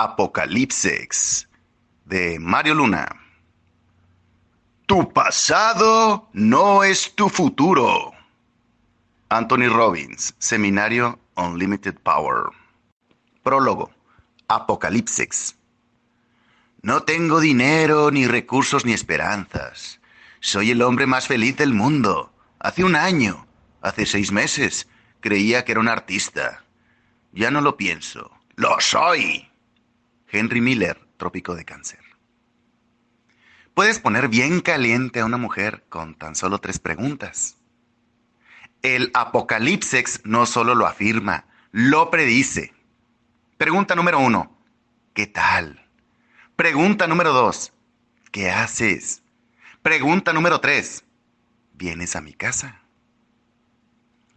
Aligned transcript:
Apocalipsis 0.00 1.48
de 2.04 2.38
Mario 2.38 2.74
Luna. 2.74 3.08
Tu 4.86 5.12
pasado 5.12 6.28
no 6.32 6.84
es 6.84 7.16
tu 7.16 7.28
futuro. 7.28 8.12
Anthony 9.28 9.68
Robbins, 9.68 10.36
Seminario 10.38 11.18
Unlimited 11.34 11.96
Power. 12.04 12.44
Prólogo. 13.42 13.90
Apocalipsis. 14.46 15.56
No 16.82 17.02
tengo 17.02 17.40
dinero, 17.40 18.12
ni 18.12 18.28
recursos, 18.28 18.84
ni 18.84 18.92
esperanzas. 18.92 20.00
Soy 20.38 20.70
el 20.70 20.82
hombre 20.82 21.06
más 21.06 21.26
feliz 21.26 21.56
del 21.56 21.74
mundo. 21.74 22.32
Hace 22.60 22.84
un 22.84 22.94
año, 22.94 23.48
hace 23.82 24.06
seis 24.06 24.30
meses, 24.30 24.86
creía 25.18 25.64
que 25.64 25.72
era 25.72 25.80
un 25.80 25.88
artista. 25.88 26.62
Ya 27.32 27.50
no 27.50 27.60
lo 27.60 27.76
pienso. 27.76 28.30
¡Lo 28.54 28.78
soy! 28.78 29.47
Henry 30.30 30.60
Miller, 30.60 31.00
Trópico 31.16 31.54
de 31.54 31.64
Cáncer. 31.64 32.00
Puedes 33.74 34.00
poner 34.00 34.28
bien 34.28 34.60
caliente 34.60 35.20
a 35.20 35.24
una 35.24 35.36
mujer 35.36 35.84
con 35.88 36.14
tan 36.14 36.34
solo 36.34 36.58
tres 36.58 36.78
preguntas. 36.78 37.56
El 38.82 39.10
Apocalipsis 39.14 40.20
no 40.24 40.46
solo 40.46 40.74
lo 40.74 40.86
afirma, 40.86 41.46
lo 41.70 42.10
predice. 42.10 42.74
Pregunta 43.56 43.94
número 43.94 44.18
uno, 44.18 44.56
¿qué 45.14 45.26
tal? 45.26 45.86
Pregunta 46.56 47.06
número 47.06 47.32
dos, 47.32 47.72
¿qué 48.32 48.50
haces? 48.50 49.22
Pregunta 49.82 50.32
número 50.32 50.60
tres, 50.60 51.04
¿vienes 51.74 52.16
a 52.16 52.20
mi 52.20 52.32
casa? 52.34 52.82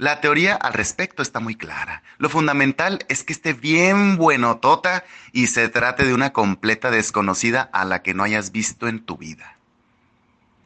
La 0.02 0.20
teoría 0.20 0.56
al 0.56 0.74
respecto 0.74 1.22
está 1.22 1.40
muy 1.40 1.54
clara. 1.54 2.02
Lo 2.18 2.28
fundamental 2.28 3.06
es 3.08 3.24
que 3.24 3.34
esté 3.34 3.54
bien 3.54 4.18
buenotota 4.18 5.04
y 5.32 5.46
se 5.46 5.70
trate 5.70 6.06
de 6.06 6.16
una 6.16 6.34
completa 6.34 6.90
desconocida 6.90 7.70
a 7.72 7.86
la 7.86 8.02
que 8.02 8.16
no 8.16 8.24
hayas 8.24 8.52
visto 8.52 8.88
en 8.88 9.06
tu 9.06 9.16
vida. 9.16 9.60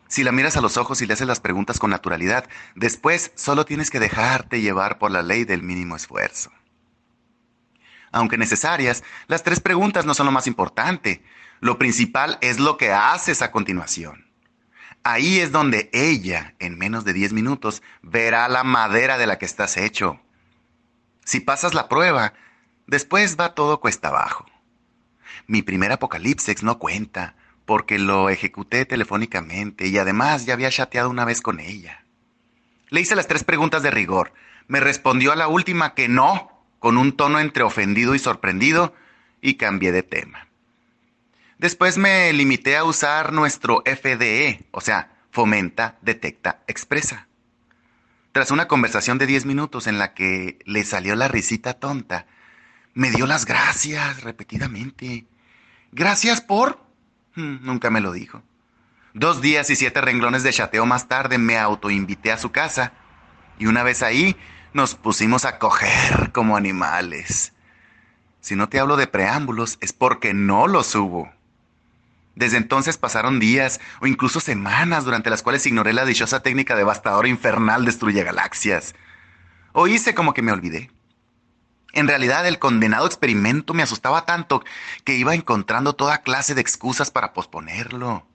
Si 0.07 0.23
la 0.23 0.31
miras 0.31 0.55
a 0.55 0.61
los 0.61 0.77
ojos 0.77 1.01
y 1.01 1.05
le 1.05 1.15
haces 1.15 1.27
las 1.27 1.41
preguntas 1.41 1.79
con 1.79 1.89
naturalidad, 1.89 2.47
después 2.75 3.33
solo 3.35 3.65
tienes 3.65 3.91
que 3.91 3.99
dejarte 3.99 4.61
llevar 4.61 4.99
por 4.99 5.11
la 5.11 5.21
ley 5.21 5.43
del 5.43 5.63
mínimo 5.63 5.97
esfuerzo. 5.97 6.49
Aunque 8.13 8.37
necesarias, 8.37 9.03
las 9.27 9.43
tres 9.43 9.59
preguntas 9.59 10.05
no 10.05 10.13
son 10.13 10.27
lo 10.27 10.31
más 10.31 10.47
importante. 10.47 11.21
Lo 11.59 11.77
principal 11.77 12.37
es 12.39 12.57
lo 12.57 12.77
que 12.77 12.93
haces 12.93 13.41
a 13.41 13.51
continuación. 13.51 14.24
Ahí 15.07 15.39
es 15.39 15.51
donde 15.51 15.91
ella, 15.93 16.55
en 16.57 16.79
menos 16.79 17.05
de 17.05 17.13
10 17.13 17.31
minutos, 17.31 17.83
verá 18.01 18.47
la 18.47 18.63
madera 18.63 19.19
de 19.19 19.27
la 19.27 19.37
que 19.37 19.45
estás 19.45 19.77
hecho. 19.77 20.19
Si 21.23 21.41
pasas 21.41 21.75
la 21.75 21.87
prueba, 21.87 22.33
después 22.87 23.37
va 23.39 23.53
todo 23.53 23.79
cuesta 23.79 24.07
abajo. 24.07 24.47
Mi 25.45 25.61
primer 25.61 25.91
apocalipsis 25.91 26.63
no 26.63 26.79
cuenta, 26.79 27.35
porque 27.65 27.99
lo 27.99 28.31
ejecuté 28.31 28.85
telefónicamente 28.85 29.85
y 29.85 29.95
además 29.99 30.47
ya 30.47 30.55
había 30.55 30.71
chateado 30.71 31.11
una 31.11 31.23
vez 31.23 31.39
con 31.39 31.59
ella. 31.59 32.03
Le 32.89 33.01
hice 33.01 33.15
las 33.15 33.27
tres 33.27 33.43
preguntas 33.43 33.83
de 33.83 33.91
rigor. 33.91 34.33
Me 34.67 34.79
respondió 34.79 35.33
a 35.33 35.35
la 35.35 35.47
última 35.47 35.93
que 35.93 36.07
no, 36.07 36.65
con 36.79 36.97
un 36.97 37.15
tono 37.15 37.39
entre 37.39 37.61
ofendido 37.61 38.15
y 38.15 38.19
sorprendido, 38.19 38.95
y 39.39 39.53
cambié 39.53 39.91
de 39.91 40.01
tema. 40.01 40.44
Después 41.65 41.97
me 41.97 42.31
limité 42.31 42.77
a 42.77 42.83
usar 42.83 43.33
nuestro 43.33 43.81
FDE, 43.87 44.67
o 44.69 44.81
sea, 44.81 45.17
fomenta, 45.31 45.97
detecta, 46.03 46.61
expresa. 46.67 47.27
Tras 48.33 48.51
una 48.51 48.67
conversación 48.67 49.17
de 49.17 49.25
10 49.25 49.47
minutos 49.47 49.87
en 49.87 49.97
la 49.97 50.13
que 50.13 50.59
le 50.65 50.83
salió 50.83 51.15
la 51.15 51.27
risita 51.27 51.73
tonta, 51.73 52.27
me 52.93 53.09
dio 53.09 53.25
las 53.25 53.45
gracias 53.45 54.21
repetidamente. 54.21 55.25
¿Gracias 55.91 56.39
por? 56.39 56.85
Hmm, 57.33 57.65
nunca 57.65 57.89
me 57.89 57.99
lo 57.99 58.11
dijo. 58.11 58.43
Dos 59.15 59.41
días 59.41 59.67
y 59.71 59.75
siete 59.75 60.01
renglones 60.01 60.43
de 60.43 60.53
chateo 60.53 60.85
más 60.85 61.07
tarde 61.07 61.39
me 61.39 61.57
autoinvité 61.57 62.31
a 62.31 62.37
su 62.37 62.51
casa 62.51 62.93
y 63.57 63.65
una 63.65 63.81
vez 63.81 64.03
ahí 64.03 64.35
nos 64.73 64.93
pusimos 64.93 65.45
a 65.45 65.57
coger 65.57 66.31
como 66.31 66.57
animales. 66.57 67.53
Si 68.39 68.55
no 68.55 68.69
te 68.69 68.79
hablo 68.79 68.97
de 68.97 69.07
preámbulos 69.07 69.79
es 69.81 69.93
porque 69.93 70.35
no 70.35 70.67
los 70.67 70.93
hubo. 70.93 71.34
Desde 72.35 72.57
entonces 72.57 72.97
pasaron 72.97 73.39
días 73.39 73.79
o 74.01 74.07
incluso 74.07 74.41
semanas 74.41 75.05
durante 75.05 75.29
las 75.29 75.41
cuales 75.41 75.65
ignoré 75.65 75.93
la 75.93 76.05
dichosa 76.05 76.41
técnica 76.41 76.75
devastadora 76.75 77.29
infernal 77.29 77.85
destruye 77.85 78.23
galaxias. 78.23 78.93
O 79.71 79.87
hice 79.87 80.13
como 80.13 80.33
que 80.33 80.41
me 80.41 80.51
olvidé. 80.51 80.91
En 81.93 82.09
realidad 82.09 82.45
el 82.45 82.59
condenado 82.59 83.07
experimento 83.07 83.73
me 83.73 83.83
asustaba 83.83 84.25
tanto 84.25 84.63
que 85.05 85.15
iba 85.15 85.33
encontrando 85.33 85.93
toda 85.93 86.23
clase 86.23 86.53
de 86.53 86.61
excusas 86.61 87.09
para 87.09 87.31
posponerlo. 87.31 88.27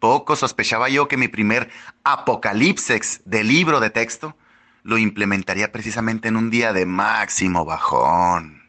Poco 0.00 0.36
sospechaba 0.36 0.90
yo 0.90 1.08
que 1.08 1.16
mi 1.16 1.28
primer 1.28 1.70
apocalipsis 2.04 3.22
de 3.24 3.42
libro 3.42 3.80
de 3.80 3.88
texto 3.88 4.36
lo 4.82 4.98
implementaría 4.98 5.72
precisamente 5.72 6.28
en 6.28 6.36
un 6.36 6.50
día 6.50 6.74
de 6.74 6.84
máximo 6.84 7.64
bajón. 7.64 8.62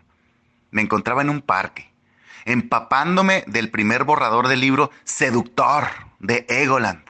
Me 0.72 0.82
encontraba 0.82 1.22
en 1.22 1.30
un 1.30 1.42
parque 1.42 1.89
empapándome 2.46 3.44
del 3.48 3.70
primer 3.70 4.04
borrador 4.04 4.48
del 4.48 4.62
libro 4.62 4.92
Seductor 5.04 5.88
de 6.20 6.46
Egoland. 6.50 7.04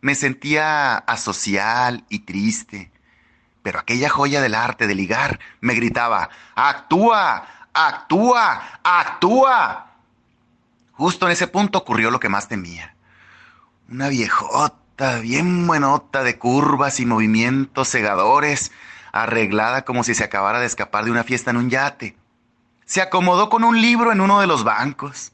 Me 0.00 0.14
sentía 0.14 0.96
asocial 0.96 2.04
y 2.08 2.20
triste, 2.20 2.90
pero 3.62 3.78
aquella 3.78 4.10
joya 4.10 4.40
del 4.40 4.54
arte 4.54 4.86
de 4.86 4.94
ligar 4.94 5.40
me 5.60 5.74
gritaba, 5.74 6.28
actúa, 6.54 7.46
actúa, 7.72 8.80
actúa. 8.82 9.86
Justo 10.92 11.26
en 11.26 11.32
ese 11.32 11.46
punto 11.46 11.78
ocurrió 11.78 12.10
lo 12.10 12.20
que 12.20 12.28
más 12.28 12.48
temía. 12.48 12.94
Una 13.88 14.08
viejota, 14.08 15.18
bien 15.20 15.66
buenota 15.66 16.22
de 16.22 16.38
curvas 16.38 17.00
y 17.00 17.06
movimientos 17.06 17.88
cegadores, 17.88 18.72
arreglada 19.12 19.84
como 19.84 20.04
si 20.04 20.14
se 20.14 20.24
acabara 20.24 20.60
de 20.60 20.66
escapar 20.66 21.04
de 21.04 21.10
una 21.10 21.24
fiesta 21.24 21.50
en 21.50 21.56
un 21.56 21.70
yate 21.70 22.16
se 22.94 23.02
acomodó 23.02 23.48
con 23.48 23.64
un 23.64 23.82
libro 23.82 24.12
en 24.12 24.20
uno 24.20 24.38
de 24.38 24.46
los 24.46 24.62
bancos. 24.62 25.32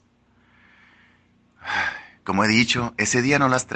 Como 2.25 2.43
he 2.43 2.48
dicho, 2.48 2.94
ese 2.97 3.21
día 3.21 3.38
no 3.38 3.50
las, 3.50 3.66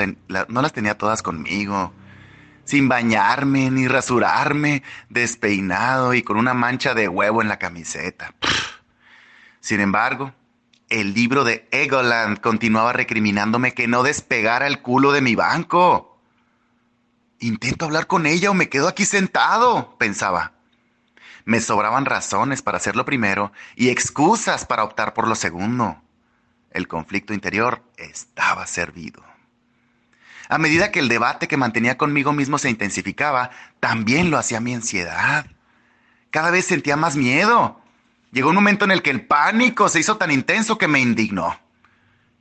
tenía 0.72 0.96
todas 0.96 1.20
conmigo, 1.20 1.92
sin 2.64 2.88
bañarme 2.88 3.70
ni 3.70 3.86
rasurarme, 3.86 4.82
despeinado 5.10 6.14
y 6.14 6.22
con 6.22 6.38
una 6.38 6.54
mancha 6.54 6.94
de 6.94 7.08
huevo 7.08 7.42
en 7.42 7.48
la 7.48 7.58
camiseta. 7.58 8.34
Sin 9.60 9.80
embargo, 9.80 10.32
el 10.88 11.12
libro 11.12 11.44
de 11.44 11.68
Egoland 11.70 12.40
continuaba 12.40 12.94
recriminándome 12.94 13.74
que 13.74 13.86
no 13.86 14.02
despegara 14.02 14.66
el 14.66 14.80
culo 14.80 15.12
de 15.12 15.20
mi 15.20 15.34
banco. 15.34 16.22
Intento 17.38 17.84
hablar 17.84 18.06
con 18.06 18.24
ella 18.24 18.50
o 18.50 18.54
me 18.54 18.70
quedo 18.70 18.88
aquí 18.88 19.04
sentado, 19.04 19.98
pensaba. 19.98 20.53
Me 21.44 21.60
sobraban 21.60 22.06
razones 22.06 22.62
para 22.62 22.78
hacer 22.78 22.96
lo 22.96 23.04
primero 23.04 23.52
y 23.76 23.90
excusas 23.90 24.64
para 24.64 24.84
optar 24.84 25.12
por 25.14 25.28
lo 25.28 25.34
segundo. 25.34 26.00
El 26.70 26.88
conflicto 26.88 27.34
interior 27.34 27.82
estaba 27.96 28.66
servido. 28.66 29.22
A 30.48 30.58
medida 30.58 30.90
que 30.90 31.00
el 31.00 31.08
debate 31.08 31.48
que 31.48 31.56
mantenía 31.56 31.96
conmigo 31.96 32.32
mismo 32.32 32.58
se 32.58 32.70
intensificaba, 32.70 33.50
también 33.80 34.30
lo 34.30 34.38
hacía 34.38 34.60
mi 34.60 34.74
ansiedad. 34.74 35.46
Cada 36.30 36.50
vez 36.50 36.66
sentía 36.66 36.96
más 36.96 37.16
miedo. 37.16 37.80
Llegó 38.32 38.48
un 38.50 38.56
momento 38.56 38.84
en 38.84 38.90
el 38.90 39.02
que 39.02 39.10
el 39.10 39.26
pánico 39.26 39.88
se 39.88 40.00
hizo 40.00 40.16
tan 40.16 40.30
intenso 40.30 40.76
que 40.76 40.88
me 40.88 41.00
indignó. 41.00 41.58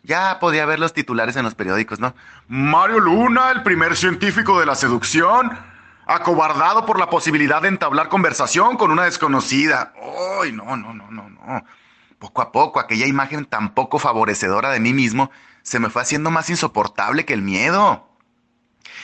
Ya 0.02 0.40
podía 0.40 0.66
ver 0.66 0.80
los 0.80 0.94
titulares 0.94 1.36
en 1.38 1.44
los 1.44 1.56
periódicos, 1.56 2.00
¿no? 2.00 2.14
Mario 2.48 3.00
Luna, 3.00 3.52
el 3.52 3.64
primer 3.64 3.96
científico 3.96 4.60
de 4.60 4.66
la 4.66 4.76
seducción, 4.76 5.58
acobardado 6.06 6.86
por 6.86 7.00
la 7.00 7.10
posibilidad 7.10 7.62
de 7.62 7.70
entablar 7.70 8.10
conversación 8.10 8.78
con 8.78 8.92
una 8.92 9.04
desconocida. 9.04 9.94
¡Ay, 10.42 10.52
no, 10.52 10.76
no, 10.76 10.94
no, 10.94 11.10
no, 11.10 11.30
no! 11.30 11.64
Poco 12.20 12.42
a 12.42 12.52
poco, 12.52 12.80
aquella 12.80 13.06
imagen 13.06 13.46
tan 13.46 13.74
poco 13.74 14.00
favorecedora 14.00 14.70
de 14.72 14.80
mí 14.80 14.94
mismo 14.94 15.32
se 15.62 15.80
me 15.80 15.90
fue 15.90 16.02
haciendo 16.02 16.32
más 16.32 16.50
insoportable 16.50 17.26
que 17.26 17.34
el 17.34 17.42
miedo. 17.42 18.10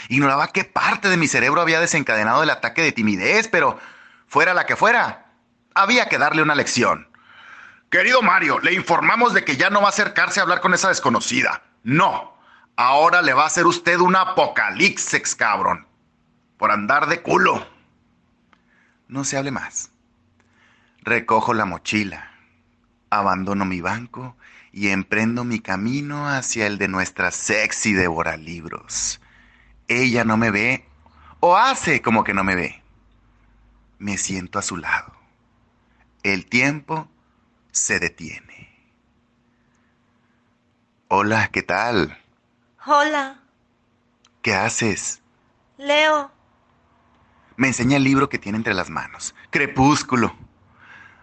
Ignoraba 0.09 0.47
qué 0.47 0.63
parte 0.63 1.09
de 1.09 1.17
mi 1.17 1.27
cerebro 1.27 1.61
había 1.61 1.79
desencadenado 1.79 2.43
el 2.43 2.49
ataque 2.49 2.81
de 2.81 2.91
timidez, 2.91 3.47
pero 3.47 3.79
fuera 4.27 4.53
la 4.53 4.65
que 4.65 4.75
fuera, 4.75 5.27
había 5.73 6.07
que 6.07 6.17
darle 6.17 6.41
una 6.41 6.55
lección. 6.55 7.07
Querido 7.89 8.21
Mario, 8.21 8.59
le 8.59 8.73
informamos 8.73 9.33
de 9.33 9.43
que 9.43 9.57
ya 9.57 9.69
no 9.69 9.81
va 9.81 9.87
a 9.87 9.89
acercarse 9.89 10.39
a 10.39 10.43
hablar 10.43 10.61
con 10.61 10.73
esa 10.73 10.89
desconocida. 10.89 11.63
No, 11.83 12.37
ahora 12.75 13.21
le 13.21 13.33
va 13.33 13.43
a 13.43 13.47
hacer 13.47 13.65
usted 13.65 13.99
un 13.99 14.15
apocalipsis, 14.15 15.35
cabrón 15.35 15.88
por 16.59 16.71
andar 16.71 17.07
de 17.07 17.21
culo. 17.21 17.65
No 19.07 19.23
se 19.23 19.37
hable 19.37 19.49
más. 19.49 19.91
Recojo 21.01 21.53
la 21.53 21.63
mochila, 21.65 22.31
abandono 23.09 23.63
mi 23.63 23.79
banco 23.79 24.35
y 24.73 24.89
emprendo 24.89 25.45
mi 25.45 25.61
camino 25.61 26.27
hacia 26.27 26.67
el 26.67 26.77
de 26.77 26.89
nuestra 26.89 27.31
sexy 27.31 27.93
devora 27.93 28.35
libros. 28.35 29.21
Ella 29.87 30.25
no 30.25 30.35
me 30.35 30.51
ve 30.51 30.85
o 31.39 31.55
hace 31.55 32.01
como 32.01 32.25
que 32.25 32.33
no 32.33 32.43
me 32.43 32.55
ve. 32.55 32.83
Me 33.97 34.17
siento 34.17 34.59
a 34.59 34.61
su 34.61 34.75
lado. 34.75 35.13
El 36.23 36.45
tiempo 36.45 37.07
se 37.71 37.99
detiene. 37.99 38.69
Hola, 41.07 41.47
¿qué 41.51 41.63
tal? 41.63 42.17
Hola, 42.85 43.39
¿Qué 44.41 44.53
haces? 44.53 45.21
Leo. 45.77 46.38
Me 47.59 47.67
enseña 47.67 47.97
el 47.97 48.05
libro 48.05 48.29
que 48.29 48.39
tiene 48.39 48.57
entre 48.57 48.73
las 48.73 48.89
manos. 48.89 49.35
Crepúsculo. 49.49 50.33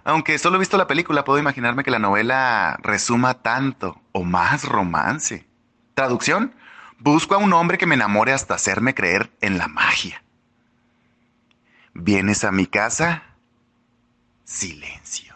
Aunque 0.04 0.36
solo 0.36 0.56
he 0.56 0.58
visto 0.58 0.76
la 0.76 0.86
película, 0.86 1.24
puedo 1.24 1.38
imaginarme 1.38 1.82
que 1.82 1.90
la 1.90 1.98
novela 1.98 2.78
resuma 2.82 3.40
tanto 3.40 4.02
o 4.12 4.22
más 4.22 4.64
romance. 4.64 5.46
Traducción, 5.94 6.54
busco 6.98 7.34
a 7.34 7.38
un 7.38 7.54
hombre 7.54 7.78
que 7.78 7.86
me 7.86 7.94
enamore 7.94 8.34
hasta 8.34 8.52
hacerme 8.52 8.94
creer 8.94 9.32
en 9.40 9.56
la 9.56 9.66
magia. 9.66 10.22
¿Vienes 11.94 12.44
a 12.44 12.52
mi 12.52 12.66
casa? 12.66 13.22
Silencio. 14.44 15.34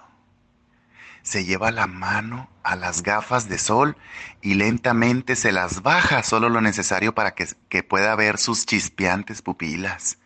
Se 1.23 1.47
lleva 1.47 1.71
la 1.71 1.87
mano 1.87 2.51
a 2.63 2.77
las 2.77 3.03
gafas 3.03 3.49
de 3.49 3.57
sol 3.57 3.97
y 4.43 4.53
lentamente 4.53 5.35
se 5.35 5.51
las 5.51 5.81
baja 5.81 6.23
solo 6.23 6.51
lo 6.51 6.61
necesario 6.61 7.15
para 7.15 7.35
que, 7.35 7.49
que 7.71 7.83
pueda 7.83 8.15
ver 8.17 8.37
sus 8.37 8.67
chispeantes 8.67 9.41
pupilas. 9.41 10.19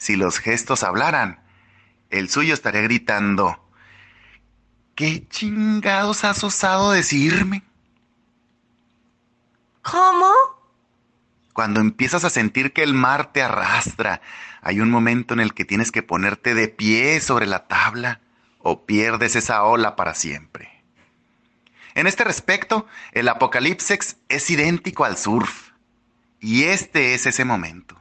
Si 0.00 0.16
los 0.16 0.38
gestos 0.38 0.82
hablaran, 0.82 1.40
el 2.08 2.30
suyo 2.30 2.54
estaría 2.54 2.80
gritando, 2.80 3.62
¿qué 4.94 5.28
chingados 5.28 6.24
has 6.24 6.42
osado 6.42 6.92
decirme? 6.92 7.62
¿Cómo? 9.82 10.32
Cuando 11.52 11.80
empiezas 11.80 12.24
a 12.24 12.30
sentir 12.30 12.72
que 12.72 12.82
el 12.82 12.94
mar 12.94 13.30
te 13.34 13.42
arrastra, 13.42 14.22
hay 14.62 14.80
un 14.80 14.90
momento 14.90 15.34
en 15.34 15.40
el 15.40 15.52
que 15.52 15.66
tienes 15.66 15.92
que 15.92 16.02
ponerte 16.02 16.54
de 16.54 16.68
pie 16.68 17.20
sobre 17.20 17.46
la 17.46 17.68
tabla 17.68 18.20
o 18.58 18.86
pierdes 18.86 19.36
esa 19.36 19.64
ola 19.64 19.96
para 19.96 20.14
siempre. 20.14 20.82
En 21.94 22.06
este 22.06 22.24
respecto, 22.24 22.86
el 23.12 23.28
apocalipsis 23.28 24.16
es 24.30 24.48
idéntico 24.48 25.04
al 25.04 25.18
surf. 25.18 25.72
Y 26.40 26.64
este 26.64 27.12
es 27.12 27.26
ese 27.26 27.44
momento. 27.44 27.99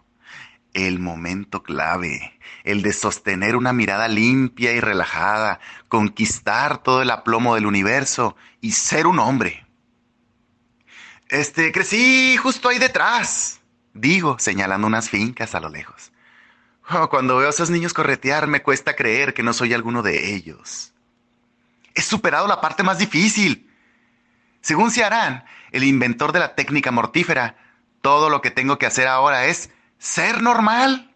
El 0.74 1.00
momento 1.00 1.64
clave, 1.64 2.40
el 2.64 2.82
de 2.82 2.94
sostener 2.94 3.56
una 3.56 3.74
mirada 3.74 4.08
limpia 4.08 4.72
y 4.74 4.80
relajada, 4.80 5.60
conquistar 5.88 6.84
todo 6.84 7.02
el 7.02 7.10
aplomo 7.10 7.56
del 7.56 7.66
universo 7.66 8.36
y 8.62 8.74
ser 8.74 9.08
un 9.08 9.20
hombre. 9.20 9.66
Este, 11.30 11.72
crecí 11.72 12.38
justo 12.38 12.70
ahí 12.70 12.80
detrás, 12.80 13.62
digo, 13.94 14.38
señalando 14.40 14.88
unas 14.88 15.10
fincas 15.10 15.56
a 15.56 15.60
lo 15.60 15.70
lejos. 15.70 16.12
Oh, 16.92 17.08
cuando 17.10 17.38
veo 17.38 17.48
a 17.48 17.52
esos 17.52 17.70
niños 17.70 17.94
corretear, 17.94 18.48
me 18.48 18.64
cuesta 18.64 18.96
creer 18.96 19.34
que 19.36 19.44
no 19.44 19.54
soy 19.54 19.74
alguno 19.74 20.02
de 20.02 20.34
ellos. 20.34 20.94
He 21.94 22.02
superado 22.02 22.48
la 22.48 22.62
parte 22.62 22.82
más 22.82 22.98
difícil. 22.98 23.70
Según 24.62 24.90
Ciarán, 24.90 25.46
el 25.72 25.84
inventor 25.84 26.32
de 26.32 26.40
la 26.40 26.56
técnica 26.56 26.92
mortífera, 26.92 27.58
todo 28.02 28.30
lo 28.30 28.42
que 28.42 28.50
tengo 28.50 28.80
que 28.80 28.88
hacer 28.88 29.08
ahora 29.08 29.46
es 29.46 29.70
ser 30.00 30.42
normal. 30.42 31.14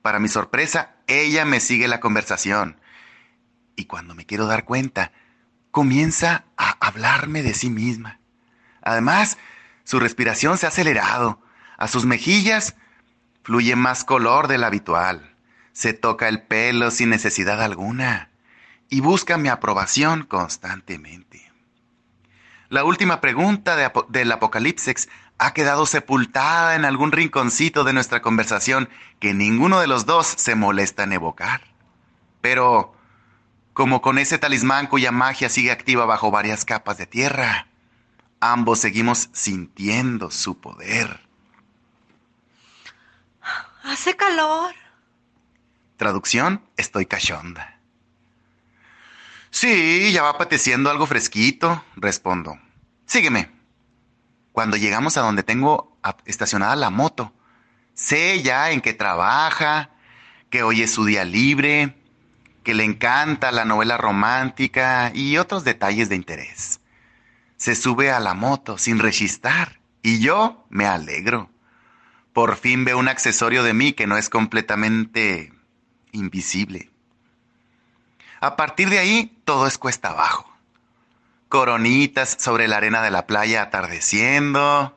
Para 0.00 0.20
mi 0.20 0.28
sorpresa, 0.28 0.94
ella 1.06 1.44
me 1.44 1.60
sigue 1.60 1.88
la 1.88 2.00
conversación. 2.00 2.80
Y 3.76 3.84
cuando 3.84 4.14
me 4.14 4.24
quiero 4.24 4.46
dar 4.46 4.64
cuenta, 4.64 5.12
comienza 5.70 6.44
a 6.56 6.76
hablarme 6.80 7.42
de 7.42 7.52
sí 7.52 7.68
misma. 7.68 8.20
Además, 8.80 9.36
su 9.84 10.00
respiración 10.00 10.56
se 10.56 10.66
ha 10.66 10.70
acelerado. 10.70 11.42
A 11.76 11.88
sus 11.88 12.06
mejillas 12.06 12.74
fluye 13.42 13.76
más 13.76 14.04
color 14.04 14.48
del 14.48 14.64
habitual. 14.64 15.34
Se 15.72 15.92
toca 15.92 16.28
el 16.28 16.42
pelo 16.42 16.90
sin 16.90 17.10
necesidad 17.10 17.62
alguna. 17.62 18.30
Y 18.88 19.00
busca 19.00 19.36
mi 19.36 19.48
aprobación 19.48 20.24
constantemente. 20.24 21.47
La 22.68 22.84
última 22.84 23.20
pregunta 23.20 23.76
de, 23.76 23.90
del 24.08 24.30
Apocalipsis 24.30 25.08
ha 25.38 25.54
quedado 25.54 25.86
sepultada 25.86 26.74
en 26.74 26.84
algún 26.84 27.12
rinconcito 27.12 27.84
de 27.84 27.92
nuestra 27.92 28.20
conversación 28.20 28.90
que 29.20 29.32
ninguno 29.32 29.80
de 29.80 29.86
los 29.86 30.04
dos 30.04 30.26
se 30.26 30.54
molesta 30.54 31.04
en 31.04 31.14
evocar. 31.14 31.62
Pero, 32.40 32.94
como 33.72 34.02
con 34.02 34.18
ese 34.18 34.38
talismán 34.38 34.86
cuya 34.86 35.12
magia 35.12 35.48
sigue 35.48 35.70
activa 35.70 36.04
bajo 36.04 36.30
varias 36.30 36.64
capas 36.64 36.98
de 36.98 37.06
tierra, 37.06 37.68
ambos 38.40 38.80
seguimos 38.80 39.30
sintiendo 39.32 40.30
su 40.30 40.60
poder. 40.60 41.20
Hace 43.82 44.14
calor. 44.16 44.74
Traducción, 45.96 46.62
estoy 46.76 47.06
cachonda. 47.06 47.77
Sí, 49.50 50.12
ya 50.12 50.22
va 50.22 50.30
apeteciendo 50.30 50.90
algo 50.90 51.06
fresquito, 51.06 51.84
respondo. 51.96 52.58
Sígueme. 53.06 53.50
Cuando 54.52 54.76
llegamos 54.76 55.16
a 55.16 55.22
donde 55.22 55.42
tengo 55.42 55.96
estacionada 56.26 56.76
la 56.76 56.90
moto, 56.90 57.32
sé 57.94 58.42
ya 58.42 58.70
en 58.70 58.80
qué 58.80 58.92
trabaja, 58.92 59.90
que 60.50 60.62
hoy 60.62 60.82
es 60.82 60.92
su 60.92 61.04
día 61.04 61.24
libre, 61.24 61.94
que 62.64 62.74
le 62.74 62.84
encanta 62.84 63.52
la 63.52 63.64
novela 63.64 63.96
romántica 63.96 65.10
y 65.14 65.38
otros 65.38 65.64
detalles 65.64 66.08
de 66.08 66.16
interés. 66.16 66.80
Se 67.56 67.74
sube 67.74 68.10
a 68.10 68.20
la 68.20 68.34
moto 68.34 68.78
sin 68.78 68.98
rechistar 68.98 69.80
y 70.02 70.20
yo 70.20 70.66
me 70.68 70.86
alegro. 70.86 71.50
Por 72.32 72.56
fin 72.56 72.84
veo 72.84 72.98
un 72.98 73.08
accesorio 73.08 73.62
de 73.62 73.74
mí 73.74 73.92
que 73.92 74.06
no 74.06 74.16
es 74.16 74.28
completamente 74.28 75.52
invisible. 76.12 76.90
A 78.40 78.56
partir 78.56 78.88
de 78.88 78.98
ahí, 78.98 79.40
todo 79.44 79.66
es 79.66 79.78
cuesta 79.78 80.10
abajo. 80.10 80.48
Coronitas 81.48 82.36
sobre 82.38 82.68
la 82.68 82.76
arena 82.76 83.02
de 83.02 83.10
la 83.10 83.26
playa 83.26 83.62
atardeciendo. 83.62 84.96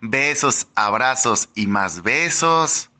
Besos, 0.00 0.68
abrazos 0.74 1.48
y 1.54 1.66
más 1.66 2.02
besos. 2.02 2.90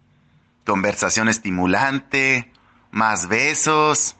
Conversación 0.64 1.28
estimulante. 1.28 2.52
Más 2.90 3.28
besos. 3.28 4.16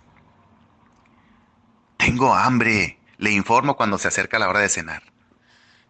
Tengo 1.97 2.35
hambre. 2.35 2.99
Le 3.19 3.33
informo 3.33 3.77
cuando 3.77 3.99
se 3.99 4.09
acerca 4.09 4.39
la 4.39 4.49
hora 4.49 4.61
de 4.61 4.69
cenar. 4.69 5.03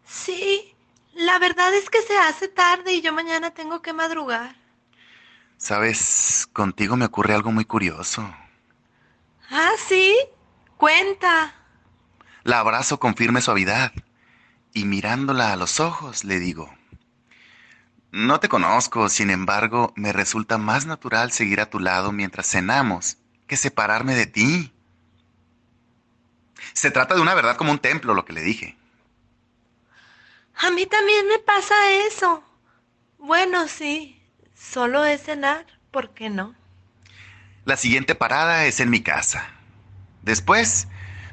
Sí, 0.06 0.74
la 1.14 1.38
verdad 1.38 1.74
es 1.74 1.90
que 1.90 2.00
se 2.02 2.16
hace 2.16 2.46
tarde 2.48 2.92
y 2.92 3.02
yo 3.02 3.12
mañana 3.12 3.50
tengo 3.50 3.82
que 3.82 3.92
madrugar. 3.92 4.54
Sabes, 5.58 6.48
contigo 6.52 6.96
me 6.96 7.06
ocurre 7.06 7.34
algo 7.34 7.50
muy 7.50 7.64
curioso. 7.64 8.32
Ah, 9.50 9.72
sí. 9.88 10.16
Cuenta. 10.76 11.54
La 12.42 12.60
abrazo 12.60 12.98
con 12.98 13.16
firme 13.16 13.40
suavidad 13.40 13.92
y 14.72 14.84
mirándola 14.84 15.52
a 15.52 15.56
los 15.56 15.80
ojos 15.80 16.24
le 16.24 16.38
digo, 16.38 16.70
no 18.12 18.40
te 18.40 18.48
conozco, 18.48 19.10
sin 19.10 19.28
embargo, 19.28 19.92
me 19.94 20.10
resulta 20.10 20.56
más 20.56 20.86
natural 20.86 21.32
seguir 21.32 21.60
a 21.60 21.68
tu 21.68 21.80
lado 21.80 22.12
mientras 22.12 22.46
cenamos 22.46 23.18
que 23.46 23.58
separarme 23.58 24.14
de 24.14 24.26
ti. 24.26 24.72
Se 26.72 26.90
trata 26.90 27.14
de 27.14 27.20
una 27.20 27.34
verdad 27.34 27.56
como 27.56 27.72
un 27.72 27.78
templo, 27.78 28.14
lo 28.14 28.24
que 28.24 28.32
le 28.32 28.40
dije. 28.40 28.76
A 30.56 30.70
mí 30.70 30.86
también 30.86 31.28
me 31.28 31.38
pasa 31.38 31.74
eso. 32.06 32.42
Bueno, 33.18 33.68
sí, 33.68 34.18
solo 34.54 35.04
es 35.04 35.24
cenar, 35.24 35.66
¿por 35.90 36.14
qué 36.14 36.30
no? 36.30 36.54
La 37.66 37.76
siguiente 37.76 38.14
parada 38.14 38.64
es 38.66 38.78
en 38.78 38.90
mi 38.90 39.00
casa. 39.00 39.44
Después, 40.22 40.86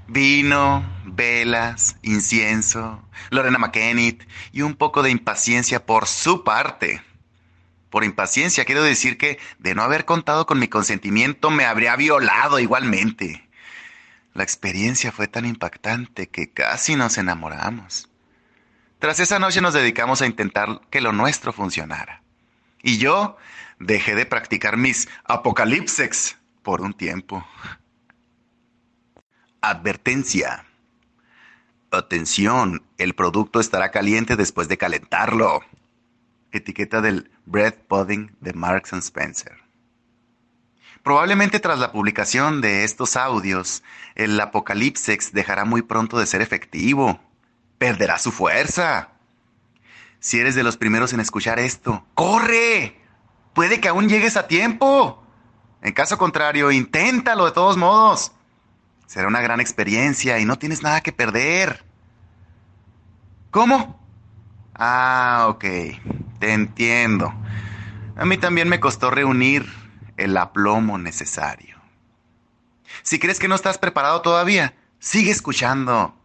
vino, 0.08 0.84
velas, 1.06 1.98
incienso, 2.02 3.08
Lorena 3.30 3.60
McKennitt 3.60 4.24
y 4.52 4.64
un 4.64 4.74
poco 4.74 5.04
de 5.04 5.12
impaciencia 5.12 5.86
por 5.86 6.08
su 6.08 6.44
parte. 6.44 7.04
Por 7.92 8.04
impaciencia 8.04 8.66
quiero 8.66 8.82
decir 8.82 9.20
que 9.20 9.38
de 9.60 9.76
no 9.76 9.84
haber 9.84 10.06
contado 10.06 10.48
con 10.48 10.58
mi 10.58 10.68
consentimiento 10.68 11.52
me 11.52 11.66
habría 11.66 11.96
violado 11.96 12.58
igualmente. 12.58 13.48
La 14.34 14.42
experiencia 14.42 15.12
fue 15.12 15.28
tan 15.28 15.46
impactante 15.46 16.30
que 16.30 16.52
casi 16.52 16.96
nos 16.96 17.20
enamoramos. 17.20 18.10
Tras 18.98 19.20
esa 19.20 19.38
noche 19.38 19.62
nos 19.62 19.76
dedicamos 19.76 20.24
a 20.24 20.26
intentar 20.26 20.82
que 20.90 21.00
lo 21.00 21.12
nuestro 21.12 21.54
funcionara. 21.54 22.24
Y 22.82 22.98
yo 22.98 23.38
dejé 23.86 24.16
de 24.16 24.26
practicar 24.26 24.78
mis 24.78 25.08
apocalipses 25.26 26.38
por 26.62 26.82
un 26.82 26.94
tiempo. 26.94 27.46
Advertencia. 29.62 30.66
Atención, 31.92 32.84
el 32.98 33.14
producto 33.14 33.60
estará 33.60 33.92
caliente 33.92 34.36
después 34.36 34.68
de 34.68 34.78
calentarlo. 34.78 35.62
Etiqueta 36.52 37.02
del 37.02 37.32
Bread 37.46 37.76
Pudding 37.88 38.36
de 38.40 38.54
Marks 38.54 38.94
Spencer. 38.94 39.58
Probablemente 41.04 41.60
tras 41.60 41.80
la 41.80 41.92
publicación 41.92 42.62
de 42.62 42.86
estos 42.86 43.18
audios, 43.18 43.84
el 44.16 44.40
apocalipsis 44.40 45.34
dejará 45.34 45.66
muy 45.66 45.82
pronto 45.82 46.18
de 46.18 46.26
ser 46.26 46.42
efectivo. 46.42 47.20
Perderá 47.78 48.18
su 48.18 48.32
fuerza. 48.32 49.10
Si 50.20 50.40
eres 50.40 50.56
de 50.56 50.64
los 50.64 50.78
primeros 50.78 51.12
en 51.12 51.20
escuchar 51.20 51.60
esto, 51.60 52.06
¡corre! 52.14 53.03
Puede 53.54 53.80
que 53.80 53.88
aún 53.88 54.10
llegues 54.10 54.38
a 54.38 54.48
tiempo. 54.48 55.24
En 55.82 55.94
caso 55.94 56.18
contrario, 56.18 56.72
inténtalo 56.72 57.46
de 57.46 57.52
todos 57.52 57.78
modos. 57.78 58.32
Será 59.06 59.28
una 59.28 59.42
gran 59.42 59.60
experiencia 59.60 60.40
y 60.40 60.46
no 60.46 60.58
tienes 60.58 60.82
nada 60.82 61.02
que 61.02 61.12
perder. 61.12 61.84
¿Cómo? 63.52 64.00
Ah, 64.74 65.46
ok. 65.50 65.66
Te 66.40 66.54
entiendo. 66.54 67.34
A 68.16 68.26
mí 68.26 68.38
también 68.38 68.70
me 68.70 68.80
costó 68.80 69.12
reunir 69.12 69.72
el 70.18 70.36
aplomo 70.38 70.98
necesario. 70.98 71.78
Si 73.02 73.20
crees 73.20 73.40
que 73.40 73.48
no 73.48 73.56
estás 73.56 73.78
preparado 73.78 74.22
todavía, 74.22 74.76
sigue 75.00 75.32
escuchando. 75.32 76.16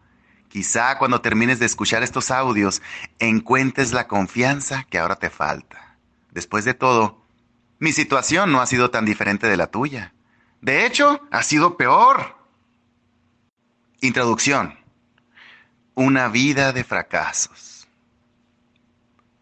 Quizá 0.49 0.97
cuando 0.99 1.21
termines 1.21 1.59
de 1.59 1.67
escuchar 1.67 2.03
estos 2.03 2.31
audios 2.31 2.81
encuentres 3.19 3.93
la 3.93 4.07
confianza 4.07 4.85
que 4.89 4.99
ahora 4.99 5.17
te 5.17 5.29
falta. 5.29 5.88
Después 6.33 6.65
de 6.65 6.75
todo, 6.75 7.25
mi 7.79 7.93
situación 7.93 8.53
no 8.53 8.61
ha 8.61 8.67
sido 8.67 8.91
tan 8.91 9.05
diferente 9.05 9.47
de 9.47 9.57
la 9.57 9.69
tuya. 9.69 10.13
De 10.61 10.87
hecho, 10.87 11.21
ha 11.31 11.43
sido 11.43 11.77
peor. 11.77 12.37
Introducción. 14.01 14.79
Una 15.95 16.29
vida 16.29 16.73
de 16.73 16.85
fracasos. 16.85 17.89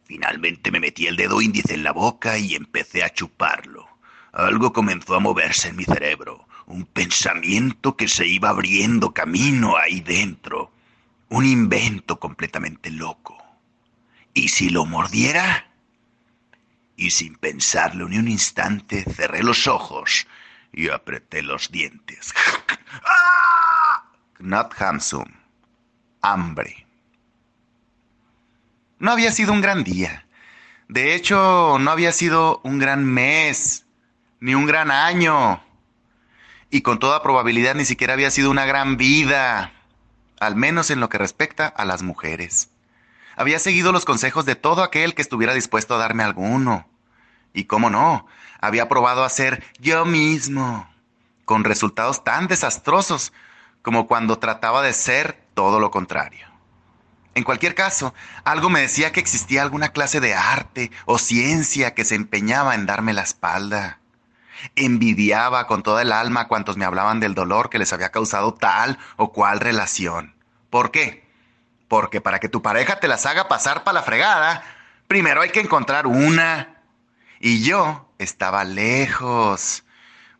Finalmente 0.04 0.70
me 0.70 0.80
metí 0.80 1.06
el 1.06 1.16
dedo 1.16 1.40
índice 1.40 1.74
en 1.74 1.82
la 1.82 1.92
boca 1.92 2.38
y 2.38 2.54
empecé 2.54 3.02
a 3.02 3.12
chuparlo. 3.12 3.88
Algo 4.32 4.72
comenzó 4.72 5.14
a 5.14 5.20
moverse 5.20 5.68
en 5.68 5.76
mi 5.76 5.84
cerebro, 5.84 6.46
un 6.66 6.84
pensamiento 6.84 7.96
que 7.96 8.06
se 8.06 8.26
iba 8.26 8.50
abriendo 8.50 9.14
camino 9.14 9.76
ahí 9.76 10.00
dentro, 10.00 10.70
un 11.28 11.44
invento 11.44 12.20
completamente 12.20 12.90
loco. 12.90 13.36
¿Y 14.34 14.48
si 14.48 14.68
lo 14.68 14.84
mordiera? 14.84 15.65
Y 16.96 17.10
sin 17.10 17.36
pensarlo 17.36 18.08
ni 18.08 18.18
un 18.18 18.28
instante, 18.28 19.04
cerré 19.04 19.42
los 19.42 19.66
ojos 19.66 20.26
y 20.72 20.88
apreté 20.88 21.42
los 21.42 21.70
dientes. 21.70 22.34
¡Ah! 23.04 24.04
Not. 24.38 24.74
Hambre. 26.22 26.86
No 28.98 29.12
había 29.12 29.32
sido 29.32 29.52
un 29.52 29.60
gran 29.60 29.84
día. 29.84 30.26
De 30.88 31.14
hecho, 31.14 31.78
no 31.78 31.90
había 31.90 32.12
sido 32.12 32.60
un 32.64 32.78
gran 32.78 33.04
mes 33.04 33.86
ni 34.40 34.54
un 34.54 34.66
gran 34.66 34.90
año. 34.90 35.62
Y 36.70 36.82
con 36.82 36.98
toda 36.98 37.22
probabilidad 37.22 37.74
ni 37.74 37.84
siquiera 37.84 38.14
había 38.14 38.30
sido 38.30 38.50
una 38.50 38.66
gran 38.66 38.96
vida, 38.96 39.72
al 40.40 40.56
menos 40.56 40.90
en 40.90 41.00
lo 41.00 41.08
que 41.08 41.18
respecta 41.18 41.66
a 41.66 41.84
las 41.84 42.02
mujeres. 42.02 42.70
Había 43.36 43.58
seguido 43.58 43.92
los 43.92 44.06
consejos 44.06 44.46
de 44.46 44.56
todo 44.56 44.82
aquel 44.82 45.14
que 45.14 45.20
estuviera 45.20 45.52
dispuesto 45.52 45.94
a 45.94 45.98
darme 45.98 46.24
alguno. 46.24 46.88
Y 47.52 47.64
cómo 47.64 47.90
no, 47.90 48.26
había 48.60 48.88
probado 48.88 49.24
a 49.24 49.28
ser 49.28 49.62
yo 49.78 50.06
mismo, 50.06 50.88
con 51.44 51.62
resultados 51.62 52.24
tan 52.24 52.48
desastrosos 52.48 53.34
como 53.82 54.06
cuando 54.06 54.38
trataba 54.38 54.82
de 54.82 54.94
ser 54.94 55.38
todo 55.52 55.80
lo 55.80 55.90
contrario. 55.90 56.46
En 57.34 57.44
cualquier 57.44 57.74
caso, 57.74 58.14
algo 58.44 58.70
me 58.70 58.80
decía 58.80 59.12
que 59.12 59.20
existía 59.20 59.60
alguna 59.60 59.90
clase 59.90 60.20
de 60.20 60.34
arte 60.34 60.90
o 61.04 61.18
ciencia 61.18 61.94
que 61.94 62.06
se 62.06 62.14
empeñaba 62.14 62.74
en 62.74 62.86
darme 62.86 63.12
la 63.12 63.22
espalda. 63.22 64.00
Envidiaba 64.74 65.66
con 65.66 65.82
toda 65.82 66.00
el 66.00 66.12
alma 66.12 66.48
cuantos 66.48 66.78
me 66.78 66.86
hablaban 66.86 67.20
del 67.20 67.34
dolor 67.34 67.68
que 67.68 67.78
les 67.78 67.92
había 67.92 68.10
causado 68.10 68.54
tal 68.54 68.98
o 69.16 69.32
cual 69.32 69.60
relación. 69.60 70.34
¿Por 70.70 70.90
qué? 70.90 71.25
Porque 71.88 72.20
para 72.20 72.38
que 72.40 72.48
tu 72.48 72.62
pareja 72.62 72.98
te 73.00 73.08
las 73.08 73.26
haga 73.26 73.48
pasar 73.48 73.84
para 73.84 74.00
la 74.00 74.02
fregada, 74.02 74.62
primero 75.06 75.42
hay 75.42 75.50
que 75.50 75.60
encontrar 75.60 76.06
una. 76.06 76.82
Y 77.40 77.62
yo 77.62 78.12
estaba 78.18 78.64
lejos, 78.64 79.84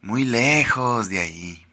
muy 0.00 0.24
lejos 0.24 1.08
de 1.08 1.20
ahí. 1.20 1.66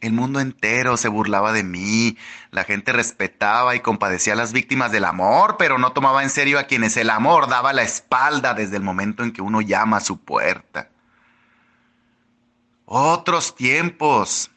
El 0.00 0.12
mundo 0.12 0.40
entero 0.40 0.96
se 0.96 1.08
burlaba 1.08 1.52
de 1.52 1.62
mí, 1.62 2.18
la 2.50 2.64
gente 2.64 2.92
respetaba 2.92 3.74
y 3.74 3.80
compadecía 3.80 4.34
a 4.34 4.36
las 4.36 4.52
víctimas 4.52 4.92
del 4.92 5.04
amor, 5.04 5.56
pero 5.58 5.78
no 5.78 5.92
tomaba 5.92 6.22
en 6.22 6.30
serio 6.30 6.58
a 6.58 6.64
quienes 6.64 6.96
el 6.96 7.10
amor 7.10 7.48
daba 7.48 7.72
la 7.72 7.82
espalda 7.82 8.54
desde 8.54 8.76
el 8.76 8.82
momento 8.82 9.22
en 9.24 9.32
que 9.32 9.42
uno 9.42 9.62
llama 9.62 9.96
a 9.96 10.00
su 10.00 10.18
puerta. 10.18 10.90
Otros 12.84 13.56
tiempos. 13.56 14.50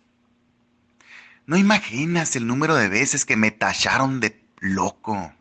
No 1.49 1.57
imaginas 1.57 2.35
el 2.35 2.45
número 2.45 2.75
de 2.75 2.89
veces 2.89 3.25
que 3.25 3.35
me 3.35 3.49
tacharon 3.49 4.19
de 4.19 4.39
loco. 4.59 5.33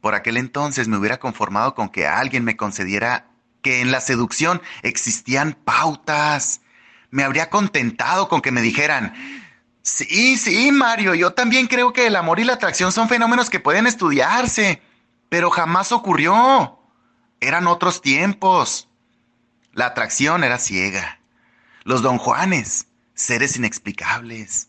Por 0.00 0.14
aquel 0.14 0.36
entonces 0.36 0.86
me 0.86 0.96
hubiera 0.96 1.18
conformado 1.18 1.74
con 1.74 1.88
que 1.88 2.06
alguien 2.06 2.44
me 2.44 2.56
concediera 2.56 3.26
que 3.60 3.80
en 3.80 3.90
la 3.90 4.00
seducción 4.00 4.62
existían 4.82 5.54
pautas. 5.54 6.60
Me 7.10 7.24
habría 7.24 7.50
contentado 7.50 8.28
con 8.28 8.42
que 8.42 8.52
me 8.52 8.62
dijeran, 8.62 9.12
sí, 9.82 10.36
sí, 10.36 10.70
Mario, 10.70 11.16
yo 11.16 11.32
también 11.32 11.66
creo 11.66 11.92
que 11.92 12.06
el 12.06 12.14
amor 12.14 12.38
y 12.38 12.44
la 12.44 12.52
atracción 12.52 12.92
son 12.92 13.08
fenómenos 13.08 13.50
que 13.50 13.58
pueden 13.58 13.88
estudiarse, 13.88 14.80
pero 15.28 15.50
jamás 15.50 15.90
ocurrió. 15.90 16.78
Eran 17.40 17.66
otros 17.66 18.02
tiempos. 18.02 18.88
La 19.72 19.86
atracción 19.86 20.44
era 20.44 20.58
ciega. 20.58 21.18
Los 21.82 22.02
don 22.02 22.18
Juanes, 22.18 22.86
seres 23.18 23.56
inexplicables. 23.56 24.68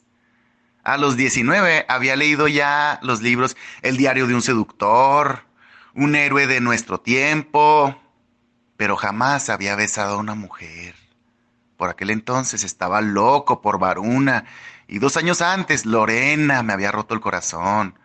A 0.84 0.98
los 0.98 1.16
19 1.16 1.86
había 1.88 2.16
leído 2.16 2.48
ya 2.48 3.00
los 3.04 3.22
libros 3.22 3.56
El 3.82 3.96
diario 3.98 4.28
de 4.28 4.34
un 4.34 4.42
seductor, 4.42 5.44
Un 5.94 6.16
héroe 6.16 6.48
de 6.48 6.60
nuestro 6.62 7.00
tiempo, 7.00 7.96
pero 8.76 8.96
jamás 8.96 9.50
había 9.50 9.76
besado 9.76 10.16
a 10.16 10.20
una 10.20 10.36
mujer. 10.36 10.96
Por 11.78 11.90
aquel 11.90 12.10
entonces 12.10 12.64
estaba 12.64 13.02
loco 13.02 13.62
por 13.62 13.80
Varuna 13.80 14.46
y 14.88 15.00
dos 15.00 15.16
años 15.18 15.42
antes 15.42 15.86
Lorena 15.86 16.64
me 16.64 16.74
había 16.74 16.92
roto 16.92 17.14
el 17.14 17.22
corazón. 17.22 17.98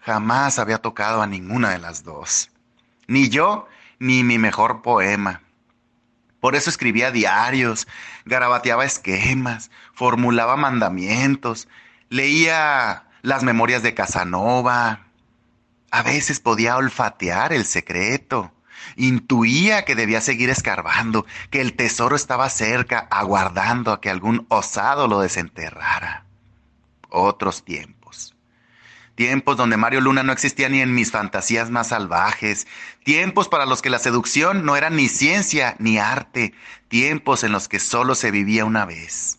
Jamás 0.00 0.58
había 0.58 0.78
tocado 0.78 1.22
a 1.22 1.26
ninguna 1.26 1.70
de 1.70 1.78
las 1.78 2.04
dos. 2.04 2.50
Ni 3.06 3.28
yo, 3.28 3.66
ni 3.98 4.24
mi 4.24 4.38
mejor 4.38 4.82
poema. 4.82 5.42
Por 6.40 6.56
eso 6.56 6.70
escribía 6.70 7.10
diarios, 7.10 7.86
garabateaba 8.24 8.84
esquemas, 8.84 9.70
formulaba 9.92 10.56
mandamientos, 10.56 11.68
leía 12.08 13.04
las 13.22 13.42
memorias 13.42 13.82
de 13.82 13.94
Casanova. 13.94 15.06
A 15.90 16.02
veces 16.02 16.40
podía 16.40 16.76
olfatear 16.76 17.52
el 17.52 17.64
secreto. 17.64 18.52
Intuía 18.96 19.84
que 19.84 19.94
debía 19.94 20.20
seguir 20.20 20.48
escarbando, 20.50 21.26
que 21.50 21.60
el 21.60 21.74
tesoro 21.74 22.16
estaba 22.16 22.48
cerca, 22.48 23.06
aguardando 23.10 23.92
a 23.92 24.00
que 24.00 24.10
algún 24.10 24.46
osado 24.48 25.06
lo 25.06 25.20
desenterrara. 25.20 26.24
Otros 27.10 27.64
tiempos 27.64 27.99
tiempos 29.20 29.58
donde 29.58 29.76
Mario 29.76 30.00
Luna 30.00 30.22
no 30.22 30.32
existía 30.32 30.70
ni 30.70 30.80
en 30.80 30.94
mis 30.94 31.10
fantasías 31.10 31.68
más 31.68 31.88
salvajes, 31.88 32.66
tiempos 33.04 33.48
para 33.48 33.66
los 33.66 33.82
que 33.82 33.90
la 33.90 33.98
seducción 33.98 34.64
no 34.64 34.76
era 34.76 34.88
ni 34.88 35.10
ciencia 35.10 35.76
ni 35.78 35.98
arte, 35.98 36.54
tiempos 36.88 37.44
en 37.44 37.52
los 37.52 37.68
que 37.68 37.80
solo 37.80 38.14
se 38.14 38.30
vivía 38.30 38.64
una 38.64 38.86
vez. 38.86 39.38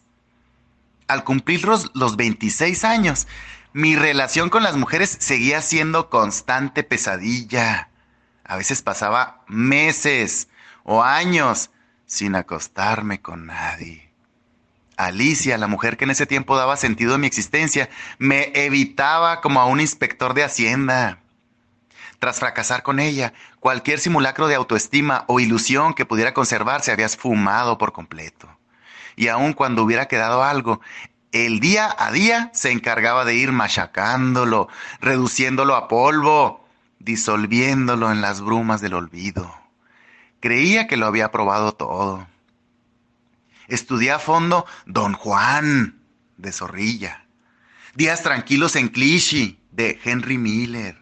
Al 1.07 1.23
cumplir 1.23 1.65
los, 1.65 1.89
los 1.95 2.15
26 2.15 2.83
años, 2.83 3.27
mi 3.73 3.95
relación 3.95 4.51
con 4.51 4.61
las 4.61 4.77
mujeres 4.77 5.17
seguía 5.19 5.63
siendo 5.63 6.11
constante 6.11 6.83
pesadilla. 6.83 7.89
A 8.43 8.57
veces 8.57 8.83
pasaba 8.83 9.43
meses 9.47 10.47
o 10.83 11.01
años 11.01 11.71
sin 12.05 12.35
acostarme 12.35 13.19
con 13.19 13.47
nadie. 13.47 14.10
Alicia, 15.05 15.57
la 15.57 15.67
mujer 15.67 15.97
que 15.97 16.05
en 16.05 16.11
ese 16.11 16.25
tiempo 16.25 16.57
daba 16.57 16.77
sentido 16.77 17.15
a 17.15 17.17
mi 17.17 17.27
existencia, 17.27 17.89
me 18.17 18.51
evitaba 18.53 19.41
como 19.41 19.59
a 19.59 19.65
un 19.65 19.79
inspector 19.79 20.33
de 20.33 20.43
Hacienda. 20.43 21.19
Tras 22.19 22.39
fracasar 22.39 22.83
con 22.83 22.99
ella, 22.99 23.33
cualquier 23.59 23.99
simulacro 23.99 24.47
de 24.47 24.55
autoestima 24.55 25.25
o 25.27 25.39
ilusión 25.39 25.93
que 25.93 26.05
pudiera 26.05 26.33
conservarse 26.33 26.91
había 26.91 27.05
esfumado 27.05 27.77
por 27.77 27.93
completo. 27.93 28.47
Y 29.15 29.27
aun 29.27 29.53
cuando 29.53 29.83
hubiera 29.83 30.07
quedado 30.07 30.43
algo, 30.43 30.81
el 31.31 31.59
día 31.59 31.95
a 31.97 32.11
día 32.11 32.51
se 32.53 32.71
encargaba 32.71 33.25
de 33.25 33.35
ir 33.35 33.51
machacándolo, 33.51 34.67
reduciéndolo 34.99 35.75
a 35.75 35.87
polvo, 35.87 36.67
disolviéndolo 36.99 38.11
en 38.11 38.21
las 38.21 38.41
brumas 38.41 38.81
del 38.81 38.93
olvido. 38.93 39.53
Creía 40.39 40.87
que 40.87 40.97
lo 40.97 41.07
había 41.07 41.31
probado 41.31 41.71
todo 41.73 42.27
Estudié 43.71 44.11
a 44.11 44.19
fondo 44.19 44.65
Don 44.85 45.13
Juan 45.13 45.97
de 46.35 46.51
Zorrilla. 46.51 47.25
Días 47.95 48.21
tranquilos 48.21 48.75
en 48.75 48.89
Clichy 48.89 49.57
de 49.71 49.97
Henry 50.03 50.37
Miller. 50.37 50.97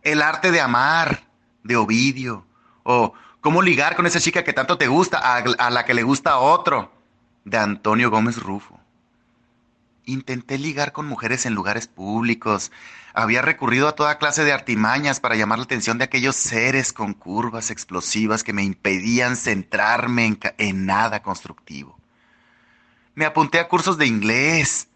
El 0.00 0.22
arte 0.22 0.50
de 0.50 0.62
amar 0.62 1.24
de 1.62 1.76
Ovidio. 1.76 2.46
O 2.84 3.12
cómo 3.42 3.60
ligar 3.60 3.96
con 3.96 4.06
esa 4.06 4.18
chica 4.18 4.44
que 4.44 4.54
tanto 4.54 4.78
te 4.78 4.88
gusta 4.88 5.18
a, 5.18 5.44
a 5.58 5.68
la 5.68 5.84
que 5.84 5.92
le 5.92 6.02
gusta 6.02 6.30
a 6.30 6.38
otro 6.38 6.90
de 7.44 7.58
Antonio 7.58 8.10
Gómez 8.10 8.38
Rufo. 8.38 8.80
Intenté 10.06 10.56
ligar 10.56 10.92
con 10.92 11.06
mujeres 11.06 11.44
en 11.44 11.52
lugares 11.52 11.86
públicos. 11.86 12.72
Había 13.12 13.42
recurrido 13.42 13.88
a 13.88 13.94
toda 13.94 14.18
clase 14.18 14.44
de 14.44 14.52
artimañas 14.52 15.18
para 15.18 15.34
llamar 15.34 15.58
la 15.58 15.64
atención 15.64 15.98
de 15.98 16.04
aquellos 16.04 16.36
seres 16.36 16.92
con 16.92 17.12
curvas 17.12 17.70
explosivas 17.70 18.44
que 18.44 18.52
me 18.52 18.62
impedían 18.62 19.36
centrarme 19.36 20.38
en, 20.58 20.86
nada 20.86 21.22
constructivo. 21.22 21.98
Me 23.14 23.24
apunté 23.24 23.58
a 23.58 23.68
cursos 23.68 23.98
de 23.98 24.06
inglés, 24.06 24.88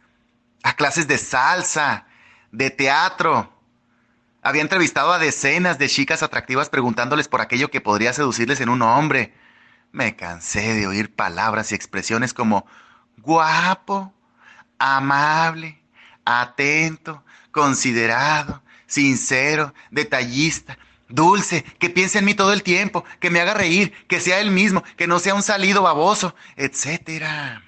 a 0.62 0.74
clases 0.74 1.08
de 1.08 1.18
salsa, 1.18 2.06
de 2.52 2.70
teatro. 2.70 3.52
Había 4.42 4.62
entrevistado 4.62 5.12
a 5.12 5.18
decenas 5.18 5.78
de 5.78 5.88
chicas 5.88 6.22
atractivas 6.22 6.68
preguntándoles 6.68 7.26
por 7.26 7.40
aquello 7.40 7.70
que 7.70 7.80
podría 7.80 8.12
seducirles 8.12 8.60
en 8.60 8.68
un 8.68 8.82
hombre. 8.82 9.34
Me 9.90 10.14
cansé 10.14 10.74
de 10.74 10.86
oír 10.86 11.12
palabras 11.14 11.72
y 11.72 11.74
expresiones 11.74 12.32
como 12.32 12.64
guapo, 13.16 14.14
amable, 14.78 15.82
atento, 16.24 17.23
considerado, 17.54 18.62
sincero, 18.86 19.72
detallista, 19.92 20.76
dulce, 21.08 21.62
que 21.78 21.88
piense 21.88 22.18
en 22.18 22.24
mí 22.24 22.34
todo 22.34 22.52
el 22.52 22.64
tiempo, 22.64 23.04
que 23.20 23.30
me 23.30 23.40
haga 23.40 23.54
reír, 23.54 23.92
que 24.08 24.20
sea 24.20 24.40
él 24.40 24.50
mismo, 24.50 24.82
que 24.96 25.06
no 25.06 25.20
sea 25.20 25.36
un 25.36 25.42
salido 25.42 25.80
baboso, 25.80 26.34
etcétera. 26.56 27.62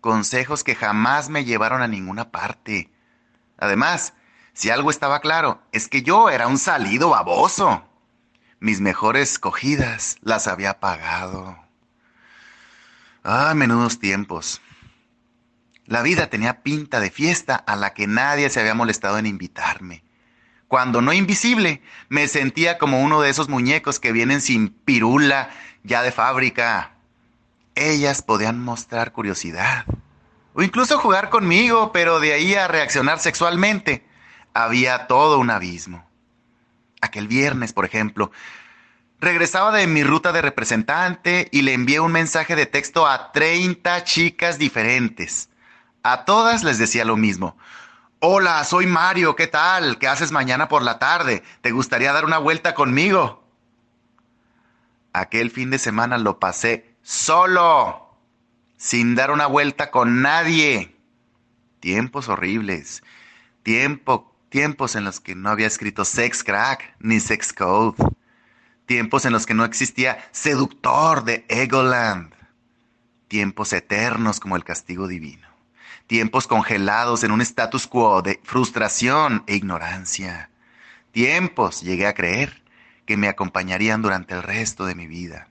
Consejos 0.00 0.64
que 0.64 0.74
jamás 0.74 1.28
me 1.28 1.44
llevaron 1.44 1.82
a 1.82 1.88
ninguna 1.88 2.30
parte. 2.30 2.90
Además, 3.58 4.14
si 4.54 4.70
algo 4.70 4.90
estaba 4.90 5.20
claro, 5.20 5.62
es 5.72 5.88
que 5.88 6.02
yo 6.02 6.30
era 6.30 6.48
un 6.48 6.58
salido 6.58 7.10
baboso. 7.10 7.84
Mis 8.60 8.80
mejores 8.80 9.38
cogidas 9.38 10.16
las 10.22 10.48
había 10.48 10.80
pagado. 10.80 11.58
Ah, 13.22 13.52
menudos 13.54 13.98
tiempos. 13.98 14.62
La 15.92 16.00
vida 16.00 16.30
tenía 16.30 16.62
pinta 16.62 17.00
de 17.00 17.10
fiesta 17.10 17.54
a 17.54 17.76
la 17.76 17.92
que 17.92 18.06
nadie 18.06 18.48
se 18.48 18.60
había 18.60 18.72
molestado 18.72 19.18
en 19.18 19.26
invitarme. 19.26 20.02
Cuando 20.66 21.02
no 21.02 21.12
invisible, 21.12 21.82
me 22.08 22.28
sentía 22.28 22.78
como 22.78 23.02
uno 23.02 23.20
de 23.20 23.28
esos 23.28 23.50
muñecos 23.50 24.00
que 24.00 24.10
vienen 24.10 24.40
sin 24.40 24.70
pirula, 24.70 25.50
ya 25.82 26.00
de 26.00 26.10
fábrica. 26.10 26.92
Ellas 27.74 28.22
podían 28.22 28.58
mostrar 28.58 29.12
curiosidad, 29.12 29.84
o 30.54 30.62
incluso 30.62 30.98
jugar 30.98 31.28
conmigo, 31.28 31.92
pero 31.92 32.20
de 32.20 32.32
ahí 32.32 32.54
a 32.54 32.68
reaccionar 32.68 33.18
sexualmente, 33.18 34.02
había 34.54 35.06
todo 35.08 35.38
un 35.38 35.50
abismo. 35.50 36.08
Aquel 37.02 37.28
viernes, 37.28 37.74
por 37.74 37.84
ejemplo, 37.84 38.32
regresaba 39.20 39.72
de 39.72 39.86
mi 39.86 40.04
ruta 40.04 40.32
de 40.32 40.40
representante 40.40 41.48
y 41.52 41.60
le 41.60 41.74
envié 41.74 42.00
un 42.00 42.12
mensaje 42.12 42.56
de 42.56 42.64
texto 42.64 43.06
a 43.06 43.30
30 43.30 44.04
chicas 44.04 44.58
diferentes. 44.58 45.50
A 46.02 46.24
todas 46.24 46.64
les 46.64 46.78
decía 46.78 47.04
lo 47.04 47.16
mismo. 47.16 47.56
Hola, 48.18 48.64
soy 48.64 48.86
Mario, 48.86 49.36
¿qué 49.36 49.46
tal? 49.46 49.98
¿Qué 49.98 50.08
haces 50.08 50.32
mañana 50.32 50.68
por 50.68 50.82
la 50.82 50.98
tarde? 50.98 51.44
¿Te 51.60 51.70
gustaría 51.70 52.12
dar 52.12 52.24
una 52.24 52.38
vuelta 52.38 52.74
conmigo? 52.74 53.44
Aquel 55.12 55.50
fin 55.50 55.70
de 55.70 55.78
semana 55.78 56.18
lo 56.18 56.40
pasé 56.40 56.96
solo, 57.02 58.16
sin 58.76 59.14
dar 59.14 59.30
una 59.30 59.46
vuelta 59.46 59.92
con 59.92 60.22
nadie. 60.22 60.96
Tiempos 61.78 62.28
horribles, 62.28 63.04
tiempo, 63.62 64.34
tiempos 64.48 64.96
en 64.96 65.04
los 65.04 65.20
que 65.20 65.36
no 65.36 65.50
había 65.50 65.66
escrito 65.68 66.04
sex 66.04 66.42
crack 66.42 66.96
ni 66.98 67.20
sex 67.20 67.52
code, 67.52 67.96
tiempos 68.86 69.24
en 69.24 69.32
los 69.32 69.46
que 69.46 69.54
no 69.54 69.64
existía 69.64 70.24
seductor 70.32 71.24
de 71.24 71.44
Egoland, 71.48 72.34
tiempos 73.28 73.72
eternos 73.72 74.40
como 74.40 74.56
el 74.56 74.64
castigo 74.64 75.06
divino 75.06 75.51
tiempos 76.06 76.46
congelados 76.46 77.24
en 77.24 77.30
un 77.30 77.40
status 77.40 77.86
quo 77.86 78.22
de 78.22 78.40
frustración 78.44 79.44
e 79.46 79.54
ignorancia. 79.54 80.50
Tiempos, 81.12 81.82
llegué 81.82 82.06
a 82.06 82.14
creer, 82.14 82.62
que 83.06 83.16
me 83.16 83.28
acompañarían 83.28 84.02
durante 84.02 84.34
el 84.34 84.42
resto 84.42 84.84
de 84.86 84.94
mi 84.94 85.06
vida. 85.06 85.48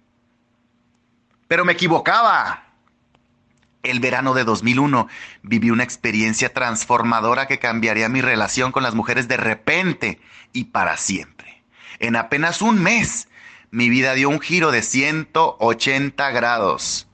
Pero 1.48 1.66
me 1.66 1.74
equivocaba. 1.74 2.64
El 3.84 4.00
verano 4.00 4.34
de 4.34 4.44
2001 4.44 5.08
viví 5.42 5.72
una 5.72 5.84
experiencia 5.84 6.54
transformadora 6.54 7.48
que 7.48 7.60
cambiaría 7.60 8.10
mi 8.10 8.22
relación 8.22 8.72
con 8.72 8.84
las 8.84 8.94
mujeres 8.94 9.28
de 9.28 9.38
repente 9.38 10.22
y 10.54 10.66
para 10.66 10.98
siempre. 10.98 11.64
En 12.00 12.16
apenas 12.16 12.62
un 12.62 12.82
mes, 12.82 13.28
mi 13.72 13.90
vida 13.90 14.14
dio 14.14 14.30
un 14.30 14.40
giro 14.40 14.72
de 14.72 14.82
180 14.82 16.32
grados. 16.32 17.08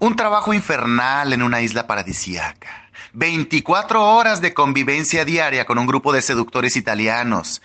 Un 0.00 0.16
trabajo 0.16 0.54
infernal 0.54 1.34
en 1.34 1.42
una 1.42 1.60
isla 1.60 1.86
paradisíaca. 1.86 2.88
24 3.12 4.02
horas 4.02 4.40
de 4.40 4.54
convivencia 4.54 5.26
diaria 5.26 5.66
con 5.66 5.76
un 5.78 5.86
grupo 5.86 6.14
de 6.14 6.22
seductores 6.22 6.74
italianos 6.76 7.60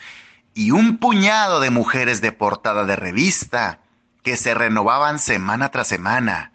y 0.53 0.71
un 0.71 0.97
puñado 0.97 1.61
de 1.61 1.69
mujeres 1.69 2.19
de 2.19 2.33
portada 2.33 2.83
de 2.83 2.97
revista 2.97 3.79
que 4.21 4.35
se 4.35 4.53
renovaban 4.53 5.19
semana 5.19 5.69
tras 5.69 5.87
semana. 5.87 6.51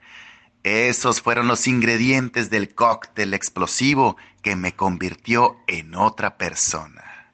Esos 0.64 1.22
fueron 1.22 1.48
los 1.48 1.66
ingredientes 1.66 2.50
del 2.50 2.74
cóctel 2.74 3.32
explosivo 3.32 4.18
que 4.42 4.56
me 4.56 4.76
convirtió 4.76 5.56
en 5.66 5.94
otra 5.94 6.36
persona. 6.36 7.32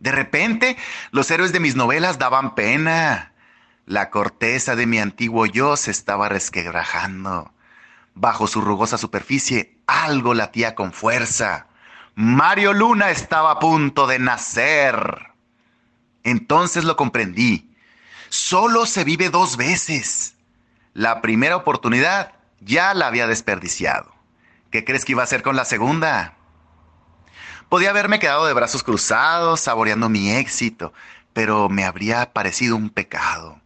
De 0.00 0.10
repente, 0.10 0.78
los 1.10 1.30
héroes 1.30 1.52
de 1.52 1.60
mis 1.60 1.76
novelas 1.76 2.18
daban 2.18 2.54
pena. 2.54 3.34
La 3.84 4.08
corteza 4.08 4.74
de 4.74 4.86
mi 4.86 4.98
antiguo 5.00 5.44
yo 5.44 5.76
se 5.76 5.90
estaba 5.90 6.30
resquebrajando. 6.30 7.52
Bajo 8.20 8.48
su 8.48 8.60
rugosa 8.60 8.98
superficie 8.98 9.78
algo 9.86 10.34
latía 10.34 10.74
con 10.74 10.92
fuerza. 10.92 11.68
Mario 12.16 12.72
Luna 12.72 13.10
estaba 13.10 13.52
a 13.52 13.58
punto 13.60 14.08
de 14.08 14.18
nacer. 14.18 15.28
Entonces 16.24 16.82
lo 16.82 16.96
comprendí. 16.96 17.72
Solo 18.28 18.86
se 18.86 19.04
vive 19.04 19.30
dos 19.30 19.56
veces. 19.56 20.34
La 20.94 21.20
primera 21.22 21.54
oportunidad 21.54 22.32
ya 22.60 22.92
la 22.92 23.06
había 23.06 23.28
desperdiciado. 23.28 24.12
¿Qué 24.72 24.84
crees 24.84 25.04
que 25.04 25.12
iba 25.12 25.22
a 25.22 25.24
hacer 25.24 25.44
con 25.44 25.54
la 25.54 25.64
segunda? 25.64 26.34
Podía 27.68 27.90
haberme 27.90 28.18
quedado 28.18 28.46
de 28.46 28.52
brazos 28.52 28.82
cruzados, 28.82 29.60
saboreando 29.60 30.08
mi 30.08 30.32
éxito, 30.32 30.92
pero 31.32 31.68
me 31.68 31.84
habría 31.84 32.32
parecido 32.32 32.74
un 32.74 32.90
pecado. 32.90 33.60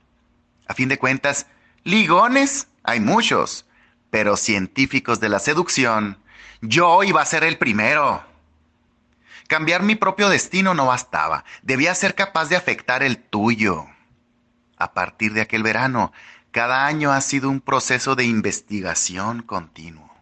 A 0.69 0.75
fin 0.75 0.91
de 0.91 0.99
cuentas, 0.99 1.47
ligones 1.85 2.69
hay 2.83 3.01
muchos, 3.01 3.65
pero 4.12 4.37
científicos 4.37 5.20
de 5.20 5.31
la 5.31 5.38
seducción, 5.38 6.18
yo 6.61 7.03
iba 7.03 7.22
a 7.22 7.25
ser 7.25 7.44
el 7.44 7.57
primero. 7.57 8.22
Cambiar 9.48 9.83
mi 9.83 9.94
propio 9.94 10.29
destino 10.29 10.75
no 10.75 10.85
bastaba, 10.85 11.46
debía 11.62 11.94
ser 11.94 12.14
capaz 12.14 12.51
de 12.51 12.57
afectar 12.57 13.03
el 13.03 13.16
tuyo. 13.16 13.87
A 14.77 14.92
partir 14.92 15.33
de 15.33 15.40
aquel 15.40 15.62
verano, 15.62 16.12
cada 16.51 16.85
año 16.85 17.11
ha 17.11 17.22
sido 17.22 17.48
un 17.48 17.62
proceso 17.62 18.14
de 18.14 18.25
investigación 18.25 19.40
continuo. 19.40 20.14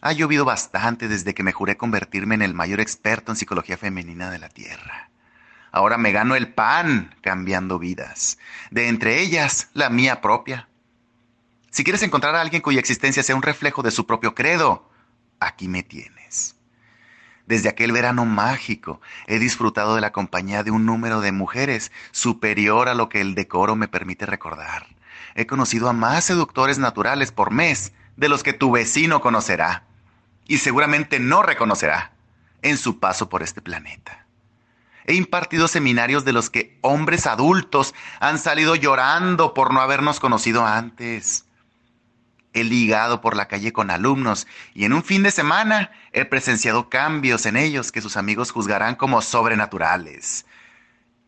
Ha 0.00 0.12
llovido 0.12 0.46
bastante 0.46 1.06
desde 1.06 1.34
que 1.34 1.42
me 1.42 1.52
juré 1.52 1.76
convertirme 1.76 2.34
en 2.34 2.40
el 2.40 2.54
mayor 2.54 2.80
experto 2.80 3.30
en 3.30 3.36
psicología 3.36 3.76
femenina 3.76 4.30
de 4.30 4.38
la 4.38 4.48
Tierra. 4.48 5.10
Ahora 5.70 5.98
me 5.98 6.12
gano 6.12 6.34
el 6.34 6.54
pan 6.54 7.14
cambiando 7.20 7.78
vidas, 7.78 8.38
de 8.70 8.88
entre 8.88 9.20
ellas 9.20 9.68
la 9.74 9.90
mía 9.90 10.22
propia. 10.22 10.66
Si 11.74 11.82
quieres 11.82 12.04
encontrar 12.04 12.36
a 12.36 12.40
alguien 12.40 12.62
cuya 12.62 12.78
existencia 12.78 13.24
sea 13.24 13.34
un 13.34 13.42
reflejo 13.42 13.82
de 13.82 13.90
su 13.90 14.06
propio 14.06 14.32
credo, 14.32 14.88
aquí 15.40 15.66
me 15.66 15.82
tienes. 15.82 16.54
Desde 17.46 17.68
aquel 17.68 17.90
verano 17.90 18.24
mágico 18.24 19.00
he 19.26 19.40
disfrutado 19.40 19.96
de 19.96 20.00
la 20.00 20.12
compañía 20.12 20.62
de 20.62 20.70
un 20.70 20.86
número 20.86 21.20
de 21.20 21.32
mujeres 21.32 21.90
superior 22.12 22.88
a 22.88 22.94
lo 22.94 23.08
que 23.08 23.20
el 23.20 23.34
decoro 23.34 23.74
me 23.74 23.88
permite 23.88 24.24
recordar. 24.24 24.86
He 25.34 25.46
conocido 25.48 25.88
a 25.88 25.92
más 25.92 26.22
seductores 26.22 26.78
naturales 26.78 27.32
por 27.32 27.50
mes 27.50 27.92
de 28.16 28.28
los 28.28 28.44
que 28.44 28.52
tu 28.52 28.70
vecino 28.70 29.20
conocerá 29.20 29.82
y 30.46 30.58
seguramente 30.58 31.18
no 31.18 31.42
reconocerá 31.42 32.12
en 32.62 32.78
su 32.78 33.00
paso 33.00 33.28
por 33.28 33.42
este 33.42 33.60
planeta. 33.60 34.28
He 35.06 35.14
impartido 35.14 35.66
seminarios 35.66 36.24
de 36.24 36.34
los 36.34 36.50
que 36.50 36.78
hombres 36.82 37.26
adultos 37.26 37.96
han 38.20 38.38
salido 38.38 38.76
llorando 38.76 39.54
por 39.54 39.74
no 39.74 39.80
habernos 39.80 40.20
conocido 40.20 40.64
antes. 40.64 41.46
He 42.54 42.62
ligado 42.62 43.20
por 43.20 43.36
la 43.36 43.48
calle 43.48 43.72
con 43.72 43.90
alumnos 43.90 44.46
y 44.74 44.84
en 44.84 44.92
un 44.92 45.02
fin 45.02 45.24
de 45.24 45.32
semana 45.32 45.90
he 46.12 46.24
presenciado 46.24 46.88
cambios 46.88 47.46
en 47.46 47.56
ellos 47.56 47.90
que 47.90 48.00
sus 48.00 48.16
amigos 48.16 48.52
juzgarán 48.52 48.94
como 48.94 49.20
sobrenaturales. 49.22 50.46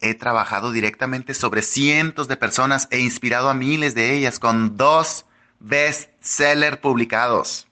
He 0.00 0.14
trabajado 0.14 0.70
directamente 0.70 1.34
sobre 1.34 1.62
cientos 1.62 2.28
de 2.28 2.36
personas 2.36 2.86
e 2.92 3.00
inspirado 3.00 3.50
a 3.50 3.54
miles 3.54 3.96
de 3.96 4.14
ellas 4.14 4.38
con 4.38 4.76
dos 4.76 5.26
bestsellers 5.58 6.76
publicados. 6.76 7.66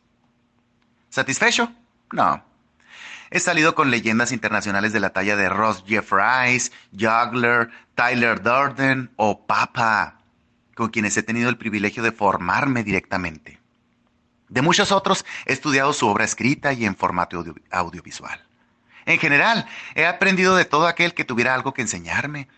¿Satisfecho? 1.11 1.73
No. 2.11 2.45
He 3.31 3.39
salido 3.39 3.77
con 3.77 3.91
leyendas 3.91 4.33
internacionales 4.33 4.93
de 4.93 5.01
la 5.01 5.11
talla 5.11 5.37
de 5.37 5.49
Ross 5.49 5.85
Jeffries, 5.87 6.73
Juggler, 6.93 7.71
Tyler 7.95 8.43
Durden 8.43 9.13
o 9.15 9.47
Papa 9.47 10.14
con 10.75 10.91
quienes 10.91 11.17
he 11.17 11.23
tenido 11.23 11.49
el 11.49 11.57
privilegio 11.57 12.03
de 12.03 12.13
formarme 12.13 12.83
directamente. 12.83 13.59
De 14.49 14.63
muchos 14.63 14.93
otros 14.93 15.25
he 15.47 15.53
estudiado 15.53 15.93
su 15.93 16.07
obra 16.07 16.25
escrita 16.25 16.73
y 16.73 16.85
en 16.85 16.97
formato 16.97 17.45
audiovisual. 17.71 18.45
En 19.07 19.19
general, 19.19 19.67
he 19.95 20.07
aprendido 20.07 20.57
de 20.57 20.65
todo 20.65 20.87
aquel 20.87 21.15
que 21.15 21.25
tuviera 21.25 21.55
algo 21.55 21.75
que 21.75 21.83
enseñarme. 21.83 22.49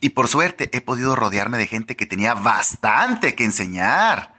Y 0.00 0.10
por 0.10 0.28
suerte 0.28 0.70
he 0.72 0.80
podido 0.80 1.16
rodearme 1.16 1.58
de 1.58 1.66
gente 1.66 1.96
que 1.96 2.06
tenía 2.06 2.34
bastante 2.34 3.34
que 3.34 3.44
enseñar. 3.44 4.34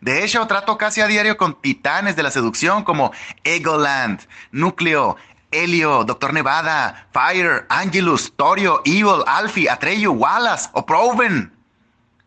De 0.00 0.24
hecho, 0.24 0.46
trato 0.46 0.76
casi 0.76 1.00
a 1.00 1.06
diario 1.06 1.36
con 1.36 1.60
titanes 1.60 2.16
de 2.16 2.22
la 2.22 2.30
seducción 2.30 2.84
como 2.84 3.12
Egoland, 3.42 4.20
Núcleo, 4.52 5.16
Helio, 5.50 6.04
Doctor 6.04 6.34
Nevada, 6.34 7.08
Fire, 7.12 7.64
Angelus, 7.68 8.34
Torio, 8.36 8.82
Evil, 8.84 9.22
Alfie, 9.26 9.70
Atreyu, 9.70 10.12
Wallace 10.12 10.68
o 10.72 10.84
Proven. 10.84 11.53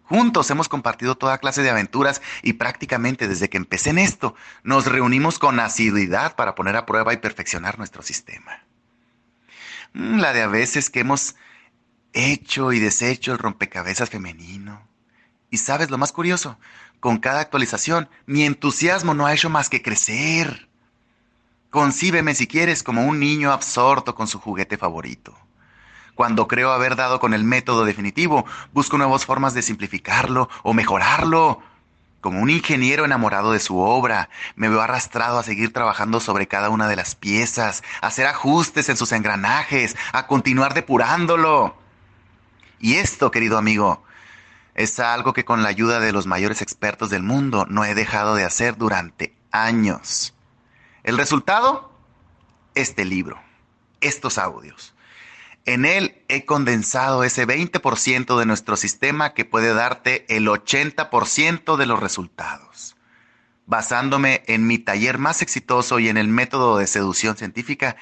Juntos 0.07 0.49
hemos 0.51 0.69
compartido 0.69 1.15
toda 1.15 1.37
clase 1.37 1.61
de 1.61 1.69
aventuras 1.69 2.21
y 2.41 2.53
prácticamente 2.53 3.27
desde 3.27 3.49
que 3.49 3.57
empecé 3.57 3.89
en 3.89 3.99
esto 3.99 4.35
nos 4.63 4.85
reunimos 4.85 5.37
con 5.37 5.59
asiduidad 5.59 6.35
para 6.37 6.55
poner 6.55 6.77
a 6.77 6.85
prueba 6.85 7.13
y 7.13 7.17
perfeccionar 7.17 7.77
nuestro 7.77 8.01
sistema. 8.01 8.63
Mm, 9.93 10.19
la 10.19 10.31
de 10.31 10.43
a 10.43 10.47
veces 10.47 10.89
que 10.89 11.01
hemos 11.01 11.35
hecho 12.13 12.71
y 12.71 12.79
deshecho 12.79 13.33
el 13.33 13.37
rompecabezas 13.37 14.09
femenino. 14.09 14.81
Y 15.49 15.57
sabes 15.57 15.89
lo 15.89 15.97
más 15.97 16.13
curioso, 16.13 16.57
con 17.01 17.17
cada 17.17 17.41
actualización 17.41 18.09
mi 18.25 18.45
entusiasmo 18.45 19.13
no 19.13 19.25
ha 19.25 19.33
hecho 19.33 19.49
más 19.49 19.69
que 19.69 19.81
crecer. 19.81 20.69
Concíbeme 21.69 22.33
si 22.33 22.47
quieres 22.47 22.81
como 22.81 23.05
un 23.05 23.19
niño 23.19 23.51
absorto 23.51 24.15
con 24.15 24.27
su 24.27 24.39
juguete 24.39 24.77
favorito. 24.77 25.37
Cuando 26.17 26.47
creo 26.47 26.71
haber 26.71 26.95
dado 26.95 27.19
con 27.19 27.36
el 27.36 27.43
método 27.43 27.86
definitivo, 27.86 28.43
busco 28.73 28.97
nuevas 28.97 29.23
formas 29.23 29.53
de 29.53 29.62
simplificarlo 29.62 30.49
o 30.63 30.73
mejorarlo. 30.73 31.62
Como 32.21 32.41
un 32.41 32.49
ingeniero 32.49 33.06
enamorado 33.06 33.51
de 33.51 33.60
su 33.60 33.77
obra, 33.77 34.27
me 34.56 34.67
veo 34.67 34.82
arrastrado 34.82 35.38
a 35.38 35.43
seguir 35.43 35.71
trabajando 35.71 36.19
sobre 36.19 36.47
cada 36.47 36.71
una 36.71 36.88
de 36.88 36.95
las 36.95 37.13
piezas, 37.13 37.84
a 38.01 38.08
hacer 38.08 38.25
ajustes 38.25 38.89
en 38.89 38.97
sus 38.97 39.12
engranajes, 39.12 39.95
a 40.12 40.25
continuar 40.25 40.73
depurándolo. 40.73 41.77
Y 42.80 42.95
esto, 42.95 43.30
querido 43.30 43.60
amigo, 43.60 44.03
es 44.73 44.99
algo 44.99 45.34
que 45.34 45.45
con 45.45 45.62
la 45.62 45.69
ayuda 45.69 45.99
de 45.99 46.13
los 46.13 46.25
mayores 46.25 46.63
expertos 46.63 47.12
del 47.12 47.21
mundo 47.21 47.67
no 47.69 47.86
he 47.86 47.93
dejado 47.93 48.34
de 48.34 48.43
hacer 48.43 48.75
durante 48.75 49.38
años. 49.51 50.34
¿El 51.03 51.15
resultado? 51.15 51.91
Este 52.73 53.06
libro, 53.06 53.39
estos 54.01 54.39
audios. 54.39 54.95
En 55.67 55.84
él 55.84 56.23
he 56.30 56.45
condensado 56.45 57.25
ese 57.25 57.45
20% 57.45 58.39
de 58.39 58.45
nuestro 58.45 58.77
sistema 58.77 59.34
que 59.34 59.43
puede 59.43 59.73
darte 59.73 60.25
el 60.30 60.47
80% 60.47 61.75
de 61.75 61.86
los 61.86 61.99
resultados. 61.99 62.95
Basándome 63.65 64.43
en 64.47 64.65
mi 64.65 64.77
taller 64.77 65.17
más 65.17 65.41
exitoso 65.41 65.99
y 65.99 66.08
en 66.08 66.15
el 66.15 66.30
método 66.30 66.77
de 66.77 66.88
seducción 66.88 67.36
científica, 67.36 67.97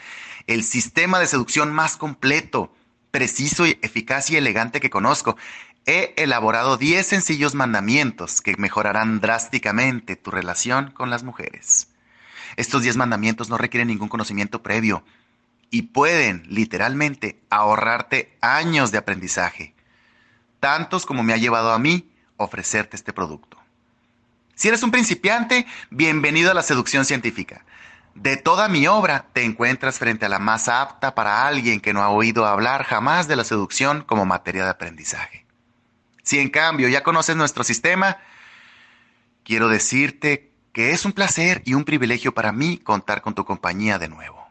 el 0.45 0.63
sistema 0.63 1.17
de 1.17 1.25
seducción 1.25 1.73
más 1.73 1.97
completo, 1.97 2.71
preciso, 3.09 3.65
eficaz 3.65 4.29
y 4.29 4.37
elegante 4.37 4.79
que 4.79 4.91
conozco, 4.91 5.35
he 5.87 6.13
elaborado 6.17 6.77
10 6.77 7.03
sencillos 7.03 7.55
mandamientos 7.55 8.41
que 8.41 8.55
mejorarán 8.57 9.21
drásticamente 9.21 10.15
tu 10.15 10.29
relación 10.29 10.91
con 10.91 11.09
las 11.09 11.23
mujeres. 11.23 11.87
Estos 12.57 12.83
10 12.83 12.97
mandamientos 12.97 13.49
no 13.49 13.57
requieren 13.57 13.87
ningún 13.87 14.07
conocimiento 14.07 14.61
previo 14.61 15.03
y 15.69 15.83
pueden 15.83 16.43
literalmente 16.47 17.41
ahorrarte 17.49 18.37
años 18.41 18.91
de 18.91 18.97
aprendizaje, 18.97 19.75
tantos 20.59 21.05
como 21.05 21.23
me 21.23 21.33
ha 21.33 21.37
llevado 21.37 21.71
a 21.71 21.79
mí 21.79 22.09
ofrecerte 22.37 22.95
este 22.95 23.13
producto. 23.13 23.57
Si 24.55 24.69
eres 24.69 24.83
un 24.83 24.91
principiante, 24.91 25.65
bienvenido 25.89 26.51
a 26.51 26.53
la 26.53 26.63
seducción 26.63 27.03
científica. 27.05 27.65
De 28.13 28.37
toda 28.37 28.69
mi 28.69 28.87
obra 28.87 29.25
te 29.33 29.43
encuentras 29.43 29.99
frente 29.99 30.25
a 30.25 30.29
la 30.29 30.39
más 30.39 30.69
apta 30.69 31.13
para 31.13 31.45
alguien 31.45 31.81
que 31.81 31.91
no 31.91 32.01
ha 32.01 32.09
oído 32.09 32.45
hablar 32.45 32.85
jamás 32.85 33.27
de 33.27 33.35
la 33.35 33.43
seducción 33.43 34.03
como 34.03 34.25
materia 34.25 34.63
de 34.63 34.69
aprendizaje. 34.69 35.45
Si 36.23 36.39
en 36.39 36.49
cambio 36.49 36.87
ya 36.87 37.03
conoces 37.03 37.35
nuestro 37.35 37.65
sistema, 37.65 38.17
quiero 39.43 39.67
decirte 39.67 40.53
que 40.71 40.91
es 40.91 41.03
un 41.03 41.11
placer 41.11 41.61
y 41.65 41.73
un 41.73 41.83
privilegio 41.83 42.33
para 42.33 42.53
mí 42.53 42.77
contar 42.77 43.21
con 43.21 43.35
tu 43.35 43.43
compañía 43.43 43.99
de 43.99 44.07
nuevo. 44.07 44.44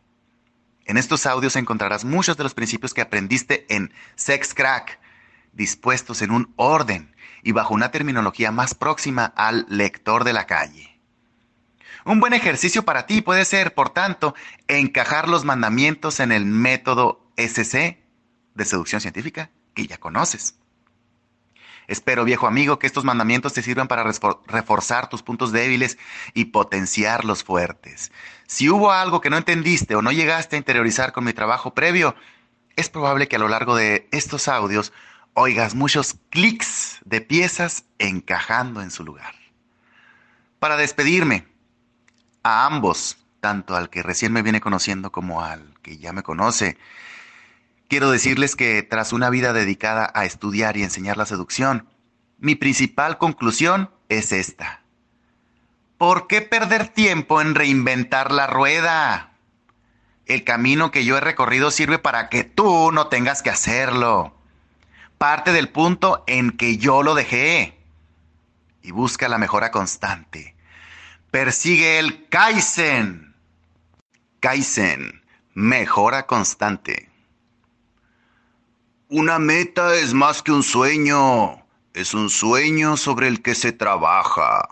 En 0.85 0.97
estos 0.97 1.27
audios 1.27 1.57
encontrarás 1.57 2.05
muchos 2.05 2.37
de 2.37 2.45
los 2.45 2.55
principios 2.55 2.93
que 2.93 3.01
aprendiste 3.01 3.67
en 3.75 3.93
Sex 4.17 4.55
Crack, 4.55 4.99
dispuestos 5.53 6.21
en 6.23 6.31
un 6.31 6.53
orden 6.57 7.15
y 7.43 7.53
bajo 7.53 7.75
una 7.75 7.91
terminología 7.91 8.53
más 8.53 8.75
próxima 8.75 9.27
al 9.37 9.67
lector 9.69 10.25
de 10.25 10.33
la 10.33 10.47
calle. 10.47 11.01
Un 12.05 12.21
buen 12.21 12.35
ejercicio 12.35 12.85
para 12.85 13.07
ti 13.07 13.23
puede 13.23 13.47
ser, 13.47 13.73
por 13.73 13.91
tanto, 13.91 14.35
encajar 14.69 15.29
los 15.29 15.45
mandamientos 15.45 16.21
en 16.21 16.33
el 16.33 16.45
método 16.45 17.31
SC 17.37 17.99
de 18.55 18.65
seducción 18.65 19.01
científica 19.01 19.51
que 19.75 19.87
ya 19.87 19.97
conoces. 19.97 20.57
Espero, 21.87 22.25
viejo 22.25 22.47
amigo, 22.47 22.79
que 22.79 22.87
estos 22.87 23.05
mandamientos 23.05 23.53
te 23.53 23.63
sirvan 23.63 23.89
para 23.89 24.05
reforzar 24.47 25.09
tus 25.09 25.23
puntos 25.23 25.53
débiles 25.53 25.99
y 26.33 26.47
potenciar 26.47 27.25
los 27.25 27.45
fuertes. 27.45 28.11
Si 28.47 28.69
hubo 28.69 28.93
algo 28.93 29.21
que 29.21 29.31
no 29.31 29.37
entendiste 29.37 29.95
o 29.95 30.03
no 30.03 30.13
llegaste 30.13 30.57
a 30.57 30.59
interiorizar 30.59 31.13
con 31.13 31.25
mi 31.25 31.33
trabajo 31.33 31.75
previo, 31.75 32.15
es 32.77 32.89
probable 32.89 33.29
que 33.29 33.37
a 33.37 33.39
lo 33.39 33.49
largo 33.49 33.77
de 33.77 34.09
estos 34.13 34.49
audios 34.49 34.93
oigas 35.35 35.75
muchos 35.75 36.17
clics 36.31 37.01
de 37.05 37.21
piezas 37.21 37.85
encajando 37.99 38.83
en 38.83 38.91
su 38.91 39.05
lugar. 39.05 39.35
Para 40.59 40.77
despedirme, 40.77 41.47
a 42.43 42.67
ambos, 42.67 43.19
tanto 43.41 43.77
al 43.77 43.91
que 43.91 44.03
recién 44.03 44.33
me 44.33 44.43
viene 44.43 44.61
conociendo 44.61 45.13
como 45.13 45.43
al 45.43 45.75
que 45.83 45.99
ya 45.99 46.13
me 46.13 46.23
conoce, 46.23 46.79
Quiero 47.89 48.11
decirles 48.11 48.57
que 48.57 48.83
tras 48.83 49.13
una 49.13 49.31
vida 49.31 49.53
dedicada 49.53 50.11
a 50.15 50.25
estudiar 50.25 50.77
y 50.77 50.83
enseñar 50.83 51.17
la 51.17 51.27
seducción, 51.27 51.89
mi 52.39 52.55
principal 52.55 53.19
conclusión 53.19 53.91
es 54.09 54.33
esta. 54.33 54.83
¿Por 55.99 56.27
qué 56.27 56.43
perder 56.43 56.89
tiempo 56.89 57.41
en 57.41 57.55
reinventar 57.55 58.33
la 58.33 58.47
rueda? 58.47 59.33
El 60.27 60.45
camino 60.45 60.91
que 60.91 61.05
yo 61.05 61.17
he 61.17 61.21
recorrido 61.21 61.71
sirve 61.71 61.99
para 61.99 62.29
que 62.29 62.45
tú 62.45 62.91
no 62.93 63.09
tengas 63.09 63.43
que 63.43 63.51
hacerlo. 63.51 64.35
Parte 65.19 65.53
del 65.53 65.69
punto 65.69 66.25
en 66.27 66.51
que 66.51 66.79
yo 66.79 67.03
lo 67.03 67.15
dejé. 67.15 67.79
Y 68.83 68.91
busca 68.91 69.29
la 69.29 69.39
mejora 69.39 69.71
constante. 69.71 70.57
Persigue 71.31 71.99
el 71.99 72.29
Kaizen. 72.29 73.35
Kaizen, 74.41 75.23
mejora 75.55 76.27
constante. 76.27 77.14
Una 79.11 79.39
meta 79.39 79.95
es 79.97 80.15
más 80.15 80.43
que 80.43 80.51
un 80.51 80.63
sueño, 80.63 81.63
es 81.93 82.15
un 82.15 82.31
sueño 82.31 82.97
sobre 82.97 83.29
el 83.29 83.43
que 83.43 83.55
se 83.55 83.71
trabaja. 83.71 84.67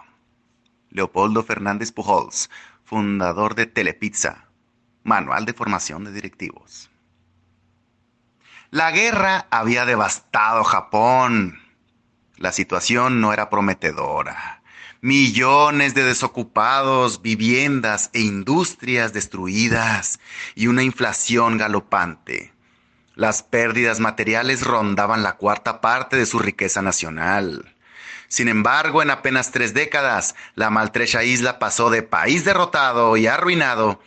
Leopoldo 0.88 1.44
Fernández 1.44 1.92
Pujols, 1.92 2.48
fundador 2.82 3.54
de 3.54 3.66
Telepizza, 3.66 4.46
manual 5.04 5.44
de 5.44 5.52
formación 5.52 6.04
de 6.04 6.12
directivos. 6.12 6.90
La 8.70 8.90
guerra 8.90 9.48
había 9.50 9.84
devastado 9.84 10.64
Japón. 10.64 11.60
La 12.38 12.52
situación 12.52 13.20
no 13.20 13.34
era 13.34 13.50
prometedora. 13.50 14.62
Millones 15.02 15.94
de 15.94 16.04
desocupados, 16.04 17.20
viviendas 17.20 18.08
e 18.14 18.20
industrias 18.22 19.12
destruidas 19.12 20.20
y 20.54 20.68
una 20.68 20.82
inflación 20.82 21.58
galopante. 21.58 22.51
Las 23.14 23.42
pérdidas 23.42 24.00
materiales 24.00 24.62
rondaban 24.62 25.22
la 25.22 25.34
cuarta 25.34 25.82
parte 25.82 26.16
de 26.16 26.24
su 26.24 26.38
riqueza 26.38 26.80
nacional. 26.80 27.74
Sin 28.28 28.48
embargo, 28.48 29.02
en 29.02 29.10
apenas 29.10 29.50
tres 29.50 29.74
décadas, 29.74 30.34
la 30.54 30.70
maltrecha 30.70 31.22
isla 31.22 31.58
pasó 31.58 31.90
de 31.90 32.02
país 32.02 32.46
derrotado 32.46 33.18
y 33.18 33.26
arruinado 33.26 34.00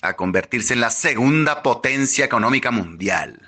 a 0.00 0.14
convertirse 0.14 0.74
en 0.74 0.80
la 0.80 0.90
segunda 0.90 1.64
potencia 1.64 2.24
económica 2.24 2.70
mundial. 2.70 3.40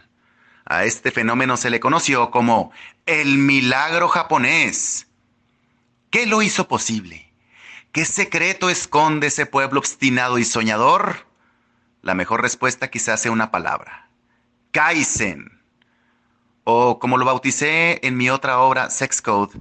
A 0.65 0.85
este 0.85 1.13
fenómeno 1.13 1.57
se 1.57 1.71
le 1.71 1.79
conoció 1.79 2.33
como 2.33 2.73
el 3.07 3.39
milagro 3.39 4.09
japonés. 4.09 5.07
¿Qué 6.11 6.27
lo 6.27 6.43
hizo 6.43 6.67
posible? 6.67 7.33
¿Qué 7.93 8.05
secreto 8.05 8.69
esconde 8.69 9.29
ese 9.29 9.47
pueblo 9.47 9.79
obstinado 9.79 10.39
y 10.39 10.45
soñador? 10.45 11.29
La 12.03 12.15
mejor 12.15 12.43
respuesta 12.43 12.91
quizás 12.91 13.23
sea 13.23 13.31
una 13.31 13.53
palabra 13.53 14.04
Kaizen, 14.75 15.63
o 16.65 16.99
como 16.99 17.17
lo 17.17 17.25
bauticé 17.25 18.05
en 18.05 18.17
mi 18.17 18.29
otra 18.29 18.59
obra, 18.59 18.91
Sex 18.91 19.23
Code, 19.23 19.61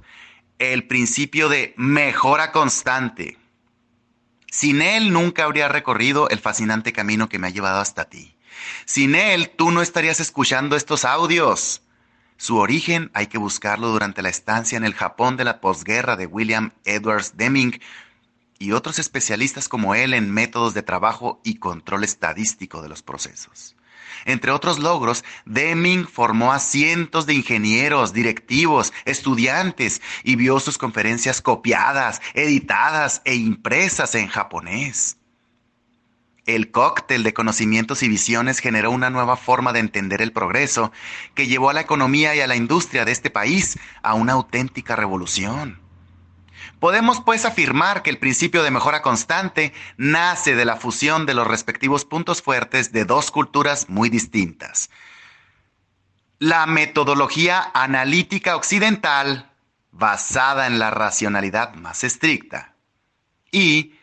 el 0.58 0.88
principio 0.88 1.48
de 1.48 1.72
mejora 1.76 2.50
constante. 2.50 3.38
Sin 4.50 4.82
él 4.82 5.12
nunca 5.12 5.44
habría 5.44 5.68
recorrido 5.68 6.28
el 6.30 6.40
fascinante 6.40 6.92
camino 6.92 7.28
que 7.28 7.38
me 7.38 7.46
ha 7.46 7.50
llevado 7.50 7.78
hasta 7.78 8.06
ti. 8.06 8.36
Sin 8.86 9.14
él 9.14 9.50
tú 9.50 9.70
no 9.70 9.82
estarías 9.82 10.18
escuchando 10.18 10.74
estos 10.74 11.04
audios. 11.04 11.82
Su 12.36 12.56
origen 12.56 13.12
hay 13.14 13.28
que 13.28 13.38
buscarlo 13.38 13.92
durante 13.92 14.20
la 14.20 14.30
estancia 14.30 14.76
en 14.76 14.84
el 14.84 14.94
Japón 14.94 15.36
de 15.36 15.44
la 15.44 15.60
posguerra 15.60 16.16
de 16.16 16.26
William 16.26 16.72
Edwards 16.84 17.36
Deming 17.36 17.80
y 18.58 18.72
otros 18.72 18.98
especialistas 18.98 19.68
como 19.68 19.94
él 19.94 20.12
en 20.12 20.32
métodos 20.32 20.74
de 20.74 20.82
trabajo 20.82 21.40
y 21.44 21.60
control 21.60 22.02
estadístico 22.02 22.82
de 22.82 22.88
los 22.88 23.04
procesos. 23.04 23.76
Entre 24.24 24.50
otros 24.50 24.78
logros, 24.78 25.24
Deming 25.44 26.06
formó 26.06 26.52
a 26.52 26.58
cientos 26.58 27.26
de 27.26 27.34
ingenieros, 27.34 28.12
directivos, 28.12 28.92
estudiantes 29.04 30.00
y 30.22 30.36
vio 30.36 30.60
sus 30.60 30.78
conferencias 30.78 31.40
copiadas, 31.42 32.20
editadas 32.34 33.22
e 33.24 33.34
impresas 33.34 34.14
en 34.14 34.28
japonés. 34.28 35.18
El 36.46 36.70
cóctel 36.70 37.22
de 37.22 37.32
conocimientos 37.32 38.02
y 38.02 38.08
visiones 38.08 38.58
generó 38.58 38.90
una 38.90 39.08
nueva 39.08 39.36
forma 39.38 39.72
de 39.72 39.80
entender 39.80 40.20
el 40.20 40.32
progreso 40.32 40.92
que 41.34 41.46
llevó 41.46 41.70
a 41.70 41.72
la 41.72 41.80
economía 41.80 42.34
y 42.34 42.40
a 42.40 42.46
la 42.46 42.56
industria 42.56 43.06
de 43.06 43.12
este 43.12 43.30
país 43.30 43.78
a 44.02 44.12
una 44.12 44.34
auténtica 44.34 44.94
revolución. 44.94 45.83
Podemos 46.84 47.22
pues 47.22 47.46
afirmar 47.46 48.02
que 48.02 48.10
el 48.10 48.18
principio 48.18 48.62
de 48.62 48.70
mejora 48.70 49.00
constante 49.00 49.72
nace 49.96 50.54
de 50.54 50.66
la 50.66 50.76
fusión 50.76 51.24
de 51.24 51.32
los 51.32 51.46
respectivos 51.46 52.04
puntos 52.04 52.42
fuertes 52.42 52.92
de 52.92 53.06
dos 53.06 53.30
culturas 53.30 53.88
muy 53.88 54.10
distintas. 54.10 54.90
La 56.38 56.66
metodología 56.66 57.70
analítica 57.72 58.54
occidental, 58.54 59.50
basada 59.92 60.66
en 60.66 60.78
la 60.78 60.90
racionalidad 60.90 61.72
más 61.72 62.04
estricta, 62.04 62.74
y 63.50 63.94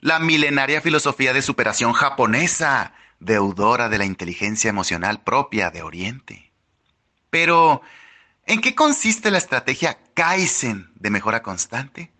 la 0.00 0.20
milenaria 0.20 0.80
filosofía 0.80 1.32
de 1.32 1.42
superación 1.42 1.92
japonesa, 1.92 2.92
deudora 3.18 3.88
de 3.88 3.98
la 3.98 4.04
inteligencia 4.04 4.68
emocional 4.70 5.24
propia 5.24 5.70
de 5.70 5.82
Oriente. 5.82 6.52
Pero, 7.30 7.82
¿en 8.46 8.60
qué 8.60 8.76
consiste 8.76 9.32
la 9.32 9.38
estrategia 9.38 9.98
Kaizen 10.14 10.92
de 10.94 11.10
mejora 11.10 11.42
constante? 11.42 12.12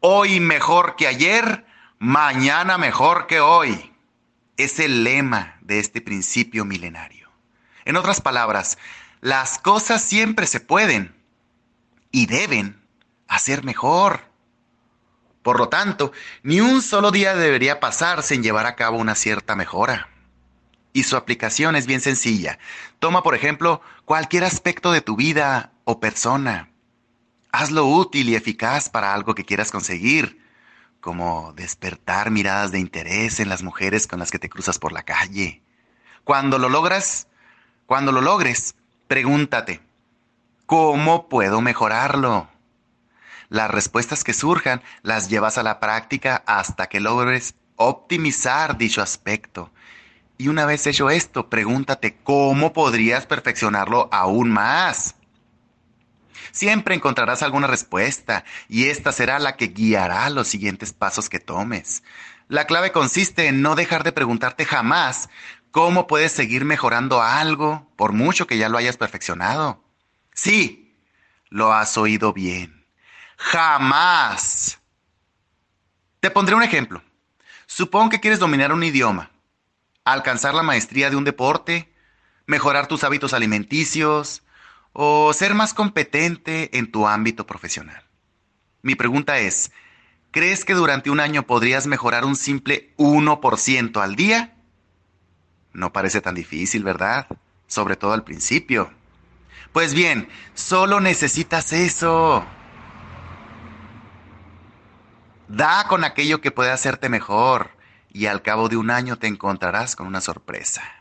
Hoy 0.00 0.38
mejor 0.38 0.94
que 0.94 1.08
ayer, 1.08 1.66
mañana 1.98 2.78
mejor 2.78 3.26
que 3.26 3.40
hoy. 3.40 3.92
Es 4.56 4.78
el 4.78 5.02
lema 5.02 5.56
de 5.60 5.80
este 5.80 6.00
principio 6.00 6.64
milenario. 6.64 7.30
En 7.84 7.96
otras 7.96 8.20
palabras, 8.20 8.78
las 9.20 9.58
cosas 9.58 10.02
siempre 10.02 10.46
se 10.46 10.60
pueden 10.60 11.16
y 12.12 12.26
deben 12.26 12.80
hacer 13.26 13.64
mejor. 13.64 14.20
Por 15.42 15.58
lo 15.58 15.68
tanto, 15.68 16.12
ni 16.44 16.60
un 16.60 16.80
solo 16.80 17.10
día 17.10 17.34
debería 17.34 17.80
pasar 17.80 18.22
sin 18.22 18.42
llevar 18.42 18.66
a 18.66 18.76
cabo 18.76 18.98
una 18.98 19.16
cierta 19.16 19.56
mejora. 19.56 20.08
Y 20.92 21.04
su 21.04 21.16
aplicación 21.16 21.74
es 21.74 21.86
bien 21.86 22.00
sencilla. 22.00 22.60
Toma, 23.00 23.24
por 23.24 23.34
ejemplo, 23.34 23.80
cualquier 24.04 24.44
aspecto 24.44 24.92
de 24.92 25.00
tu 25.00 25.16
vida 25.16 25.72
o 25.84 25.98
persona 25.98 26.68
Hazlo 27.50 27.86
útil 27.86 28.28
y 28.28 28.34
eficaz 28.34 28.90
para 28.90 29.14
algo 29.14 29.34
que 29.34 29.44
quieras 29.44 29.70
conseguir, 29.70 30.42
como 31.00 31.52
despertar 31.54 32.30
miradas 32.30 32.72
de 32.72 32.78
interés 32.78 33.40
en 33.40 33.48
las 33.48 33.62
mujeres 33.62 34.06
con 34.06 34.18
las 34.18 34.30
que 34.30 34.38
te 34.38 34.50
cruzas 34.50 34.78
por 34.78 34.92
la 34.92 35.02
calle. 35.02 35.62
Cuando 36.24 36.58
lo 36.58 36.68
logras, 36.68 37.28
cuando 37.86 38.12
lo 38.12 38.20
logres, 38.20 38.74
pregúntate, 39.06 39.80
¿cómo 40.66 41.28
puedo 41.28 41.60
mejorarlo? 41.62 42.48
Las 43.48 43.70
respuestas 43.70 44.24
que 44.24 44.34
surjan 44.34 44.82
las 45.02 45.30
llevas 45.30 45.56
a 45.56 45.62
la 45.62 45.80
práctica 45.80 46.42
hasta 46.46 46.88
que 46.88 47.00
logres 47.00 47.54
optimizar 47.76 48.76
dicho 48.76 49.00
aspecto. 49.00 49.70
Y 50.36 50.48
una 50.48 50.66
vez 50.66 50.86
hecho 50.86 51.08
esto, 51.08 51.48
pregúntate 51.48 52.18
cómo 52.22 52.72
podrías 52.74 53.26
perfeccionarlo 53.26 54.08
aún 54.12 54.50
más. 54.50 55.14
Siempre 56.58 56.96
encontrarás 56.96 57.44
alguna 57.44 57.68
respuesta 57.68 58.44
y 58.68 58.86
esta 58.86 59.12
será 59.12 59.38
la 59.38 59.56
que 59.56 59.68
guiará 59.68 60.28
los 60.28 60.48
siguientes 60.48 60.92
pasos 60.92 61.28
que 61.28 61.38
tomes. 61.38 62.02
La 62.48 62.66
clave 62.66 62.90
consiste 62.90 63.46
en 63.46 63.62
no 63.62 63.76
dejar 63.76 64.02
de 64.02 64.10
preguntarte 64.10 64.64
jamás 64.64 65.28
cómo 65.70 66.08
puedes 66.08 66.32
seguir 66.32 66.64
mejorando 66.64 67.22
algo 67.22 67.88
por 67.94 68.12
mucho 68.12 68.48
que 68.48 68.58
ya 68.58 68.68
lo 68.68 68.76
hayas 68.76 68.96
perfeccionado. 68.96 69.84
Sí, 70.34 70.96
lo 71.48 71.72
has 71.72 71.96
oído 71.96 72.32
bien. 72.32 72.84
Jamás. 73.36 74.80
Te 76.18 76.28
pondré 76.28 76.56
un 76.56 76.64
ejemplo. 76.64 77.04
Supón 77.68 78.08
que 78.08 78.18
quieres 78.18 78.40
dominar 78.40 78.72
un 78.72 78.82
idioma, 78.82 79.30
alcanzar 80.02 80.54
la 80.54 80.64
maestría 80.64 81.08
de 81.08 81.14
un 81.14 81.22
deporte, 81.22 81.94
mejorar 82.46 82.88
tus 82.88 83.04
hábitos 83.04 83.32
alimenticios, 83.32 84.42
o 85.00 85.32
ser 85.32 85.54
más 85.54 85.74
competente 85.74 86.76
en 86.76 86.90
tu 86.90 87.06
ámbito 87.06 87.46
profesional. 87.46 88.02
Mi 88.82 88.96
pregunta 88.96 89.38
es, 89.38 89.70
¿crees 90.32 90.64
que 90.64 90.74
durante 90.74 91.08
un 91.08 91.20
año 91.20 91.44
podrías 91.44 91.86
mejorar 91.86 92.24
un 92.24 92.34
simple 92.34 92.92
1% 92.96 94.02
al 94.02 94.16
día? 94.16 94.56
No 95.72 95.92
parece 95.92 96.20
tan 96.20 96.34
difícil, 96.34 96.82
¿verdad? 96.82 97.28
Sobre 97.68 97.94
todo 97.94 98.12
al 98.12 98.24
principio. 98.24 98.90
Pues 99.72 99.94
bien, 99.94 100.28
solo 100.54 100.98
necesitas 100.98 101.72
eso. 101.72 102.44
Da 105.46 105.86
con 105.86 106.02
aquello 106.02 106.40
que 106.40 106.50
puede 106.50 106.72
hacerte 106.72 107.08
mejor 107.08 107.70
y 108.12 108.26
al 108.26 108.42
cabo 108.42 108.68
de 108.68 108.76
un 108.76 108.90
año 108.90 109.16
te 109.16 109.28
encontrarás 109.28 109.94
con 109.94 110.08
una 110.08 110.20
sorpresa 110.20 110.97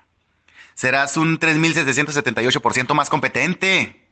serás 0.77 1.17
un 1.17 1.39
3.778% 1.39 2.93
más 2.93 3.09
competente. 3.09 4.07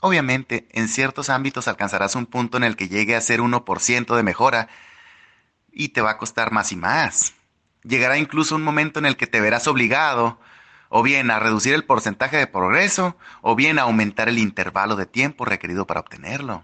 Obviamente, 0.00 0.68
en 0.70 0.86
ciertos 0.86 1.30
ámbitos 1.30 1.66
alcanzarás 1.66 2.14
un 2.14 2.26
punto 2.26 2.56
en 2.56 2.62
el 2.62 2.76
que 2.76 2.88
llegue 2.88 3.16
a 3.16 3.20
ser 3.20 3.40
1% 3.40 4.14
de 4.14 4.22
mejora 4.22 4.68
y 5.72 5.88
te 5.88 6.00
va 6.00 6.12
a 6.12 6.18
costar 6.18 6.52
más 6.52 6.70
y 6.70 6.76
más. 6.76 7.34
Llegará 7.82 8.18
incluso 8.18 8.54
un 8.54 8.62
momento 8.62 9.00
en 9.00 9.06
el 9.06 9.16
que 9.16 9.26
te 9.26 9.40
verás 9.40 9.66
obligado 9.66 10.38
o 10.90 11.02
bien 11.02 11.32
a 11.32 11.40
reducir 11.40 11.74
el 11.74 11.84
porcentaje 11.84 12.36
de 12.36 12.46
progreso 12.46 13.16
o 13.42 13.56
bien 13.56 13.80
a 13.80 13.82
aumentar 13.82 14.28
el 14.28 14.38
intervalo 14.38 14.94
de 14.94 15.06
tiempo 15.06 15.44
requerido 15.44 15.88
para 15.88 15.98
obtenerlo. 15.98 16.62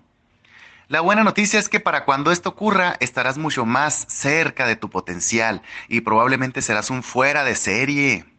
La 0.86 1.00
buena 1.00 1.24
noticia 1.24 1.58
es 1.58 1.68
que 1.68 1.80
para 1.80 2.04
cuando 2.04 2.30
esto 2.30 2.50
ocurra 2.50 2.96
estarás 3.00 3.38
mucho 3.38 3.66
más 3.66 4.06
cerca 4.08 4.68
de 4.68 4.76
tu 4.76 4.88
potencial 4.88 5.62
y 5.88 6.02
probablemente 6.02 6.62
serás 6.62 6.90
un 6.90 7.02
fuera 7.02 7.42
de 7.42 7.56
serie. 7.56 8.30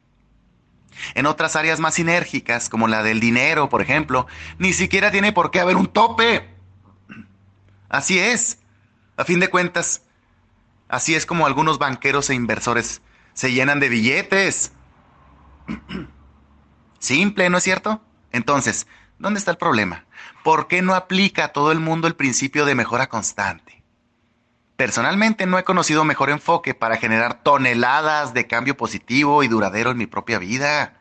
En 1.16 1.26
otras 1.26 1.56
áreas 1.56 1.80
más 1.80 1.96
sinérgicas, 1.96 2.70
como 2.70 2.88
la 2.88 3.04
del 3.04 3.20
dinero, 3.20 3.70
por 3.70 3.82
ejemplo, 3.82 4.28
ni 4.58 4.74
siquiera 4.74 5.12
tiene 5.12 5.34
por 5.34 5.52
qué 5.52 5.60
haber 5.60 5.76
un 5.76 5.88
tope. 5.88 6.50
Así 7.90 8.20
es. 8.20 8.60
A 9.18 9.26
fin 9.26 9.40
de 9.40 9.50
cuentas, 9.50 10.04
así 10.88 11.16
es 11.16 11.26
como 11.26 11.46
algunos 11.46 11.78
banqueros 11.78 12.30
e 12.30 12.36
inversores 12.36 13.02
se 13.34 13.52
llenan 13.52 13.80
de 13.80 13.90
billetes. 13.90 14.72
Simple, 17.00 17.50
¿no 17.50 17.58
es 17.58 17.64
cierto? 17.64 18.02
Entonces, 18.32 18.88
¿dónde 19.20 19.40
está 19.40 19.52
el 19.52 19.58
problema? 19.58 20.06
¿Por 20.44 20.68
qué 20.68 20.82
no 20.82 20.96
aplica 20.96 21.46
a 21.46 21.48
todo 21.50 21.72
el 21.72 21.80
mundo 21.80 22.08
el 22.08 22.16
principio 22.16 22.66
de 22.66 22.76
mejora 22.76 23.08
constante? 23.10 23.81
Personalmente 24.82 25.46
no 25.46 25.60
he 25.60 25.64
conocido 25.64 26.04
mejor 26.06 26.32
enfoque 26.32 26.74
para 26.74 26.98
generar 26.98 27.44
toneladas 27.44 28.34
de 28.34 28.48
cambio 28.48 28.76
positivo 28.76 29.44
y 29.44 29.48
duradero 29.48 29.92
en 29.92 29.98
mi 30.00 30.08
propia 30.08 30.40
vida. 30.40 30.98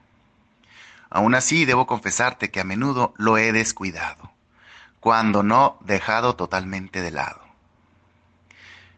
Aún 1.09 1.35
así, 1.35 1.64
debo 1.64 1.87
confesarte 1.87 2.51
que 2.51 2.61
a 2.61 2.64
menudo 2.64 3.14
lo 3.16 3.38
he 3.38 3.53
descuidado, 3.53 4.33
cuando 5.01 5.43
no 5.43 5.79
dejado 5.81 6.37
totalmente 6.37 7.01
de 7.01 7.11
lado. 7.11 7.40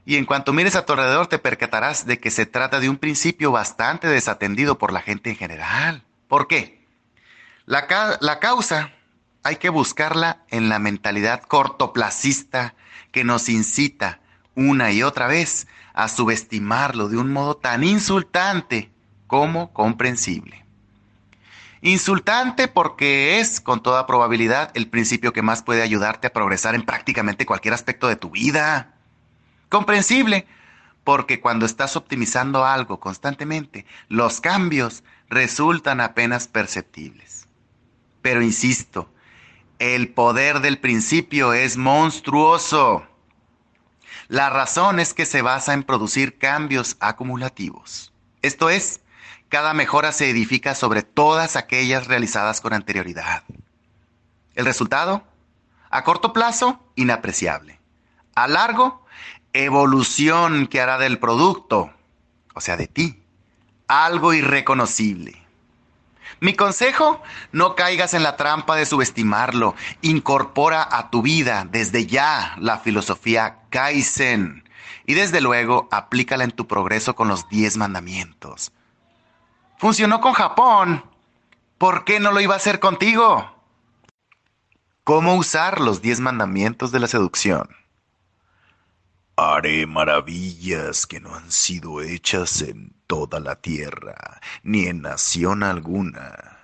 Y 0.05 0.16
en 0.16 0.27
cuanto 0.27 0.53
mires 0.53 0.75
a 0.75 0.85
tu 0.85 0.95
alrededor 0.95 1.29
te 1.29 1.38
percatarás 1.38 2.05
de 2.05 2.18
que 2.18 2.33
se 2.33 2.45
trata 2.45 2.81
de 2.81 2.88
un 2.88 2.97
principio 2.97 3.53
bastante 3.53 4.09
desatendido 4.09 4.79
por 4.79 4.92
la 4.92 5.01
gente 5.01 5.31
en 5.31 5.37
general. 5.37 6.03
¿Por 6.27 6.49
qué? 6.49 6.85
La, 7.66 7.87
la 8.21 8.40
causa 8.40 8.90
hay 9.45 9.59
que 9.59 9.68
buscarla 9.68 10.38
en 10.49 10.68
la 10.68 10.81
mentalidad 10.81 11.40
cortoplacista 11.42 12.75
que 13.12 13.23
nos 13.23 13.49
incita 13.49 14.18
una 14.55 14.93
y 14.93 15.03
otra 15.03 15.27
vez 15.27 15.67
a 15.95 16.09
subestimarlo 16.09 17.09
de 17.09 17.19
un 17.19 17.33
modo 17.33 17.57
tan 17.57 17.85
insultante 17.85 18.91
como 19.27 19.73
comprensible. 19.73 20.65
Insultante 21.81 22.69
porque 22.69 23.41
es, 23.41 23.61
con 23.61 23.83
toda 23.83 24.07
probabilidad, 24.07 24.71
el 24.75 24.88
principio 24.88 25.33
que 25.33 25.43
más 25.43 25.62
puede 25.62 25.83
ayudarte 25.83 26.29
a 26.29 26.33
progresar 26.33 26.75
en 26.75 26.85
prácticamente 26.85 27.45
cualquier 27.45 27.75
aspecto 27.75 28.07
de 28.07 28.17
tu 28.17 28.31
vida. 28.31 28.95
Comprensible 29.69 30.47
porque 31.03 31.41
cuando 31.41 31.67
estás 31.67 31.97
optimizando 31.97 32.65
algo 32.65 33.01
constantemente, 33.01 33.87
los 34.09 34.41
cambios 34.41 35.03
resultan 35.29 36.01
apenas 36.01 36.47
perceptibles. 36.47 37.49
Pero 38.21 38.43
insisto, 38.43 39.12
el 39.81 40.11
poder 40.11 40.61
del 40.61 40.79
principio 40.79 41.53
es 41.53 41.77
monstruoso. 41.77 43.05
La 44.33 44.49
razón 44.49 44.99
es 44.99 45.12
que 45.12 45.27
se 45.27 45.42
basa 45.42 45.75
en 45.75 45.83
producir 45.83 46.38
cambios 46.38 46.97
acumulativos. 47.01 48.14
Esto 48.40 48.71
es, 48.71 49.03
cada 49.51 49.75
mejora 49.75 50.11
se 50.11 50.31
edifica 50.31 50.75
sobre 50.75 51.03
todas 51.03 51.55
aquellas 51.55 52.07
realizadas 52.07 52.62
con 52.62 52.73
anterioridad. 52.73 53.42
El 54.55 54.64
resultado, 54.64 55.23
a 55.90 56.03
corto 56.03 56.33
plazo, 56.33 56.83
inapreciable. 56.97 57.79
A 58.35 58.49
largo, 58.49 59.05
evolución 59.53 60.66
que 60.66 60.81
hará 60.81 60.97
del 60.97 61.18
producto, 61.18 61.92
o 62.55 62.61
sea, 62.62 62.79
de 62.79 62.87
ti, 62.87 63.23
algo 63.87 64.33
irreconocible. 64.33 65.41
Mi 66.40 66.55
consejo, 66.55 67.23
no 67.53 67.75
caigas 67.75 68.14
en 68.14 68.23
la 68.23 68.37
trampa 68.37 68.77
de 68.77 68.87
subestimarlo. 68.87 69.75
Incorpora 70.01 70.87
a 70.90 71.11
tu 71.11 71.23
vida 71.23 71.66
desde 71.71 72.07
ya 72.07 72.57
la 72.59 72.79
filosofía 72.79 73.59
Kaizen 73.71 74.64
y 75.07 75.14
desde 75.14 75.40
luego 75.40 75.88
aplícala 75.90 76.45
en 76.45 76.53
tu 76.53 76.66
progreso 76.66 77.14
con 77.14 77.29
los 77.29 77.49
10 77.49 77.77
mandamientos. 77.77 78.73
Funcionó 79.79 80.21
con 80.21 80.33
Japón. 80.33 81.05
¿Por 81.79 82.05
qué 82.05 82.21
no 82.21 82.31
lo 82.31 82.40
iba 82.40 82.55
a 82.55 82.59
hacer 82.59 82.79
contigo? 82.79 83.53
¿Cómo 85.05 85.35
usar 85.35 85.81
los 85.81 86.01
10 86.01 86.21
mandamientos 86.21 86.92
de 86.92 87.01
la 87.01 87.09
seducción? 87.09 87.82
Haré 89.37 89.87
maravillas 89.87 91.07
que 91.07 91.21
no 91.21 91.35
han 91.35 91.51
sido 91.51 92.03
hechas 92.03 92.61
en 92.62 92.92
toda 93.07 93.40
la 93.40 93.57
tierra, 93.57 94.40
ni 94.62 94.87
en 94.87 95.03
nación 95.03 95.62
alguna. 95.62 96.59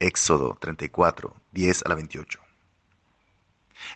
Éxodo 0.00 0.56
34, 0.60 1.34
10 1.52 1.82
a 1.84 1.88
la 1.88 1.94
28. 1.94 2.40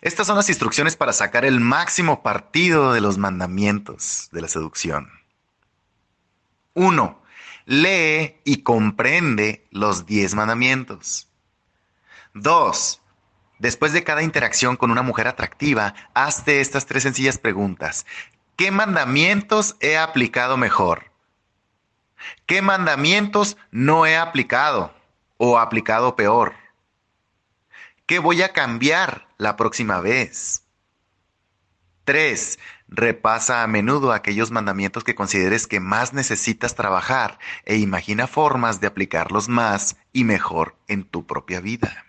Estas 0.01 0.27
son 0.27 0.37
las 0.37 0.49
instrucciones 0.49 0.95
para 0.95 1.13
sacar 1.13 1.45
el 1.45 1.59
máximo 1.59 2.23
partido 2.23 2.93
de 2.93 3.01
los 3.01 3.17
mandamientos 3.17 4.29
de 4.31 4.41
la 4.41 4.47
seducción. 4.47 5.09
1. 6.73 7.21
Lee 7.65 8.37
y 8.43 8.63
comprende 8.63 9.67
los 9.71 10.05
10 10.05 10.35
mandamientos. 10.35 11.29
2. 12.33 13.02
Después 13.63 13.93
de 13.93 14.03
cada 14.03 14.23
interacción 14.23 14.75
con 14.75 14.91
una 14.91 15.03
mujer 15.03 15.25
atractiva, 15.25 15.95
hazte 16.13 16.59
estas 16.59 16.85
tres 16.85 17.03
sencillas 17.03 17.37
preguntas. 17.37 18.05
¿Qué 18.57 18.71
mandamientos 18.71 19.77
he 19.79 19.95
aplicado 19.97 20.57
mejor? 20.57 21.13
¿Qué 22.45 22.61
mandamientos 22.61 23.55
no 23.71 24.05
he 24.05 24.17
aplicado 24.17 24.93
o 25.37 25.59
aplicado 25.59 26.17
peor? 26.17 26.55
¿Qué 28.05 28.19
voy 28.19 28.41
a 28.41 28.51
cambiar 28.51 29.29
la 29.37 29.55
próxima 29.55 30.01
vez? 30.01 30.65
3. 32.03 32.59
Repasa 32.89 33.63
a 33.63 33.67
menudo 33.67 34.11
aquellos 34.11 34.51
mandamientos 34.51 35.05
que 35.05 35.15
consideres 35.15 35.67
que 35.67 35.79
más 35.79 36.11
necesitas 36.11 36.75
trabajar 36.75 37.39
e 37.63 37.77
imagina 37.77 38.27
formas 38.27 38.81
de 38.81 38.87
aplicarlos 38.87 39.47
más 39.47 39.95
y 40.11 40.25
mejor 40.25 40.75
en 40.89 41.05
tu 41.05 41.25
propia 41.25 41.61
vida. 41.61 42.03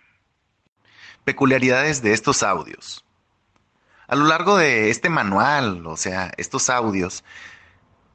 Peculiaridades 1.25 2.01
de 2.01 2.13
estos 2.13 2.43
audios. 2.43 3.03
A 4.07 4.15
lo 4.15 4.25
largo 4.25 4.57
de 4.57 4.91
este 4.91 5.09
manual, 5.09 5.85
o 5.87 5.97
sea, 5.97 6.31
estos 6.37 6.69
audios, 6.69 7.23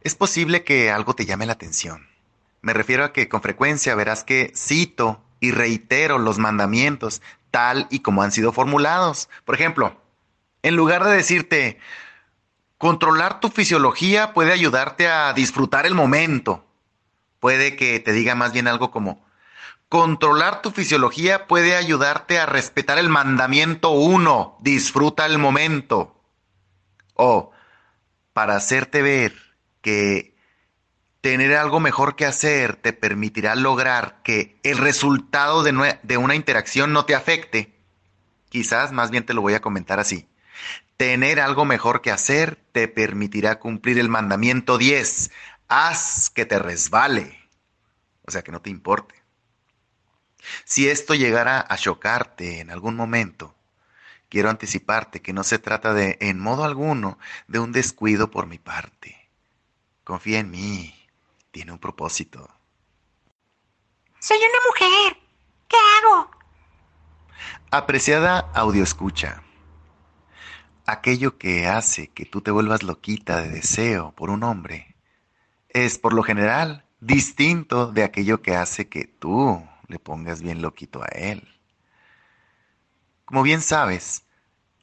es 0.02 0.14
posible 0.14 0.64
que 0.64 0.90
algo 0.90 1.14
te 1.14 1.26
llame 1.26 1.46
la 1.46 1.52
atención. 1.52 2.08
Me 2.62 2.72
refiero 2.72 3.04
a 3.04 3.12
que 3.12 3.28
con 3.28 3.42
frecuencia 3.42 3.94
verás 3.94 4.24
que 4.24 4.52
cito 4.56 5.22
y 5.40 5.50
reitero 5.50 6.18
los 6.18 6.38
mandamientos 6.38 7.20
tal 7.50 7.88
y 7.90 8.00
como 8.00 8.22
han 8.22 8.32
sido 8.32 8.52
formulados. 8.52 9.28
Por 9.44 9.56
ejemplo, 9.56 10.00
en 10.62 10.76
lugar 10.76 11.04
de 11.04 11.16
decirte, 11.16 11.78
controlar 12.78 13.40
tu 13.40 13.48
fisiología 13.48 14.32
puede 14.32 14.52
ayudarte 14.52 15.08
a 15.08 15.32
disfrutar 15.32 15.86
el 15.86 15.94
momento, 15.94 16.64
puede 17.40 17.76
que 17.76 17.98
te 17.98 18.12
diga 18.12 18.34
más 18.34 18.52
bien 18.52 18.68
algo 18.68 18.90
como, 18.90 19.24
Controlar 19.90 20.62
tu 20.62 20.70
fisiología 20.70 21.48
puede 21.48 21.74
ayudarte 21.74 22.38
a 22.38 22.46
respetar 22.46 23.00
el 23.00 23.08
mandamiento 23.08 23.90
uno, 23.90 24.56
disfruta 24.60 25.26
el 25.26 25.36
momento. 25.36 26.22
O 27.14 27.50
para 28.32 28.54
hacerte 28.54 29.02
ver 29.02 29.34
que 29.82 30.36
tener 31.20 31.56
algo 31.56 31.80
mejor 31.80 32.14
que 32.14 32.24
hacer 32.24 32.76
te 32.76 32.92
permitirá 32.92 33.56
lograr 33.56 34.22
que 34.22 34.60
el 34.62 34.78
resultado 34.78 35.64
de, 35.64 35.98
de 36.04 36.16
una 36.16 36.36
interacción 36.36 36.92
no 36.92 37.04
te 37.04 37.16
afecte. 37.16 37.76
Quizás 38.48 38.92
más 38.92 39.10
bien 39.10 39.26
te 39.26 39.34
lo 39.34 39.42
voy 39.42 39.54
a 39.54 39.60
comentar 39.60 39.98
así. 39.98 40.28
Tener 40.98 41.40
algo 41.40 41.64
mejor 41.64 42.00
que 42.00 42.12
hacer 42.12 42.62
te 42.70 42.86
permitirá 42.86 43.58
cumplir 43.58 43.98
el 43.98 44.08
mandamiento 44.08 44.78
10. 44.78 45.32
Haz 45.66 46.30
que 46.30 46.46
te 46.46 46.60
resbale. 46.60 47.40
O 48.24 48.30
sea, 48.30 48.42
que 48.42 48.52
no 48.52 48.62
te 48.62 48.70
importe. 48.70 49.19
Si 50.64 50.88
esto 50.88 51.14
llegara 51.14 51.64
a 51.68 51.76
chocarte 51.76 52.60
en 52.60 52.70
algún 52.70 52.96
momento, 52.96 53.54
quiero 54.28 54.50
anticiparte 54.50 55.20
que 55.20 55.32
no 55.32 55.44
se 55.44 55.58
trata 55.58 55.92
de, 55.92 56.16
en 56.20 56.38
modo 56.38 56.64
alguno, 56.64 57.18
de 57.48 57.58
un 57.58 57.72
descuido 57.72 58.30
por 58.30 58.46
mi 58.46 58.58
parte. 58.58 59.28
Confía 60.04 60.38
en 60.38 60.50
mí, 60.50 60.94
tiene 61.50 61.72
un 61.72 61.78
propósito. 61.78 62.48
Soy 64.18 64.38
una 64.38 64.48
mujer. 64.68 65.16
¿Qué 65.68 65.76
hago? 65.76 66.30
Apreciada 67.70 68.50
audioescucha, 68.54 69.42
aquello 70.86 71.38
que 71.38 71.68
hace 71.68 72.08
que 72.08 72.24
tú 72.24 72.40
te 72.40 72.50
vuelvas 72.50 72.82
loquita 72.82 73.40
de 73.40 73.48
deseo 73.48 74.12
por 74.12 74.30
un 74.30 74.42
hombre 74.42 74.96
es 75.68 75.98
por 75.98 76.12
lo 76.12 76.22
general 76.22 76.84
distinto 76.98 77.86
de 77.86 78.02
aquello 78.02 78.42
que 78.42 78.56
hace 78.56 78.88
que 78.88 79.04
tú 79.04 79.64
le 79.90 79.98
pongas 79.98 80.40
bien 80.40 80.62
loquito 80.62 81.02
a 81.02 81.08
él. 81.08 81.46
Como 83.24 83.42
bien 83.42 83.60
sabes, 83.60 84.24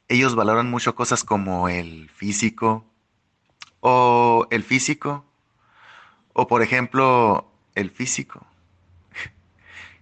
ellos 0.06 0.34
valoran 0.34 0.70
mucho 0.70 0.94
cosas 0.94 1.24
como 1.24 1.68
el 1.68 2.10
físico, 2.10 2.84
o 3.80 4.46
el 4.50 4.62
físico, 4.62 5.24
o 6.34 6.46
por 6.46 6.62
ejemplo, 6.62 7.50
el 7.74 7.90
físico. 7.90 8.46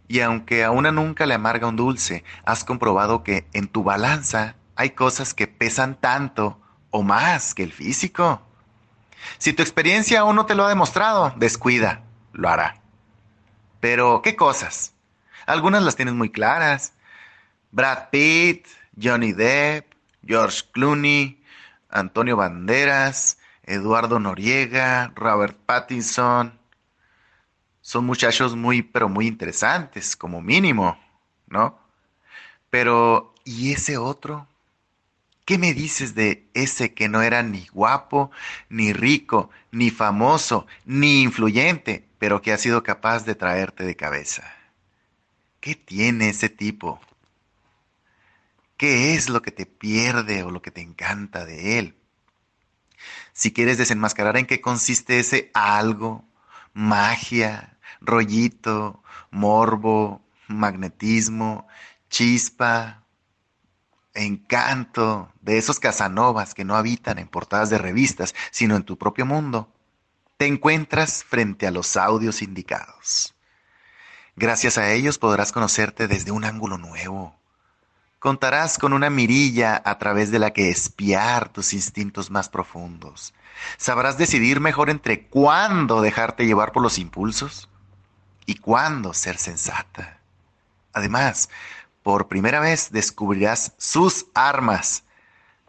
Y 0.08 0.20
aunque 0.20 0.62
a 0.62 0.70
una 0.70 0.92
nunca 0.92 1.26
le 1.26 1.34
amarga 1.34 1.66
un 1.66 1.74
dulce, 1.74 2.22
has 2.44 2.62
comprobado 2.62 3.24
que 3.24 3.46
en 3.52 3.66
tu 3.66 3.82
balanza 3.82 4.54
hay 4.76 4.90
cosas 4.90 5.34
que 5.34 5.48
pesan 5.48 6.00
tanto 6.00 6.60
o 6.90 7.02
más 7.02 7.54
que 7.54 7.64
el 7.64 7.72
físico. 7.72 8.40
Si 9.38 9.52
tu 9.52 9.62
experiencia 9.62 10.20
aún 10.20 10.36
no 10.36 10.46
te 10.46 10.54
lo 10.54 10.64
ha 10.64 10.68
demostrado, 10.68 11.32
descuida, 11.36 12.02
lo 12.32 12.48
hará. 12.48 12.80
Pero, 13.80 14.22
¿qué 14.22 14.36
cosas? 14.36 14.95
Algunas 15.46 15.82
las 15.82 15.96
tienes 15.96 16.14
muy 16.14 16.30
claras. 16.30 16.92
Brad 17.70 18.10
Pitt, 18.10 18.66
Johnny 19.00 19.32
Depp, 19.32 19.92
George 20.26 20.62
Clooney, 20.72 21.42
Antonio 21.88 22.36
Banderas, 22.36 23.38
Eduardo 23.62 24.18
Noriega, 24.18 25.12
Robert 25.14 25.56
Pattinson. 25.66 26.58
Son 27.80 28.04
muchachos 28.04 28.56
muy, 28.56 28.82
pero 28.82 29.08
muy 29.08 29.28
interesantes, 29.28 30.16
como 30.16 30.42
mínimo, 30.42 30.98
¿no? 31.46 31.78
Pero, 32.70 33.34
¿y 33.44 33.72
ese 33.72 33.96
otro? 33.96 34.48
¿Qué 35.44 35.58
me 35.58 35.72
dices 35.74 36.16
de 36.16 36.48
ese 36.54 36.92
que 36.92 37.08
no 37.08 37.22
era 37.22 37.44
ni 37.44 37.66
guapo, 37.68 38.32
ni 38.68 38.92
rico, 38.92 39.50
ni 39.70 39.90
famoso, 39.90 40.66
ni 40.84 41.22
influyente, 41.22 42.08
pero 42.18 42.42
que 42.42 42.52
ha 42.52 42.58
sido 42.58 42.82
capaz 42.82 43.24
de 43.24 43.36
traerte 43.36 43.84
de 43.84 43.94
cabeza? 43.94 44.55
¿Qué 45.66 45.74
tiene 45.74 46.28
ese 46.28 46.48
tipo? 46.48 47.00
¿Qué 48.76 49.14
es 49.14 49.28
lo 49.28 49.42
que 49.42 49.50
te 49.50 49.66
pierde 49.66 50.44
o 50.44 50.52
lo 50.52 50.62
que 50.62 50.70
te 50.70 50.80
encanta 50.80 51.44
de 51.44 51.80
él? 51.80 51.96
Si 53.32 53.52
quieres 53.52 53.76
desenmascarar 53.76 54.36
en 54.36 54.46
qué 54.46 54.60
consiste 54.60 55.18
ese 55.18 55.50
algo, 55.54 56.24
magia, 56.72 57.76
rollito, 58.00 59.02
morbo, 59.32 60.22
magnetismo, 60.46 61.66
chispa, 62.10 63.02
encanto 64.14 65.32
de 65.40 65.58
esos 65.58 65.80
casanovas 65.80 66.54
que 66.54 66.64
no 66.64 66.76
habitan 66.76 67.18
en 67.18 67.26
portadas 67.26 67.70
de 67.70 67.78
revistas, 67.78 68.36
sino 68.52 68.76
en 68.76 68.84
tu 68.84 68.96
propio 68.96 69.26
mundo, 69.26 69.74
te 70.36 70.46
encuentras 70.46 71.24
frente 71.24 71.66
a 71.66 71.72
los 71.72 71.96
audios 71.96 72.40
indicados. 72.40 73.35
Gracias 74.38 74.76
a 74.76 74.92
ellos 74.92 75.16
podrás 75.16 75.50
conocerte 75.50 76.08
desde 76.08 76.30
un 76.30 76.44
ángulo 76.44 76.76
nuevo. 76.76 77.34
Contarás 78.18 78.76
con 78.76 78.92
una 78.92 79.08
mirilla 79.08 79.80
a 79.82 79.96
través 79.96 80.30
de 80.30 80.38
la 80.38 80.52
que 80.52 80.68
espiar 80.68 81.48
tus 81.48 81.72
instintos 81.72 82.30
más 82.30 82.50
profundos. 82.50 83.32
Sabrás 83.78 84.18
decidir 84.18 84.60
mejor 84.60 84.90
entre 84.90 85.26
cuándo 85.26 86.02
dejarte 86.02 86.44
llevar 86.44 86.72
por 86.72 86.82
los 86.82 86.98
impulsos 86.98 87.70
y 88.44 88.56
cuándo 88.56 89.14
ser 89.14 89.38
sensata. 89.38 90.20
Además, 90.92 91.48
por 92.02 92.28
primera 92.28 92.60
vez 92.60 92.92
descubrirás 92.92 93.72
sus 93.78 94.26
armas, 94.34 95.04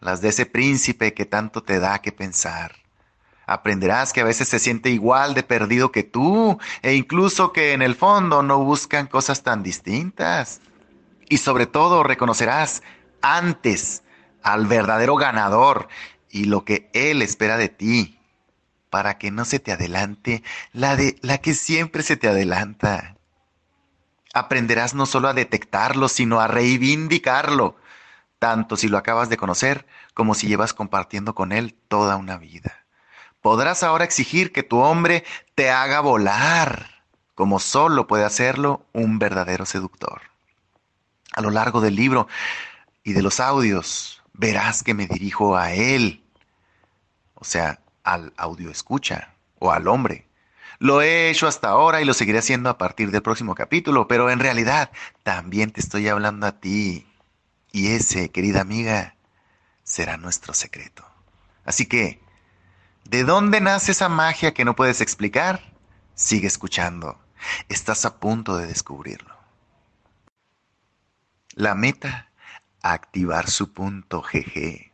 las 0.02 0.20
de 0.20 0.28
ese 0.28 0.46
príncipe 0.46 1.14
que 1.14 1.26
tanto 1.26 1.64
te 1.64 1.80
da 1.80 2.00
que 2.00 2.12
pensar 2.12 2.76
Aprenderás 3.48 4.12
que 4.12 4.22
a 4.22 4.26
veces 4.26 4.50
se 4.50 4.60
siente 4.60 4.90
igual 4.90 5.34
de 5.34 5.42
perdido 5.42 5.92
que 5.92 6.04
tú 6.04 6.60
e 6.82 6.94
incluso 6.96 7.54
que 7.54 7.72
en 7.72 7.82
el 7.82 7.96
fondo 7.96 8.44
no 8.44 8.60
buscan 8.60 9.08
cosas 9.08 9.42
tan 9.42 9.64
distintas. 9.64 10.60
Y 11.30 11.38
sobre 11.38 11.66
todo 11.66 12.04
reconocerás 12.04 12.84
antes 13.22 14.04
al 14.44 14.68
verdadero 14.68 15.16
ganador 15.16 15.88
y 16.30 16.46
lo 16.46 16.66
que 16.66 16.90
él 16.94 17.22
espera 17.22 17.58
de 17.58 17.70
ti. 17.70 18.14
para 18.90 19.18
que 19.18 19.32
no 19.32 19.46
se 19.46 19.60
te 19.60 19.74
adelante 19.74 20.44
la 20.72 20.96
de 20.96 21.18
la 21.22 21.40
que 21.40 21.54
siempre 21.54 22.04
se 22.04 22.16
te 22.18 22.28
adelanta. 22.30 23.18
Aprenderás 24.34 24.94
no 24.94 25.06
solo 25.06 25.28
a 25.28 25.34
detectarlo, 25.34 26.08
sino 26.08 26.40
a 26.40 26.48
reivindicarlo, 26.48 27.76
tanto 28.40 28.78
si 28.78 28.88
lo 28.88 28.98
acabas 28.98 29.30
de 29.30 29.38
conocer 29.38 29.86
como 30.14 30.36
si 30.36 30.48
llevas 30.48 30.74
compartiendo 30.74 31.36
con 31.36 31.52
él 31.52 31.76
toda 31.90 32.16
una 32.16 32.38
vida. 32.38 32.87
Podrás 33.48 33.82
ahora 33.82 34.04
exigir 34.04 34.52
que 34.52 34.62
tu 34.62 34.80
hombre 34.80 35.24
te 35.56 35.72
haga 35.72 36.02
volar, 36.02 36.90
como 37.34 37.62
solo 37.62 38.06
puede 38.06 38.26
hacerlo 38.26 38.86
un 38.92 39.20
verdadero 39.20 39.66
seductor. 39.66 40.24
A 41.32 41.40
lo 41.40 41.50
largo 41.50 41.80
del 41.80 41.96
libro 41.96 42.28
y 43.06 43.14
de 43.14 43.22
los 43.22 43.40
audios, 43.40 44.22
verás 44.34 44.84
que 44.84 44.94
me 44.94 45.08
dirijo 45.08 45.56
a 45.56 45.72
él, 45.72 46.26
o 47.36 47.46
sea, 47.46 47.80
al 48.04 48.34
audio 48.36 48.70
escucha 48.70 49.34
o 49.60 49.72
al 49.72 49.88
hombre. 49.88 50.28
Lo 50.80 51.02
he 51.02 51.30
hecho 51.30 51.48
hasta 51.48 51.70
ahora 51.70 52.02
y 52.02 52.06
lo 52.06 52.14
seguiré 52.14 52.40
haciendo 52.40 52.70
a 52.70 52.78
partir 52.78 53.12
del 53.12 53.22
próximo 53.22 53.56
capítulo, 53.56 54.10
pero 54.10 54.30
en 54.30 54.40
realidad 54.40 54.92
también 55.24 55.72
te 55.72 55.80
estoy 55.80 56.10
hablando 56.10 56.48
a 56.48 56.60
ti. 56.60 57.08
Y 57.72 57.94
ese, 57.94 58.28
querida 58.28 58.60
amiga, 58.60 59.16
será 59.84 60.18
nuestro 60.18 60.54
secreto. 60.54 61.06
Así 61.64 61.86
que, 61.86 62.27
¿de 63.10 63.24
dónde 63.24 63.62
nace 63.62 63.92
esa 63.92 64.10
magia 64.10 64.54
que 64.54 64.66
no 64.66 64.76
puedes 64.76 65.02
explicar? 65.02 65.62
Sigue 66.16 66.48
escuchando. 66.48 67.18
Estás 67.70 68.06
a 68.06 68.20
punto 68.20 68.58
de 68.58 68.68
descubrirlo. 68.68 69.36
La 71.54 71.76
meta, 71.76 72.30
activar 72.82 73.50
su 73.50 73.72
punto 73.72 74.22
GG. 74.22 74.92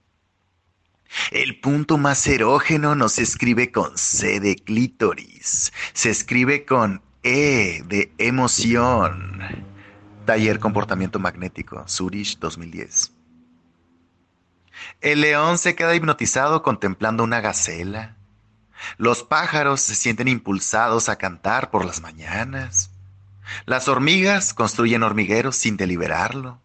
El 1.31 1.59
punto 1.59 1.97
más 1.97 2.25
erógeno 2.27 2.95
no 2.95 3.09
se 3.09 3.23
escribe 3.23 3.71
con 3.71 3.97
C 3.97 4.39
de 4.39 4.55
clítoris, 4.55 5.71
se 5.93 6.09
escribe 6.09 6.65
con 6.65 7.01
E 7.21 7.83
de 7.85 8.11
emoción. 8.17 9.41
Taller 10.25 10.59
Comportamiento 10.59 11.19
Magnético, 11.19 11.85
Zurich 11.87 12.39
2010. 12.39 13.11
El 15.01 15.21
león 15.21 15.57
se 15.57 15.75
queda 15.75 15.95
hipnotizado 15.95 16.63
contemplando 16.63 17.23
una 17.23 17.41
gacela. 17.41 18.15
Los 18.97 19.23
pájaros 19.23 19.81
se 19.81 19.95
sienten 19.95 20.27
impulsados 20.27 21.09
a 21.09 21.17
cantar 21.17 21.71
por 21.71 21.85
las 21.85 22.01
mañanas. 22.01 22.91
Las 23.65 23.87
hormigas 23.87 24.53
construyen 24.53 25.03
hormigueros 25.03 25.55
sin 25.55 25.77
deliberarlo. 25.77 26.61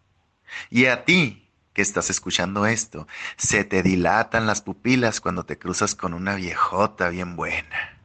Y 0.69 0.85
a 0.85 1.05
ti, 1.05 1.49
que 1.73 1.81
estás 1.81 2.09
escuchando 2.09 2.65
esto, 2.65 3.07
se 3.37 3.63
te 3.63 3.83
dilatan 3.83 4.47
las 4.47 4.61
pupilas 4.61 5.21
cuando 5.21 5.45
te 5.45 5.57
cruzas 5.57 5.95
con 5.95 6.13
una 6.13 6.35
viejota 6.35 7.09
bien 7.09 7.35
buena. 7.35 7.97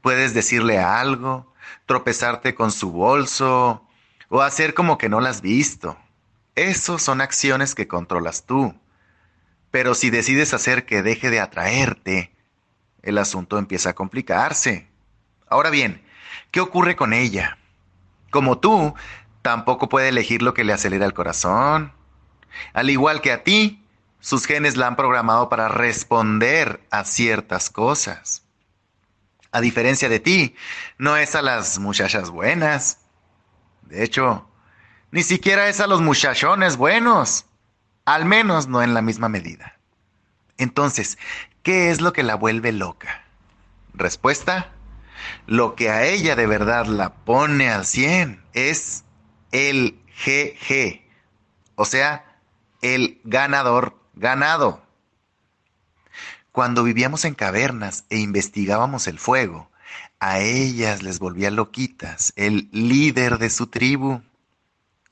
Puedes 0.00 0.34
decirle 0.34 0.78
algo, 0.78 1.52
tropezarte 1.86 2.54
con 2.54 2.70
su 2.70 2.92
bolso 2.92 3.86
o 4.28 4.42
hacer 4.42 4.74
como 4.74 4.98
que 4.98 5.08
no 5.08 5.20
la 5.20 5.30
has 5.30 5.40
visto. 5.40 5.96
Esos 6.56 7.02
son 7.02 7.20
acciones 7.20 7.74
que 7.74 7.86
controlas 7.86 8.44
tú. 8.46 8.74
Pero 9.70 9.94
si 9.94 10.08
decides 10.10 10.54
hacer 10.54 10.86
que 10.86 11.02
deje 11.02 11.30
de 11.30 11.38
atraerte, 11.38 12.34
el 13.02 13.18
asunto 13.18 13.58
empieza 13.58 13.90
a 13.90 13.94
complicarse. 13.94 14.88
Ahora 15.48 15.68
bien, 15.68 16.02
¿qué 16.50 16.60
ocurre 16.60 16.96
con 16.96 17.12
ella? 17.12 17.58
Como 18.30 18.58
tú, 18.58 18.94
tampoco 19.42 19.88
puede 19.88 20.08
elegir 20.08 20.40
lo 20.40 20.54
que 20.54 20.64
le 20.64 20.72
acelera 20.72 21.04
el 21.04 21.12
corazón. 21.12 21.92
Al 22.72 22.88
igual 22.88 23.20
que 23.20 23.32
a 23.32 23.44
ti, 23.44 23.84
sus 24.18 24.46
genes 24.46 24.78
la 24.78 24.86
han 24.86 24.96
programado 24.96 25.50
para 25.50 25.68
responder 25.68 26.80
a 26.90 27.04
ciertas 27.04 27.68
cosas. 27.68 28.44
A 29.52 29.60
diferencia 29.60 30.08
de 30.08 30.20
ti, 30.20 30.56
no 30.96 31.18
es 31.18 31.34
a 31.34 31.42
las 31.42 31.78
muchachas 31.78 32.30
buenas. 32.30 32.98
De 33.82 34.02
hecho, 34.02 34.48
ni 35.10 35.22
siquiera 35.22 35.68
es 35.68 35.80
a 35.80 35.86
los 35.86 36.00
muchachones 36.00 36.76
buenos. 36.76 37.46
Al 38.04 38.24
menos 38.24 38.68
no 38.68 38.82
en 38.82 38.94
la 38.94 39.02
misma 39.02 39.28
medida. 39.28 39.78
Entonces, 40.58 41.18
¿qué 41.62 41.90
es 41.90 42.00
lo 42.00 42.12
que 42.12 42.22
la 42.22 42.36
vuelve 42.36 42.72
loca? 42.72 43.24
Respuesta, 43.94 44.72
lo 45.46 45.74
que 45.74 45.90
a 45.90 46.04
ella 46.04 46.36
de 46.36 46.46
verdad 46.46 46.86
la 46.86 47.14
pone 47.14 47.70
al 47.70 47.84
100 47.84 48.42
es 48.52 49.04
el 49.52 50.00
GG, 50.24 51.02
o 51.74 51.84
sea, 51.84 52.24
el 52.82 53.20
ganador 53.24 53.98
ganado. 54.14 54.82
Cuando 56.52 56.82
vivíamos 56.82 57.24
en 57.24 57.34
cavernas 57.34 58.04
e 58.08 58.18
investigábamos 58.18 59.06
el 59.06 59.18
fuego, 59.18 59.70
a 60.20 60.40
ellas 60.40 61.02
les 61.02 61.18
volvía 61.18 61.50
loquitas 61.50 62.32
el 62.36 62.68
líder 62.72 63.38
de 63.38 63.50
su 63.50 63.66
tribu. 63.66 64.22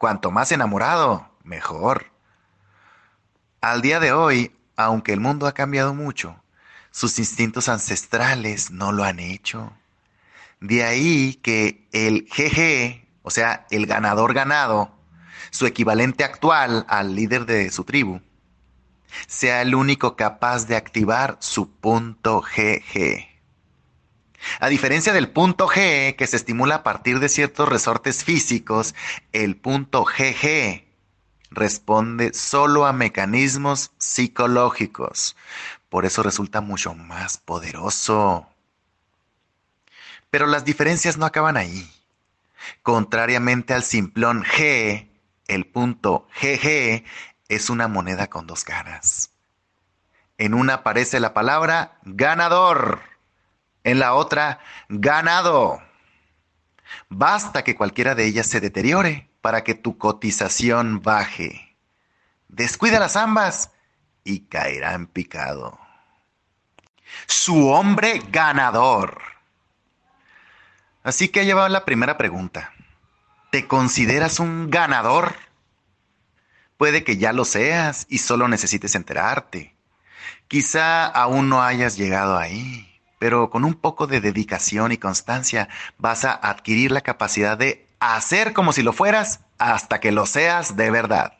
Cuanto 0.04 0.30
más 0.30 0.52
enamorado, 0.52 1.30
mejor. 1.44 2.10
Al 3.62 3.80
día 3.80 4.00
de 4.00 4.12
hoy, 4.12 4.54
aunque 4.76 5.14
el 5.14 5.20
mundo 5.20 5.46
ha 5.46 5.54
cambiado 5.54 5.94
mucho, 5.94 6.36
sus 6.90 7.18
instintos 7.18 7.70
ancestrales 7.70 8.70
no 8.70 8.92
lo 8.92 9.02
han 9.02 9.18
hecho. 9.18 9.72
De 10.60 10.84
ahí 10.84 11.36
que 11.36 11.88
el 11.92 12.28
GG, 12.28 13.08
o 13.22 13.30
sea, 13.30 13.66
el 13.70 13.86
ganador 13.86 14.34
ganado, 14.34 14.94
su 15.50 15.64
equivalente 15.64 16.22
actual 16.22 16.84
al 16.90 17.14
líder 17.14 17.46
de 17.46 17.70
su 17.70 17.84
tribu, 17.84 18.20
sea 19.26 19.62
el 19.62 19.74
único 19.74 20.16
capaz 20.16 20.66
de 20.66 20.76
activar 20.76 21.38
su 21.40 21.70
punto 21.70 22.42
GG. 22.42 23.33
A 24.60 24.68
diferencia 24.68 25.12
del 25.12 25.30
punto 25.30 25.68
G, 25.68 26.16
que 26.16 26.26
se 26.26 26.36
estimula 26.36 26.76
a 26.76 26.82
partir 26.82 27.20
de 27.20 27.28
ciertos 27.28 27.68
resortes 27.68 28.24
físicos, 28.24 28.94
el 29.32 29.56
punto 29.56 30.04
GG 30.04 30.84
responde 31.50 32.34
solo 32.34 32.86
a 32.86 32.92
mecanismos 32.92 33.92
psicológicos. 33.98 35.36
Por 35.88 36.04
eso 36.04 36.22
resulta 36.22 36.60
mucho 36.60 36.94
más 36.94 37.38
poderoso. 37.38 38.48
Pero 40.30 40.46
las 40.46 40.64
diferencias 40.64 41.16
no 41.16 41.26
acaban 41.26 41.56
ahí. 41.56 41.88
Contrariamente 42.82 43.74
al 43.74 43.84
simplón 43.84 44.42
G, 44.42 45.08
el 45.46 45.66
punto 45.66 46.26
GG 46.40 47.04
es 47.48 47.70
una 47.70 47.88
moneda 47.88 48.28
con 48.28 48.46
dos 48.46 48.64
caras. 48.64 49.30
En 50.38 50.54
una 50.54 50.74
aparece 50.74 51.20
la 51.20 51.34
palabra 51.34 51.98
ganador, 52.02 53.00
en 53.84 53.98
la 53.98 54.14
otra 54.14 54.58
ganado. 54.88 55.80
Basta 57.08 57.62
que 57.62 57.76
cualquiera 57.76 58.14
de 58.14 58.26
ellas 58.26 58.46
se 58.46 58.60
deteriore 58.60 59.30
para 59.40 59.62
que 59.62 59.74
tu 59.74 59.98
cotización 59.98 61.02
baje. 61.02 61.76
Descuídalas 62.48 63.16
ambas 63.16 63.70
y 64.24 64.40
caerá 64.46 64.94
en 64.94 65.06
picado. 65.06 65.78
Su 67.26 67.68
hombre 67.68 68.22
ganador. 68.30 69.22
Así 71.02 71.28
que 71.28 71.40
ha 71.40 71.44
llevado 71.44 71.68
la 71.68 71.84
primera 71.84 72.16
pregunta. 72.16 72.72
¿Te 73.50 73.66
consideras 73.68 74.40
un 74.40 74.70
ganador? 74.70 75.36
Puede 76.76 77.04
que 77.04 77.18
ya 77.18 77.32
lo 77.32 77.44
seas 77.44 78.06
y 78.08 78.18
solo 78.18 78.48
necesites 78.48 78.94
enterarte. 78.94 79.76
Quizá 80.48 81.06
aún 81.06 81.48
no 81.48 81.62
hayas 81.62 81.96
llegado 81.96 82.36
ahí, 82.36 82.93
pero 83.24 83.48
con 83.48 83.64
un 83.64 83.72
poco 83.72 84.06
de 84.06 84.20
dedicación 84.20 84.92
y 84.92 84.98
constancia 84.98 85.70
vas 85.96 86.26
a 86.26 86.34
adquirir 86.34 86.90
la 86.92 87.00
capacidad 87.00 87.56
de 87.56 87.86
hacer 87.98 88.52
como 88.52 88.74
si 88.74 88.82
lo 88.82 88.92
fueras 88.92 89.40
hasta 89.56 89.98
que 89.98 90.12
lo 90.12 90.26
seas 90.26 90.76
de 90.76 90.90
verdad. 90.90 91.32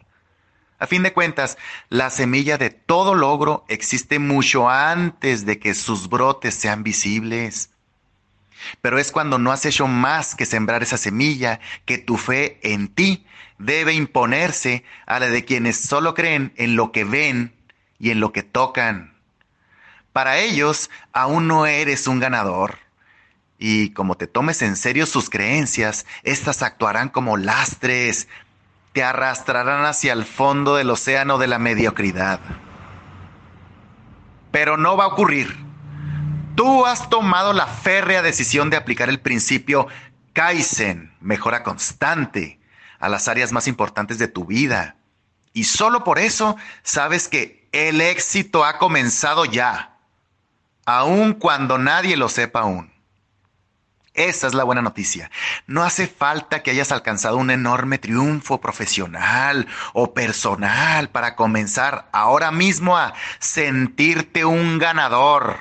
A 0.78 0.86
fin 0.86 1.02
de 1.02 1.12
cuentas, 1.12 1.58
la 1.90 2.08
semilla 2.08 2.56
de 2.56 2.70
todo 2.70 3.14
logro 3.14 3.66
existe 3.68 4.18
mucho 4.18 4.70
antes 4.70 5.44
de 5.44 5.58
que 5.58 5.74
sus 5.74 6.08
brotes 6.08 6.54
sean 6.54 6.84
visibles. 6.84 7.68
Pero 8.80 8.98
es 8.98 9.12
cuando 9.12 9.38
no 9.38 9.52
has 9.52 9.66
hecho 9.66 9.86
más 9.86 10.34
que 10.34 10.46
sembrar 10.46 10.82
esa 10.82 10.96
semilla 10.96 11.60
que 11.84 11.98
tu 11.98 12.16
fe 12.16 12.60
en 12.62 12.88
ti 12.88 13.26
debe 13.58 13.92
imponerse 13.92 14.84
a 15.04 15.20
la 15.20 15.28
de 15.28 15.44
quienes 15.44 15.80
solo 15.80 16.14
creen 16.14 16.54
en 16.56 16.76
lo 16.76 16.92
que 16.92 17.04
ven 17.04 17.52
y 17.98 18.08
en 18.08 18.20
lo 18.20 18.32
que 18.32 18.42
tocan. 18.42 19.13
Para 20.14 20.38
ellos, 20.38 20.90
aún 21.12 21.48
no 21.48 21.66
eres 21.66 22.06
un 22.06 22.20
ganador. 22.20 22.78
Y 23.58 23.90
como 23.94 24.16
te 24.16 24.28
tomes 24.28 24.62
en 24.62 24.76
serio 24.76 25.06
sus 25.06 25.28
creencias, 25.28 26.06
éstas 26.22 26.62
actuarán 26.62 27.08
como 27.08 27.36
lastres, 27.36 28.28
te 28.92 29.02
arrastrarán 29.02 29.84
hacia 29.84 30.12
el 30.12 30.24
fondo 30.24 30.76
del 30.76 30.90
océano 30.90 31.36
de 31.36 31.48
la 31.48 31.58
mediocridad. 31.58 32.38
Pero 34.52 34.76
no 34.76 34.96
va 34.96 35.06
a 35.06 35.08
ocurrir. 35.08 35.52
Tú 36.54 36.86
has 36.86 37.10
tomado 37.10 37.52
la 37.52 37.66
férrea 37.66 38.22
decisión 38.22 38.70
de 38.70 38.76
aplicar 38.76 39.08
el 39.08 39.18
principio 39.18 39.88
Kaizen, 40.32 41.12
mejora 41.18 41.64
constante, 41.64 42.60
a 43.00 43.08
las 43.08 43.26
áreas 43.26 43.50
más 43.50 43.66
importantes 43.66 44.18
de 44.18 44.28
tu 44.28 44.44
vida. 44.44 44.94
Y 45.52 45.64
solo 45.64 46.04
por 46.04 46.20
eso 46.20 46.56
sabes 46.84 47.26
que 47.26 47.68
el 47.72 48.00
éxito 48.00 48.64
ha 48.64 48.78
comenzado 48.78 49.44
ya. 49.44 49.93
Aun 50.84 51.34
cuando 51.34 51.78
nadie 51.78 52.16
lo 52.16 52.28
sepa 52.28 52.60
aún. 52.60 52.92
Esa 54.14 54.46
es 54.46 54.54
la 54.54 54.62
buena 54.62 54.80
noticia. 54.80 55.30
No 55.66 55.82
hace 55.82 56.06
falta 56.06 56.62
que 56.62 56.70
hayas 56.70 56.92
alcanzado 56.92 57.36
un 57.36 57.50
enorme 57.50 57.98
triunfo 57.98 58.60
profesional 58.60 59.66
o 59.92 60.14
personal 60.14 61.10
para 61.10 61.34
comenzar 61.34 62.08
ahora 62.12 62.52
mismo 62.52 62.96
a 62.96 63.14
sentirte 63.40 64.44
un 64.44 64.78
ganador. 64.78 65.58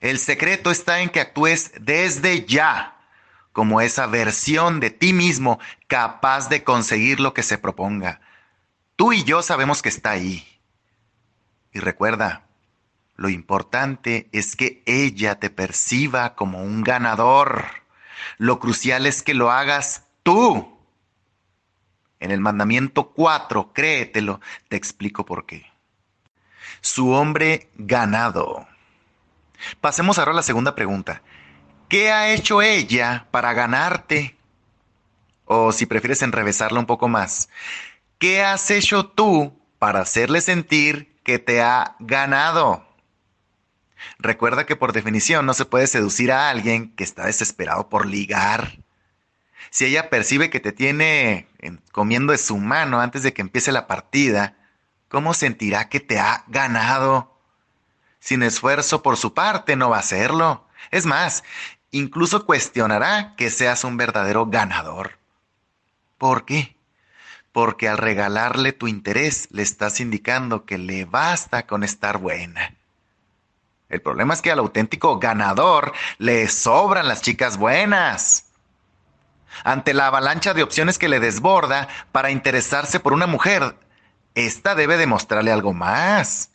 El 0.00 0.18
secreto 0.18 0.70
está 0.70 1.00
en 1.00 1.10
que 1.10 1.20
actúes 1.20 1.72
desde 1.78 2.46
ya 2.46 2.96
como 3.52 3.80
esa 3.82 4.06
versión 4.06 4.80
de 4.80 4.90
ti 4.90 5.12
mismo 5.12 5.58
capaz 5.86 6.48
de 6.48 6.64
conseguir 6.64 7.20
lo 7.20 7.34
que 7.34 7.42
se 7.42 7.58
proponga. 7.58 8.20
Tú 8.96 9.12
y 9.12 9.24
yo 9.24 9.42
sabemos 9.42 9.82
que 9.82 9.90
está 9.90 10.12
ahí. 10.12 10.46
Y 11.72 11.80
recuerda, 11.80 12.47
lo 13.18 13.28
importante 13.28 14.28
es 14.30 14.54
que 14.54 14.80
ella 14.86 15.40
te 15.40 15.50
perciba 15.50 16.36
como 16.36 16.62
un 16.62 16.82
ganador. 16.82 17.64
Lo 18.36 18.60
crucial 18.60 19.06
es 19.06 19.24
que 19.24 19.34
lo 19.34 19.50
hagas 19.50 20.06
tú. 20.22 20.78
En 22.20 22.30
el 22.30 22.38
mandamiento 22.38 23.10
4, 23.10 23.72
créetelo, 23.72 24.40
te 24.68 24.76
explico 24.76 25.24
por 25.24 25.46
qué. 25.46 25.66
Su 26.80 27.10
hombre 27.10 27.68
ganado. 27.74 28.68
Pasemos 29.80 30.20
ahora 30.20 30.30
a 30.30 30.36
la 30.36 30.42
segunda 30.42 30.76
pregunta. 30.76 31.20
¿Qué 31.88 32.12
ha 32.12 32.30
hecho 32.30 32.62
ella 32.62 33.26
para 33.32 33.52
ganarte? 33.52 34.36
O 35.44 35.72
si 35.72 35.86
prefieres 35.86 36.22
enrevesarla 36.22 36.78
un 36.78 36.86
poco 36.86 37.08
más, 37.08 37.48
¿qué 38.20 38.44
has 38.44 38.70
hecho 38.70 39.06
tú 39.06 39.60
para 39.80 40.02
hacerle 40.02 40.40
sentir 40.40 41.18
que 41.24 41.40
te 41.40 41.60
ha 41.62 41.96
ganado? 41.98 42.87
Recuerda 44.18 44.66
que 44.66 44.76
por 44.76 44.92
definición 44.92 45.46
no 45.46 45.54
se 45.54 45.64
puede 45.64 45.86
seducir 45.86 46.32
a 46.32 46.50
alguien 46.50 46.94
que 46.94 47.04
está 47.04 47.26
desesperado 47.26 47.88
por 47.88 48.06
ligar. 48.06 48.78
Si 49.70 49.84
ella 49.84 50.10
percibe 50.10 50.50
que 50.50 50.60
te 50.60 50.72
tiene 50.72 51.48
comiendo 51.92 52.32
de 52.32 52.38
su 52.38 52.56
mano 52.56 53.00
antes 53.00 53.22
de 53.22 53.32
que 53.32 53.42
empiece 53.42 53.72
la 53.72 53.86
partida, 53.86 54.56
¿cómo 55.08 55.34
sentirá 55.34 55.88
que 55.88 56.00
te 56.00 56.18
ha 56.18 56.44
ganado? 56.48 57.38
Sin 58.20 58.42
esfuerzo 58.42 59.02
por 59.02 59.16
su 59.16 59.34
parte 59.34 59.76
no 59.76 59.90
va 59.90 59.96
a 59.96 60.00
hacerlo. 60.00 60.66
Es 60.90 61.06
más, 61.06 61.44
incluso 61.90 62.46
cuestionará 62.46 63.34
que 63.36 63.50
seas 63.50 63.84
un 63.84 63.96
verdadero 63.96 64.46
ganador. 64.46 65.18
¿Por 66.16 66.44
qué? 66.44 66.76
Porque 67.52 67.88
al 67.88 67.98
regalarle 67.98 68.72
tu 68.72 68.88
interés 68.88 69.48
le 69.50 69.62
estás 69.62 70.00
indicando 70.00 70.64
que 70.64 70.78
le 70.78 71.04
basta 71.04 71.66
con 71.66 71.84
estar 71.84 72.18
buena. 72.18 72.77
El 73.88 74.02
problema 74.02 74.34
es 74.34 74.42
que 74.42 74.50
al 74.50 74.58
auténtico 74.58 75.18
ganador 75.18 75.92
le 76.18 76.48
sobran 76.48 77.08
las 77.08 77.22
chicas 77.22 77.56
buenas. 77.56 78.52
Ante 79.64 79.94
la 79.94 80.08
avalancha 80.08 80.52
de 80.52 80.62
opciones 80.62 80.98
que 80.98 81.08
le 81.08 81.20
desborda 81.20 81.88
para 82.12 82.30
interesarse 82.30 83.00
por 83.00 83.12
una 83.12 83.26
mujer, 83.26 83.76
esta 84.34 84.74
debe 84.74 84.98
demostrarle 84.98 85.50
algo 85.50 85.72
más. 85.72 86.50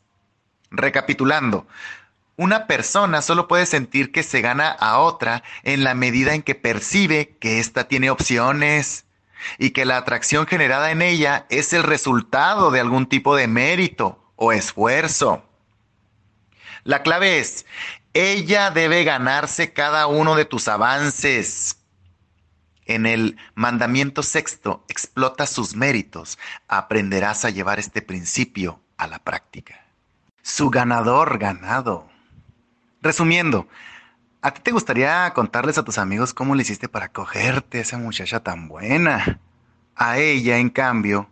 Recapitulando, 0.69 1.67
una 2.35 2.67
persona 2.67 3.21
solo 3.21 3.47
puede 3.47 3.65
sentir 3.65 4.11
que 4.11 4.23
se 4.23 4.41
gana 4.41 4.69
a 4.69 4.99
otra 4.99 5.43
en 5.63 5.83
la 5.83 5.95
medida 5.95 6.33
en 6.33 6.43
que 6.43 6.55
percibe 6.55 7.35
que 7.39 7.59
ésta 7.59 7.87
tiene 7.87 8.09
opciones 8.09 9.05
y 9.57 9.71
que 9.71 9.85
la 9.85 9.97
atracción 9.97 10.47
generada 10.47 10.91
en 10.91 11.01
ella 11.01 11.45
es 11.49 11.73
el 11.73 11.83
resultado 11.83 12.71
de 12.71 12.79
algún 12.79 13.07
tipo 13.07 13.35
de 13.35 13.47
mérito 13.47 14.19
o 14.35 14.51
esfuerzo. 14.51 15.43
La 16.83 17.01
clave 17.01 17.39
es, 17.39 17.65
ella 18.13 18.69
debe 18.69 19.03
ganarse 19.03 19.71
cada 19.71 20.07
uno 20.07 20.35
de 20.35 20.45
tus 20.45 20.67
avances. 20.67 21.77
En 22.85 23.05
el 23.05 23.37
mandamiento 23.55 24.21
sexto, 24.21 24.83
explota 24.89 25.47
sus 25.47 25.75
méritos, 25.75 26.37
aprenderás 26.67 27.45
a 27.45 27.49
llevar 27.49 27.79
este 27.79 28.01
principio 28.01 28.81
a 28.97 29.07
la 29.07 29.19
práctica. 29.19 29.85
Su 30.41 30.69
ganador 30.69 31.37
ganado. 31.37 32.09
Resumiendo, 33.01 33.69
¿a 34.41 34.51
ti 34.51 34.59
te 34.61 34.71
gustaría 34.71 35.31
contarles 35.33 35.77
a 35.77 35.83
tus 35.83 35.97
amigos 35.97 36.33
cómo 36.33 36.55
le 36.55 36.63
hiciste 36.63 36.89
para 36.89 37.07
cogerte 37.07 37.77
a 37.77 37.81
esa 37.81 37.97
muchacha 37.97 38.41
tan 38.41 38.67
buena? 38.67 39.39
A 39.95 40.17
ella, 40.17 40.57
en 40.57 40.69
cambio, 40.69 41.29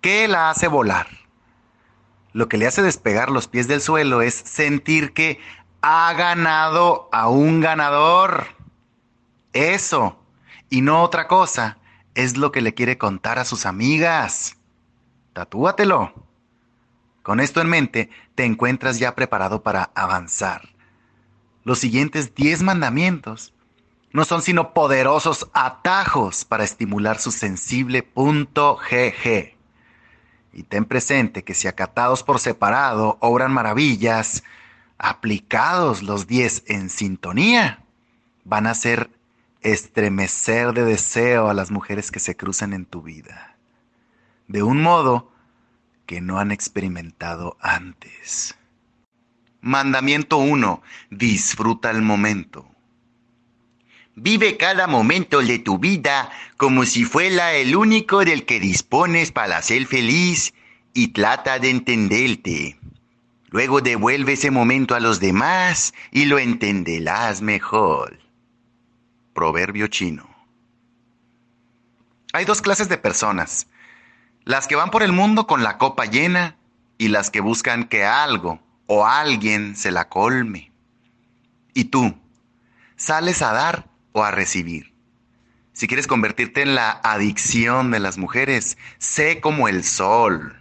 ¿qué 0.00 0.26
la 0.26 0.50
hace 0.50 0.66
volar? 0.66 1.19
Lo 2.32 2.48
que 2.48 2.58
le 2.58 2.66
hace 2.66 2.82
despegar 2.82 3.30
los 3.30 3.48
pies 3.48 3.68
del 3.68 3.80
suelo 3.80 4.22
es 4.22 4.34
sentir 4.34 5.12
que 5.12 5.38
ha 5.82 6.12
ganado 6.14 7.08
a 7.12 7.28
un 7.28 7.60
ganador. 7.60 8.46
Eso, 9.52 10.16
y 10.68 10.82
no 10.82 11.02
otra 11.02 11.26
cosa, 11.26 11.78
es 12.14 12.36
lo 12.36 12.52
que 12.52 12.60
le 12.60 12.74
quiere 12.74 12.98
contar 12.98 13.38
a 13.38 13.44
sus 13.44 13.66
amigas. 13.66 14.56
Tatúatelo. 15.32 16.12
Con 17.22 17.40
esto 17.40 17.60
en 17.60 17.68
mente, 17.68 18.10
te 18.34 18.44
encuentras 18.44 18.98
ya 18.98 19.14
preparado 19.14 19.62
para 19.62 19.90
avanzar. 19.94 20.68
Los 21.64 21.78
siguientes 21.78 22.34
10 22.34 22.62
mandamientos 22.62 23.52
no 24.12 24.24
son 24.24 24.42
sino 24.42 24.72
poderosos 24.72 25.48
atajos 25.52 26.44
para 26.44 26.64
estimular 26.64 27.18
su 27.18 27.30
sensible 27.30 28.02
punto 28.02 28.76
GG. 28.76 29.59
Y 30.52 30.64
ten 30.64 30.84
presente 30.84 31.44
que 31.44 31.54
si 31.54 31.68
acatados 31.68 32.22
por 32.22 32.40
separado 32.40 33.18
obran 33.20 33.52
maravillas, 33.52 34.42
aplicados 34.98 36.02
los 36.02 36.26
diez 36.26 36.64
en 36.66 36.90
sintonía, 36.90 37.84
van 38.44 38.66
a 38.66 38.70
hacer 38.70 39.10
estremecer 39.60 40.72
de 40.72 40.84
deseo 40.84 41.48
a 41.48 41.54
las 41.54 41.70
mujeres 41.70 42.10
que 42.10 42.20
se 42.20 42.36
cruzan 42.36 42.72
en 42.72 42.86
tu 42.86 43.02
vida, 43.02 43.56
de 44.48 44.62
un 44.62 44.82
modo 44.82 45.32
que 46.06 46.20
no 46.20 46.38
han 46.38 46.50
experimentado 46.50 47.56
antes. 47.60 48.56
Mandamiento 49.60 50.38
1. 50.38 50.82
Disfruta 51.10 51.90
el 51.90 52.02
momento. 52.02 52.69
Vive 54.22 54.58
cada 54.58 54.86
momento 54.86 55.40
de 55.40 55.58
tu 55.58 55.78
vida 55.78 56.30
como 56.58 56.84
si 56.84 57.06
fuera 57.06 57.54
el 57.54 57.74
único 57.74 58.22
del 58.22 58.44
que 58.44 58.60
dispones 58.60 59.32
para 59.32 59.62
ser 59.62 59.86
feliz 59.86 60.52
y 60.92 61.08
trata 61.08 61.58
de 61.58 61.70
entenderte. 61.70 62.78
Luego 63.48 63.80
devuelve 63.80 64.34
ese 64.34 64.50
momento 64.50 64.94
a 64.94 65.00
los 65.00 65.20
demás 65.20 65.94
y 66.10 66.26
lo 66.26 66.38
entenderás 66.38 67.40
mejor. 67.40 68.18
Proverbio 69.32 69.86
chino. 69.86 70.28
Hay 72.34 72.44
dos 72.44 72.60
clases 72.60 72.90
de 72.90 72.98
personas. 72.98 73.68
Las 74.44 74.66
que 74.66 74.76
van 74.76 74.90
por 74.90 75.02
el 75.02 75.12
mundo 75.12 75.46
con 75.46 75.62
la 75.62 75.78
copa 75.78 76.04
llena 76.04 76.58
y 76.98 77.08
las 77.08 77.30
que 77.30 77.40
buscan 77.40 77.84
que 77.84 78.04
algo 78.04 78.60
o 78.86 79.06
alguien 79.06 79.76
se 79.76 79.90
la 79.90 80.10
colme. 80.10 80.70
Y 81.72 81.84
tú, 81.84 82.14
sales 82.96 83.40
a 83.40 83.54
dar 83.54 83.89
o 84.12 84.24
a 84.24 84.30
recibir. 84.30 84.92
Si 85.72 85.86
quieres 85.86 86.06
convertirte 86.06 86.62
en 86.62 86.74
la 86.74 86.90
adicción 86.90 87.90
de 87.90 88.00
las 88.00 88.18
mujeres, 88.18 88.76
sé 88.98 89.40
como 89.40 89.68
el 89.68 89.84
sol. 89.84 90.60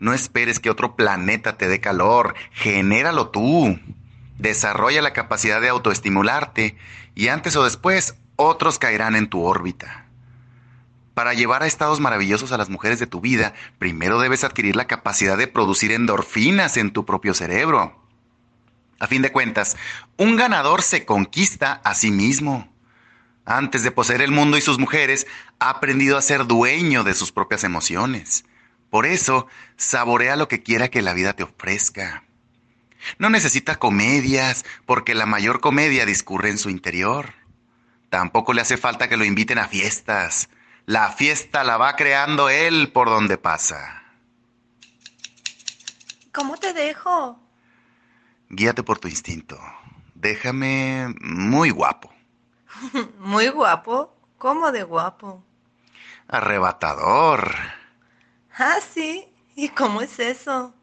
No 0.00 0.14
esperes 0.14 0.58
que 0.58 0.70
otro 0.70 0.96
planeta 0.96 1.56
te 1.56 1.68
dé 1.68 1.80
calor, 1.80 2.34
genéralo 2.52 3.28
tú. 3.28 3.78
Desarrolla 4.38 5.02
la 5.02 5.12
capacidad 5.12 5.60
de 5.60 5.68
autoestimularte 5.68 6.76
y 7.14 7.28
antes 7.28 7.56
o 7.56 7.64
después 7.64 8.14
otros 8.36 8.78
caerán 8.78 9.16
en 9.16 9.28
tu 9.28 9.44
órbita. 9.44 10.06
Para 11.14 11.34
llevar 11.34 11.62
a 11.62 11.66
estados 11.66 11.98
maravillosos 11.98 12.52
a 12.52 12.58
las 12.58 12.70
mujeres 12.70 13.00
de 13.00 13.08
tu 13.08 13.20
vida, 13.20 13.52
primero 13.78 14.20
debes 14.20 14.44
adquirir 14.44 14.76
la 14.76 14.86
capacidad 14.86 15.36
de 15.36 15.48
producir 15.48 15.90
endorfinas 15.90 16.76
en 16.76 16.92
tu 16.92 17.04
propio 17.04 17.34
cerebro. 17.34 18.00
A 19.00 19.06
fin 19.08 19.22
de 19.22 19.32
cuentas, 19.32 19.76
un 20.16 20.36
ganador 20.36 20.82
se 20.82 21.04
conquista 21.04 21.80
a 21.84 21.94
sí 21.94 22.10
mismo 22.12 22.68
antes 23.48 23.82
de 23.82 23.90
poseer 23.90 24.20
el 24.20 24.30
mundo 24.30 24.58
y 24.58 24.60
sus 24.60 24.78
mujeres, 24.78 25.26
ha 25.58 25.70
aprendido 25.70 26.18
a 26.18 26.22
ser 26.22 26.46
dueño 26.46 27.02
de 27.02 27.14
sus 27.14 27.32
propias 27.32 27.64
emociones. 27.64 28.44
Por 28.90 29.06
eso, 29.06 29.46
saborea 29.76 30.36
lo 30.36 30.48
que 30.48 30.62
quiera 30.62 30.88
que 30.88 31.00
la 31.00 31.14
vida 31.14 31.32
te 31.32 31.44
ofrezca. 31.44 32.24
No 33.18 33.30
necesita 33.30 33.76
comedias, 33.76 34.66
porque 34.84 35.14
la 35.14 35.24
mayor 35.24 35.60
comedia 35.60 36.04
discurre 36.04 36.50
en 36.50 36.58
su 36.58 36.68
interior. 36.68 37.32
Tampoco 38.10 38.52
le 38.52 38.60
hace 38.60 38.76
falta 38.76 39.08
que 39.08 39.16
lo 39.16 39.24
inviten 39.24 39.58
a 39.58 39.68
fiestas. 39.68 40.50
La 40.84 41.12
fiesta 41.12 41.64
la 41.64 41.78
va 41.78 41.96
creando 41.96 42.50
él 42.50 42.92
por 42.92 43.08
donde 43.08 43.38
pasa. 43.38 44.02
¿Cómo 46.32 46.58
te 46.58 46.74
dejo? 46.74 47.40
Guíate 48.50 48.82
por 48.82 48.98
tu 48.98 49.08
instinto. 49.08 49.58
Déjame 50.14 51.14
muy 51.20 51.70
guapo. 51.70 52.17
Muy 53.18 53.48
guapo. 53.48 54.14
¿Cómo 54.38 54.70
de 54.72 54.84
guapo? 54.84 55.42
Arrebatador. 56.28 57.54
Ah, 58.56 58.78
sí. 58.94 59.26
¿Y 59.56 59.68
cómo 59.70 60.02
es 60.02 60.18
eso? 60.20 60.74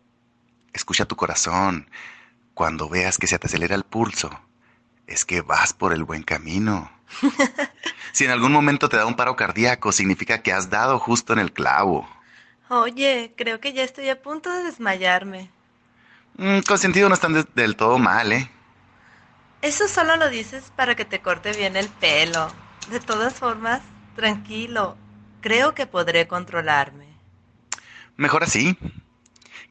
Escucha 0.73 1.05
tu 1.05 1.15
corazón. 1.15 1.89
Cuando 2.53 2.89
veas 2.89 3.17
que 3.17 3.27
se 3.27 3.39
te 3.39 3.47
acelera 3.47 3.75
el 3.75 3.83
pulso, 3.83 4.29
es 5.07 5.25
que 5.25 5.41
vas 5.41 5.73
por 5.73 5.93
el 5.93 6.03
buen 6.03 6.23
camino. 6.23 6.91
si 8.11 8.25
en 8.25 8.31
algún 8.31 8.51
momento 8.51 8.89
te 8.89 8.97
da 8.97 9.05
un 9.05 9.15
paro 9.15 9.35
cardíaco, 9.35 9.91
significa 9.91 10.41
que 10.41 10.51
has 10.53 10.69
dado 10.69 10.99
justo 10.99 11.33
en 11.33 11.39
el 11.39 11.53
clavo. 11.53 12.07
Oye, 12.69 13.33
creo 13.37 13.59
que 13.59 13.73
ya 13.73 13.83
estoy 13.83 14.09
a 14.09 14.21
punto 14.21 14.51
de 14.51 14.63
desmayarme. 14.63 15.51
Mm, 16.37 16.59
con 16.61 16.77
sentido 16.77 17.07
no 17.07 17.15
están 17.15 17.33
de- 17.33 17.45
del 17.55 17.75
todo 17.75 17.97
mal, 17.97 18.31
¿eh? 18.31 18.49
Eso 19.65 19.87
solo 19.87 20.15
lo 20.15 20.29
dices 20.29 20.71
para 20.75 20.93
que 20.93 21.05
te 21.05 21.21
corte 21.21 21.51
bien 21.51 21.75
el 21.75 21.89
pelo. 21.89 22.51
De 22.91 22.99
todas 22.99 23.33
formas, 23.33 23.81
tranquilo. 24.15 24.95
Creo 25.41 25.73
que 25.73 25.87
podré 25.87 26.27
controlarme. 26.27 27.07
Mejor 28.15 28.43
así. 28.43 28.77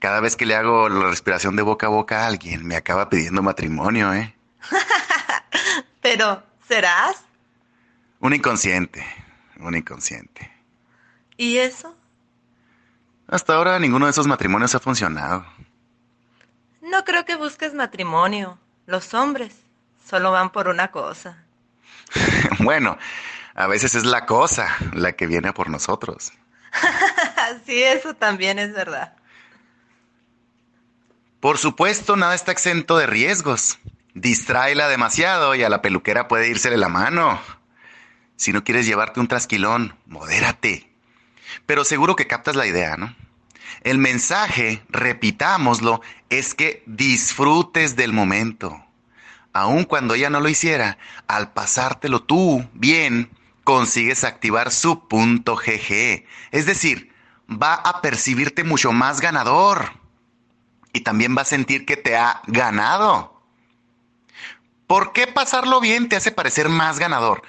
Cada 0.01 0.19
vez 0.19 0.35
que 0.35 0.47
le 0.47 0.57
hago 0.57 0.89
la 0.89 1.11
respiración 1.11 1.55
de 1.55 1.63
boca 1.63 1.87
a 1.87 1.91
boca 1.91 2.23
a 2.25 2.27
alguien, 2.27 2.67
me 2.67 2.75
acaba 2.75 3.09
pidiendo 3.09 3.41
matrimonio, 3.41 4.13
¿eh? 4.13 4.35
Pero, 6.03 6.43
¿serás? 6.67 7.23
Un 8.19 8.35
inconsciente, 8.35 9.07
un 9.61 9.77
inconsciente. 9.77 10.51
¿Y 11.37 11.59
eso? 11.59 11.95
Hasta 13.29 13.55
ahora 13.55 13.79
ninguno 13.79 14.07
de 14.07 14.11
esos 14.11 14.27
matrimonios 14.27 14.75
ha 14.75 14.81
funcionado. 14.81 15.47
No 16.83 17.05
creo 17.05 17.25
que 17.25 17.37
busques 17.37 17.75
matrimonio. 17.75 18.59
Los 18.87 19.15
hombres 19.15 19.64
solo 20.05 20.31
van 20.31 20.51
por 20.51 20.69
una 20.69 20.91
cosa. 20.91 21.45
bueno, 22.61 22.99
a 23.55 23.67
veces 23.67 23.95
es 23.95 24.05
la 24.05 24.27
cosa 24.27 24.77
la 24.93 25.13
que 25.13 25.27
viene 25.27 25.53
por 25.53 25.71
nosotros. 25.71 26.33
Sí, 27.67 27.83
eso 27.83 28.15
también 28.15 28.59
es 28.59 28.73
verdad. 28.73 29.15
Por 31.41 31.59
supuesto, 31.59 32.17
nada 32.17 32.35
está 32.35 32.53
exento 32.53 32.97
de 32.97 33.07
riesgos. 33.07 33.79
Distráela 34.15 34.89
demasiado 34.89 35.55
y 35.55 35.63
a 35.63 35.69
la 35.69 35.83
peluquera 35.83 36.27
puede 36.27 36.49
írsele 36.49 36.79
la 36.79 36.89
mano. 36.89 37.39
Si 38.37 38.53
no 38.53 38.65
quieres 38.65 38.87
llevarte 38.87 39.21
un 39.21 39.29
trasquilón, 39.29 39.95
modérate. 40.07 40.91
Pero 41.67 41.85
seguro 41.85 42.17
que 42.17 42.27
captas 42.27 42.57
la 42.57 42.67
idea, 42.67 42.97
¿no? 42.97 43.15
El 43.83 43.99
mensaje, 43.99 44.83
repitámoslo, 44.89 46.01
es 46.31 46.55
que 46.55 46.83
disfrutes 46.87 47.97
del 47.97 48.13
momento. 48.13 48.84
Aun 49.55 49.85
cuando 49.85 50.15
ella 50.15 50.31
no 50.31 50.41
lo 50.41 50.49
hiciera, 50.49 50.99
al 51.29 51.53
pasártelo 51.53 52.25
tú 52.25 52.69
bien, 52.75 53.31
consigues 53.63 54.25
activar 54.25 54.73
su 54.73 55.07
punto 55.07 55.55
GG. 55.57 56.27
Es 56.51 56.67
decir, 56.67 57.15
va 57.49 57.75
a 57.75 58.03
percibirte 58.03 58.65
mucho 58.65 58.93
más 58.93 59.21
ganador. 59.21 59.93
Y 60.93 61.01
también 61.01 61.37
va 61.37 61.43
a 61.43 61.47
sentir 61.47 61.87
que 61.87 61.97
te 61.97 62.17
ha 62.17 62.43
ganado. 62.49 63.41
¿Por 64.89 65.13
qué 65.13 65.29
pasarlo 65.29 65.81
bien 65.81 66.09
te 66.09 66.17
hace 66.17 66.33
parecer 66.33 66.69
más 66.69 66.99
ganador? 66.99 67.43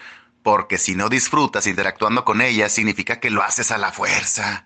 Porque 0.44 0.78
si 0.78 0.94
no 0.94 1.10
disfrutas 1.10 1.66
interactuando 1.66 2.24
con 2.24 2.40
ella, 2.40 2.70
significa 2.70 3.20
que 3.20 3.32
lo 3.32 3.42
haces 3.42 3.72
a 3.72 3.80
la 3.80 3.92
fuerza. 3.92 4.66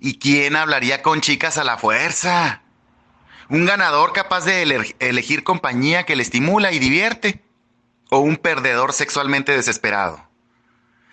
¿Y 0.00 0.18
quién 0.18 0.56
hablaría 0.56 1.02
con 1.02 1.20
chicas 1.20 1.56
a 1.56 1.62
la 1.62 1.78
fuerza? 1.78 2.62
Un 3.50 3.66
ganador 3.66 4.12
capaz 4.12 4.44
de 4.44 4.62
ele- 4.62 4.96
elegir 5.00 5.42
compañía 5.42 6.04
que 6.06 6.16
le 6.16 6.22
estimula 6.22 6.72
y 6.72 6.78
divierte. 6.78 7.42
O 8.08 8.18
un 8.20 8.36
perdedor 8.36 8.92
sexualmente 8.92 9.52
desesperado. 9.52 10.24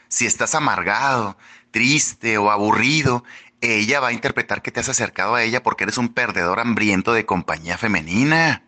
Si 0.07 0.25
estás 0.25 0.55
amargado, 0.55 1.37
triste 1.71 2.37
o 2.37 2.49
aburrido, 2.49 3.23
ella 3.61 3.99
va 3.99 4.09
a 4.09 4.13
interpretar 4.13 4.61
que 4.61 4.71
te 4.71 4.79
has 4.79 4.89
acercado 4.89 5.35
a 5.35 5.43
ella 5.43 5.61
porque 5.63 5.83
eres 5.83 5.97
un 5.97 6.13
perdedor 6.13 6.59
hambriento 6.59 7.13
de 7.13 7.25
compañía 7.25 7.77
femenina. 7.77 8.63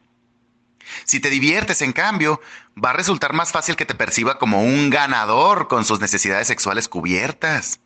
Si 1.06 1.20
te 1.20 1.30
diviertes, 1.30 1.82
en 1.82 1.94
cambio, 1.94 2.42
va 2.84 2.90
a 2.90 2.94
resultar 2.94 3.34
más 3.34 3.52
fácil 3.52 3.76
que 3.76 3.86
te 3.86 3.96
perciba 3.96 4.40
como 4.40 4.64
un 4.64 4.90
ganador 4.90 5.68
con 5.68 5.86
sus 5.86 6.00
necesidades 6.00 6.48
sexuales 6.48 6.88
cubiertas. 6.88 7.80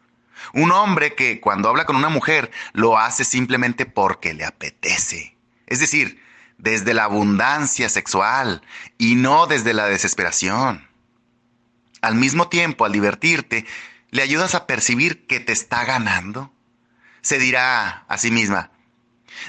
Un 0.53 0.71
hombre 0.71 1.15
que 1.15 1.39
cuando 1.41 1.69
habla 1.69 1.85
con 1.85 1.95
una 1.95 2.09
mujer 2.09 2.51
lo 2.73 2.97
hace 2.97 3.23
simplemente 3.23 3.85
porque 3.85 4.33
le 4.33 4.45
apetece. 4.45 5.32
Es 5.73 5.79
decir, 5.79 6.21
desde 6.59 6.93
la 6.93 7.05
abundancia 7.05 7.89
sexual 7.89 8.61
y 8.99 9.15
no 9.15 9.47
desde 9.47 9.73
la 9.73 9.87
desesperación. 9.87 10.87
Al 11.99 12.13
mismo 12.13 12.47
tiempo, 12.47 12.85
al 12.85 12.91
divertirte, 12.91 13.65
le 14.11 14.21
ayudas 14.21 14.53
a 14.53 14.67
percibir 14.67 15.25
que 15.25 15.39
te 15.39 15.51
está 15.51 15.83
ganando. 15.83 16.53
Se 17.23 17.39
dirá 17.39 18.05
a 18.07 18.17
sí 18.19 18.29
misma, 18.29 18.69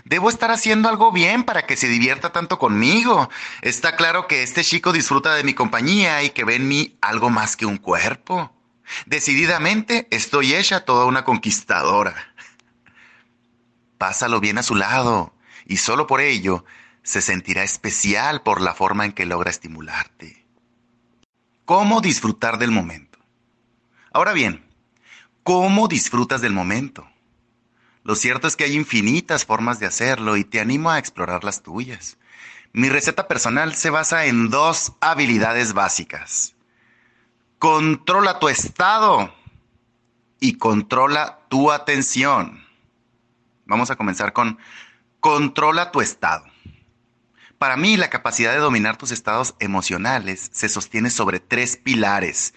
Debo 0.06 0.30
estar 0.30 0.50
haciendo 0.50 0.88
algo 0.88 1.12
bien 1.12 1.44
para 1.44 1.66
que 1.66 1.76
se 1.76 1.88
divierta 1.88 2.32
tanto 2.32 2.58
conmigo. 2.58 3.28
Está 3.60 3.96
claro 3.96 4.26
que 4.26 4.42
este 4.42 4.64
chico 4.64 4.94
disfruta 4.94 5.34
de 5.34 5.44
mi 5.44 5.52
compañía 5.52 6.22
y 6.22 6.30
que 6.30 6.44
ve 6.44 6.54
en 6.54 6.66
mí 6.66 6.96
algo 7.02 7.28
más 7.28 7.54
que 7.54 7.66
un 7.66 7.76
cuerpo. 7.76 8.50
Decididamente 9.04 10.08
estoy 10.10 10.54
hecha 10.54 10.86
toda 10.86 11.04
una 11.04 11.22
conquistadora. 11.22 12.14
Pásalo 13.98 14.40
bien 14.40 14.56
a 14.56 14.62
su 14.62 14.74
lado 14.74 15.33
y 15.66 15.78
solo 15.78 16.06
por 16.06 16.20
ello 16.20 16.64
se 17.02 17.20
sentirá 17.20 17.62
especial 17.62 18.42
por 18.42 18.60
la 18.60 18.74
forma 18.74 19.04
en 19.04 19.12
que 19.12 19.26
logra 19.26 19.50
estimularte. 19.50 20.44
¿Cómo 21.64 22.00
disfrutar 22.00 22.58
del 22.58 22.70
momento? 22.70 23.18
Ahora 24.12 24.32
bien, 24.32 24.64
¿cómo 25.42 25.88
disfrutas 25.88 26.40
del 26.40 26.52
momento? 26.52 27.06
Lo 28.04 28.14
cierto 28.14 28.46
es 28.46 28.56
que 28.56 28.64
hay 28.64 28.74
infinitas 28.74 29.46
formas 29.46 29.80
de 29.80 29.86
hacerlo 29.86 30.36
y 30.36 30.44
te 30.44 30.60
animo 30.60 30.90
a 30.90 30.98
explorar 30.98 31.42
las 31.42 31.62
tuyas. 31.62 32.18
Mi 32.72 32.88
receta 32.88 33.28
personal 33.28 33.74
se 33.74 33.88
basa 33.88 34.26
en 34.26 34.50
dos 34.50 34.92
habilidades 35.00 35.72
básicas. 35.72 36.54
Controla 37.58 38.38
tu 38.38 38.48
estado 38.48 39.34
y 40.38 40.58
controla 40.58 41.38
tu 41.48 41.70
atención. 41.70 42.62
Vamos 43.64 43.90
a 43.90 43.96
comenzar 43.96 44.34
con 44.34 44.58
controla 45.24 45.90
tu 45.90 46.02
estado. 46.02 46.44
Para 47.56 47.78
mí, 47.78 47.96
la 47.96 48.10
capacidad 48.10 48.52
de 48.52 48.58
dominar 48.58 48.98
tus 48.98 49.10
estados 49.10 49.54
emocionales 49.58 50.50
se 50.52 50.68
sostiene 50.68 51.08
sobre 51.08 51.40
tres 51.40 51.78
pilares. 51.78 52.52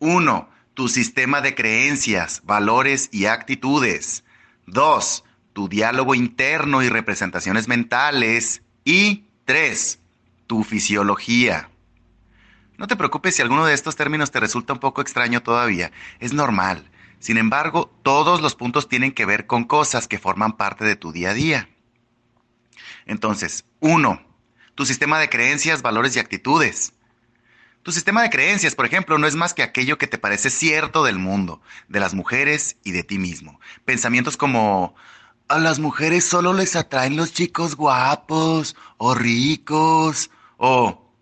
Uno, 0.00 0.50
tu 0.74 0.88
sistema 0.88 1.40
de 1.40 1.54
creencias, 1.54 2.42
valores 2.42 3.08
y 3.12 3.26
actitudes. 3.26 4.24
Dos, 4.66 5.22
tu 5.52 5.68
diálogo 5.68 6.16
interno 6.16 6.82
y 6.82 6.88
representaciones 6.88 7.68
mentales. 7.68 8.62
Y 8.84 9.26
tres, 9.44 10.00
tu 10.48 10.64
fisiología. 10.64 11.70
No 12.78 12.88
te 12.88 12.96
preocupes 12.96 13.36
si 13.36 13.42
alguno 13.42 13.64
de 13.64 13.74
estos 13.74 13.94
términos 13.94 14.32
te 14.32 14.40
resulta 14.40 14.72
un 14.72 14.80
poco 14.80 15.02
extraño 15.02 15.44
todavía. 15.44 15.92
Es 16.18 16.32
normal. 16.32 16.90
Sin 17.20 17.38
embargo, 17.38 17.94
todos 18.02 18.42
los 18.42 18.56
puntos 18.56 18.88
tienen 18.88 19.12
que 19.12 19.24
ver 19.24 19.46
con 19.46 19.62
cosas 19.62 20.08
que 20.08 20.18
forman 20.18 20.56
parte 20.56 20.84
de 20.84 20.96
tu 20.96 21.12
día 21.12 21.30
a 21.30 21.34
día. 21.34 21.68
Entonces, 23.06 23.64
uno, 23.80 24.20
tu 24.74 24.86
sistema 24.86 25.18
de 25.18 25.28
creencias, 25.28 25.82
valores 25.82 26.16
y 26.16 26.18
actitudes. 26.18 26.92
Tu 27.82 27.90
sistema 27.90 28.22
de 28.22 28.30
creencias, 28.30 28.76
por 28.76 28.86
ejemplo, 28.86 29.18
no 29.18 29.26
es 29.26 29.34
más 29.34 29.54
que 29.54 29.62
aquello 29.62 29.98
que 29.98 30.06
te 30.06 30.18
parece 30.18 30.50
cierto 30.50 31.02
del 31.02 31.18
mundo, 31.18 31.60
de 31.88 31.98
las 31.98 32.14
mujeres 32.14 32.76
y 32.84 32.92
de 32.92 33.02
ti 33.02 33.18
mismo. 33.18 33.60
Pensamientos 33.84 34.36
como, 34.36 34.94
a 35.48 35.58
las 35.58 35.80
mujeres 35.80 36.24
solo 36.24 36.52
les 36.52 36.76
atraen 36.76 37.16
los 37.16 37.32
chicos 37.32 37.74
guapos 37.74 38.76
o 38.98 39.14
ricos, 39.14 40.30
o 40.56 41.12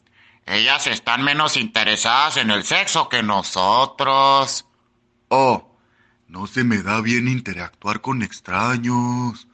Ellas 0.46 0.86
están 0.86 1.22
menos 1.22 1.56
interesadas 1.56 2.36
en 2.36 2.50
el 2.50 2.64
sexo 2.64 3.08
que 3.08 3.22
nosotros. 3.22 4.66
o 5.28 5.66
no 6.28 6.46
se 6.46 6.62
me 6.62 6.82
da 6.82 7.00
bien 7.00 7.26
interactuar 7.26 8.00
con 8.00 8.22
extraños. 8.22 9.48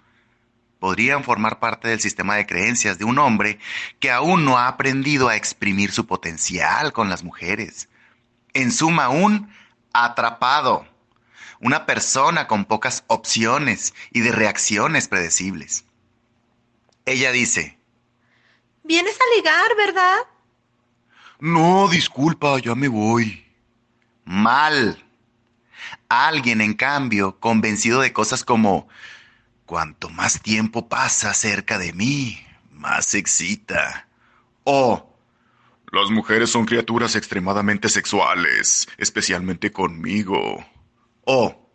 Podrían 0.86 1.24
formar 1.24 1.58
parte 1.58 1.88
del 1.88 2.00
sistema 2.00 2.36
de 2.36 2.46
creencias 2.46 2.96
de 2.96 3.04
un 3.04 3.18
hombre 3.18 3.58
que 3.98 4.12
aún 4.12 4.44
no 4.44 4.56
ha 4.56 4.68
aprendido 4.68 5.28
a 5.28 5.34
exprimir 5.34 5.90
su 5.90 6.06
potencial 6.06 6.92
con 6.92 7.10
las 7.10 7.24
mujeres. 7.24 7.88
En 8.52 8.70
suma, 8.70 9.08
un 9.08 9.52
atrapado. 9.92 10.86
Una 11.58 11.86
persona 11.86 12.46
con 12.46 12.66
pocas 12.66 13.02
opciones 13.08 13.94
y 14.12 14.20
de 14.20 14.30
reacciones 14.30 15.08
predecibles. 15.08 15.86
Ella 17.04 17.32
dice, 17.32 17.80
Vienes 18.84 19.18
a 19.20 19.36
ligar, 19.36 19.76
¿verdad? 19.76 20.18
No, 21.40 21.88
disculpa, 21.88 22.60
ya 22.60 22.76
me 22.76 22.86
voy. 22.86 23.44
Mal. 24.24 25.04
Alguien, 26.08 26.60
en 26.60 26.74
cambio, 26.74 27.40
convencido 27.40 28.02
de 28.02 28.12
cosas 28.12 28.44
como, 28.44 28.86
cuanto 29.66 30.08
más 30.08 30.40
tiempo 30.40 30.88
pasa 30.88 31.34
cerca 31.34 31.78
de 31.78 31.92
mí, 31.92 32.40
más 32.70 33.14
excita. 33.14 34.08
O, 34.64 35.14
las 35.92 36.10
mujeres 36.10 36.50
son 36.50 36.64
criaturas 36.66 37.14
extremadamente 37.16 37.88
sexuales, 37.88 38.88
especialmente 38.98 39.70
conmigo. 39.72 40.64
O, 41.24 41.68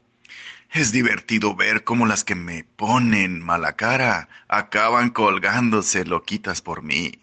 es 0.71 0.91
divertido 0.91 1.55
ver 1.55 1.83
cómo 1.83 2.05
las 2.05 2.23
que 2.23 2.35
me 2.35 2.63
ponen 2.63 3.41
mala 3.41 3.75
cara 3.75 4.29
acaban 4.47 5.09
colgándose 5.09 6.05
loquitas 6.05 6.61
por 6.61 6.81
mí. 6.81 7.19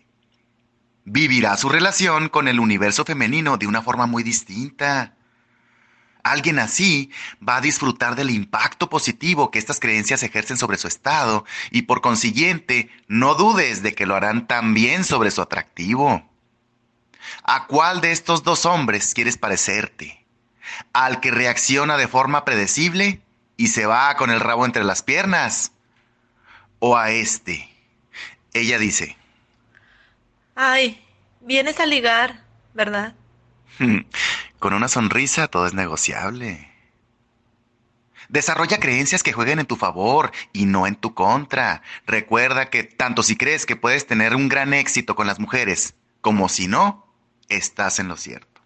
vivirá 1.05 1.57
su 1.57 1.71
relación 1.71 2.29
con 2.29 2.49
el 2.49 2.61
universo 2.61 3.05
femenino 3.05 3.57
de 3.57 3.67
una 3.67 3.81
forma 3.83 4.07
muy 4.07 4.23
distinta. 4.23 5.18
Alguien 6.33 6.59
así 6.59 7.11
va 7.47 7.57
a 7.57 7.61
disfrutar 7.61 8.15
del 8.15 8.31
impacto 8.31 8.89
positivo 8.89 9.51
que 9.51 9.59
estas 9.59 9.81
creencias 9.81 10.23
ejercen 10.23 10.57
sobre 10.57 10.79
su 10.79 10.89
estado 10.89 11.45
y 11.71 11.83
por 11.83 12.01
consiguiente 12.01 12.91
no 13.07 13.35
dudes 13.35 13.83
de 13.83 13.95
que 13.95 14.07
lo 14.07 14.15
harán 14.15 14.47
también 14.47 15.05
sobre 15.05 15.31
su 15.31 15.43
atractivo. 15.43 16.29
¿A 17.45 17.67
cuál 17.67 18.01
de 18.01 18.13
estos 18.13 18.43
dos 18.43 18.67
hombres 18.67 19.15
quieres 19.15 19.37
parecerte? 19.37 20.25
¿Al 20.93 21.21
que 21.21 21.31
reacciona 21.31 21.97
de 21.97 22.09
forma 22.09 22.45
predecible 22.45 23.21
y 23.57 23.69
se 23.69 23.87
va 23.87 24.15
con 24.17 24.31
el 24.31 24.41
rabo 24.41 24.67
entre 24.67 24.85
las 24.85 25.03
piernas? 25.03 25.73
¿O 26.79 26.97
a 26.97 27.11
este? 27.11 27.69
Ella 28.53 28.79
dice, 28.79 29.17
Ay, 30.55 31.01
vienes 31.41 31.79
a 31.81 31.87
ligar, 31.87 32.43
¿verdad? 32.75 33.15
Con 34.59 34.75
una 34.75 34.89
sonrisa 34.89 35.47
todo 35.47 35.67
es 35.67 35.75
negociable. 35.75 36.73
Desarrolla 38.29 38.79
creencias 38.79 39.23
que 39.23 39.33
jueguen 39.33 39.61
en 39.61 39.67
tu 39.67 39.77
favor 39.77 40.33
y 40.53 40.67
no 40.67 40.87
en 40.87 40.97
tu 40.97 41.15
contra. 41.15 41.83
Recuerda 42.07 42.69
que 42.69 42.83
tanto 42.83 43.23
si 43.23 43.37
crees 43.37 43.67
que 43.67 43.77
puedes 43.77 44.07
tener 44.07 44.35
un 44.35 44.49
gran 44.49 44.75
éxito 44.75 45.15
con 45.15 45.27
las 45.27 45.39
mujeres, 45.39 45.95
como 46.21 46.49
si 46.49 46.67
no, 46.67 47.07
estás 47.49 48.01
en 48.01 48.09
lo 48.09 48.17
cierto. 48.17 48.61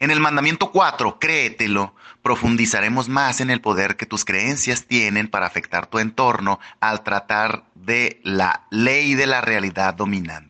En 0.00 0.10
el 0.10 0.20
mandamiento 0.20 0.70
4, 0.70 1.18
créetelo, 1.18 1.94
profundizaremos 2.22 3.08
más 3.08 3.40
en 3.40 3.50
el 3.50 3.60
poder 3.60 3.96
que 3.96 4.06
tus 4.06 4.24
creencias 4.24 4.84
tienen 4.84 5.28
para 5.28 5.46
afectar 5.46 5.86
tu 5.86 5.98
entorno 5.98 6.58
al 6.80 7.02
tratar 7.02 7.64
de 7.74 8.20
la 8.24 8.66
ley 8.70 9.14
de 9.14 9.26
la 9.26 9.40
realidad 9.40 9.94
dominante. 9.94 10.47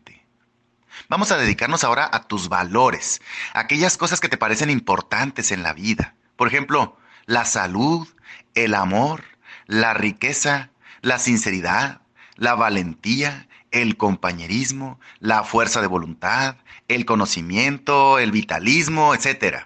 Vamos 1.09 1.31
a 1.31 1.37
dedicarnos 1.37 1.83
ahora 1.83 2.07
a 2.11 2.27
tus 2.27 2.49
valores, 2.49 3.19
aquellas 3.55 3.97
cosas 3.97 4.19
que 4.19 4.29
te 4.29 4.37
parecen 4.37 4.69
importantes 4.69 5.51
en 5.51 5.63
la 5.63 5.73
vida. 5.73 6.13
Por 6.35 6.47
ejemplo, 6.47 6.97
la 7.25 7.45
salud, 7.45 8.07
el 8.53 8.75
amor, 8.75 9.23
la 9.65 9.95
riqueza, 9.95 10.69
la 11.01 11.17
sinceridad, 11.17 12.01
la 12.35 12.53
valentía, 12.53 13.47
el 13.71 13.97
compañerismo, 13.97 14.99
la 15.19 15.43
fuerza 15.43 15.81
de 15.81 15.87
voluntad, 15.87 16.57
el 16.87 17.05
conocimiento, 17.05 18.19
el 18.19 18.31
vitalismo, 18.31 19.15
etc. 19.15 19.65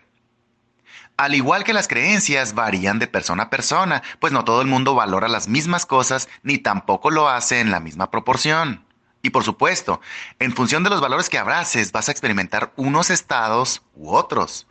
Al 1.18 1.36
igual 1.36 1.66
que 1.66 1.74
las 1.74 1.90
creencias 1.90 2.54
varían 2.54 3.00
de 3.00 3.08
persona 3.08 3.44
a 3.44 3.50
persona, 3.50 4.02
pues 4.22 4.32
no 4.32 4.46
todo 4.46 4.62
el 4.62 4.70
mundo 4.70 4.96
valora 4.96 5.28
las 5.28 5.50
mismas 5.50 5.86
cosas 5.86 6.30
ni 6.42 6.58
tampoco 6.58 7.12
lo 7.12 7.28
hace 7.28 7.60
en 7.60 7.70
la 7.70 7.82
misma 7.82 8.10
proporción. 8.12 8.86
Y 9.24 9.32
por 9.32 9.44
supuesto, 9.44 10.02
en 10.38 10.54
función 10.54 10.84
de 10.84 10.92
los 10.92 11.02
valores 11.02 11.30
que 11.30 11.40
abraces, 11.40 11.92
vas 11.92 12.08
a 12.08 12.12
experimentar 12.12 12.74
unos 12.76 13.10
estados 13.10 13.82
u 13.96 14.14
otros. 14.14 14.68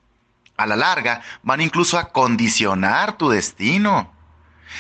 A 0.57 0.67
la 0.67 0.77
larga, 0.77 1.23
van 1.43 1.61
incluso 1.61 1.99
a 1.99 2.11
condicionar 2.11 3.17
tu 3.17 3.31
destino. 3.31 4.13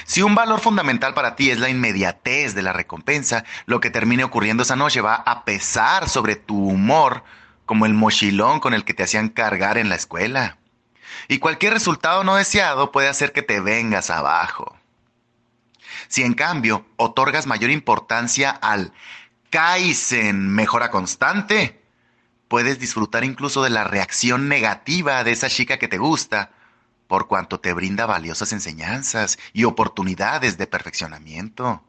Si 0.04 0.22
un 0.22 0.36
valor 0.36 0.60
fundamental 0.60 1.14
para 1.14 1.34
ti 1.34 1.50
es 1.50 1.58
la 1.58 1.68
inmediatez 1.68 2.54
de 2.54 2.62
la 2.62 2.72
recompensa, 2.72 3.44
lo 3.66 3.80
que 3.80 3.90
termine 3.90 4.22
ocurriendo 4.22 4.62
esa 4.62 4.76
noche 4.76 5.00
va 5.00 5.16
a 5.16 5.44
pesar 5.44 6.08
sobre 6.08 6.36
tu 6.36 6.68
humor 6.68 7.24
como 7.66 7.84
el 7.84 7.94
mochilón 7.94 8.60
con 8.60 8.74
el 8.74 8.84
que 8.84 8.94
te 8.94 9.02
hacían 9.02 9.28
cargar 9.28 9.76
en 9.76 9.88
la 9.88 9.96
escuela 9.96 10.58
y 11.28 11.38
cualquier 11.38 11.72
resultado 11.72 12.24
no 12.24 12.36
deseado 12.36 12.92
puede 12.92 13.08
hacer 13.08 13.32
que 13.32 13.42
te 13.42 13.60
vengas 13.60 14.10
abajo. 14.10 14.76
Si 16.08 16.22
en 16.22 16.34
cambio 16.34 16.84
otorgas 16.96 17.46
mayor 17.46 17.70
importancia 17.70 18.50
al 18.50 18.92
Kaizen 19.53 20.48
mejora 20.48 20.90
constante, 20.90 21.84
puedes 22.48 22.78
disfrutar 22.78 23.22
incluso 23.22 23.62
de 23.62 23.68
la 23.68 23.84
reacción 23.84 24.48
negativa 24.48 25.22
de 25.24 25.32
esa 25.32 25.50
chica 25.50 25.78
que 25.78 25.88
te 25.88 25.98
gusta, 25.98 26.53
por 27.07 27.28
cuanto 27.28 27.61
te 27.61 27.74
brinda 27.74 28.07
valiosas 28.07 28.55
enseñanzas 28.55 29.38
y 29.53 29.64
oportunidades 29.64 30.57
de 30.57 30.66
perfeccionamiento. 30.66 31.84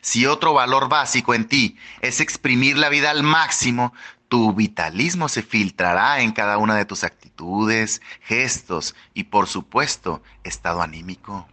Si 0.00 0.26
otro 0.26 0.52
valor 0.52 0.88
básico 0.88 1.32
en 1.32 1.46
ti 1.46 1.78
es 2.00 2.20
exprimir 2.20 2.76
la 2.76 2.88
vida 2.88 3.12
al 3.12 3.22
máximo, 3.22 3.94
tu 4.26 4.52
vitalismo 4.52 5.28
se 5.28 5.44
filtrará 5.44 6.22
en 6.22 6.32
cada 6.32 6.58
una 6.58 6.74
de 6.74 6.86
tus 6.86 7.04
actitudes, 7.04 8.02
gestos 8.20 8.96
y 9.14 9.24
por 9.24 9.46
supuesto 9.46 10.24
estado 10.42 10.82
anímico. 10.82 11.46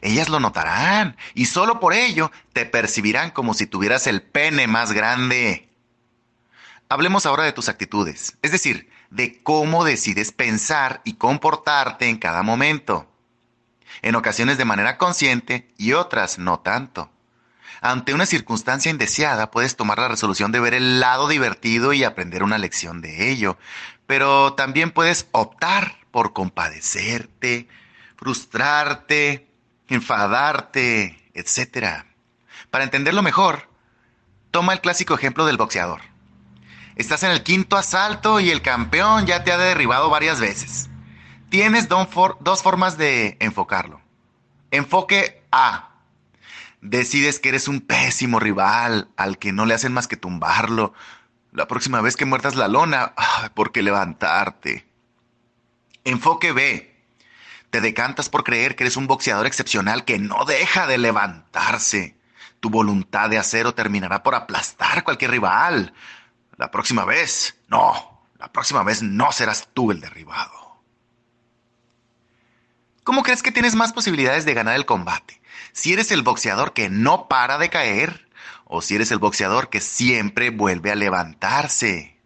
Ellas 0.00 0.28
lo 0.28 0.40
notarán 0.40 1.16
y 1.34 1.46
solo 1.46 1.80
por 1.80 1.94
ello 1.94 2.30
te 2.52 2.66
percibirán 2.66 3.30
como 3.30 3.54
si 3.54 3.66
tuvieras 3.66 4.06
el 4.06 4.22
pene 4.22 4.66
más 4.66 4.92
grande. 4.92 5.68
Hablemos 6.88 7.26
ahora 7.26 7.44
de 7.44 7.52
tus 7.52 7.68
actitudes, 7.68 8.36
es 8.42 8.52
decir, 8.52 8.90
de 9.10 9.42
cómo 9.42 9.84
decides 9.84 10.32
pensar 10.32 11.00
y 11.04 11.14
comportarte 11.14 12.08
en 12.08 12.18
cada 12.18 12.42
momento. 12.42 13.10
En 14.02 14.16
ocasiones 14.16 14.58
de 14.58 14.64
manera 14.64 14.98
consciente 14.98 15.72
y 15.78 15.92
otras 15.92 16.38
no 16.38 16.60
tanto. 16.60 17.10
Ante 17.80 18.14
una 18.14 18.26
circunstancia 18.26 18.90
indeseada, 18.90 19.50
puedes 19.50 19.76
tomar 19.76 19.98
la 19.98 20.08
resolución 20.08 20.52
de 20.52 20.60
ver 20.60 20.74
el 20.74 21.00
lado 21.00 21.28
divertido 21.28 21.92
y 21.92 22.02
aprender 22.02 22.42
una 22.42 22.58
lección 22.58 23.00
de 23.00 23.30
ello, 23.30 23.58
pero 24.06 24.54
también 24.54 24.90
puedes 24.90 25.28
optar 25.32 25.98
por 26.10 26.32
compadecerte, 26.32 27.68
frustrarte, 28.16 29.48
enfadarte, 29.88 31.30
etc. 31.34 32.04
Para 32.70 32.84
entenderlo 32.84 33.22
mejor, 33.22 33.68
toma 34.50 34.72
el 34.72 34.80
clásico 34.80 35.14
ejemplo 35.14 35.46
del 35.46 35.56
boxeador. 35.56 36.00
Estás 36.96 37.22
en 37.24 37.30
el 37.30 37.42
quinto 37.42 37.76
asalto 37.76 38.40
y 38.40 38.50
el 38.50 38.62
campeón 38.62 39.26
ya 39.26 39.42
te 39.42 39.52
ha 39.52 39.58
derribado 39.58 40.10
varias 40.10 40.40
veces. 40.40 40.88
Tienes 41.48 41.88
dos 41.88 42.62
formas 42.62 42.96
de 42.96 43.36
enfocarlo. 43.40 44.00
Enfoque 44.70 45.42
A 45.50 45.90
decides 46.80 47.40
que 47.40 47.48
eres 47.48 47.66
un 47.66 47.80
pésimo 47.80 48.38
rival 48.38 49.08
al 49.16 49.38
que 49.38 49.52
no 49.52 49.64
le 49.66 49.74
hacen 49.74 49.92
más 49.92 50.06
que 50.06 50.16
tumbarlo. 50.16 50.92
La 51.52 51.66
próxima 51.66 52.00
vez 52.00 52.16
que 52.16 52.26
muerdas 52.26 52.56
la 52.56 52.68
lona, 52.68 53.14
¿por 53.54 53.72
qué 53.72 53.82
levantarte? 53.82 54.86
Enfoque 56.04 56.52
B. 56.52 56.93
Te 57.74 57.80
decantas 57.80 58.28
por 58.28 58.44
creer 58.44 58.76
que 58.76 58.84
eres 58.84 58.96
un 58.96 59.08
boxeador 59.08 59.48
excepcional 59.48 60.04
que 60.04 60.20
no 60.20 60.44
deja 60.44 60.86
de 60.86 60.96
levantarse. 60.96 62.16
Tu 62.60 62.70
voluntad 62.70 63.28
de 63.28 63.36
acero 63.36 63.74
terminará 63.74 64.22
por 64.22 64.36
aplastar 64.36 65.02
cualquier 65.02 65.32
rival. 65.32 65.92
La 66.56 66.70
próxima 66.70 67.04
vez, 67.04 67.58
no, 67.66 68.28
la 68.38 68.52
próxima 68.52 68.84
vez 68.84 69.02
no 69.02 69.32
serás 69.32 69.70
tú 69.74 69.90
el 69.90 70.00
derribado. 70.00 70.84
¿Cómo 73.02 73.24
crees 73.24 73.42
que 73.42 73.50
tienes 73.50 73.74
más 73.74 73.92
posibilidades 73.92 74.44
de 74.44 74.54
ganar 74.54 74.76
el 74.76 74.86
combate? 74.86 75.42
si 75.72 75.94
eres 75.94 76.12
el 76.12 76.22
boxeador 76.22 76.74
que 76.74 76.88
no 76.90 77.26
para 77.26 77.58
de 77.58 77.70
caer 77.70 78.28
o 78.66 78.82
si 78.82 78.94
eres 78.94 79.10
el 79.10 79.18
boxeador 79.18 79.68
que 79.68 79.80
siempre 79.80 80.50
vuelve 80.50 80.92
a 80.92 80.94
levantarse. 80.94 82.20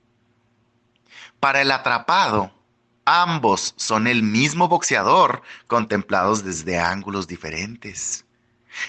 Para 1.41 1.63
el 1.63 1.71
atrapado, 1.71 2.53
ambos 3.09 3.75
son 3.77 4.07
el 4.07 4.23
mismo 4.23 4.69
boxeador 4.69 5.43
contemplados 5.67 6.45
desde 6.45 6.79
ángulos 6.79 7.27
diferentes. 7.27 8.25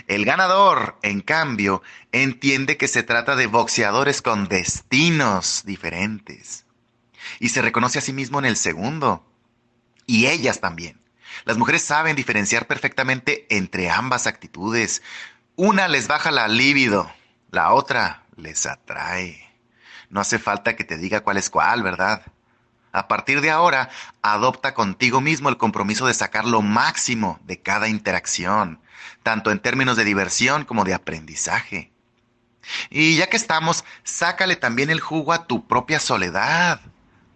El 0.08 0.26
ganador, 0.26 0.98
en 1.02 1.22
cambio, 1.22 1.82
entiende 2.12 2.78
que 2.78 2.88
se 2.88 3.02
trata 3.02 3.36
de 3.36 3.48
boxeadores 3.48 4.22
con 4.22 4.48
destinos 4.48 5.64
diferentes. 5.66 6.66
Y 7.40 7.50
se 7.50 7.62
reconoce 7.62 8.00
a 8.00 8.02
sí 8.02 8.14
mismo 8.14 8.40
en 8.40 8.46
el 8.46 8.58
segundo. 8.58 9.26
Y 10.06 10.28
ellas 10.28 10.60
también. 10.60 11.00
Las 11.46 11.58
mujeres 11.58 11.84
saben 11.84 12.16
diferenciar 12.16 12.68
perfectamente 12.68 13.48
entre 13.50 13.90
ambas 13.90 14.28
actitudes. 14.28 15.02
Una 15.56 15.88
les 15.88 16.08
baja 16.08 16.32
la 16.32 16.48
libido, 16.48 17.12
la 17.52 17.74
otra 17.74 18.24
les 18.36 18.66
atrae. 18.66 19.48
No 20.10 20.20
hace 20.20 20.40
falta 20.40 20.76
que 20.76 20.84
te 20.84 20.98
diga 20.98 21.22
cuál 21.22 21.38
es 21.38 21.50
cuál, 21.50 21.84
¿verdad? 21.84 22.24
A 22.92 23.08
partir 23.08 23.42
de 23.42 23.52
ahora, 23.52 23.90
adopta 24.22 24.74
contigo 24.74 25.22
mismo 25.22 25.50
el 25.50 25.58
compromiso 25.58 26.08
de 26.08 26.14
sacar 26.14 26.46
lo 26.46 26.62
máximo 26.62 27.40
de 27.44 27.62
cada 27.62 27.88
interacción, 27.88 28.80
tanto 29.22 29.52
en 29.52 29.60
términos 29.60 29.96
de 29.96 30.06
diversión 30.06 30.66
como 30.66 30.84
de 30.86 30.94
aprendizaje. 30.94 31.92
Y 32.90 33.16
ya 33.18 33.28
que 33.28 33.38
estamos, 33.38 33.84
sácale 34.04 34.56
también 34.56 34.90
el 34.90 35.00
jugo 35.00 35.34
a 35.34 35.46
tu 35.46 35.68
propia 35.68 36.00
soledad. 36.00 36.82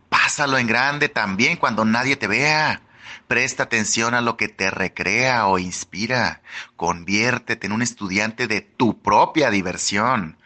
Pásalo 0.10 0.58
en 0.58 0.68
grande 0.68 1.10
también 1.10 1.58
cuando 1.58 1.86
nadie 1.86 2.16
te 2.16 2.28
vea. 2.28 2.82
Presta 3.28 3.64
atención 3.64 4.14
a 4.14 4.22
lo 4.22 4.38
que 4.38 4.48
te 4.48 4.70
recrea 4.70 5.48
o 5.48 5.60
inspira. 5.60 6.42
Conviértete 6.76 7.68
en 7.68 7.74
un 7.74 7.82
estudiante 7.82 8.48
de 8.48 8.62
tu 8.62 9.02
propia 9.02 9.50
diversión. 9.50 10.38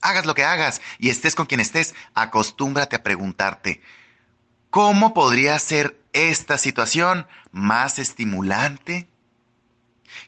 Hagas 0.00 0.26
lo 0.26 0.34
que 0.34 0.44
hagas 0.44 0.80
y 0.98 1.08
estés 1.08 1.34
con 1.34 1.46
quien 1.46 1.60
estés, 1.60 1.94
acostúmbrate 2.14 2.96
a 2.96 3.02
preguntarte, 3.02 3.82
¿cómo 4.74 5.14
podría 5.14 5.56
ser 5.60 5.96
esta 6.12 6.58
situación 6.58 7.28
más 7.52 8.00
estimulante? 8.00 9.06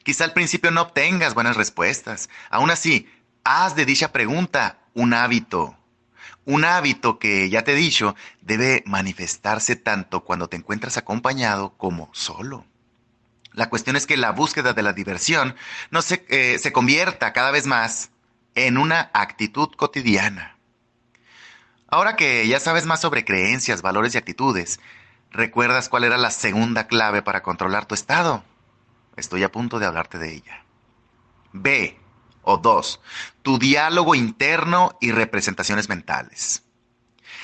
Quizá 0.03 0.23
al 0.23 0.31
principio 0.31 0.71
no 0.71 0.83
obtengas 0.83 1.33
buenas 1.33 1.57
respuestas. 1.57 2.29
Aún 2.49 2.71
así, 2.71 3.09
haz 3.43 3.75
de 3.75 3.83
dicha 3.83 4.13
pregunta 4.13 4.79
un 4.93 5.13
hábito. 5.13 5.77
Un 6.45 6.63
hábito 6.63 7.19
que, 7.19 7.49
ya 7.49 7.65
te 7.65 7.73
he 7.73 7.75
dicho, 7.75 8.15
debe 8.39 8.83
manifestarse 8.85 9.75
tanto 9.75 10.23
cuando 10.23 10.47
te 10.47 10.55
encuentras 10.55 10.95
acompañado 10.95 11.73
como 11.75 12.09
solo. 12.13 12.65
La 13.51 13.67
cuestión 13.67 13.97
es 13.97 14.07
que 14.07 14.15
la 14.15 14.31
búsqueda 14.31 14.71
de 14.71 14.81
la 14.81 14.93
diversión 14.93 15.57
no 15.91 16.01
se, 16.01 16.25
eh, 16.29 16.57
se 16.57 16.71
convierta 16.71 17.33
cada 17.33 17.51
vez 17.51 17.67
más 17.67 18.11
en 18.55 18.77
una 18.77 19.11
actitud 19.13 19.71
cotidiana. 19.75 20.56
Ahora 21.89 22.17
que 22.17 22.45
ya 22.47 22.59
sabes 22.59 22.85
más 22.85 22.99
sobre 22.99 23.23
creencias, 23.23 23.81
valores 23.81 24.13
y 24.13 24.17
actitudes, 24.17 24.79
¿recuerdas 25.31 25.87
cuál 25.87 26.03
era 26.03 26.17
la 26.17 26.31
segunda 26.31 26.87
clave 26.87 27.21
para 27.21 27.41
controlar 27.41 27.85
tu 27.85 27.95
estado? 27.95 28.43
Estoy 29.15 29.43
a 29.43 29.51
punto 29.51 29.79
de 29.79 29.85
hablarte 29.85 30.17
de 30.17 30.33
ella. 30.33 30.65
B 31.53 31.97
o 32.41 32.57
dos, 32.57 32.99
tu 33.41 33.57
diálogo 33.57 34.15
interno 34.15 34.97
y 34.99 35.11
representaciones 35.11 35.87
mentales. 35.87 36.63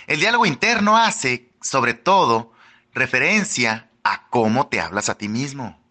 El 0.07 0.19
diálogo 0.19 0.45
interno 0.45 0.97
hace, 0.97 1.49
sobre 1.61 1.93
todo, 1.93 2.51
referencia 2.93 3.89
a 4.03 4.27
cómo 4.27 4.67
te 4.67 4.81
hablas 4.81 5.07
a 5.07 5.17
ti 5.17 5.29
mismo. 5.29 5.81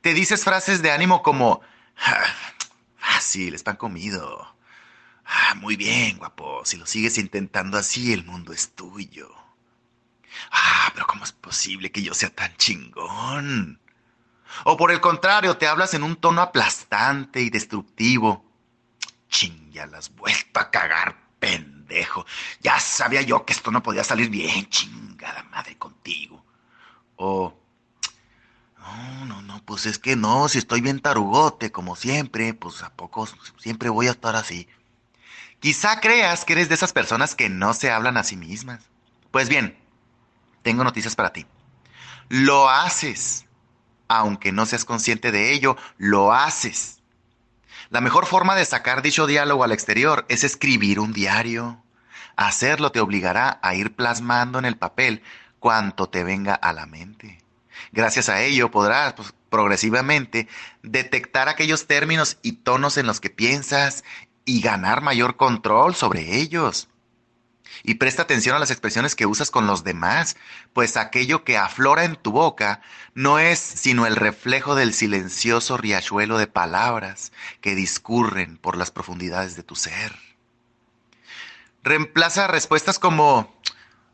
Te 0.00 0.12
dices 0.12 0.42
frases 0.42 0.82
de 0.82 0.90
ánimo 0.90 1.22
como, 1.22 1.60
ah, 1.98 2.24
fácil, 2.96 3.54
es 3.54 3.62
pan 3.62 3.76
comido. 3.76 4.55
Ah, 5.26 5.54
muy 5.56 5.76
bien, 5.76 6.18
guapo, 6.18 6.64
si 6.64 6.76
lo 6.76 6.86
sigues 6.86 7.18
intentando 7.18 7.78
así, 7.78 8.12
el 8.12 8.24
mundo 8.24 8.52
es 8.52 8.74
tuyo. 8.74 9.34
Ah, 10.50 10.90
pero 10.94 11.06
¿cómo 11.06 11.24
es 11.24 11.32
posible 11.32 11.90
que 11.90 12.02
yo 12.02 12.14
sea 12.14 12.30
tan 12.30 12.56
chingón? 12.56 13.80
O 14.64 14.76
por 14.76 14.90
el 14.90 15.00
contrario, 15.00 15.56
te 15.56 15.66
hablas 15.66 15.94
en 15.94 16.02
un 16.02 16.16
tono 16.16 16.42
aplastante 16.42 17.40
y 17.40 17.50
destructivo. 17.50 18.44
Ching, 19.28 19.72
ya 19.72 19.86
la 19.86 19.98
has 19.98 20.14
vuelto 20.14 20.60
a 20.60 20.70
cagar, 20.70 21.16
pendejo. 21.38 22.24
Ya 22.60 22.78
sabía 22.78 23.22
yo 23.22 23.44
que 23.44 23.52
esto 23.52 23.70
no 23.70 23.82
podía 23.82 24.04
salir 24.04 24.30
bien, 24.30 24.68
chingada 24.68 25.42
madre 25.44 25.76
contigo. 25.76 26.44
O... 27.16 27.58
No, 28.78 29.26
no, 29.26 29.42
no, 29.42 29.64
pues 29.64 29.84
es 29.86 29.98
que 29.98 30.14
no, 30.14 30.48
si 30.48 30.58
estoy 30.58 30.80
bien 30.80 31.00
tarugote, 31.00 31.72
como 31.72 31.96
siempre, 31.96 32.54
pues 32.54 32.82
a 32.82 32.90
poco 32.94 33.28
siempre 33.58 33.88
voy 33.88 34.06
a 34.06 34.12
estar 34.12 34.36
así. 34.36 34.68
Quizá 35.66 35.98
creas 35.98 36.44
que 36.44 36.52
eres 36.52 36.68
de 36.68 36.76
esas 36.76 36.92
personas 36.92 37.34
que 37.34 37.48
no 37.48 37.74
se 37.74 37.90
hablan 37.90 38.16
a 38.16 38.22
sí 38.22 38.36
mismas. 38.36 38.84
Pues 39.32 39.48
bien, 39.48 39.76
tengo 40.62 40.84
noticias 40.84 41.16
para 41.16 41.32
ti. 41.32 41.44
Lo 42.28 42.70
haces 42.70 43.46
aunque 44.06 44.52
no 44.52 44.64
seas 44.64 44.84
consciente 44.84 45.32
de 45.32 45.52
ello, 45.52 45.76
lo 45.98 46.32
haces. 46.32 47.00
La 47.90 48.00
mejor 48.00 48.26
forma 48.26 48.54
de 48.54 48.64
sacar 48.64 49.02
dicho 49.02 49.26
diálogo 49.26 49.64
al 49.64 49.72
exterior 49.72 50.24
es 50.28 50.44
escribir 50.44 51.00
un 51.00 51.12
diario. 51.12 51.82
Hacerlo 52.36 52.92
te 52.92 53.00
obligará 53.00 53.58
a 53.60 53.74
ir 53.74 53.96
plasmando 53.96 54.60
en 54.60 54.66
el 54.66 54.76
papel 54.76 55.20
cuanto 55.58 56.08
te 56.08 56.22
venga 56.22 56.54
a 56.54 56.72
la 56.72 56.86
mente. 56.86 57.38
Gracias 57.90 58.28
a 58.28 58.40
ello 58.40 58.70
podrás 58.70 59.14
pues, 59.14 59.34
progresivamente 59.50 60.46
detectar 60.84 61.48
aquellos 61.48 61.88
términos 61.88 62.38
y 62.42 62.52
tonos 62.52 62.98
en 62.98 63.08
los 63.08 63.18
que 63.18 63.30
piensas 63.30 64.04
y 64.46 64.62
ganar 64.62 65.02
mayor 65.02 65.36
control 65.36 65.94
sobre 65.94 66.38
ellos. 66.38 66.88
Y 67.82 67.94
presta 67.94 68.22
atención 68.22 68.56
a 68.56 68.58
las 68.58 68.70
expresiones 68.70 69.14
que 69.14 69.26
usas 69.26 69.50
con 69.50 69.66
los 69.66 69.84
demás, 69.84 70.36
pues 70.72 70.96
aquello 70.96 71.44
que 71.44 71.58
aflora 71.58 72.04
en 72.04 72.16
tu 72.16 72.32
boca 72.32 72.80
no 73.14 73.38
es 73.38 73.58
sino 73.58 74.06
el 74.06 74.16
reflejo 74.16 74.74
del 74.74 74.94
silencioso 74.94 75.76
riachuelo 75.76 76.38
de 76.38 76.46
palabras 76.46 77.32
que 77.60 77.74
discurren 77.74 78.56
por 78.56 78.76
las 78.76 78.90
profundidades 78.90 79.56
de 79.56 79.62
tu 79.62 79.76
ser. 79.76 80.16
Reemplaza 81.82 82.46
respuestas 82.46 82.98
como, 82.98 83.54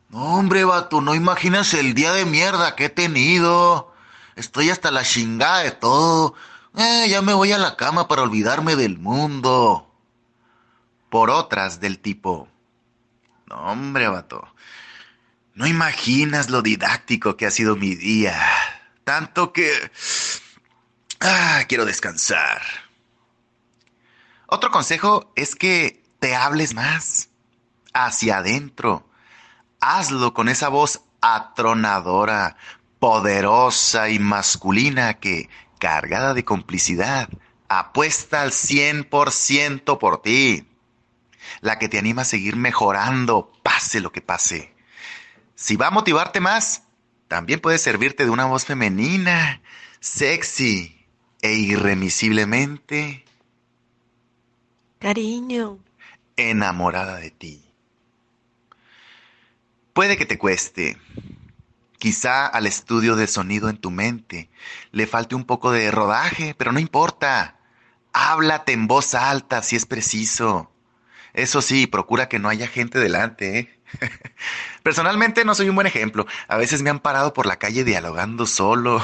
no 0.09 0.35
hombre, 0.35 0.65
vato, 0.65 1.01
no 1.01 1.15
imaginas 1.15 1.73
el 1.73 1.93
día 1.93 2.11
de 2.11 2.25
mierda 2.25 2.75
que 2.75 2.85
he 2.85 2.89
tenido. 2.89 3.93
Estoy 4.35 4.69
hasta 4.69 4.91
la 4.91 5.03
chingada 5.03 5.59
de 5.59 5.71
todo. 5.71 6.35
Eh, 6.75 7.07
ya 7.07 7.21
me 7.21 7.33
voy 7.33 7.51
a 7.51 7.57
la 7.57 7.75
cama 7.75 8.07
para 8.07 8.23
olvidarme 8.23 8.75
del 8.75 8.97
mundo. 8.99 9.92
Por 11.13 11.29
otras 11.29 11.79
del 11.79 11.99
tipo, 11.99 12.47
hombre, 13.51 14.07
vato. 14.07 14.51
No 15.53 15.67
imaginas 15.67 16.49
lo 16.49 16.63
didáctico 16.63 17.37
que 17.37 17.45
ha 17.45 17.51
sido 17.51 17.75
mi 17.75 17.93
día. 17.93 18.35
Tanto 19.03 19.53
que... 19.53 19.91
Ah, 21.19 21.65
quiero 21.69 21.85
descansar. 21.85 22.63
Otro 24.47 24.71
consejo 24.71 25.31
es 25.35 25.53
que 25.53 26.01
te 26.17 26.35
hables 26.35 26.73
más. 26.73 27.29
Hacia 27.93 28.37
adentro. 28.37 29.07
Hazlo 29.81 30.33
con 30.33 30.49
esa 30.49 30.69
voz 30.69 31.01
atronadora, 31.21 32.57
poderosa 32.97 34.09
y 34.09 34.17
masculina 34.17 35.19
que, 35.19 35.47
cargada 35.77 36.33
de 36.33 36.43
complicidad, 36.43 37.29
apuesta 37.67 38.41
al 38.41 38.49
100% 38.49 39.99
por 39.99 40.23
ti 40.23 40.72
la 41.63 41.79
que 41.79 41.87
te 41.87 41.97
anima 41.97 42.23
a 42.23 42.25
seguir 42.25 42.57
mejorando, 42.57 43.51
pase 43.63 44.01
lo 44.01 44.11
que 44.11 44.21
pase. 44.21 44.73
Si 45.55 45.77
va 45.77 45.87
a 45.87 45.91
motivarte 45.91 46.41
más, 46.41 46.83
también 47.29 47.61
puede 47.61 47.77
servirte 47.77 48.25
de 48.25 48.31
una 48.31 48.45
voz 48.45 48.65
femenina, 48.65 49.61
sexy 50.01 51.07
e 51.41 51.53
irremisiblemente... 51.53 53.23
Cariño. 54.99 55.79
Enamorada 56.35 57.15
de 57.17 57.31
ti. 57.31 57.63
Puede 59.93 60.17
que 60.17 60.25
te 60.25 60.37
cueste. 60.37 60.97
Quizá 61.97 62.45
al 62.45 62.67
estudio 62.67 63.15
de 63.15 63.27
sonido 63.27 63.69
en 63.69 63.77
tu 63.77 63.89
mente 63.89 64.49
le 64.91 65.07
falte 65.07 65.35
un 65.35 65.45
poco 65.45 65.71
de 65.71 65.91
rodaje, 65.91 66.55
pero 66.57 66.73
no 66.73 66.79
importa. 66.79 67.57
Háblate 68.11 68.73
en 68.73 68.87
voz 68.87 69.15
alta 69.15 69.61
si 69.61 69.77
es 69.77 69.85
preciso. 69.85 70.72
Eso 71.33 71.61
sí, 71.61 71.87
procura 71.87 72.29
que 72.29 72.39
no 72.39 72.49
haya 72.49 72.67
gente 72.67 72.99
delante. 72.99 73.59
¿eh? 73.59 73.79
Personalmente 74.83 75.45
no 75.45 75.55
soy 75.55 75.69
un 75.69 75.75
buen 75.75 75.87
ejemplo. 75.87 76.27
A 76.47 76.57
veces 76.57 76.81
me 76.81 76.89
han 76.89 76.99
parado 76.99 77.33
por 77.33 77.45
la 77.45 77.57
calle 77.57 77.83
dialogando 77.83 78.45
solo. 78.45 79.01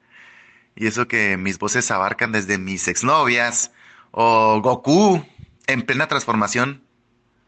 y 0.74 0.86
eso 0.86 1.06
que 1.06 1.36
mis 1.36 1.58
voces 1.58 1.90
abarcan 1.90 2.32
desde 2.32 2.58
mis 2.58 2.88
exnovias 2.88 3.72
o 4.10 4.60
Goku 4.60 5.24
en 5.66 5.82
plena 5.82 6.08
transformación 6.08 6.82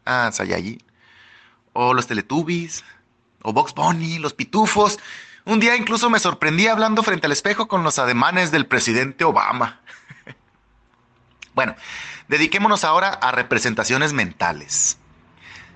a 0.05 0.31
Saiyajin 0.31 0.81
o 1.73 1.93
los 1.93 2.07
Teletubbies 2.07 2.83
o 3.41 3.51
Box 3.51 3.73
Bunny, 3.73 4.19
los 4.19 4.33
Pitufos. 4.33 4.99
Un 5.45 5.59
día 5.59 5.75
incluso 5.75 6.09
me 6.09 6.19
sorprendí 6.19 6.67
hablando 6.67 7.03
frente 7.03 7.25
al 7.25 7.33
espejo 7.33 7.67
con 7.67 7.83
los 7.83 7.99
ademanes 7.99 8.51
del 8.51 8.67
presidente 8.67 9.25
Obama. 9.25 9.81
bueno, 11.53 11.75
Dediquémonos 12.33 12.83
ahora 12.83 13.09
a 13.09 13.31
representaciones 13.31 14.11
mentales. 14.11 14.97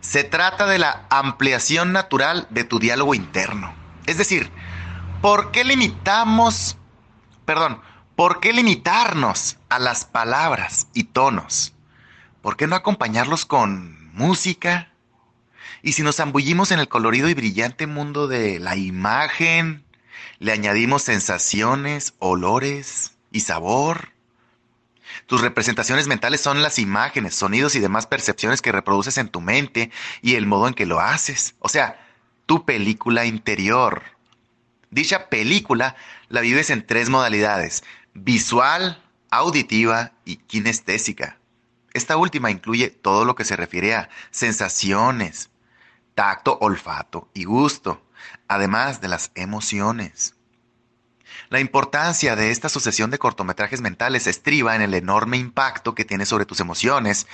Se 0.01 0.24
trata 0.24 0.66
de 0.66 0.80
la 0.80 1.05
ampliación 1.12 1.91
natural 1.93 2.47
de 2.49 2.64
tu 2.64 2.80
diálogo 2.80 3.14
interno. 3.14 3.76
Es 4.08 4.18
decir, 4.18 4.49
¿por 5.22 5.51
qué 5.51 5.64
limitamos, 5.64 6.76
perdón, 7.45 7.80
por 8.16 8.39
qué 8.39 8.53
limitarnos 8.53 9.58
a 9.70 9.78
las 9.78 10.05
palabras 10.05 10.88
y 10.95 11.03
tonos? 11.03 11.76
¿Por 12.41 12.58
qué 12.58 12.66
no 12.66 12.76
acompañarlos 12.76 13.45
con 13.45 14.12
música? 14.16 14.89
Y 15.84 15.91
si 15.91 16.01
nos 16.01 16.16
zambullimos 16.16 16.72
en 16.72 16.80
el 16.80 16.88
colorido 16.88 17.30
y 17.30 17.36
brillante 17.36 17.86
mundo 17.86 18.28
de 18.28 18.58
la 18.58 18.76
imagen, 18.76 19.86
le 20.39 20.53
añadimos 20.53 21.03
sensaciones, 21.03 22.16
olores 22.18 23.16
y 23.32 23.41
sabor, 23.41 24.16
tus 25.28 25.41
representaciones 25.41 26.07
mentales 26.07 26.39
son 26.39 26.61
las 26.61 26.80
imágenes, 26.80 27.36
sonidos 27.36 27.75
y 27.75 27.80
demás 27.80 28.07
percepciones 28.07 28.61
que 28.61 28.71
reproduces 28.71 29.17
en 29.17 29.28
tu 29.28 29.41
mente 29.41 29.91
y 30.21 30.36
el 30.36 30.45
modo 30.45 30.69
en 30.69 30.73
que 30.73 30.86
lo 30.86 31.01
haces. 31.01 31.55
O 31.59 31.67
sea, 31.67 31.99
tu 32.45 32.63
película 32.65 33.25
interior. 33.25 34.03
Dicha 34.89 35.28
película 35.28 35.97
la 36.30 36.39
vives 36.39 36.69
en 36.69 36.88
tres 36.88 37.09
modalidades, 37.09 37.84
visual, 38.13 39.03
auditiva 39.30 40.13
y 40.23 40.38
kinestésica. 40.38 41.38
Esta 41.93 42.15
última 42.15 42.49
incluye 42.49 42.89
todo 42.89 43.25
lo 43.25 43.36
que 43.36 43.43
se 43.43 43.57
refiere 43.57 43.95
a 43.95 44.09
sensaciones, 44.32 45.49
tacto, 46.15 46.57
olfato 46.61 47.30
y 47.34 47.43
gusto, 47.43 48.01
además 48.47 49.01
de 49.01 49.09
las 49.09 49.32
emociones. 49.36 50.37
La 51.50 51.62
importancia 51.62 52.36
de 52.36 52.52
esta 52.52 52.68
sucesión 52.68 53.10
de 53.10 53.20
cortometrajes 53.20 53.80
mentales 53.80 54.28
estriba 54.28 54.76
en 54.76 54.82
el 54.82 54.93
enorme 54.93 55.38
impacto 55.38 55.95
que 55.95 56.04
tiene 56.04 56.26
sobre 56.26 56.45
tus 56.45 56.60
emociones, 56.60 57.26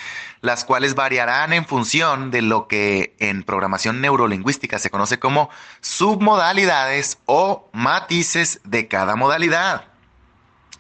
las 0.42 0.66
cuales 0.66 0.94
variarán 0.94 1.52
en 1.52 1.66
función 1.66 2.30
de 2.30 2.44
lo 2.44 2.68
que 2.68 3.16
en 3.18 3.42
programación 3.44 4.02
neurolingüística 4.02 4.78
se 4.78 4.92
conoce 4.92 5.18
como 5.18 5.50
submodalidades 5.82 7.18
o 7.26 7.70
matices 7.74 8.62
de 8.64 8.88
cada 8.88 9.16
modalidad. 9.16 9.86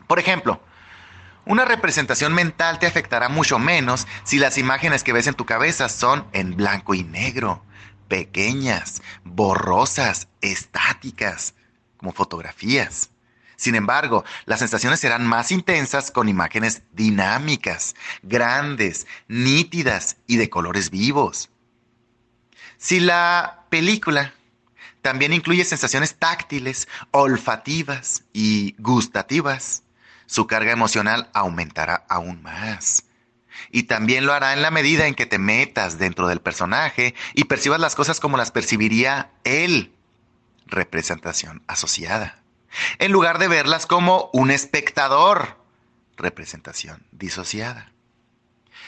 Por 0.08 0.20
ejemplo, 0.20 0.62
Una 1.46 1.66
representación 1.66 2.34
mental 2.34 2.80
te 2.80 2.88
afectará 2.88 3.28
mucho 3.28 3.60
menos 3.60 4.08
si 4.24 4.40
las 4.40 4.58
imágenes 4.58 5.04
que 5.04 5.12
ves 5.12 5.28
en 5.28 5.34
tu 5.34 5.46
cabeza 5.46 5.90
son 5.90 6.26
en 6.32 6.56
blanco 6.56 6.94
y 6.94 7.04
negro, 7.04 7.66
pequeñas, 8.08 9.02
borrosas, 9.26 10.30
estáticas, 10.40 11.56
como 11.98 12.14
fotografías. 12.14 13.13
Sin 13.56 13.76
embargo, 13.76 14.24
las 14.46 14.60
sensaciones 14.60 15.00
serán 15.00 15.26
más 15.26 15.52
intensas 15.52 16.12
con 16.12 16.30
imágenes 16.30 16.84
dinámicas, 16.92 17.96
grandes, 18.22 19.08
nítidas 19.28 20.18
y 20.28 20.38
de 20.38 20.50
colores 20.50 20.90
vivos. 20.90 21.50
Si 22.78 23.00
la 23.00 23.66
película 23.70 24.34
también 25.02 25.34
incluye 25.34 25.66
sensaciones 25.66 26.16
táctiles, 26.16 26.88
olfativas 27.12 28.24
y 28.34 28.76
gustativas, 28.80 29.84
su 30.26 30.48
carga 30.48 30.72
emocional 30.72 31.30
aumentará 31.34 32.06
aún 32.10 32.42
más. 32.42 33.06
Y 33.72 33.84
también 33.84 34.26
lo 34.26 34.34
hará 34.34 34.54
en 34.54 34.62
la 34.62 34.72
medida 34.72 35.08
en 35.08 35.16
que 35.16 35.26
te 35.26 35.40
metas 35.40 35.98
dentro 35.98 36.28
del 36.28 36.42
personaje 36.42 37.16
y 37.34 37.46
percibas 37.46 37.80
las 37.80 37.96
cosas 37.96 38.20
como 38.20 38.38
las 38.38 38.52
percibiría 38.52 39.32
él. 39.44 39.94
Representación 40.66 41.62
asociada. 41.68 42.43
En 43.00 43.12
lugar 43.12 43.40
de 43.40 43.48
verlas 43.48 43.86
como 43.86 44.30
un 44.34 44.52
espectador. 44.52 45.58
Representación 46.18 47.06
disociada. 47.12 47.92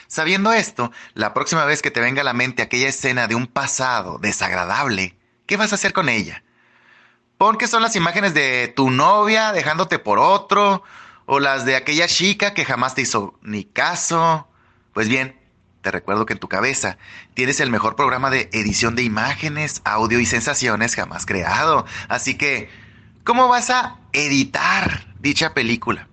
Sabiendo 0.08 0.54
esto, 0.54 0.92
la 1.14 1.34
próxima 1.34 1.66
vez 1.66 1.82
que 1.82 1.92
te 1.92 2.00
venga 2.00 2.22
a 2.22 2.26
la 2.26 2.34
mente 2.34 2.62
aquella 2.62 2.90
escena 2.90 3.28
de 3.28 3.36
un 3.36 3.48
pasado 3.48 4.20
desagradable, 4.20 5.18
¿qué 5.48 5.58
vas 5.58 5.72
a 5.72 5.76
hacer 5.76 5.94
con 5.94 6.10
ella? 6.10 6.44
Pon 7.38 7.58
que 7.58 7.68
son 7.68 7.82
las 7.82 7.96
imágenes 7.96 8.34
de 8.34 8.72
tu 8.76 8.92
novia 8.92 9.52
dejándote 9.52 10.00
por 10.00 10.20
otro, 10.20 10.84
o 11.26 11.40
las 11.40 11.66
de 11.66 11.76
aquella 11.76 12.08
chica 12.08 12.54
que 12.54 12.66
jamás 12.66 12.96
te 12.96 13.02
hizo 13.02 13.38
ni 13.42 13.66
caso. 13.66 14.48
Pues 14.94 15.10
bien, 15.10 15.40
te 15.82 15.92
recuerdo 15.92 16.26
que 16.26 16.34
en 16.34 16.40
tu 16.40 16.48
cabeza 16.48 16.98
tienes 17.34 17.60
el 17.60 17.72
mejor 17.72 17.96
programa 17.96 18.30
de 18.30 18.50
edición 18.54 18.96
de 18.96 19.04
imágenes, 19.04 19.82
audio 19.86 20.20
y 20.20 20.26
sensaciones 20.26 20.96
jamás 20.96 21.26
creado. 21.26 21.86
Así 22.08 22.38
que, 22.38 22.70
¿cómo 23.26 23.50
vas 23.50 23.70
a 23.72 23.98
editar 24.14 25.14
dicha 25.20 25.54
película? 25.54 26.08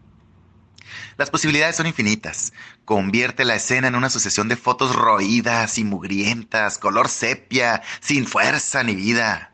Las 1.18 1.30
posibilidades 1.30 1.76
son 1.76 1.86
infinitas. 1.86 2.52
Convierte 2.84 3.44
la 3.44 3.54
escena 3.54 3.86
en 3.86 3.94
una 3.94 4.10
sucesión 4.10 4.48
de 4.48 4.56
fotos 4.56 4.96
roídas 4.96 5.78
y 5.78 5.84
mugrientas, 5.84 6.78
color 6.78 7.08
sepia, 7.08 7.82
sin 8.00 8.26
fuerza 8.26 8.82
ni 8.82 8.96
vida. 8.96 9.52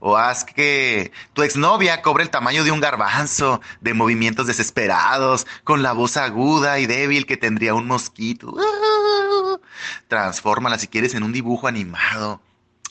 O 0.00 0.16
haz 0.16 0.44
que 0.44 1.12
tu 1.34 1.42
exnovia 1.42 2.02
cobre 2.02 2.24
el 2.24 2.30
tamaño 2.30 2.64
de 2.64 2.70
un 2.70 2.80
garbanzo, 2.80 3.60
de 3.80 3.94
movimientos 3.94 4.46
desesperados, 4.46 5.46
con 5.64 5.82
la 5.82 5.92
voz 5.92 6.16
aguda 6.16 6.78
y 6.78 6.86
débil 6.86 7.26
que 7.26 7.36
tendría 7.36 7.74
un 7.74 7.86
mosquito. 7.86 8.54
Transfórmala 10.08 10.78
si 10.78 10.88
quieres 10.88 11.14
en 11.14 11.22
un 11.22 11.32
dibujo 11.32 11.68
animado 11.68 12.40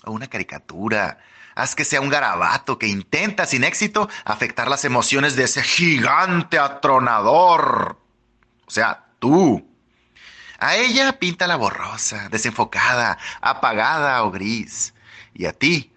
o 0.03 0.11
una 0.11 0.27
caricatura. 0.27 1.17
Haz 1.57 1.73
que 1.73 1.85
sea 1.85 2.01
un 2.01 2.09
garabato 2.09 2.77
que 2.77 2.85
intenta 2.85 3.47
sin 3.47 3.63
éxito 3.63 4.07
afectar 4.25 4.67
las 4.67 4.85
emociones 4.85 5.35
de 5.35 5.45
ese 5.45 5.63
gigante 5.63 6.59
atronador. 6.59 7.99
O 8.67 8.69
sea, 8.69 9.07
tú. 9.17 9.67
A 10.59 10.75
ella 10.75 11.17
pinta 11.17 11.47
la 11.47 11.55
borrosa, 11.55 12.29
desenfocada, 12.29 13.17
apagada 13.41 14.23
o 14.23 14.29
gris. 14.29 14.93
Y 15.33 15.45
a 15.47 15.51
ti, 15.51 15.91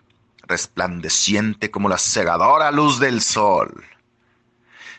resplandeciente 0.44 1.70
como 1.70 1.90
la 1.90 1.98
cegadora 1.98 2.70
luz 2.70 2.98
del 2.98 3.20
sol. 3.20 3.84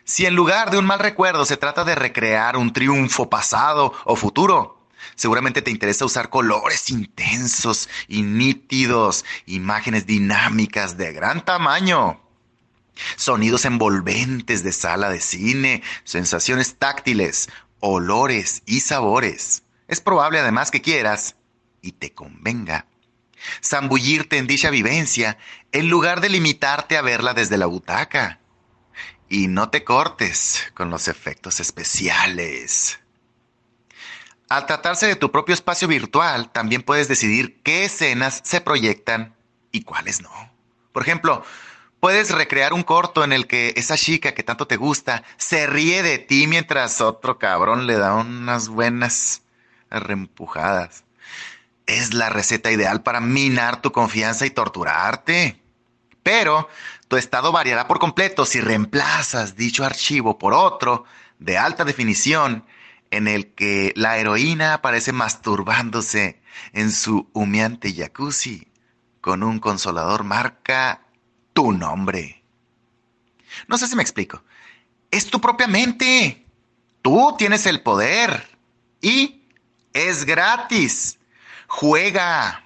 Si 0.03 0.27
en 0.27 0.35
lugar 0.35 0.69
de 0.69 0.77
un 0.77 0.85
mal 0.85 0.99
recuerdo 0.99 1.43
se 1.43 1.57
trata 1.57 1.83
de 1.83 1.95
recrear 1.95 2.55
un 2.55 2.71
triunfo 2.71 3.31
pasado 3.31 3.95
o 4.05 4.15
futuro, 4.15 4.80
seguramente 5.15 5.61
te 5.61 5.71
interesa 5.71 6.05
usar 6.05 6.29
colores 6.29 6.89
intensos 6.89 7.89
y 8.07 8.23
nítidos, 8.23 9.25
imágenes 9.45 10.05
dinámicas 10.05 10.97
de 10.97 11.13
gran 11.13 11.43
tamaño, 11.45 12.21
sonidos 13.15 13.65
envolventes 13.65 14.63
de 14.63 14.73
sala 14.73 15.09
de 15.09 15.21
cine, 15.21 15.83
sensaciones 16.03 16.75
táctiles, 16.77 17.49
olores 17.79 18.63
y 18.65 18.81
sabores. 18.81 19.63
Es 19.87 20.01
probable 20.01 20.39
además 20.39 20.71
que 20.71 20.81
quieras, 20.81 21.35
y 21.81 21.93
te 21.93 22.13
convenga, 22.13 22.85
zambullirte 23.63 24.37
en 24.37 24.47
dicha 24.47 24.69
vivencia 24.69 25.37
en 25.71 25.89
lugar 25.89 26.21
de 26.21 26.29
limitarte 26.29 26.97
a 26.97 27.01
verla 27.01 27.33
desde 27.33 27.57
la 27.57 27.65
butaca. 27.65 28.39
Y 29.29 29.47
no 29.47 29.69
te 29.69 29.83
cortes 29.83 30.71
con 30.73 30.89
los 30.89 31.07
efectos 31.07 31.59
especiales. 31.59 33.00
Al 34.51 34.65
tratarse 34.65 35.07
de 35.07 35.15
tu 35.15 35.31
propio 35.31 35.53
espacio 35.53 35.87
virtual, 35.87 36.51
también 36.51 36.81
puedes 36.81 37.07
decidir 37.07 37.61
qué 37.63 37.85
escenas 37.85 38.41
se 38.43 38.59
proyectan 38.59 39.33
y 39.71 39.83
cuáles 39.83 40.21
no. 40.21 40.29
Por 40.91 41.03
ejemplo, 41.03 41.45
puedes 42.01 42.31
recrear 42.31 42.73
un 42.73 42.83
corto 42.83 43.23
en 43.23 43.31
el 43.31 43.47
que 43.47 43.73
esa 43.77 43.95
chica 43.95 44.33
que 44.33 44.43
tanto 44.43 44.67
te 44.67 44.75
gusta 44.75 45.23
se 45.37 45.67
ríe 45.67 46.03
de 46.03 46.17
ti 46.17 46.47
mientras 46.47 46.99
otro 46.99 47.39
cabrón 47.39 47.87
le 47.87 47.95
da 47.95 48.15
unas 48.15 48.67
buenas 48.67 49.43
reempujadas 49.89 51.05
es 51.85 52.13
la 52.13 52.27
receta 52.27 52.73
ideal 52.73 53.03
para 53.03 53.21
minar 53.21 53.81
tu 53.81 53.93
confianza 53.93 54.45
y 54.45 54.49
torturarte. 54.49 55.61
Pero 56.23 56.67
tu 57.07 57.15
estado 57.15 57.53
variará 57.53 57.87
por 57.87 57.99
completo 57.99 58.45
si 58.45 58.59
reemplazas 58.59 59.55
dicho 59.55 59.85
archivo 59.85 60.37
por 60.37 60.53
otro 60.53 61.05
de 61.39 61.57
alta 61.57 61.85
definición 61.85 62.65
en 63.11 63.27
el 63.27 63.53
que 63.53 63.93
la 63.95 64.17
heroína 64.17 64.73
aparece 64.73 65.11
masturbándose 65.11 66.41
en 66.73 66.91
su 66.91 67.29
humeante 67.33 67.93
jacuzzi 67.93 68.71
con 69.21 69.43
un 69.43 69.59
consolador 69.59 70.23
marca 70.23 71.05
tu 71.53 71.71
nombre. 71.71 72.43
No 73.67 73.77
sé 73.77 73.87
si 73.87 73.95
me 73.95 74.01
explico. 74.01 74.43
Es 75.11 75.27
tu 75.27 75.39
propia 75.39 75.67
mente. 75.67 76.45
Tú 77.01 77.35
tienes 77.37 77.65
el 77.65 77.81
poder. 77.81 78.49
Y 79.01 79.43
es 79.93 80.25
gratis. 80.25 81.19
Juega, 81.67 82.63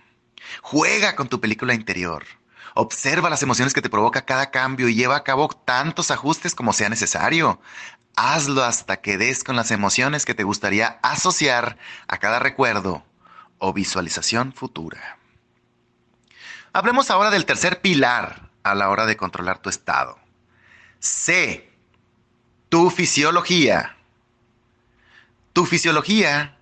juega 0.61 1.15
con 1.15 1.27
tu 1.27 1.39
película 1.39 1.73
interior. 1.73 2.25
Observa 2.73 3.29
las 3.29 3.41
emociones 3.41 3.73
que 3.73 3.81
te 3.81 3.89
provoca 3.89 4.25
cada 4.25 4.51
cambio 4.51 4.89
y 4.89 4.95
lleva 4.95 5.15
a 5.15 5.23
cabo 5.23 5.47
tantos 5.47 6.11
ajustes 6.11 6.53
como 6.53 6.73
sea 6.73 6.89
necesario. 6.89 7.61
Hazlo 8.15 8.63
hasta 8.63 8.97
que 8.97 9.17
des 9.17 9.43
con 9.43 9.55
las 9.55 9.71
emociones 9.71 10.25
que 10.25 10.33
te 10.33 10.43
gustaría 10.43 10.99
asociar 11.03 11.77
a 12.07 12.17
cada 12.17 12.39
recuerdo 12.39 13.03
o 13.57 13.73
visualización 13.73 14.53
futura. 14.53 15.17
Hablemos 16.71 17.09
ahora 17.09 17.29
del 17.29 17.45
tercer 17.45 17.81
pilar 17.81 18.49
a 18.63 18.75
la 18.75 18.89
hora 18.89 19.05
de 19.05 19.17
controlar 19.17 19.59
tu 19.59 19.69
estado. 19.69 20.17
C. 20.99 21.71
Tu 22.69 22.89
fisiología. 22.89 23.95
Tu 25.53 25.65
fisiología 25.65 26.57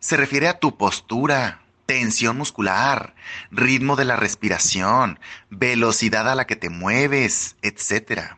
se 0.00 0.16
refiere 0.16 0.48
a 0.48 0.58
tu 0.58 0.76
postura, 0.76 1.62
tensión 1.86 2.36
muscular, 2.36 3.14
ritmo 3.50 3.96
de 3.96 4.04
la 4.04 4.16
respiración, 4.16 5.20
velocidad 5.50 6.28
a 6.28 6.34
la 6.34 6.46
que 6.46 6.56
te 6.56 6.70
mueves, 6.70 7.56
etc. 7.62 8.36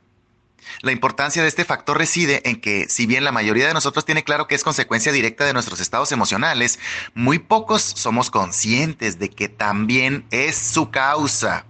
La 0.83 0.93
importancia 0.93 1.43
de 1.43 1.49
este 1.49 1.65
factor 1.65 1.99
reside 1.99 2.49
en 2.49 2.61
que, 2.61 2.89
si 2.89 3.07
bien 3.07 3.25
la 3.25 3.33
mayoría 3.33 3.67
de 3.67 3.75
nosotros 3.75 4.05
tiene 4.05 4.25
claro 4.25 4.47
que 4.47 4.55
es 4.55 4.65
consecuencia 4.65 5.13
directa 5.13 5.45
de 5.45 5.53
nuestros 5.53 5.81
estados 5.81 6.13
emocionales, 6.13 6.79
muy 7.15 7.39
pocos 7.39 7.83
somos 7.83 8.31
conscientes 8.31 9.19
de 9.19 9.31
que 9.31 9.49
también 9.49 10.27
es 10.31 10.57
su 10.57 10.91
causa. 10.91 11.65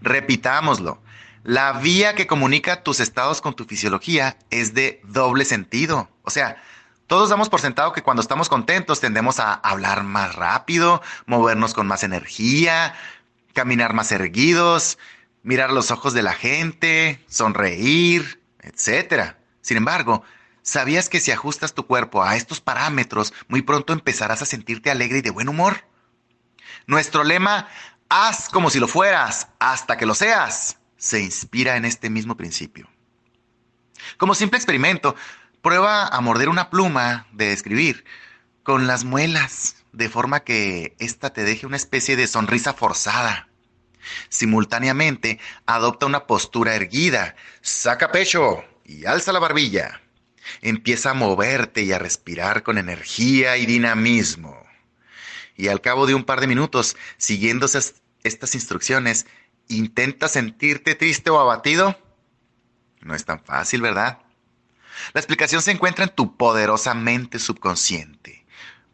Repitámoslo, 0.00 1.02
la 1.44 1.72
vía 1.72 2.14
que 2.14 2.26
comunica 2.26 2.82
tus 2.82 3.00
estados 3.00 3.40
con 3.40 3.54
tu 3.54 3.64
fisiología 3.64 4.36
es 4.50 4.74
de 4.74 5.00
doble 5.04 5.44
sentido. 5.44 6.08
O 6.22 6.30
sea, 6.30 6.62
todos 7.08 7.30
damos 7.30 7.48
por 7.48 7.60
sentado 7.60 7.92
que 7.92 8.02
cuando 8.02 8.22
estamos 8.22 8.48
contentos 8.48 9.00
tendemos 9.00 9.40
a 9.40 9.54
hablar 9.54 10.04
más 10.04 10.34
rápido, 10.34 11.02
movernos 11.26 11.74
con 11.74 11.86
más 11.86 12.04
energía, 12.04 12.94
caminar 13.52 13.92
más 13.92 14.12
erguidos, 14.12 14.98
mirar 15.42 15.72
los 15.72 15.90
ojos 15.90 16.14
de 16.14 16.22
la 16.22 16.32
gente, 16.32 17.24
sonreír, 17.28 18.42
etc. 18.60 19.34
Sin 19.60 19.76
embargo, 19.76 20.22
¿sabías 20.62 21.08
que 21.08 21.20
si 21.20 21.30
ajustas 21.30 21.74
tu 21.74 21.86
cuerpo 21.86 22.22
a 22.22 22.36
estos 22.36 22.60
parámetros, 22.60 23.32
muy 23.48 23.62
pronto 23.62 23.92
empezarás 23.92 24.42
a 24.42 24.46
sentirte 24.46 24.90
alegre 24.90 25.18
y 25.18 25.22
de 25.22 25.30
buen 25.30 25.48
humor? 25.48 25.84
Nuestro 26.86 27.24
lema, 27.24 27.68
haz 28.08 28.48
como 28.48 28.70
si 28.70 28.80
lo 28.80 28.88
fueras 28.88 29.48
hasta 29.58 29.96
que 29.96 30.06
lo 30.06 30.14
seas, 30.14 30.78
se 30.96 31.20
inspira 31.20 31.76
en 31.76 31.84
este 31.84 32.10
mismo 32.10 32.36
principio. 32.36 32.88
Como 34.18 34.34
simple 34.34 34.58
experimento, 34.58 35.14
Prueba 35.62 36.08
a 36.08 36.20
morder 36.20 36.48
una 36.48 36.70
pluma 36.70 37.28
de 37.30 37.52
escribir 37.52 38.04
con 38.64 38.88
las 38.88 39.04
muelas, 39.04 39.76
de 39.92 40.08
forma 40.08 40.40
que 40.40 40.96
ésta 40.98 41.32
te 41.32 41.44
deje 41.44 41.66
una 41.66 41.76
especie 41.76 42.16
de 42.16 42.26
sonrisa 42.26 42.72
forzada. 42.72 43.48
Simultáneamente, 44.28 45.38
adopta 45.66 46.06
una 46.06 46.26
postura 46.26 46.74
erguida, 46.74 47.36
saca 47.60 48.12
pecho 48.12 48.64
y 48.84 49.06
alza 49.06 49.32
la 49.32 49.38
barbilla. 49.38 50.00
Empieza 50.60 51.10
a 51.10 51.14
moverte 51.14 51.82
y 51.82 51.92
a 51.92 51.98
respirar 51.98 52.62
con 52.62 52.78
energía 52.78 53.56
y 53.56 53.66
dinamismo. 53.66 54.66
Y 55.56 55.68
al 55.68 55.80
cabo 55.80 56.06
de 56.06 56.14
un 56.14 56.24
par 56.24 56.40
de 56.40 56.46
minutos, 56.46 56.96
siguiendo 57.16 57.66
estas 57.66 58.54
instrucciones, 58.54 59.26
¿intenta 59.68 60.28
sentirte 60.28 60.94
triste 60.94 61.30
o 61.30 61.38
abatido? 61.38 61.98
No 63.00 63.14
es 63.14 63.24
tan 63.24 63.42
fácil, 63.44 63.82
¿verdad? 63.82 64.18
La 65.12 65.20
explicación 65.20 65.62
se 65.62 65.70
encuentra 65.70 66.04
en 66.04 66.14
tu 66.14 66.36
poderosa 66.36 66.94
mente 66.94 67.38
subconsciente, 67.38 68.44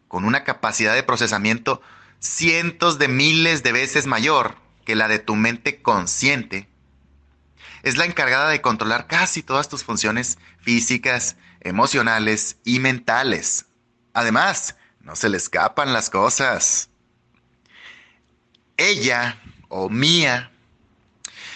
con 0.07 0.25
una 0.25 0.45
capacidad 0.45 0.95
de 0.95 1.03
procesamiento 1.03 1.81
cientos 2.19 2.99
de 2.99 3.09
miles 3.09 3.63
de 3.63 3.73
veces 3.73 4.07
mayor 4.07 4.57
que 4.89 4.97
la 4.97 5.07
de 5.07 5.19
tu 5.19 5.37
mente 5.37 5.83
consciente. 5.83 6.67
Es 7.83 7.99
la 7.99 8.07
encargada 8.07 8.49
de 8.49 8.63
controlar 8.63 9.07
casi 9.07 9.43
todas 9.43 9.69
tus 9.69 9.85
funciones 9.85 10.39
físicas, 10.63 11.37
emocionales 11.61 12.57
y 12.65 12.81
mentales. 12.81 13.67
Además, 14.15 14.77
no 15.01 15.15
se 15.15 15.29
le 15.29 15.37
escapan 15.37 15.93
las 15.93 16.09
cosas. 16.09 16.89
Ella 18.79 19.39
o 19.69 19.91
mía 19.91 20.53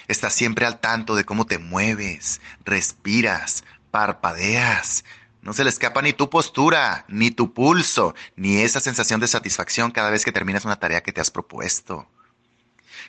está 0.09 0.29
siempre 0.29 0.67
al 0.67 0.79
tanto 0.79 1.15
de 1.15 1.25
cómo 1.25 1.47
te 1.47 1.57
mueves, 1.57 2.43
respiras, 2.67 3.65
parpadeas. 3.91 5.07
No 5.41 5.55
se 5.55 5.65
le 5.65 5.71
escapa 5.71 6.03
ni 6.03 6.13
tu 6.13 6.29
postura, 6.29 7.07
ni 7.09 7.31
tu 7.31 7.55
pulso, 7.55 8.15
ni 8.37 8.59
esa 8.59 8.81
sensación 8.81 9.21
de 9.21 9.27
satisfacción 9.27 9.91
cada 9.91 10.11
vez 10.11 10.23
que 10.23 10.33
terminas 10.33 10.67
una 10.67 10.79
tarea 10.79 11.03
que 11.03 11.13
te 11.13 11.23
has 11.23 11.31
propuesto. 11.31 12.07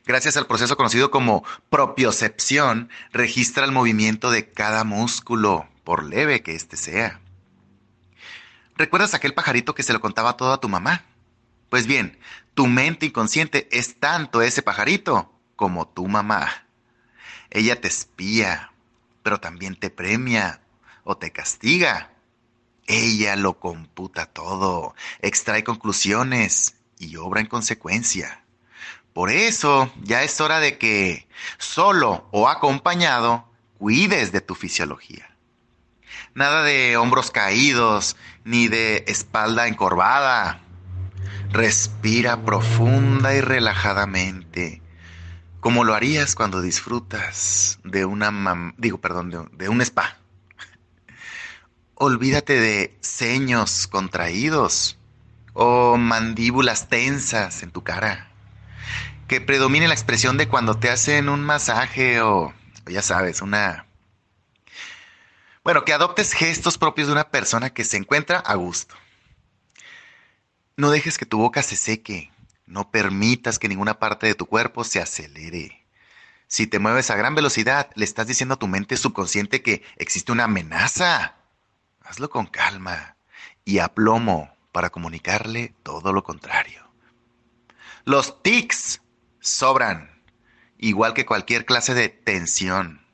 Gracias 0.05 0.37
al 0.37 0.47
proceso 0.47 0.77
conocido 0.77 1.11
como 1.11 1.43
propiocepción, 1.69 2.89
registra 3.11 3.65
el 3.65 3.71
movimiento 3.71 4.31
de 4.31 4.51
cada 4.51 4.83
músculo, 4.83 5.67
por 5.83 6.03
leve 6.03 6.41
que 6.41 6.55
éste 6.55 6.77
sea. 6.77 7.19
¿Recuerdas 8.75 9.13
aquel 9.13 9.33
pajarito 9.33 9.75
que 9.75 9.83
se 9.83 9.93
lo 9.93 10.01
contaba 10.01 10.37
todo 10.37 10.53
a 10.53 10.59
tu 10.59 10.69
mamá? 10.69 11.05
Pues 11.69 11.87
bien, 11.87 12.19
tu 12.53 12.67
mente 12.67 13.05
inconsciente 13.05 13.67
es 13.71 13.99
tanto 13.99 14.41
ese 14.41 14.61
pajarito 14.61 15.33
como 15.55 15.87
tu 15.87 16.07
mamá. 16.07 16.67
Ella 17.49 17.79
te 17.79 17.87
espía, 17.87 18.71
pero 19.21 19.39
también 19.39 19.75
te 19.75 19.89
premia 19.89 20.61
o 21.03 21.17
te 21.17 21.31
castiga. 21.31 22.11
Ella 22.87 23.35
lo 23.35 23.59
computa 23.59 24.25
todo, 24.25 24.95
extrae 25.19 25.63
conclusiones 25.63 26.75
y 26.99 27.15
obra 27.15 27.41
en 27.41 27.47
consecuencia. 27.47 28.42
Por 29.13 29.29
eso 29.29 29.91
ya 30.01 30.23
es 30.23 30.41
hora 30.41 30.59
de 30.59 30.77
que, 30.79 31.27
solo 31.59 32.27
o 32.31 32.49
acompañado, 32.49 33.47
cuides 33.77 34.31
de 34.31 34.41
tu 34.41 34.55
fisiología. 34.55 35.29
Nada 36.33 36.63
de 36.63 36.97
hombros 36.97 37.29
caídos, 37.29 38.15
ni 38.43 38.67
de 38.67 39.03
espalda 39.07 39.67
encorvada. 39.67 40.61
Respira 41.51 42.43
profunda 42.43 43.35
y 43.35 43.41
relajadamente, 43.41 44.81
como 45.59 45.83
lo 45.83 45.93
harías 45.93 46.33
cuando 46.33 46.61
disfrutas 46.61 47.79
de 47.83 48.05
una 48.05 48.73
digo, 48.77 48.99
perdón, 48.99 49.29
de, 49.29 49.45
de 49.51 49.69
un 49.69 49.81
spa. 49.81 50.17
Olvídate 51.93 52.59
de 52.59 52.97
ceños 53.01 53.85
contraídos 53.85 54.97
o 55.53 55.97
mandíbulas 55.97 56.89
tensas 56.89 57.61
en 57.61 57.69
tu 57.69 57.83
cara. 57.83 58.32
Que 59.27 59.41
predomine 59.41 59.87
la 59.87 59.93
expresión 59.93 60.37
de 60.37 60.47
cuando 60.47 60.77
te 60.77 60.89
hacen 60.89 61.29
un 61.29 61.41
masaje 61.41 62.21
o, 62.21 62.53
ya 62.85 63.01
sabes, 63.01 63.41
una 63.41 63.85
bueno, 65.63 65.85
que 65.85 65.93
adoptes 65.93 66.33
gestos 66.33 66.77
propios 66.77 67.07
de 67.07 67.13
una 67.13 67.29
persona 67.29 67.69
que 67.69 67.85
se 67.85 67.95
encuentra 67.95 68.39
a 68.39 68.55
gusto. 68.55 68.95
No 70.75 70.91
dejes 70.91 71.17
que 71.17 71.25
tu 71.25 71.37
boca 71.37 71.63
se 71.63 71.77
seque. 71.77 72.31
No 72.65 72.91
permitas 72.91 73.59
que 73.59 73.69
ninguna 73.69 73.97
parte 73.97 74.27
de 74.27 74.35
tu 74.35 74.45
cuerpo 74.45 74.83
se 74.83 74.99
acelere. 74.99 75.85
Si 76.47 76.67
te 76.67 76.79
mueves 76.79 77.09
a 77.11 77.15
gran 77.15 77.33
velocidad, 77.33 77.89
le 77.95 78.03
estás 78.03 78.27
diciendo 78.27 78.55
a 78.55 78.59
tu 78.59 78.67
mente 78.67 78.97
subconsciente 78.97 79.61
que 79.61 79.83
existe 79.95 80.33
una 80.33 80.45
amenaza. 80.45 81.35
Hazlo 82.01 82.29
con 82.29 82.45
calma 82.45 83.15
y 83.63 83.79
aplomo 83.79 84.53
para 84.73 84.89
comunicarle 84.89 85.73
todo 85.83 86.11
lo 86.11 86.23
contrario. 86.23 86.83
Los 88.03 88.43
tics 88.43 89.01
sobran, 89.43 90.09
igual 90.77 91.13
que 91.13 91.25
cualquier 91.25 91.65
clase 91.65 91.93
de 91.93 92.09
tensión. 92.09 93.05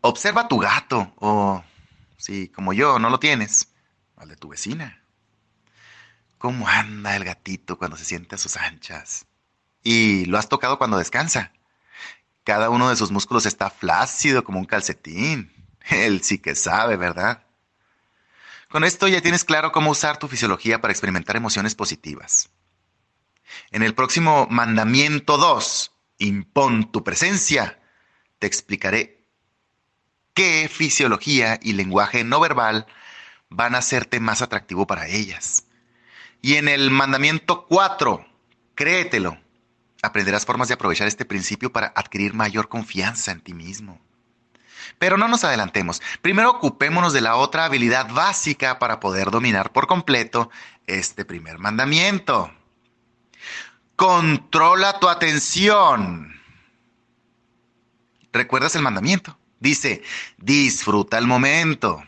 Observa 0.00 0.42
a 0.42 0.48
tu 0.48 0.58
gato 0.58 1.12
o, 1.16 1.62
si 2.16 2.48
como 2.48 2.72
yo 2.72 2.98
no 2.98 3.10
lo 3.10 3.20
tienes, 3.20 3.68
al 4.16 4.28
de 4.28 4.36
tu 4.36 4.48
vecina. 4.48 5.02
¿Cómo 6.38 6.68
anda 6.68 7.16
el 7.16 7.24
gatito 7.24 7.78
cuando 7.78 7.96
se 7.96 8.04
siente 8.04 8.34
a 8.36 8.38
sus 8.38 8.56
anchas? 8.56 9.26
Y 9.82 10.24
lo 10.26 10.38
has 10.38 10.48
tocado 10.48 10.78
cuando 10.78 10.98
descansa. 10.98 11.52
Cada 12.44 12.70
uno 12.70 12.88
de 12.88 12.96
sus 12.96 13.10
músculos 13.10 13.44
está 13.44 13.70
flácido 13.70 14.44
como 14.44 14.58
un 14.58 14.64
calcetín. 14.64 15.52
Él 15.90 16.22
sí 16.22 16.38
que 16.38 16.54
sabe, 16.54 16.96
¿verdad? 16.96 17.44
Con 18.70 18.84
esto 18.84 19.08
ya 19.08 19.20
tienes 19.20 19.44
claro 19.44 19.72
cómo 19.72 19.90
usar 19.90 20.18
tu 20.18 20.28
fisiología 20.28 20.80
para 20.80 20.92
experimentar 20.92 21.36
emociones 21.36 21.74
positivas. 21.74 22.50
En 23.70 23.82
el 23.82 23.94
próximo 23.94 24.46
mandamiento 24.50 25.36
2, 25.38 25.92
impon 26.18 26.90
tu 26.90 27.04
presencia, 27.04 27.80
te 28.38 28.46
explicaré 28.46 29.24
qué 30.34 30.70
fisiología 30.72 31.58
y 31.62 31.72
lenguaje 31.72 32.24
no 32.24 32.40
verbal 32.40 32.86
van 33.50 33.74
a 33.74 33.78
hacerte 33.78 34.20
más 34.20 34.42
atractivo 34.42 34.86
para 34.86 35.08
ellas. 35.08 35.64
Y 36.40 36.54
en 36.54 36.68
el 36.68 36.90
mandamiento 36.90 37.66
4, 37.66 38.24
créetelo, 38.74 39.38
aprenderás 40.02 40.46
formas 40.46 40.68
de 40.68 40.74
aprovechar 40.74 41.08
este 41.08 41.24
principio 41.24 41.72
para 41.72 41.92
adquirir 41.96 42.34
mayor 42.34 42.68
confianza 42.68 43.32
en 43.32 43.40
ti 43.40 43.54
mismo. 43.54 44.00
Pero 44.98 45.16
no 45.16 45.28
nos 45.28 45.44
adelantemos. 45.44 46.00
Primero 46.22 46.50
ocupémonos 46.50 47.12
de 47.12 47.20
la 47.20 47.36
otra 47.36 47.64
habilidad 47.64 48.08
básica 48.12 48.78
para 48.78 49.00
poder 49.00 49.30
dominar 49.30 49.72
por 49.72 49.86
completo 49.86 50.50
este 50.86 51.24
primer 51.24 51.58
mandamiento. 51.58 52.52
Controla 53.98 55.00
tu 55.00 55.08
atención. 55.08 56.32
¿Recuerdas 58.32 58.76
el 58.76 58.82
mandamiento? 58.82 59.36
Dice, 59.58 60.04
disfruta 60.36 61.18
el 61.18 61.26
momento. 61.26 62.04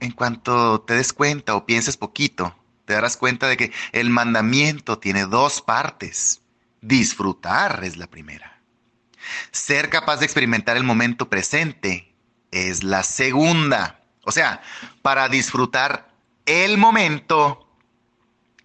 En 0.00 0.10
cuanto 0.10 0.80
te 0.80 0.94
des 0.94 1.12
cuenta 1.12 1.54
o 1.54 1.64
pienses 1.64 1.96
poquito, 1.96 2.56
te 2.86 2.94
darás 2.94 3.16
cuenta 3.16 3.46
de 3.46 3.56
que 3.56 3.72
el 3.92 4.10
mandamiento 4.10 4.98
tiene 4.98 5.26
dos 5.26 5.62
partes. 5.62 6.40
Disfrutar 6.80 7.84
es 7.84 7.96
la 7.96 8.08
primera. 8.08 8.60
Ser 9.52 9.90
capaz 9.90 10.16
de 10.16 10.24
experimentar 10.24 10.76
el 10.76 10.82
momento 10.82 11.28
presente 11.28 12.12
es 12.50 12.82
la 12.82 13.04
segunda. 13.04 14.02
O 14.24 14.32
sea, 14.32 14.60
para 15.02 15.28
disfrutar 15.28 16.10
el 16.46 16.78
momento 16.78 17.68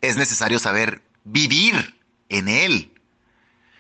es 0.02 0.18
necesario 0.18 0.58
saber 0.58 1.05
vivir 1.26 2.00
en 2.30 2.48
él. 2.48 2.92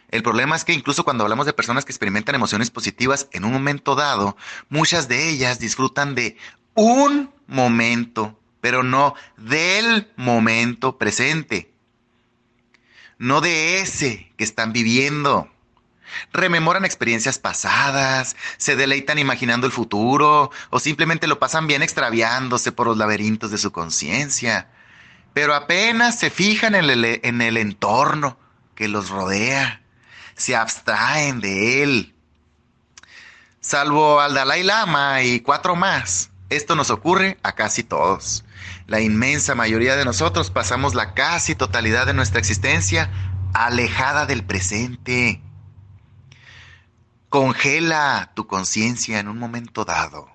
El 0.09 0.23
problema 0.23 0.55
es 0.55 0.65
que 0.65 0.73
incluso 0.73 1.03
cuando 1.03 1.23
hablamos 1.23 1.45
de 1.45 1.53
personas 1.53 1.85
que 1.85 1.91
experimentan 1.91 2.35
emociones 2.35 2.69
positivas 2.69 3.27
en 3.31 3.45
un 3.45 3.53
momento 3.53 3.95
dado, 3.95 4.37
muchas 4.69 5.07
de 5.07 5.29
ellas 5.29 5.59
disfrutan 5.59 6.15
de 6.15 6.37
un 6.73 7.31
momento, 7.47 8.39
pero 8.61 8.83
no 8.83 9.15
del 9.37 10.11
momento 10.15 10.97
presente. 10.97 11.71
No 13.17 13.41
de 13.41 13.79
ese 13.79 14.31
que 14.37 14.43
están 14.43 14.73
viviendo. 14.73 15.49
Rememoran 16.31 16.85
experiencias 16.85 17.39
pasadas, 17.39 18.35
se 18.57 18.75
deleitan 18.75 19.19
imaginando 19.19 19.65
el 19.65 19.73
futuro 19.73 20.51
o 20.69 20.79
simplemente 20.79 21.27
lo 21.27 21.39
pasan 21.39 21.67
bien 21.67 21.81
extraviándose 21.81 22.71
por 22.71 22.87
los 22.87 22.97
laberintos 22.97 23.51
de 23.51 23.57
su 23.57 23.71
conciencia. 23.71 24.69
Pero 25.35 25.53
apenas 25.53 26.17
se 26.17 26.29
fijan 26.29 26.75
en 26.75 26.89
el, 26.89 27.19
en 27.21 27.41
el 27.41 27.57
entorno 27.57 28.37
que 28.73 28.87
los 28.87 29.09
rodea 29.09 29.81
se 30.33 30.55
abstraen 30.55 31.41
de 31.41 31.83
él. 31.83 32.15
Salvo 33.59 34.21
al 34.21 34.33
Dalai 34.33 34.63
Lama 34.63 35.23
y 35.23 35.41
cuatro 35.41 35.75
más, 35.75 36.31
esto 36.49 36.77
nos 36.77 36.89
ocurre 36.89 37.37
a 37.43 37.51
casi 37.51 37.83
todos. 37.83 38.45
La 38.87 39.01
inmensa 39.01 39.55
mayoría 39.55 39.97
de 39.97 40.05
nosotros 40.05 40.51
pasamos 40.51 40.95
la 40.95 41.13
casi 41.13 41.53
totalidad 41.53 42.05
de 42.05 42.13
nuestra 42.13 42.39
existencia 42.39 43.11
alejada 43.53 44.25
del 44.25 44.45
presente. 44.45 45.41
Congela 47.27 48.31
tu 48.35 48.47
conciencia 48.47 49.19
en 49.19 49.27
un 49.27 49.37
momento 49.37 49.83
dado. 49.83 50.34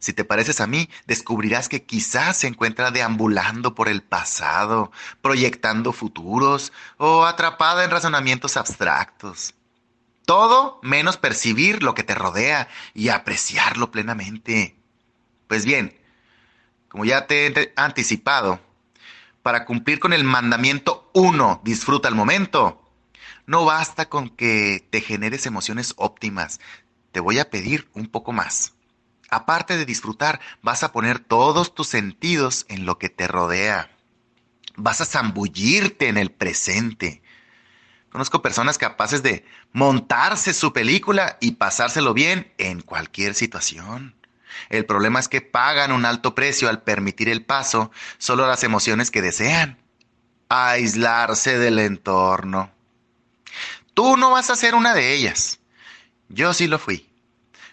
Si 0.00 0.14
te 0.14 0.24
pareces 0.24 0.60
a 0.62 0.66
mí, 0.66 0.88
descubrirás 1.06 1.68
que 1.68 1.84
quizás 1.84 2.38
se 2.38 2.46
encuentra 2.46 2.90
deambulando 2.90 3.74
por 3.74 3.88
el 3.88 4.02
pasado, 4.02 4.90
proyectando 5.20 5.92
futuros 5.92 6.72
o 6.96 7.26
atrapada 7.26 7.84
en 7.84 7.90
razonamientos 7.90 8.56
abstractos. 8.56 9.54
Todo 10.24 10.80
menos 10.82 11.18
percibir 11.18 11.82
lo 11.82 11.94
que 11.94 12.02
te 12.02 12.14
rodea 12.14 12.68
y 12.94 13.10
apreciarlo 13.10 13.90
plenamente. 13.90 14.74
Pues 15.46 15.66
bien, 15.66 16.00
como 16.88 17.04
ya 17.04 17.26
te 17.26 17.46
he 17.46 17.72
anticipado, 17.76 18.58
para 19.42 19.66
cumplir 19.66 20.00
con 20.00 20.14
el 20.14 20.24
mandamiento 20.24 21.10
1, 21.12 21.60
disfruta 21.62 22.08
el 22.08 22.14
momento, 22.14 22.90
no 23.46 23.66
basta 23.66 24.08
con 24.08 24.30
que 24.30 24.86
te 24.90 25.02
generes 25.02 25.44
emociones 25.44 25.92
óptimas, 25.96 26.58
te 27.12 27.20
voy 27.20 27.38
a 27.38 27.50
pedir 27.50 27.90
un 27.92 28.06
poco 28.06 28.32
más. 28.32 28.74
Aparte 29.30 29.76
de 29.76 29.86
disfrutar, 29.86 30.40
vas 30.60 30.82
a 30.82 30.92
poner 30.92 31.20
todos 31.20 31.74
tus 31.74 31.86
sentidos 31.86 32.66
en 32.68 32.84
lo 32.84 32.98
que 32.98 33.08
te 33.08 33.28
rodea. 33.28 33.90
Vas 34.76 35.00
a 35.00 35.04
zambullirte 35.04 36.08
en 36.08 36.16
el 36.16 36.32
presente. 36.32 37.22
Conozco 38.10 38.42
personas 38.42 38.76
capaces 38.76 39.22
de 39.22 39.44
montarse 39.72 40.52
su 40.52 40.72
película 40.72 41.38
y 41.40 41.52
pasárselo 41.52 42.12
bien 42.12 42.52
en 42.58 42.80
cualquier 42.80 43.34
situación. 43.34 44.16
El 44.68 44.84
problema 44.84 45.20
es 45.20 45.28
que 45.28 45.40
pagan 45.40 45.92
un 45.92 46.04
alto 46.04 46.34
precio 46.34 46.68
al 46.68 46.82
permitir 46.82 47.28
el 47.28 47.44
paso 47.44 47.92
solo 48.18 48.44
a 48.44 48.48
las 48.48 48.64
emociones 48.64 49.12
que 49.12 49.22
desean. 49.22 49.78
Aislarse 50.48 51.56
del 51.58 51.78
entorno. 51.78 52.72
Tú 53.94 54.16
no 54.16 54.32
vas 54.32 54.50
a 54.50 54.56
ser 54.56 54.74
una 54.74 54.92
de 54.92 55.14
ellas. 55.14 55.60
Yo 56.28 56.52
sí 56.52 56.66
lo 56.66 56.80
fui. 56.80 57.09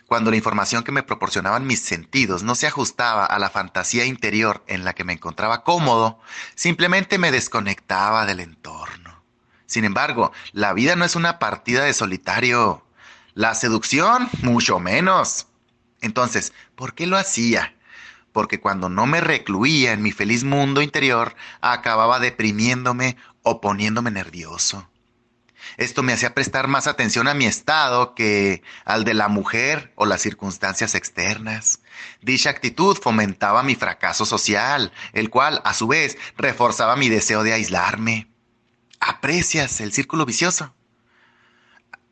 Cuando 0.08 0.32
la 0.32 0.38
información 0.38 0.86
que 0.86 0.94
me 0.94 1.04
proporcionaban 1.04 1.68
mis 1.68 1.82
sentidos 1.82 2.42
no 2.42 2.56
se 2.56 2.66
ajustaba 2.66 3.26
a 3.26 3.40
la 3.40 3.50
fantasía 3.50 4.06
interior 4.06 4.64
en 4.68 4.86
la 4.86 4.94
que 4.94 5.04
me 5.04 5.12
encontraba 5.12 5.66
cómodo, 5.66 6.22
simplemente 6.56 7.18
me 7.18 7.30
desconectaba 7.30 8.26
del 8.26 8.40
entorno. 8.40 9.22
Sin 9.66 9.84
embargo, 9.84 10.32
la 10.54 10.72
vida 10.72 10.96
no 10.96 11.04
es 11.04 11.18
una 11.18 11.40
partida 11.40 11.84
de 11.84 11.94
solitario. 11.94 12.86
La 13.34 13.54
seducción, 13.54 14.30
mucho 14.44 14.80
menos. 14.80 15.48
Entonces, 16.00 16.54
¿por 16.76 16.94
qué 16.94 17.06
lo 17.06 17.18
hacía? 17.18 17.76
Porque 18.32 18.62
cuando 18.62 18.88
no 18.88 19.08
me 19.08 19.20
recluía 19.20 19.92
en 19.92 20.02
mi 20.02 20.14
feliz 20.14 20.46
mundo 20.46 20.82
interior, 20.82 21.36
acababa 21.60 22.22
deprimiéndome 22.22 23.18
o 23.44 23.60
poniéndome 23.60 24.12
nervioso. 24.12 24.88
Esto 25.76 26.04
me 26.04 26.14
hacía 26.14 26.34
prestar 26.34 26.68
más 26.68 26.88
atención 26.88 27.28
a 27.28 27.34
mi 27.34 27.46
estado 27.46 28.16
que 28.16 28.64
al 28.86 29.04
de 29.04 29.14
la 29.14 29.28
mujer 29.28 29.92
o 29.96 30.06
las 30.06 30.22
circunstancias 30.22 30.96
externas. 30.96 31.82
Dicha 32.22 32.50
actitud 32.50 32.98
fomentaba 32.98 33.64
mi 33.64 33.76
fracaso 33.76 34.26
social, 34.26 34.92
el 35.14 35.30
cual, 35.30 35.62
a 35.66 35.74
su 35.74 35.88
vez, 35.88 36.18
reforzaba 36.38 36.96
mi 36.96 37.10
deseo 37.10 37.44
de 37.44 37.54
aislarme. 37.54 38.28
¿Aprecias 39.00 39.82
el 39.82 39.94
círculo 39.94 40.26
vicioso? 40.26 40.74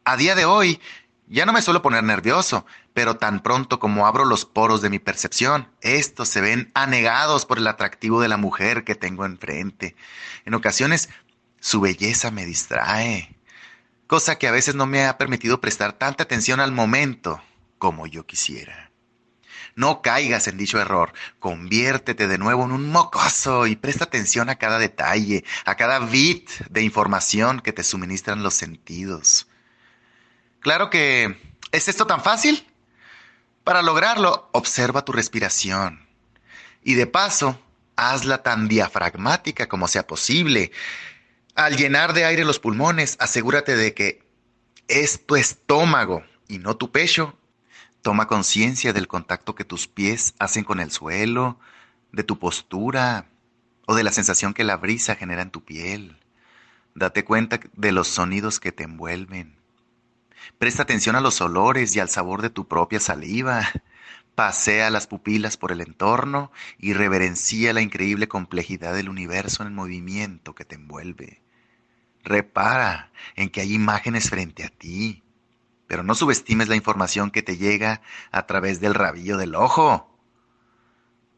A 0.04 0.18
día 0.18 0.36
de 0.36 0.46
hoy, 0.46 0.80
ya 1.28 1.46
no 1.46 1.54
me 1.54 1.62
suelo 1.62 1.82
poner 1.82 2.04
nervioso, 2.04 2.66
pero 2.94 3.18
tan 3.18 3.42
pronto 3.42 3.80
como 3.80 4.06
abro 4.06 4.26
los 4.26 4.46
poros 4.46 4.82
de 4.82 4.90
mi 4.90 5.00
percepción, 5.00 5.70
estos 5.82 6.30
se 6.30 6.42
ven 6.42 6.72
anegados 6.76 7.46
por 7.46 7.58
el 7.58 7.68
atractivo 7.68 8.22
de 8.22 8.28
la 8.28 8.38
mujer 8.38 8.84
que 8.84 8.96
tengo 8.96 9.26
enfrente. 9.26 9.96
En 10.46 10.54
ocasiones, 10.54 11.10
su 11.60 11.82
belleza 11.82 12.30
me 12.30 12.46
distrae, 12.46 13.35
cosa 14.08 14.38
que 14.38 14.48
a 14.48 14.52
veces 14.52 14.76
no 14.76 14.86
me 14.86 15.06
ha 15.06 15.18
permitido 15.18 15.62
prestar 15.62 15.94
tanta 15.94 16.24
atención 16.24 16.60
al 16.60 16.72
momento 16.72 17.42
como 17.78 18.08
yo 18.08 18.26
quisiera. 18.26 18.92
No 19.76 20.02
caigas 20.02 20.48
en 20.48 20.58
dicho 20.58 20.80
error, 20.80 21.12
conviértete 21.40 22.28
de 22.28 22.38
nuevo 22.38 22.64
en 22.64 22.72
un 22.72 22.90
mocoso 22.90 23.68
y 23.68 23.76
presta 23.76 24.06
atención 24.06 24.50
a 24.50 24.56
cada 24.56 24.80
detalle, 24.80 25.44
a 25.66 25.76
cada 25.76 26.00
bit 26.00 26.50
de 26.70 26.82
información 26.82 27.60
que 27.60 27.74
te 27.74 27.84
suministran 27.84 28.42
los 28.42 28.54
sentidos. 28.54 29.48
Claro 30.62 30.90
que... 30.90 31.56
¿Es 31.72 31.90
esto 31.90 32.08
tan 32.08 32.24
fácil? 32.24 32.66
Para 33.66 33.82
lograrlo, 33.82 34.48
observa 34.54 35.04
tu 35.04 35.12
respiración. 35.12 36.08
Y 36.84 36.94
de 36.94 37.06
paso, 37.06 37.60
hazla 37.98 38.44
tan 38.44 38.70
diafragmática 38.70 39.68
como 39.68 39.90
sea 39.90 40.08
posible. 40.08 40.72
Al 41.56 41.78
llenar 41.78 42.12
de 42.12 42.26
aire 42.26 42.44
los 42.44 42.60
pulmones, 42.60 43.16
asegúrate 43.18 43.78
de 43.78 43.94
que 43.94 44.22
es 44.90 45.26
tu 45.26 45.38
estómago 45.38 46.22
y 46.50 46.58
no 46.58 46.76
tu 46.76 46.92
pecho. 46.92 47.38
Toma 48.02 48.28
conciencia 48.28 48.92
del 48.92 49.08
contacto 49.08 49.56
que 49.56 49.64
tus 49.64 49.88
pies 49.88 50.36
hacen 50.38 50.66
con 50.66 50.82
el 50.82 50.92
suelo, 50.92 51.58
de 52.12 52.26
tu 52.26 52.40
postura 52.40 53.30
o 53.88 53.96
de 53.96 54.04
la 54.04 54.12
sensación 54.12 54.54
que 54.54 54.66
la 54.66 54.76
brisa 54.76 55.16
genera 55.16 55.44
en 55.44 55.50
tu 55.50 55.64
piel. 55.64 56.18
Date 56.94 57.24
cuenta 57.24 57.62
de 57.72 57.92
los 57.94 58.10
sonidos 58.10 58.60
que 58.60 58.74
te 58.74 58.84
envuelven. 58.84 59.56
Presta 60.58 60.84
atención 60.84 61.16
a 61.16 61.22
los 61.22 61.40
olores 61.40 61.96
y 61.96 62.02
al 62.02 62.10
sabor 62.10 62.42
de 62.42 62.50
tu 62.50 62.68
propia 62.68 63.00
saliva. 63.00 63.66
Pasea 64.36 64.90
las 64.90 65.08
pupilas 65.08 65.56
por 65.56 65.72
el 65.72 65.80
entorno 65.80 66.52
y 66.78 66.92
reverencia 66.92 67.72
la 67.72 67.82
increíble 67.82 68.28
complejidad 68.28 68.94
del 68.94 69.08
universo 69.08 69.64
en 69.64 69.68
el 69.68 69.74
movimiento 69.74 70.54
que 70.54 70.66
te 70.66 70.76
envuelve. 70.76 71.45
Repara 72.26 73.12
en 73.36 73.50
que 73.50 73.62
hay 73.62 73.74
imágenes 73.74 74.30
frente 74.30 74.64
a 74.64 74.70
ti, 74.70 75.24
pero 75.88 76.04
no 76.04 76.16
subestimes 76.16 76.68
la 76.68 76.76
información 76.76 77.30
que 77.30 77.44
te 77.44 77.58
llega 77.58 78.02
a 78.32 78.48
través 78.48 78.82
del 78.82 78.96
rabillo 78.96 79.38
del 79.38 79.56
ojo. 79.56 80.12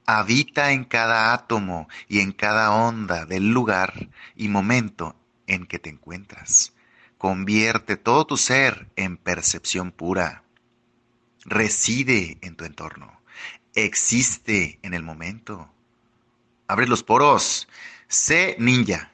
Habita 0.06 0.72
en 0.72 0.86
cada 0.86 1.34
átomo 1.34 1.90
y 2.08 2.22
en 2.22 2.32
cada 2.32 2.72
onda 2.72 3.26
del 3.26 3.52
lugar 3.52 4.10
y 4.36 4.48
momento 4.48 5.18
en 5.46 5.66
que 5.66 5.78
te 5.78 5.90
encuentras. 5.90 6.74
Convierte 7.18 7.98
todo 7.98 8.26
tu 8.26 8.38
ser 8.38 8.90
en 8.96 9.18
percepción 9.18 9.92
pura. 9.92 10.44
Reside 11.44 12.38
en 12.42 12.56
tu 12.56 12.64
entorno. 12.64 13.22
Existe 13.74 14.80
en 14.84 14.94
el 14.94 15.04
momento. 15.04 15.70
Abre 16.68 16.88
los 16.88 17.04
poros. 17.04 17.68
Sé 18.08 18.56
ninja. 18.60 19.12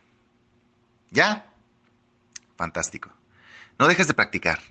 ¿Ya? 1.10 1.53
Fantástico. 2.64 3.12
No 3.78 3.90
dejes 3.90 4.08
de 4.08 4.14
practicar. 4.14 4.62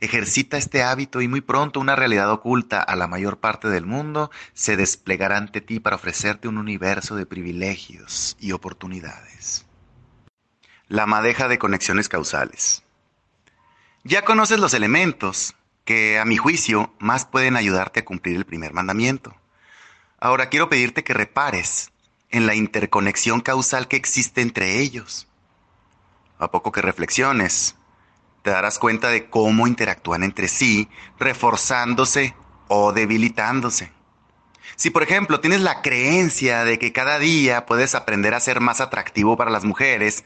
Ejercita 0.00 0.56
este 0.56 0.82
hábito 0.82 1.20
y 1.20 1.28
muy 1.28 1.40
pronto 1.40 1.78
una 1.78 1.94
realidad 1.94 2.28
oculta 2.32 2.82
a 2.82 2.96
la 2.96 3.06
mayor 3.06 3.38
parte 3.38 3.68
del 3.68 3.86
mundo 3.86 4.32
se 4.52 4.76
desplegará 4.76 5.36
ante 5.36 5.60
ti 5.60 5.78
para 5.78 5.94
ofrecerte 5.94 6.48
un 6.48 6.58
universo 6.58 7.14
de 7.14 7.24
privilegios 7.24 8.36
y 8.40 8.50
oportunidades. 8.50 9.64
La 10.88 11.06
madeja 11.06 11.46
de 11.46 11.60
conexiones 11.60 12.08
causales. 12.08 12.82
Ya 14.02 14.24
conoces 14.24 14.58
los 14.58 14.74
elementos 14.74 15.54
que, 15.84 16.18
a 16.18 16.24
mi 16.24 16.38
juicio, 16.38 16.92
más 16.98 17.26
pueden 17.26 17.54
ayudarte 17.54 18.00
a 18.00 18.04
cumplir 18.04 18.34
el 18.34 18.44
primer 18.44 18.72
mandamiento. 18.72 19.36
Ahora 20.18 20.48
quiero 20.48 20.68
pedirte 20.68 21.04
que 21.04 21.14
repares 21.14 21.92
en 22.28 22.48
la 22.48 22.56
interconexión 22.56 23.40
causal 23.40 23.86
que 23.86 23.94
existe 23.94 24.40
entre 24.40 24.80
ellos. 24.80 25.28
A 26.38 26.50
poco 26.50 26.72
que 26.72 26.82
reflexiones, 26.82 27.76
te 28.42 28.50
darás 28.50 28.78
cuenta 28.78 29.08
de 29.08 29.28
cómo 29.28 29.66
interactúan 29.66 30.22
entre 30.22 30.48
sí, 30.48 30.88
reforzándose 31.18 32.34
o 32.68 32.92
debilitándose. 32.92 33.90
Si, 34.76 34.90
por 34.90 35.02
ejemplo, 35.02 35.40
tienes 35.40 35.62
la 35.62 35.80
creencia 35.80 36.64
de 36.64 36.78
que 36.78 36.92
cada 36.92 37.18
día 37.18 37.64
puedes 37.66 37.94
aprender 37.94 38.34
a 38.34 38.40
ser 38.40 38.60
más 38.60 38.80
atractivo 38.80 39.36
para 39.36 39.50
las 39.50 39.64
mujeres, 39.64 40.24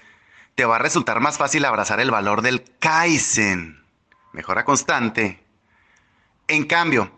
te 0.55 0.65
va 0.65 0.77
a 0.77 0.81
resultar 0.81 1.21
más 1.21 1.39
fácil 1.39 1.65
abrazar 1.65 2.01
el 2.01 2.11
valor 2.11 2.43
del 2.43 2.65
Kaizen, 2.79 3.85
mejora 4.33 4.65
constante. 4.65 5.43
En 6.49 6.65
cambio, 6.65 7.13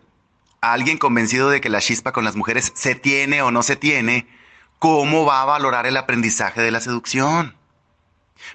a 0.60 0.72
alguien 0.74 0.98
convencido 0.98 1.48
de 1.48 1.60
que 1.60 1.70
la 1.70 1.80
chispa 1.80 2.12
con 2.12 2.24
las 2.24 2.36
mujeres 2.36 2.72
se 2.74 2.94
tiene 2.94 3.40
o 3.42 3.50
no 3.50 3.62
se 3.62 3.76
tiene, 3.76 4.26
¿cómo 4.78 5.24
va 5.24 5.42
a 5.42 5.46
valorar 5.46 5.86
el 5.86 5.96
aprendizaje 5.96 6.60
de 6.60 6.70
la 6.70 6.80
seducción? 6.80 7.56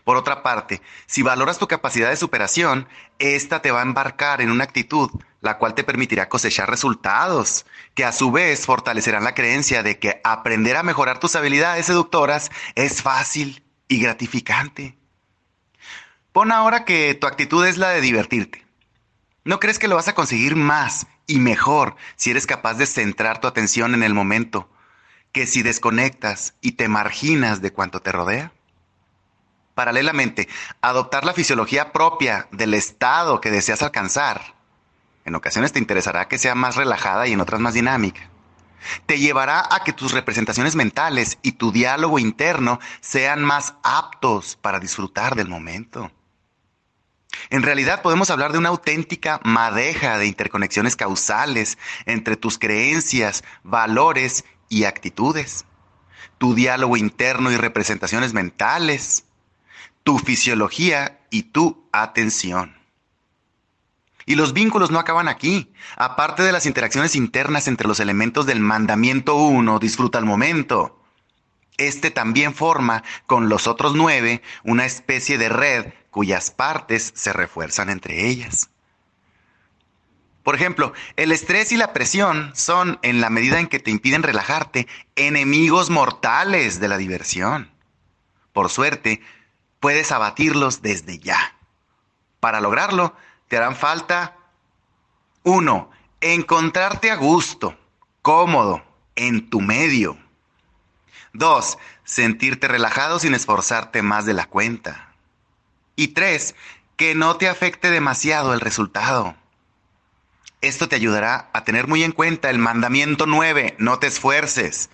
Por 0.03 0.17
otra 0.17 0.43
parte, 0.43 0.81
si 1.05 1.21
valoras 1.21 1.57
tu 1.57 1.67
capacidad 1.67 2.09
de 2.09 2.17
superación, 2.17 2.87
esta 3.19 3.61
te 3.61 3.71
va 3.71 3.79
a 3.79 3.83
embarcar 3.83 4.41
en 4.41 4.51
una 4.51 4.63
actitud 4.63 5.09
la 5.41 5.57
cual 5.57 5.75
te 5.75 5.83
permitirá 5.83 6.29
cosechar 6.29 6.69
resultados, 6.69 7.65
que 7.93 8.05
a 8.05 8.11
su 8.11 8.31
vez 8.31 8.65
fortalecerán 8.65 9.23
la 9.23 9.35
creencia 9.35 9.83
de 9.83 9.99
que 9.99 10.19
aprender 10.23 10.75
a 10.75 10.83
mejorar 10.83 11.19
tus 11.19 11.35
habilidades 11.35 11.85
seductoras 11.85 12.51
es 12.75 13.01
fácil 13.01 13.63
y 13.87 14.01
gratificante. 14.01 14.97
Pon 16.31 16.51
ahora 16.51 16.85
que 16.85 17.13
tu 17.15 17.27
actitud 17.27 17.65
es 17.65 17.77
la 17.77 17.89
de 17.89 18.01
divertirte. 18.01 18.65
¿No 19.43 19.59
crees 19.59 19.79
que 19.79 19.87
lo 19.87 19.95
vas 19.95 20.07
a 20.07 20.15
conseguir 20.15 20.55
más 20.55 21.07
y 21.25 21.39
mejor 21.39 21.95
si 22.15 22.31
eres 22.31 22.45
capaz 22.45 22.73
de 22.75 22.85
centrar 22.85 23.39
tu 23.39 23.47
atención 23.47 23.93
en 23.93 24.03
el 24.03 24.13
momento 24.13 24.69
que 25.31 25.47
si 25.47 25.61
desconectas 25.61 26.55
y 26.61 26.73
te 26.73 26.89
marginas 26.89 27.61
de 27.61 27.71
cuanto 27.71 28.01
te 28.01 28.11
rodea? 28.11 28.51
Paralelamente, 29.77 30.49
adoptar 30.81 31.23
la 31.23 31.33
fisiología 31.33 31.93
propia 31.93 32.47
del 32.49 32.73
estado 32.73 33.39
que 33.39 33.51
deseas 33.51 33.83
alcanzar. 33.83 34.55
En 35.23 35.35
ocasiones 35.35 35.71
te 35.71 35.77
interesará 35.77 36.27
que 36.27 36.39
sea 36.39 36.55
más 36.55 36.77
relajada 36.77 37.27
y 37.27 37.33
en 37.33 37.41
otras 37.41 37.61
más 37.61 37.75
dinámica. 37.75 38.27
Te 39.05 39.19
llevará 39.19 39.63
a 39.69 39.83
que 39.83 39.93
tus 39.93 40.13
representaciones 40.13 40.75
mentales 40.75 41.37
y 41.43 41.51
tu 41.51 41.71
diálogo 41.71 42.17
interno 42.17 42.79
sean 43.01 43.43
más 43.43 43.75
aptos 43.83 44.55
para 44.55 44.79
disfrutar 44.79 45.35
del 45.35 45.47
momento. 45.47 46.11
En 47.51 47.61
realidad 47.61 48.01
podemos 48.01 48.31
hablar 48.31 48.53
de 48.53 48.57
una 48.57 48.69
auténtica 48.69 49.39
madeja 49.43 50.17
de 50.17 50.25
interconexiones 50.25 50.95
causales 50.95 51.77
entre 52.07 52.35
tus 52.35 52.57
creencias, 52.57 53.43
valores 53.61 54.43
y 54.69 54.85
actitudes, 54.85 55.65
tu 56.39 56.55
diálogo 56.55 56.97
interno 56.97 57.51
y 57.51 57.57
representaciones 57.57 58.33
mentales, 58.33 59.26
tu 60.07 60.19
fisiología 60.19 61.19
y 61.29 61.43
tu 61.51 61.89
atención. 61.91 62.77
Y 64.25 64.35
los 64.35 64.53
vínculos 64.53 64.89
no 64.89 64.99
acaban 64.99 65.27
aquí. 65.27 65.73
Aparte 65.97 66.43
de 66.43 66.53
las 66.53 66.65
interacciones 66.65 67.13
internas 67.13 67.67
entre 67.67 67.89
los 67.89 67.99
elementos 67.99 68.45
del 68.45 68.61
mandamiento 68.61 69.35
1, 69.35 69.79
disfruta 69.79 70.17
el 70.17 70.23
momento. 70.23 71.03
Este 71.75 72.09
también 72.09 72.53
forma 72.55 73.03
con 73.25 73.49
los 73.49 73.67
otros 73.67 73.95
nueve 73.95 74.41
una 74.63 74.85
especie 74.85 75.37
de 75.37 75.49
red 75.49 75.93
cuyas 76.09 76.51
partes 76.51 77.11
se 77.13 77.33
refuerzan 77.33 77.89
entre 77.89 78.29
ellas. 78.29 78.69
Por 80.41 80.55
ejemplo, 80.55 80.93
el 81.17 81.33
estrés 81.33 81.73
y 81.73 81.75
la 81.75 81.91
presión 81.91 82.53
son, 82.55 82.97
en 83.01 83.19
la 83.19 83.29
medida 83.29 83.59
en 83.59 83.67
que 83.67 83.79
te 83.79 83.91
impiden 83.91 84.23
relajarte, 84.23 84.87
enemigos 85.17 85.89
mortales 85.89 86.79
de 86.79 86.87
la 86.87 86.95
diversión. 86.95 87.71
Por 88.53 88.69
suerte, 88.69 89.21
puedes 89.79 90.11
abatirlos 90.11 90.81
desde 90.81 91.19
ya. 91.19 91.55
Para 92.39 92.61
lograrlo, 92.61 93.15
te 93.47 93.57
harán 93.57 93.75
falta, 93.75 94.35
uno, 95.43 95.89
encontrarte 96.21 97.11
a 97.11 97.15
gusto, 97.15 97.77
cómodo, 98.21 98.83
en 99.15 99.49
tu 99.49 99.61
medio. 99.61 100.17
Dos, 101.33 101.77
sentirte 102.03 102.67
relajado 102.67 103.19
sin 103.19 103.33
esforzarte 103.33 104.01
más 104.01 104.25
de 104.25 104.33
la 104.33 104.45
cuenta. 104.45 105.13
Y 105.95 106.09
tres, 106.09 106.55
que 106.95 107.15
no 107.15 107.37
te 107.37 107.47
afecte 107.47 107.91
demasiado 107.91 108.53
el 108.53 108.59
resultado. 108.59 109.35
Esto 110.61 110.89
te 110.89 110.95
ayudará 110.95 111.49
a 111.53 111.63
tener 111.63 111.87
muy 111.87 112.03
en 112.03 112.11
cuenta 112.11 112.49
el 112.49 112.57
mandamiento 112.57 113.25
9, 113.27 113.75
no 113.77 113.99
te 113.99 114.07
esfuerces. 114.07 114.89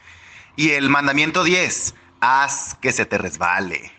Y 0.55 0.72
el 0.72 0.89
mandamiento 0.89 1.43
10, 1.43 1.95
haz 2.19 2.76
que 2.81 2.91
se 2.91 3.05
te 3.05 3.18
resbale. 3.18 3.91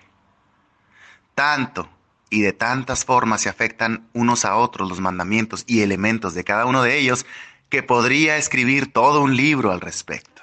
Tanto 1.34 1.88
y 2.30 2.42
de 2.42 2.52
tantas 2.52 3.04
formas 3.04 3.42
se 3.42 3.48
afectan 3.48 4.08
unos 4.12 4.44
a 4.44 4.56
otros 4.56 4.88
los 4.88 5.00
mandamientos 5.00 5.64
y 5.66 5.82
elementos 5.82 6.34
de 6.34 6.44
cada 6.44 6.66
uno 6.66 6.82
de 6.82 6.98
ellos 6.98 7.26
que 7.68 7.82
podría 7.82 8.36
escribir 8.36 8.92
todo 8.92 9.22
un 9.22 9.36
libro 9.36 9.72
al 9.72 9.80
respecto. 9.80 10.42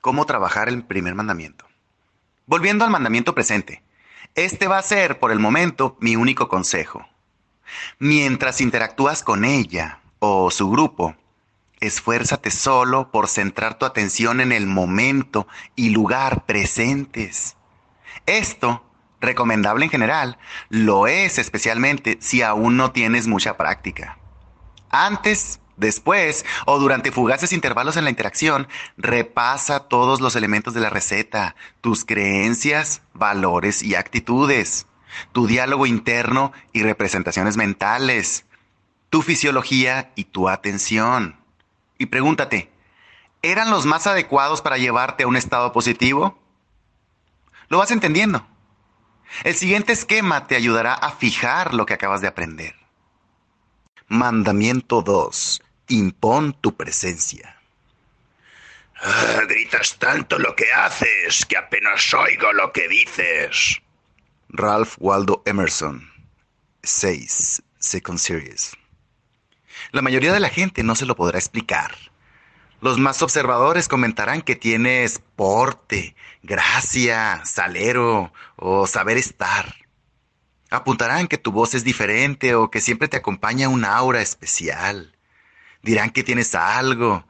¿Cómo 0.00 0.26
trabajar 0.26 0.68
el 0.68 0.84
primer 0.84 1.14
mandamiento? 1.14 1.64
Volviendo 2.46 2.84
al 2.84 2.90
mandamiento 2.90 3.34
presente, 3.34 3.82
este 4.34 4.66
va 4.66 4.78
a 4.78 4.82
ser 4.82 5.20
por 5.20 5.30
el 5.30 5.38
momento 5.38 5.96
mi 6.00 6.16
único 6.16 6.48
consejo. 6.48 7.06
Mientras 7.98 8.60
interactúas 8.60 9.22
con 9.22 9.44
ella 9.44 10.00
o 10.18 10.50
su 10.50 10.70
grupo, 10.70 11.14
esfuérzate 11.80 12.50
solo 12.50 13.10
por 13.10 13.28
centrar 13.28 13.78
tu 13.78 13.86
atención 13.86 14.40
en 14.40 14.52
el 14.52 14.66
momento 14.66 15.46
y 15.76 15.90
lugar 15.90 16.46
presentes. 16.46 17.56
Esto 18.26 18.84
recomendable 19.22 19.84
en 19.84 19.90
general, 19.90 20.36
lo 20.68 21.06
es 21.06 21.38
especialmente 21.38 22.18
si 22.20 22.42
aún 22.42 22.76
no 22.76 22.90
tienes 22.90 23.28
mucha 23.28 23.56
práctica. 23.56 24.18
Antes, 24.90 25.60
después 25.76 26.44
o 26.66 26.78
durante 26.78 27.12
fugaces 27.12 27.52
intervalos 27.52 27.96
en 27.96 28.04
la 28.04 28.10
interacción, 28.10 28.68
repasa 28.98 29.80
todos 29.88 30.20
los 30.20 30.36
elementos 30.36 30.74
de 30.74 30.80
la 30.80 30.90
receta, 30.90 31.56
tus 31.80 32.04
creencias, 32.04 33.02
valores 33.14 33.82
y 33.82 33.94
actitudes, 33.94 34.86
tu 35.32 35.46
diálogo 35.46 35.86
interno 35.86 36.52
y 36.72 36.82
representaciones 36.82 37.56
mentales, 37.56 38.44
tu 39.08 39.22
fisiología 39.22 40.10
y 40.16 40.24
tu 40.24 40.48
atención. 40.48 41.36
Y 41.96 42.06
pregúntate, 42.06 42.72
¿eran 43.42 43.70
los 43.70 43.86
más 43.86 44.06
adecuados 44.06 44.62
para 44.62 44.78
llevarte 44.78 45.22
a 45.22 45.28
un 45.28 45.36
estado 45.36 45.72
positivo? 45.72 46.41
Lo 47.72 47.78
vas 47.78 47.90
entendiendo. 47.90 48.46
El 49.44 49.54
siguiente 49.54 49.94
esquema 49.94 50.46
te 50.46 50.56
ayudará 50.56 50.92
a 50.92 51.10
fijar 51.10 51.72
lo 51.72 51.86
que 51.86 51.94
acabas 51.94 52.20
de 52.20 52.28
aprender. 52.28 52.74
Mandamiento 54.08 55.00
2. 55.00 55.62
Impón 55.88 56.52
tu 56.52 56.76
presencia. 56.76 57.56
Ah, 59.00 59.40
gritas 59.48 59.96
tanto 59.98 60.38
lo 60.38 60.54
que 60.54 60.70
haces 60.70 61.46
que 61.46 61.56
apenas 61.56 62.12
oigo 62.12 62.52
lo 62.52 62.74
que 62.74 62.86
dices. 62.88 63.80
Ralph 64.50 64.96
Waldo 64.98 65.42
Emerson. 65.46 66.12
6. 66.82 67.62
Second 67.78 68.18
Series. 68.18 68.76
La 69.92 70.02
mayoría 70.02 70.34
de 70.34 70.40
la 70.40 70.50
gente 70.50 70.82
no 70.82 70.94
se 70.94 71.06
lo 71.06 71.16
podrá 71.16 71.38
explicar. 71.38 72.11
Los 72.82 72.98
más 72.98 73.22
observadores 73.22 73.86
comentarán 73.86 74.42
que 74.42 74.56
tienes 74.56 75.22
porte, 75.36 76.16
gracia, 76.42 77.40
salero 77.44 78.32
o 78.56 78.88
saber 78.88 79.18
estar. 79.18 79.76
Apuntarán 80.68 81.28
que 81.28 81.38
tu 81.38 81.52
voz 81.52 81.74
es 81.74 81.84
diferente 81.84 82.56
o 82.56 82.72
que 82.72 82.80
siempre 82.80 83.06
te 83.06 83.16
acompaña 83.16 83.68
una 83.68 83.96
aura 83.96 84.20
especial. 84.20 85.16
Dirán 85.82 86.10
que 86.10 86.24
tienes 86.24 86.56
algo. 86.56 87.24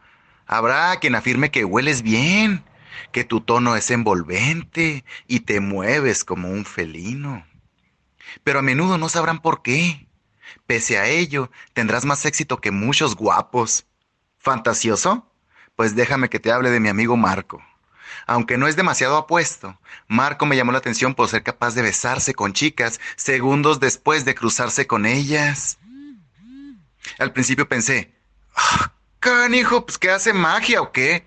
Habrá 0.46 0.96
quien 1.00 1.14
afirme 1.14 1.50
que 1.50 1.66
hueles 1.66 2.00
bien, 2.00 2.64
que 3.12 3.24
tu 3.24 3.42
tono 3.42 3.76
es 3.76 3.90
envolvente 3.90 5.04
y 5.28 5.40
te 5.40 5.60
mueves 5.60 6.24
como 6.24 6.48
un 6.48 6.64
felino. 6.64 7.46
Pero 8.42 8.60
a 8.60 8.62
menudo 8.62 8.96
no 8.96 9.10
sabrán 9.10 9.42
por 9.42 9.60
qué. 9.60 10.08
Pese 10.66 10.96
a 10.96 11.08
ello, 11.08 11.50
tendrás 11.74 12.06
más 12.06 12.24
éxito 12.24 12.58
que 12.58 12.70
muchos 12.70 13.16
guapos. 13.16 13.84
¿Fantasioso? 14.38 15.28
Pues 15.76 15.94
déjame 15.94 16.28
que 16.28 16.40
te 16.40 16.52
hable 16.52 16.70
de 16.70 16.80
mi 16.80 16.88
amigo 16.88 17.16
Marco. 17.16 17.62
Aunque 18.26 18.58
no 18.58 18.68
es 18.68 18.76
demasiado 18.76 19.16
apuesto, 19.16 19.78
Marco 20.06 20.46
me 20.46 20.56
llamó 20.56 20.72
la 20.72 20.78
atención 20.78 21.14
por 21.14 21.28
ser 21.28 21.42
capaz 21.42 21.74
de 21.74 21.82
besarse 21.82 22.34
con 22.34 22.52
chicas 22.52 23.00
segundos 23.16 23.80
después 23.80 24.24
de 24.24 24.34
cruzarse 24.34 24.86
con 24.86 25.06
ellas. 25.06 25.78
Al 27.18 27.32
principio 27.32 27.68
pensé, 27.68 28.14
ah, 28.54 28.92
canijo, 29.18 29.84
pues 29.84 29.98
¿qué 29.98 30.10
hace 30.10 30.32
magia 30.32 30.82
o 30.82 30.92
qué? 30.92 31.24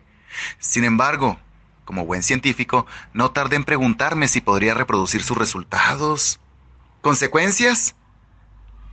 Sin 0.60 0.84
embargo, 0.84 1.40
como 1.84 2.06
buen 2.06 2.24
científico, 2.24 2.86
no 3.14 3.32
tardé 3.32 3.56
en 3.58 3.64
preguntarme 3.64 4.28
si 4.28 4.42
podría 4.42 4.74
reproducir 4.74 5.24
sus 5.24 5.38
resultados. 5.38 6.40
¿Consecuencias? 7.02 7.96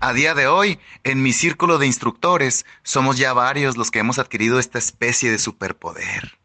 A 0.05 0.13
día 0.13 0.35
de 0.35 0.49
hoy, 0.49 0.81
en 1.05 1.23
mi 1.23 1.33
círculo 1.33 1.79
de 1.79 1.87
instructores, 1.87 2.67
somos 2.83 3.19
ya 3.19 3.33
varios 3.35 3.77
los 3.77 3.93
que 3.93 4.01
hemos 4.01 4.19
adquirido 4.19 4.59
esta 4.59 4.77
especie 4.77 5.31
de 5.31 5.39
superpoder. 5.39 6.41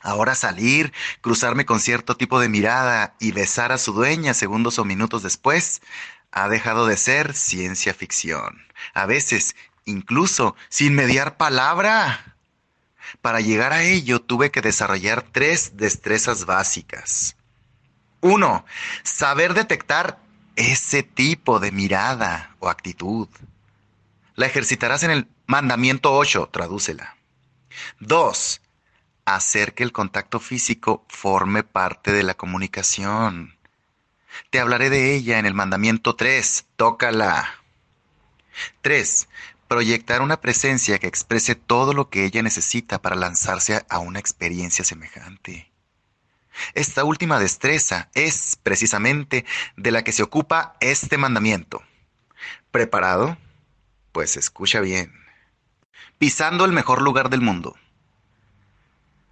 Ahora 0.00 0.36
salir, 0.36 0.92
cruzarme 1.22 1.66
con 1.66 1.80
cierto 1.80 2.16
tipo 2.16 2.38
de 2.38 2.48
mirada 2.48 3.16
y 3.18 3.32
besar 3.32 3.72
a 3.72 3.78
su 3.78 3.92
dueña 3.92 4.32
segundos 4.32 4.78
o 4.78 4.84
minutos 4.84 5.24
después, 5.24 5.82
ha 6.30 6.48
dejado 6.48 6.86
de 6.86 6.96
ser 6.96 7.34
ciencia 7.34 7.94
ficción. 7.94 8.64
A 8.94 9.06
veces, 9.06 9.56
incluso 9.84 10.54
sin 10.68 10.94
mediar 10.94 11.36
palabra. 11.36 12.36
Para 13.22 13.40
llegar 13.40 13.72
a 13.72 13.82
ello 13.82 14.22
tuve 14.22 14.52
que 14.52 14.60
desarrollar 14.60 15.22
tres 15.32 15.76
destrezas 15.78 16.44
básicas. 16.44 17.34
Uno, 18.20 18.64
saber 19.02 19.52
detectar 19.52 20.21
ese 20.56 21.02
tipo 21.02 21.60
de 21.60 21.72
mirada 21.72 22.54
o 22.60 22.68
actitud. 22.68 23.28
La 24.34 24.46
ejercitarás 24.46 25.02
en 25.02 25.10
el 25.10 25.28
mandamiento 25.46 26.12
8, 26.14 26.48
tradúcela. 26.52 27.16
2. 28.00 28.60
Hacer 29.24 29.74
que 29.74 29.82
el 29.82 29.92
contacto 29.92 30.40
físico 30.40 31.04
forme 31.08 31.62
parte 31.62 32.12
de 32.12 32.22
la 32.22 32.34
comunicación. 32.34 33.56
Te 34.50 34.60
hablaré 34.60 34.90
de 34.90 35.14
ella 35.14 35.38
en 35.38 35.46
el 35.46 35.54
mandamiento 35.54 36.16
3, 36.16 36.66
tócala. 36.76 37.48
3. 38.80 39.28
Proyectar 39.68 40.22
una 40.22 40.40
presencia 40.40 40.98
que 40.98 41.06
exprese 41.06 41.54
todo 41.54 41.94
lo 41.94 42.10
que 42.10 42.24
ella 42.24 42.42
necesita 42.42 43.00
para 43.00 43.16
lanzarse 43.16 43.84
a 43.88 43.98
una 43.98 44.18
experiencia 44.18 44.84
semejante. 44.84 45.71
Esta 46.74 47.04
última 47.04 47.38
destreza 47.38 48.08
es 48.14 48.58
precisamente 48.62 49.44
de 49.76 49.90
la 49.90 50.02
que 50.04 50.12
se 50.12 50.22
ocupa 50.22 50.74
este 50.80 51.18
mandamiento. 51.18 51.82
¿Preparado? 52.70 53.36
Pues 54.12 54.36
escucha 54.36 54.80
bien. 54.80 55.12
Pisando 56.18 56.64
el 56.64 56.72
mejor 56.72 57.02
lugar 57.02 57.30
del 57.30 57.40
mundo. 57.40 57.76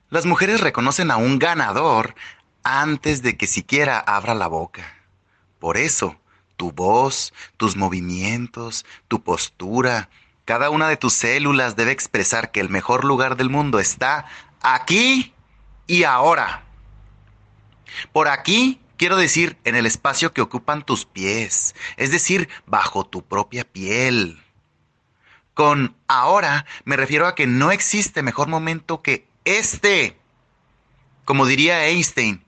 Las 0.09 0.27
mujeres 0.27 0.61
reconocen 0.61 1.11
a 1.11 1.17
un 1.17 1.39
ganador 1.39 2.15
antes 2.63 3.23
de 3.23 3.37
que 3.37 3.47
siquiera 3.47 3.99
abra 3.99 4.35
la 4.35 4.49
boca. 4.49 4.95
Por 5.59 5.77
eso, 5.77 6.21
tu 6.57 6.73
voz, 6.73 7.33
tus 7.57 7.77
movimientos, 7.77 8.85
tu 9.09 9.23
postura, 9.23 10.09
cada 10.45 10.71
una 10.71 10.89
de 10.89 10.97
tus 10.97 11.13
células 11.13 11.77
debe 11.77 11.93
expresar 11.93 12.51
que 12.51 12.61
el 12.61 12.71
mejor 12.71 13.05
lugar 13.05 13.37
del 13.37 13.51
mundo 13.51 13.79
está 13.79 14.27
aquí 14.61 15.33
y 15.87 16.03
ahora. 16.03 16.65
Por 18.13 18.29
aquí 18.29 18.81
Quiero 19.01 19.17
decir, 19.17 19.57
en 19.65 19.77
el 19.77 19.87
espacio 19.87 20.35
que 20.35 20.43
ocupan 20.43 20.85
tus 20.85 21.07
pies, 21.07 21.75
es 21.97 22.11
decir, 22.11 22.51
bajo 22.67 23.07
tu 23.07 23.23
propia 23.23 23.65
piel. 23.65 24.43
Con 25.55 25.97
ahora 26.07 26.67
me 26.85 26.99
refiero 26.99 27.27
a 27.27 27.35
que 27.35 27.47
no 27.47 27.73
existe 27.73 28.23
mejor 28.23 28.49
momento 28.49 29.01
que 29.01 29.27
este. 29.47 30.19
Como 31.25 31.47
diría 31.47 31.87
Einstein, 31.87 32.45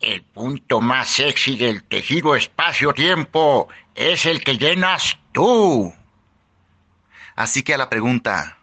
El 0.00 0.22
punto 0.22 0.80
más 0.80 1.10
sexy 1.10 1.58
del 1.58 1.84
tejido 1.84 2.34
espacio-tiempo 2.34 3.68
es 3.94 4.24
el 4.24 4.42
que 4.42 4.56
llenas 4.56 5.18
tú. 5.32 5.92
Así 7.36 7.62
que 7.62 7.74
a 7.74 7.78
la 7.78 7.90
pregunta, 7.90 8.57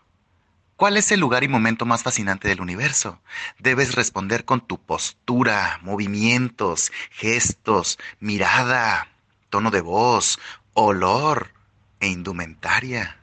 ¿cuál 0.75 0.97
es 0.97 1.11
el 1.11 1.19
lugar 1.19 1.43
y 1.43 1.47
momento 1.47 1.85
más 1.85 2.03
fascinante 2.03 2.47
del 2.47 2.61
universo? 2.61 3.19
Debes 3.59 3.95
responder 3.95 4.45
con 4.45 4.61
tu 4.61 4.79
postura, 4.79 5.79
movimientos, 5.81 6.91
gestos, 7.11 7.97
mirada, 8.19 9.07
tono 9.49 9.71
de 9.71 9.81
voz, 9.81 10.39
olor 10.73 11.51
e 11.99 12.07
indumentaria. 12.07 13.17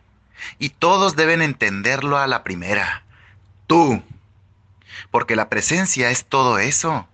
Y 0.58 0.70
todos 0.70 1.14
deben 1.16 1.42
entenderlo 1.42 2.18
a 2.18 2.26
la 2.26 2.42
primera. 2.42 3.04
Tú. 3.66 4.02
Porque 5.10 5.36
la 5.36 5.48
presencia 5.48 6.10
es 6.10 6.24
todo 6.24 6.58
eso, 6.58 7.08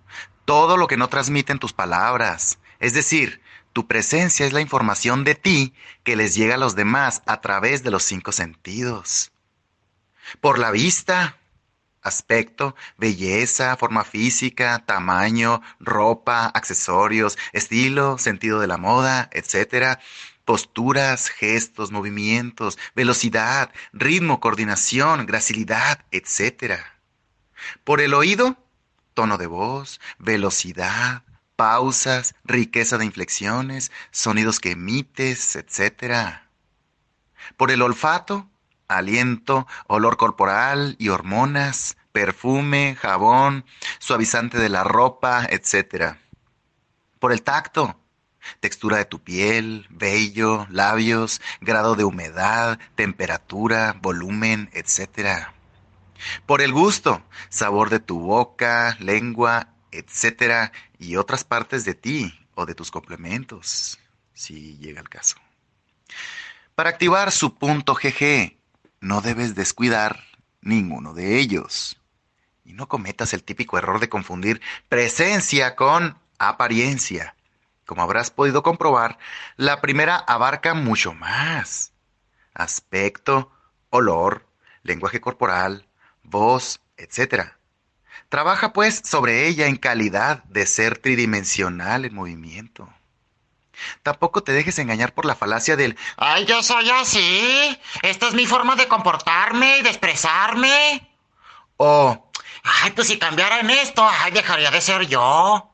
todo 0.45 0.77
lo 0.77 0.87
que 0.87 0.97
no 0.97 1.09
transmiten 1.09 1.59
tus 1.59 1.73
palabras. 1.73 2.59
Es 2.79 2.93
decir, 2.93 3.41
tu 3.73 3.87
presencia 3.87 4.45
es 4.45 4.53
la 4.53 4.61
información 4.61 5.23
de 5.23 5.35
ti 5.35 5.73
que 6.03 6.15
les 6.15 6.35
llega 6.35 6.55
a 6.55 6.57
los 6.57 6.75
demás 6.75 7.21
a 7.25 7.41
través 7.41 7.83
de 7.83 7.91
los 7.91 8.03
cinco 8.03 8.31
sentidos. 8.31 9.31
Por 10.41 10.59
la 10.59 10.71
vista, 10.71 11.37
aspecto, 12.01 12.75
belleza, 12.97 13.75
forma 13.77 14.03
física, 14.03 14.83
tamaño, 14.85 15.61
ropa, 15.79 16.45
accesorios, 16.47 17.37
estilo, 17.53 18.17
sentido 18.17 18.59
de 18.59 18.67
la 18.67 18.77
moda, 18.77 19.29
etc. 19.33 19.99
Posturas, 20.45 21.29
gestos, 21.29 21.91
movimientos, 21.91 22.77
velocidad, 22.95 23.71
ritmo, 23.93 24.39
coordinación, 24.39 25.25
gracilidad, 25.25 26.05
etc. 26.11 26.81
Por 27.83 28.01
el 28.01 28.13
oído, 28.13 28.57
tono 29.13 29.37
de 29.37 29.47
voz, 29.47 29.99
velocidad, 30.17 31.23
pausas, 31.55 32.35
riqueza 32.45 32.97
de 32.97 33.05
inflexiones, 33.05 33.91
sonidos 34.11 34.59
que 34.59 34.71
emites, 34.71 35.57
etc. 35.57 36.39
Por 37.57 37.71
el 37.71 37.81
olfato, 37.81 38.49
aliento, 38.89 39.67
olor 39.87 40.17
corporal 40.17 40.95
y 40.99 41.09
hormonas, 41.09 41.95
perfume, 42.11 42.97
jabón, 42.99 43.63
suavizante 43.99 44.57
de 44.57 44.67
la 44.67 44.83
ropa, 44.83 45.45
etc. 45.49 46.15
Por 47.19 47.31
el 47.31 47.43
tacto, 47.43 47.97
textura 48.59 48.97
de 48.97 49.05
tu 49.05 49.19
piel, 49.23 49.87
vello, 49.89 50.67
labios, 50.69 51.41
grado 51.61 51.95
de 51.95 52.03
humedad, 52.03 52.79
temperatura, 52.95 53.95
volumen, 54.01 54.69
etc. 54.73 55.47
Por 56.45 56.61
el 56.61 56.73
gusto, 56.73 57.23
sabor 57.49 57.89
de 57.89 57.99
tu 57.99 58.19
boca, 58.19 58.97
lengua, 58.99 59.69
etcétera, 59.91 60.71
y 60.97 61.15
otras 61.15 61.43
partes 61.43 61.85
de 61.85 61.93
ti 61.93 62.47
o 62.55 62.65
de 62.65 62.75
tus 62.75 62.91
complementos, 62.91 63.99
si 64.33 64.77
llega 64.77 64.99
el 64.99 65.09
caso. 65.09 65.37
Para 66.75 66.89
activar 66.89 67.31
su 67.31 67.55
punto 67.55 67.93
GG, 67.93 68.58
no 69.01 69.21
debes 69.21 69.55
descuidar 69.55 70.23
ninguno 70.61 71.13
de 71.13 71.39
ellos. 71.39 71.99
Y 72.63 72.73
no 72.73 72.87
cometas 72.87 73.33
el 73.33 73.43
típico 73.43 73.77
error 73.77 73.99
de 73.99 74.09
confundir 74.09 74.61
presencia 74.89 75.75
con 75.75 76.17
apariencia. 76.37 77.35
Como 77.85 78.03
habrás 78.03 78.29
podido 78.29 78.61
comprobar, 78.61 79.17
la 79.55 79.81
primera 79.81 80.15
abarca 80.15 80.73
mucho 80.73 81.13
más. 81.13 81.91
Aspecto, 82.53 83.51
olor, 83.89 84.45
lenguaje 84.83 85.19
corporal, 85.19 85.87
voz, 86.23 86.79
etc. 86.97 87.53
Trabaja 88.29 88.73
pues 88.73 89.01
sobre 89.03 89.47
ella 89.47 89.67
en 89.67 89.77
calidad 89.77 90.43
de 90.43 90.67
ser 90.67 90.99
tridimensional 90.99 92.05
en 92.05 92.13
movimiento. 92.13 92.93
Tampoco 94.03 94.43
te 94.43 94.51
dejes 94.53 94.77
engañar 94.79 95.13
por 95.13 95.25
la 95.25 95.35
falacia 95.35 95.75
del 95.75 95.97
Ay, 96.17 96.45
yo 96.45 96.61
soy 96.63 96.89
así. 96.89 97.79
Esta 98.01 98.27
es 98.27 98.33
mi 98.33 98.45
forma 98.45 98.75
de 98.75 98.87
comportarme 98.87 99.77
y 99.79 99.81
de 99.81 99.89
expresarme. 99.89 101.09
o 101.77 102.25
Ay, 102.63 102.91
pues 102.91 103.07
si 103.07 103.17
cambiara 103.19 103.59
en 103.61 103.69
esto, 103.69 104.07
ay, 104.07 104.31
dejaría 104.31 104.71
de 104.71 104.81
ser 104.81 105.07
yo. 105.07 105.65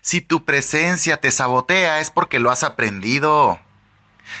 si 0.00 0.20
tu 0.20 0.44
presencia 0.44 1.20
te 1.20 1.30
sabotea 1.30 2.00
es 2.00 2.10
porque 2.10 2.38
lo 2.38 2.50
has 2.50 2.62
aprendido. 2.64 3.60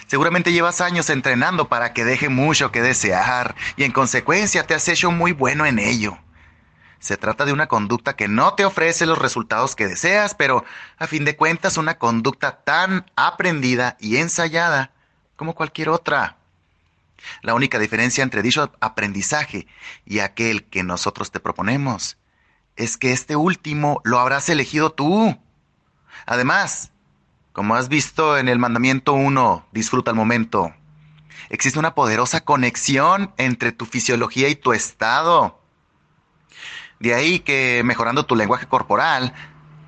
Seguramente 0.06 0.52
llevas 0.52 0.80
años 0.80 1.10
entrenando 1.10 1.68
para 1.68 1.92
que 1.94 2.04
deje 2.04 2.28
mucho 2.28 2.72
que 2.72 2.82
desear 2.82 3.54
y 3.76 3.84
en 3.84 3.92
consecuencia 3.92 4.66
te 4.66 4.74
has 4.74 4.88
hecho 4.88 5.10
muy 5.10 5.32
bueno 5.32 5.66
en 5.66 5.78
ello. 5.78 6.18
Se 7.00 7.16
trata 7.16 7.44
de 7.44 7.52
una 7.52 7.68
conducta 7.68 8.16
que 8.16 8.28
no 8.28 8.54
te 8.54 8.64
ofrece 8.64 9.06
los 9.06 9.18
resultados 9.18 9.76
que 9.76 9.86
deseas, 9.86 10.34
pero 10.34 10.64
a 10.98 11.06
fin 11.06 11.24
de 11.24 11.36
cuentas 11.36 11.76
una 11.76 11.98
conducta 11.98 12.62
tan 12.64 13.06
aprendida 13.14 13.96
y 14.00 14.16
ensayada 14.16 14.90
como 15.36 15.54
cualquier 15.54 15.88
otra. 15.90 16.36
La 17.42 17.54
única 17.54 17.78
diferencia 17.78 18.22
entre 18.22 18.42
dicho 18.42 18.72
aprendizaje 18.80 19.66
y 20.04 20.20
aquel 20.20 20.64
que 20.64 20.82
nosotros 20.82 21.30
te 21.30 21.40
proponemos 21.40 22.16
es 22.76 22.96
que 22.96 23.12
este 23.12 23.36
último 23.36 24.00
lo 24.04 24.18
habrás 24.18 24.48
elegido 24.48 24.90
tú. 24.90 25.36
Además, 26.26 26.90
como 27.52 27.74
has 27.74 27.88
visto 27.88 28.38
en 28.38 28.48
el 28.48 28.58
mandamiento 28.58 29.14
1, 29.14 29.68
disfruta 29.72 30.12
el 30.12 30.16
momento, 30.16 30.72
existe 31.50 31.78
una 31.78 31.94
poderosa 31.94 32.40
conexión 32.42 33.32
entre 33.36 33.72
tu 33.72 33.84
fisiología 33.84 34.48
y 34.48 34.54
tu 34.54 34.72
estado. 34.72 35.57
De 37.00 37.14
ahí 37.14 37.40
que 37.40 37.82
mejorando 37.84 38.26
tu 38.26 38.34
lenguaje 38.34 38.66
corporal, 38.66 39.32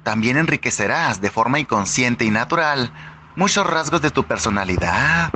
también 0.03 0.37
enriquecerás 0.37 1.21
de 1.21 1.31
forma 1.31 1.59
inconsciente 1.59 2.25
y 2.25 2.31
natural 2.31 2.93
muchos 3.37 3.67
rasgos 3.67 4.03
de 4.03 4.11
tu 4.11 4.25
personalidad. 4.25 5.33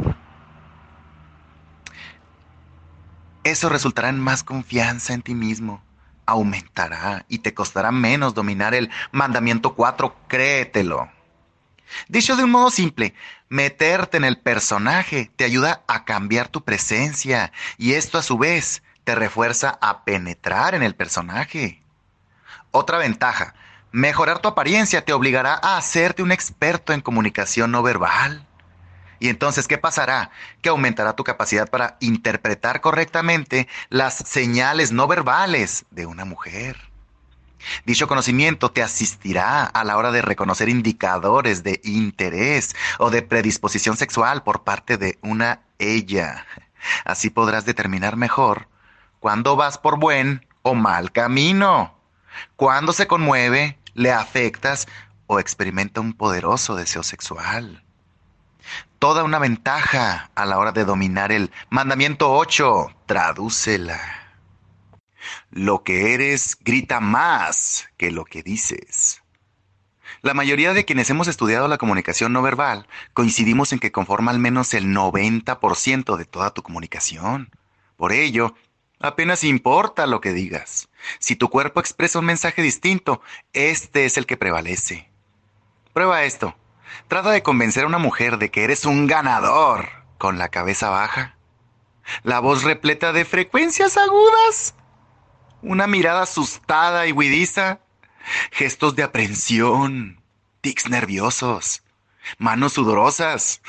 Eso 3.43 3.69
resultará 3.69 4.09
en 4.09 4.21
más 4.21 4.43
confianza 4.43 5.13
en 5.13 5.23
ti 5.23 5.35
mismo, 5.35 5.83
aumentará 6.27 7.27
y 7.29 7.39
te 7.39 7.53
costará 7.55 7.91
menos 7.91 8.35
dominar 8.35 8.75
el 8.75 8.91
mandamiento 9.13 9.75
4, 9.75 10.17
créetelo. 10.29 11.11
Dicho 12.09 12.37
de 12.37 12.45
un 12.45 12.51
modo 12.51 12.71
simple, 12.71 13.15
meterte 13.49 14.17
en 14.17 14.25
el 14.25 14.39
personaje 14.39 15.31
te 15.37 15.45
ayuda 15.45 15.83
a 15.87 16.05
cambiar 16.05 16.49
tu 16.49 16.63
presencia 16.63 17.53
y 17.77 17.93
esto 17.93 18.17
a 18.17 18.23
su 18.23 18.39
vez 18.39 18.83
te 19.05 19.15
refuerza 19.15 19.79
a 19.81 20.05
penetrar 20.05 20.75
en 20.75 20.83
el 20.83 20.95
personaje. 20.95 21.83
Otra 22.71 22.99
ventaja, 22.99 23.55
mejorar 23.93 24.41
tu 24.41 24.49
apariencia 24.49 25.05
te 25.05 25.13
obligará 25.13 25.61
a 25.63 25.77
hacerte 25.77 26.23
un 26.23 26.33
experto 26.33 26.93
en 26.93 27.01
comunicación 27.01 27.71
no 27.71 27.83
verbal. 27.83 28.47
Y 29.21 29.29
entonces, 29.29 29.69
¿qué 29.69 29.79
pasará? 29.79 30.31
Que 30.61 30.71
aumentará 30.71 31.15
tu 31.15 31.23
capacidad 31.23 31.71
para 31.71 31.97
interpretar 32.01 32.81
correctamente 32.81 33.69
las 33.89 34.15
señales 34.15 34.91
no 34.91 35.07
verbales 35.07 35.85
de 35.91 36.07
una 36.07 36.25
mujer. 36.25 36.77
Dicho 37.87 38.09
conocimiento 38.09 38.71
te 38.71 38.83
asistirá 38.83 39.65
a 39.65 39.85
la 39.85 39.97
hora 39.97 40.11
de 40.11 40.21
reconocer 40.21 40.69
indicadores 40.69 41.63
de 41.63 41.81
interés 41.85 42.75
o 42.99 43.11
de 43.11 43.23
predisposición 43.23 43.97
sexual 43.97 44.43
por 44.43 44.65
parte 44.65 44.99
de 44.99 45.19
una 45.23 45.63
ella. 45.79 46.45
Así 47.05 47.31
podrás 47.31 47.65
determinar 47.65 48.17
mejor 48.17 48.69
cuándo 49.25 49.57
vas 49.57 49.79
por 49.79 49.99
buen 49.99 50.47
o 50.61 50.75
mal 50.75 51.11
camino, 51.11 51.99
cuándo 52.57 52.93
se 52.93 53.07
conmueve, 53.07 53.79
le 53.95 54.13
afectas 54.13 54.87
o 55.27 55.41
experimenta 55.41 56.03
un 56.03 56.13
poderoso 56.13 56.77
deseo 56.77 57.03
sexual. 57.03 57.83
Toda 58.99 59.25
una 59.25 59.39
ventaja 59.39 60.31
a 60.35 60.45
la 60.45 60.59
hora 60.59 60.73
de 60.73 60.85
dominar 60.85 61.33
el 61.33 61.51
mandamiento 61.71 62.35
8. 62.35 62.91
Tradúcela. 63.07 63.99
Lo 65.51 65.85
que 65.85 66.13
eres 66.13 66.59
grita 66.61 67.01
más 67.01 67.89
que 67.97 68.11
lo 68.11 68.27
que 68.27 68.43
dices. 68.43 69.23
La 70.21 70.35
mayoría 70.35 70.75
de 70.75 70.85
quienes 70.85 71.09
hemos 71.09 71.29
estudiado 71.29 71.67
la 71.67 71.79
comunicación 71.79 72.35
no 72.35 72.43
verbal 72.43 72.87
coincidimos 73.15 73.73
en 73.73 73.79
que 73.79 73.91
conforma 73.91 74.33
al 74.33 74.39
menos 74.39 74.75
el 74.75 74.95
90% 74.95 76.19
de 76.19 76.27
toda 76.27 76.53
tu 76.53 76.63
comunicación. 76.63 77.49
Por 77.97 78.13
ello, 78.13 78.55
apenas 79.01 79.45
importa 79.45 80.07
lo 80.07 80.21
que 80.21 80.33
digas. 80.33 80.89
Si 81.19 81.37
tu 81.37 81.49
cuerpo 81.49 81.81
expresa 81.81 82.19
un 82.19 82.25
mensaje 82.25 82.63
distinto, 82.63 83.21
este 83.53 84.05
es 84.05 84.17
el 84.17 84.27
que 84.27 84.37
prevalece. 84.37 85.11
Prueba 85.93 86.25
esto. 86.25 86.57
Trata 87.09 87.31
de 87.31 87.43
convencer 87.43 87.85
a 87.85 87.89
una 87.89 87.99
mujer 87.99 88.39
de 88.39 88.51
que 88.51 88.65
eres 88.65 88.85
un 88.85 89.07
ganador 89.07 89.89
con 90.19 90.39
la 90.39 90.49
cabeza 90.49 90.91
baja, 90.91 91.37
la 92.23 92.41
voz 92.41 92.63
repleta 92.63 93.13
de 93.13 93.25
frecuencias 93.25 93.97
agudas, 93.97 94.75
una 95.63 95.87
mirada 95.87 96.23
asustada 96.23 97.07
y 97.07 97.13
huidiza, 97.13 97.81
gestos 98.53 98.97
de 98.97 99.03
aprensión, 99.03 100.21
tics 100.61 100.89
nerviosos, 100.89 101.83
manos 102.39 102.75
sudorosas. 102.75 103.61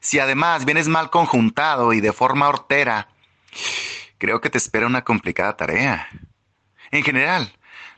Si 0.00 0.18
además 0.18 0.64
vienes 0.64 0.88
mal 0.88 1.10
conjuntado 1.10 1.92
y 1.92 2.00
de 2.00 2.12
forma 2.12 2.48
hortera, 2.48 3.08
creo 4.18 4.40
que 4.40 4.50
te 4.50 4.58
espera 4.58 4.86
una 4.86 5.04
complicada 5.04 5.56
tarea. 5.56 6.08
En 6.90 7.02
general, 7.02 7.52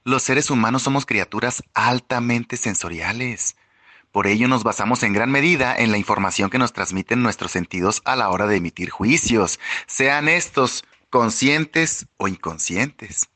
los 0.05 0.23
seres 0.23 0.51
humanos 0.51 0.83
somos 0.83 1.07
criaturas 1.07 1.63
altamente 1.75 2.57
sensoriales. 2.57 3.57
Por 4.13 4.27
ello 4.27 4.49
nos 4.49 4.65
basamos 4.65 5.03
en 5.03 5.13
gran 5.13 5.31
medida 5.31 5.77
en 5.77 5.91
la 5.91 5.99
información 5.99 6.49
que 6.49 6.59
nos 6.59 6.73
transmiten 6.73 7.23
nuestros 7.23 7.53
sentidos 7.53 8.03
a 8.05 8.17
la 8.17 8.31
hora 8.31 8.47
de 8.47 8.57
emitir 8.57 8.89
juicios, 8.89 9.61
sean 9.87 10.29
estos 10.29 10.85
conscientes 11.11 12.07
o 12.17 12.29
inconscientes. 12.29 13.29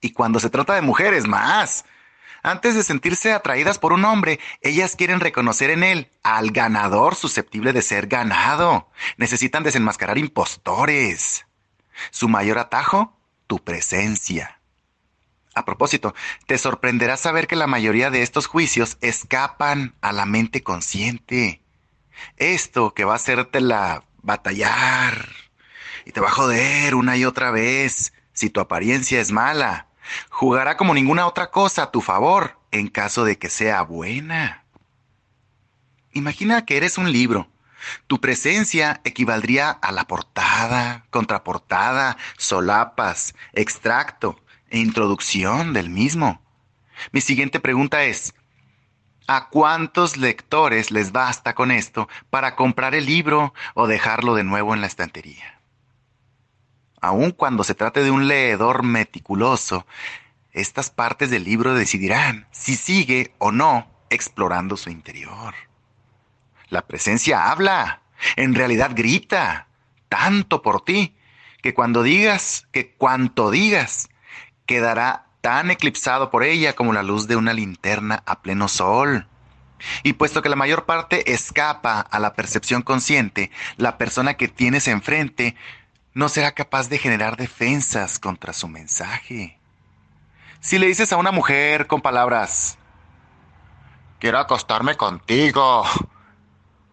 Y 0.00 0.12
cuando 0.12 0.40
se 0.40 0.50
trata 0.50 0.74
de 0.74 0.82
mujeres, 0.82 1.26
más. 1.26 1.84
Antes 2.42 2.74
de 2.74 2.82
sentirse 2.82 3.32
atraídas 3.32 3.78
por 3.78 3.92
un 3.92 4.04
hombre, 4.04 4.40
ellas 4.62 4.96
quieren 4.96 5.20
reconocer 5.20 5.70
en 5.70 5.82
él 5.82 6.10
al 6.22 6.52
ganador 6.52 7.14
susceptible 7.14 7.72
de 7.72 7.82
ser 7.82 8.06
ganado. 8.06 8.88
Necesitan 9.18 9.62
desenmascarar 9.62 10.16
impostores. 10.16 11.46
Su 12.10 12.28
mayor 12.28 12.58
atajo, 12.58 13.16
tu 13.46 13.62
presencia. 13.62 14.60
A 15.54 15.64
propósito, 15.64 16.14
te 16.46 16.58
sorprenderá 16.58 17.16
saber 17.16 17.46
que 17.46 17.56
la 17.56 17.66
mayoría 17.66 18.10
de 18.10 18.22
estos 18.22 18.46
juicios 18.46 18.98
escapan 19.00 19.94
a 20.00 20.12
la 20.12 20.24
mente 20.24 20.62
consciente. 20.62 21.62
Esto 22.36 22.94
que 22.94 23.04
va 23.04 23.14
a 23.14 23.16
hacértela 23.16 24.04
batallar 24.22 25.28
y 26.04 26.12
te 26.12 26.20
va 26.20 26.28
a 26.28 26.32
joder 26.32 26.94
una 26.94 27.16
y 27.16 27.24
otra 27.24 27.50
vez 27.50 28.12
si 28.32 28.48
tu 28.48 28.60
apariencia 28.60 29.20
es 29.20 29.32
mala. 29.32 29.88
Jugará 30.28 30.76
como 30.76 30.94
ninguna 30.94 31.26
otra 31.26 31.50
cosa 31.50 31.84
a 31.84 31.90
tu 31.90 32.00
favor 32.00 32.58
en 32.70 32.88
caso 32.88 33.24
de 33.24 33.38
que 33.38 33.50
sea 33.50 33.82
buena. 33.82 34.64
Imagina 36.12 36.64
que 36.64 36.76
eres 36.76 36.98
un 36.98 37.12
libro. 37.12 37.49
Tu 38.06 38.20
presencia 38.20 39.00
equivaldría 39.04 39.70
a 39.70 39.92
la 39.92 40.04
portada, 40.04 41.04
contraportada, 41.10 42.16
solapas, 42.36 43.34
extracto 43.52 44.40
e 44.68 44.78
introducción 44.78 45.72
del 45.72 45.90
mismo. 45.90 46.40
Mi 47.12 47.20
siguiente 47.20 47.60
pregunta 47.60 48.04
es, 48.04 48.34
¿a 49.26 49.48
cuántos 49.48 50.16
lectores 50.16 50.90
les 50.90 51.12
basta 51.12 51.54
con 51.54 51.70
esto 51.70 52.08
para 52.30 52.56
comprar 52.56 52.94
el 52.94 53.06
libro 53.06 53.54
o 53.74 53.86
dejarlo 53.86 54.34
de 54.34 54.44
nuevo 54.44 54.74
en 54.74 54.80
la 54.80 54.86
estantería? 54.86 55.60
Aun 57.00 57.30
cuando 57.30 57.64
se 57.64 57.74
trate 57.74 58.04
de 58.04 58.10
un 58.10 58.28
leedor 58.28 58.82
meticuloso, 58.82 59.86
estas 60.52 60.90
partes 60.90 61.30
del 61.30 61.44
libro 61.44 61.74
decidirán 61.74 62.46
si 62.50 62.76
sigue 62.76 63.34
o 63.38 63.52
no 63.52 63.88
explorando 64.10 64.76
su 64.76 64.90
interior. 64.90 65.54
La 66.70 66.86
presencia 66.86 67.50
habla, 67.50 68.00
en 68.36 68.54
realidad 68.54 68.92
grita, 68.94 69.66
tanto 70.08 70.62
por 70.62 70.84
ti, 70.84 71.16
que 71.62 71.74
cuando 71.74 72.02
digas, 72.02 72.66
que 72.72 72.92
cuanto 72.94 73.50
digas, 73.50 74.08
quedará 74.66 75.26
tan 75.40 75.70
eclipsado 75.70 76.30
por 76.30 76.44
ella 76.44 76.74
como 76.74 76.92
la 76.92 77.02
luz 77.02 77.26
de 77.26 77.36
una 77.36 77.52
linterna 77.52 78.22
a 78.26 78.40
pleno 78.40 78.68
sol. 78.68 79.26
Y 80.02 80.12
puesto 80.12 80.42
que 80.42 80.48
la 80.48 80.56
mayor 80.56 80.84
parte 80.84 81.32
escapa 81.32 82.00
a 82.00 82.18
la 82.18 82.34
percepción 82.34 82.82
consciente, 82.82 83.50
la 83.76 83.98
persona 83.98 84.34
que 84.34 84.48
tienes 84.48 84.88
enfrente 84.88 85.56
no 86.12 86.28
será 86.28 86.52
capaz 86.52 86.88
de 86.88 86.98
generar 86.98 87.36
defensas 87.36 88.18
contra 88.18 88.52
su 88.52 88.68
mensaje. 88.68 89.58
Si 90.60 90.78
le 90.78 90.86
dices 90.86 91.12
a 91.12 91.16
una 91.16 91.32
mujer 91.32 91.86
con 91.86 92.02
palabras, 92.02 92.76
quiero 94.18 94.38
acostarme 94.38 94.96
contigo, 94.96 95.84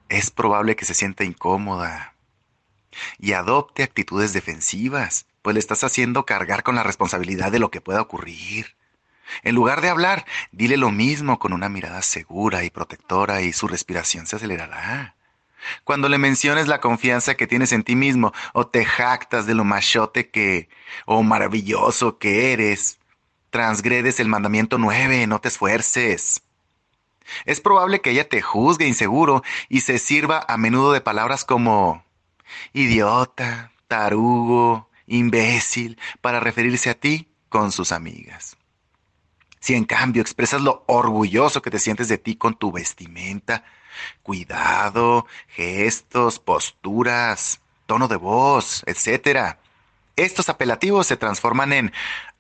es 0.10 0.32
probable 0.32 0.76
que 0.76 0.86
se 0.86 0.94
sienta 0.94 1.24
incómoda 1.24 2.14
y 3.20 3.34
adopte 3.34 3.84
actitudes 3.84 4.34
defensivas, 4.34 5.26
pues 5.42 5.54
le 5.54 5.60
estás 5.60 5.84
haciendo 5.84 6.26
cargar 6.26 6.64
con 6.64 6.76
la 6.76 6.84
responsabilidad 6.84 7.52
de 7.52 7.60
lo 7.60 7.72
que 7.72 7.82
pueda 7.82 8.02
ocurrir. 8.02 8.76
En 9.44 9.56
lugar 9.56 9.82
de 9.82 9.90
hablar, 9.90 10.26
dile 10.52 10.78
lo 10.78 10.92
mismo 10.92 11.38
con 11.38 11.54
una 11.54 11.70
mirada 11.70 12.02
segura 12.02 12.64
y 12.64 12.70
protectora 12.70 13.42
y 13.42 13.54
su 13.54 13.68
respiración 13.68 14.26
se 14.26 14.38
acelerará. 14.38 15.16
Cuando 15.84 16.08
le 16.08 16.18
menciones 16.18 16.68
la 16.68 16.80
confianza 16.80 17.36
que 17.36 17.48
tienes 17.48 17.72
en 17.72 17.84
ti 17.84 17.96
mismo 17.96 18.34
o 18.54 18.68
te 18.68 18.86
jactas 18.86 19.46
de 19.46 19.56
lo 19.56 19.64
machote 19.64 20.30
que 20.30 20.70
o 21.06 21.24
maravilloso 21.24 22.18
que 22.18 22.54
eres, 22.54 23.00
transgredes 23.50 24.20
el 24.20 24.28
mandamiento 24.28 24.78
nueve, 24.78 25.28
no 25.28 25.40
te 25.40 25.50
esfuerces. 25.50 26.42
Es 27.46 27.62
probable 27.62 28.02
que 28.02 28.12
ella 28.12 28.28
te 28.28 28.42
juzgue 28.42 28.88
inseguro 28.88 29.44
y 29.70 29.82
se 29.82 30.00
sirva 30.00 30.46
a 30.48 30.58
menudo 30.58 30.92
de 30.92 31.02
palabras 31.02 31.46
como 31.46 32.04
idiota, 32.74 33.72
tarugo, 33.88 34.90
imbécil, 35.06 35.98
para 36.22 36.40
referirse 36.40 36.90
a 36.90 37.00
ti 37.00 37.28
con 37.50 37.72
sus 37.72 37.92
amigas. 37.92 38.58
Si 39.60 39.74
en 39.74 39.86
cambio 39.86 40.22
expresas 40.22 40.62
lo 40.62 40.84
orgulloso 40.88 41.62
que 41.62 41.72
te 41.72 41.80
sientes 41.80 42.08
de 42.08 42.18
ti 42.18 42.36
con 42.36 42.56
tu 42.56 42.72
vestimenta, 42.72 43.64
cuidado, 44.24 45.26
gestos, 45.48 46.40
posturas, 46.40 47.62
tono 47.86 48.08
de 48.08 48.16
voz, 48.16 48.84
etc. 48.86 49.58
Estos 50.16 50.50
apelativos 50.50 51.08
se 51.08 51.18
transforman 51.18 51.74
en 51.74 51.94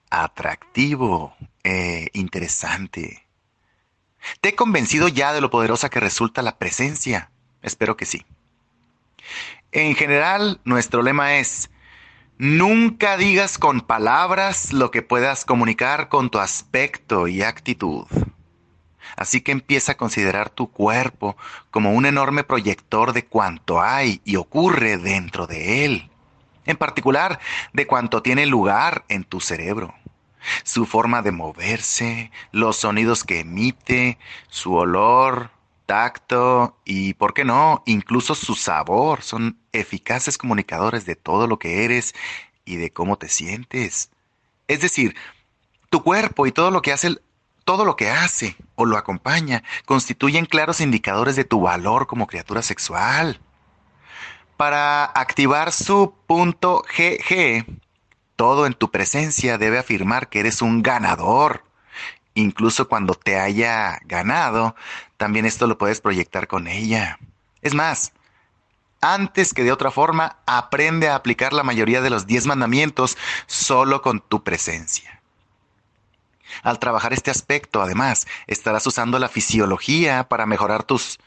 atractivo 0.09 1.35
e 1.64 2.09
interesante. 2.14 3.26
¿Te 4.41 4.49
he 4.49 4.55
convencido 4.55 5.07
ya 5.07 5.33
de 5.33 5.41
lo 5.41 5.49
poderosa 5.49 5.89
que 5.89 5.99
resulta 5.99 6.41
la 6.41 6.57
presencia? 6.57 7.31
Espero 7.61 7.97
que 7.97 8.05
sí. 8.05 8.25
En 9.71 9.95
general, 9.95 10.61
nuestro 10.63 11.01
lema 11.01 11.37
es, 11.37 11.69
nunca 12.37 13.17
digas 13.17 13.57
con 13.57 13.81
palabras 13.81 14.73
lo 14.73 14.91
que 14.91 15.01
puedas 15.01 15.45
comunicar 15.45 16.09
con 16.09 16.29
tu 16.29 16.39
aspecto 16.39 17.27
y 17.27 17.41
actitud. 17.41 18.05
Así 19.15 19.41
que 19.41 19.51
empieza 19.51 19.93
a 19.93 19.97
considerar 19.97 20.49
tu 20.49 20.71
cuerpo 20.71 21.35
como 21.71 21.91
un 21.93 22.05
enorme 22.05 22.43
proyector 22.43 23.13
de 23.13 23.25
cuanto 23.25 23.81
hay 23.81 24.21
y 24.23 24.35
ocurre 24.35 24.97
dentro 24.97 25.47
de 25.47 25.85
él, 25.85 26.09
en 26.65 26.77
particular 26.77 27.39
de 27.73 27.87
cuanto 27.87 28.21
tiene 28.21 28.45
lugar 28.45 29.05
en 29.09 29.23
tu 29.23 29.39
cerebro. 29.39 29.93
Su 30.63 30.85
forma 30.85 31.21
de 31.21 31.31
moverse, 31.31 32.31
los 32.51 32.77
sonidos 32.77 33.23
que 33.23 33.39
emite, 33.41 34.17
su 34.49 34.73
olor, 34.73 35.51
tacto 35.85 36.77
y, 36.85 37.13
¿por 37.15 37.33
qué 37.33 37.45
no?, 37.45 37.81
incluso 37.85 38.35
su 38.35 38.55
sabor 38.55 39.23
son 39.23 39.57
eficaces 39.71 40.37
comunicadores 40.37 41.05
de 41.05 41.15
todo 41.15 41.47
lo 41.47 41.57
que 41.57 41.85
eres 41.85 42.13
y 42.65 42.75
de 42.75 42.91
cómo 42.91 43.17
te 43.17 43.29
sientes. 43.29 44.11
Es 44.67 44.81
decir, 44.81 45.15
tu 45.89 46.03
cuerpo 46.03 46.45
y 46.45 46.51
todo 46.51 46.69
lo 46.69 46.81
que 46.81 46.91
hace 46.91 47.17
todo 47.63 47.83
lo 47.83 47.97
que 47.97 48.09
hace 48.09 48.55
o 48.75 48.85
lo 48.85 48.97
acompaña 48.97 49.61
constituyen 49.85 50.45
claros 50.45 50.79
indicadores 50.79 51.35
de 51.35 51.43
tu 51.43 51.59
valor 51.59 52.07
como 52.07 52.25
criatura 52.25 52.61
sexual. 52.61 53.41
Para 54.55 55.03
activar 55.03 55.73
su 55.73 56.13
punto 56.27 56.83
GG, 56.97 57.65
todo 58.38 58.65
en 58.65 58.73
tu 58.73 58.89
presencia 58.89 59.57
debe 59.57 59.80
afirmar 59.80 60.30
que 60.30 60.39
eres 60.39 60.61
un 60.61 60.81
ganador. 60.81 61.64
Incluso 62.35 62.88
cuando 62.88 63.15
te 63.15 63.39
haya 63.39 63.99
ganado, 64.05 64.76
también 65.18 65.45
esto 65.45 65.68
lo 65.68 65.77
puedes 65.77 65.99
proyectar 65.99 66.47
con 66.47 66.68
ella. 66.68 67.19
Es 67.61 67.73
más, 67.73 68.14
antes 69.01 69.53
que 69.53 69.64
de 69.64 69.72
otra 69.72 69.91
forma, 69.91 70.38
aprende 70.45 71.09
a 71.09 71.15
aplicar 71.15 71.51
la 71.51 71.64
mayoría 71.64 72.01
de 72.01 72.11
los 72.11 72.27
diez 72.27 72.45
mandamientos 72.45 73.18
solo 73.47 74.01
con 74.01 74.22
tu 74.22 74.43
presencia. 74.43 75.19
Al 76.64 76.80
trabajar 76.80 77.14
este 77.14 77.31
aspecto, 77.31 77.81
además, 77.81 78.27
estarás 78.45 78.85
usando 78.85 79.19
la 79.19 79.30
fisiología 79.30 80.27
para 80.30 80.45
mejorar 80.45 80.84
tus 80.84 81.18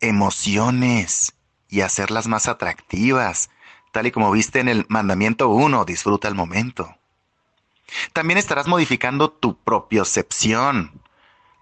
emociones 0.00 1.32
y 1.68 1.80
hacerlas 1.80 2.26
más 2.26 2.46
atractivas, 2.46 3.48
tal 3.92 4.06
y 4.06 4.10
como 4.10 4.32
viste 4.32 4.58
en 4.58 4.68
el 4.68 4.86
mandamiento 4.88 5.48
1, 5.48 5.84
disfruta 5.84 6.26
el 6.26 6.34
momento. 6.34 6.96
También 8.12 8.38
estarás 8.38 8.66
modificando 8.66 9.30
tu 9.30 9.56
propiocepción, 9.56 11.00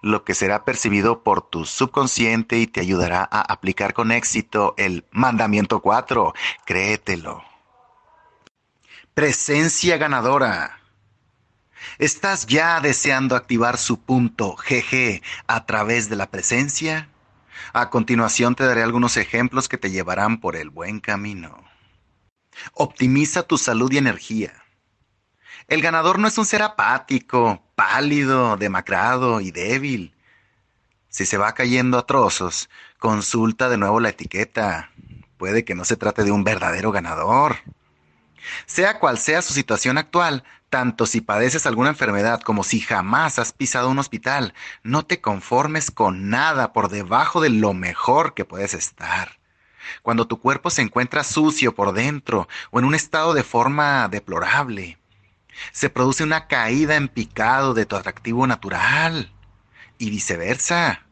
lo 0.01 0.25
que 0.25 0.35
será 0.35 0.65
percibido 0.65 1.23
por 1.23 1.43
tu 1.43 1.67
subconsciente 1.67 2.59
y 2.59 2.67
te 2.67 2.81
ayudará 2.81 3.29
a 3.31 3.41
aplicar 3.41 3.93
con 3.93 4.13
éxito 4.13 4.75
el 4.79 5.05
mandamiento 5.11 5.81
4, 5.81 6.33
créetelo. 6.65 7.45
Presencia 9.13 9.99
ganadora. 9.99 10.79
¿Estás 11.99 12.47
ya 12.47 12.81
deseando 12.81 13.37
activar 13.37 13.77
su 13.77 14.01
punto 14.01 14.55
GG 14.55 15.21
a 15.49 15.67
través 15.67 16.09
de 16.09 16.17
la 16.17 16.31
presencia? 16.31 17.09
A 17.73 17.91
continuación 17.91 18.55
te 18.55 18.65
daré 18.65 18.83
algunos 18.83 19.17
ejemplos 19.17 19.69
que 19.69 19.79
te 19.79 19.91
llevarán 19.91 20.41
por 20.41 20.57
el 20.57 20.71
buen 20.71 21.01
camino. 21.01 21.70
Optimiza 22.75 23.43
tu 23.43 23.59
salud 23.59 23.91
y 23.93 23.99
energía. 23.99 24.53
El 25.69 25.83
ganador 25.83 26.19
no 26.19 26.29
es 26.29 26.37
un 26.37 26.47
ser 26.47 26.63
apático, 26.63 27.63
pálido, 27.75 28.57
demacrado 28.57 29.41
y 29.41 29.51
débil. 29.51 30.15
Si 31.09 31.27
se 31.27 31.39
va 31.39 31.55
cayendo 31.55 31.99
a 31.99 32.07
trozos, 32.07 32.71
consulta 32.99 33.69
de 33.69 33.77
nuevo 33.77 34.01
la 34.01 34.11
etiqueta. 34.11 34.91
Puede 35.37 35.65
que 35.65 35.75
no 35.75 35.85
se 35.85 35.97
trate 35.97 36.25
de 36.25 36.33
un 36.33 36.45
verdadero 36.45 36.93
ganador. 36.93 37.57
Sea 38.67 38.99
cual 38.99 39.19
sea 39.19 39.43
su 39.43 39.53
situación 39.53 39.99
actual, 39.99 40.45
tanto 40.71 41.07
si 41.07 41.21
padeces 41.21 41.67
alguna 41.67 41.91
enfermedad 41.91 42.41
como 42.41 42.63
si 42.63 42.81
jamás 42.81 43.39
has 43.39 43.53
pisado 43.53 43.91
un 43.91 43.99
hospital, 43.99 44.55
no 44.83 45.05
te 45.05 45.21
conformes 45.21 45.91
con 45.91 46.31
nada 46.31 46.73
por 46.73 46.89
debajo 46.89 47.41
de 47.41 47.51
lo 47.51 47.75
mejor 47.75 48.35
que 48.35 48.45
puedes 48.45 48.75
estar. 48.75 49.40
Cuando 50.03 50.27
tu 50.27 50.41
cuerpo 50.41 50.71
se 50.71 50.83
encuentra 50.83 51.25
sucio 51.25 51.75
por 51.75 51.93
dentro 51.93 52.49
o 52.71 52.79
en 52.79 52.85
un 52.85 52.95
estado 52.95 53.35
de 53.35 53.43
forma 53.43 54.09
deplorable, 54.09 54.99
se 55.73 55.91
produce 55.91 56.25
una 56.25 56.47
caída 56.47 56.97
en 56.97 57.09
picado 57.09 57.75
de 57.75 57.87
tu 57.87 57.97
atractivo 57.97 58.47
natural 58.47 59.33
y 59.99 60.11
viceversa. 60.11 61.03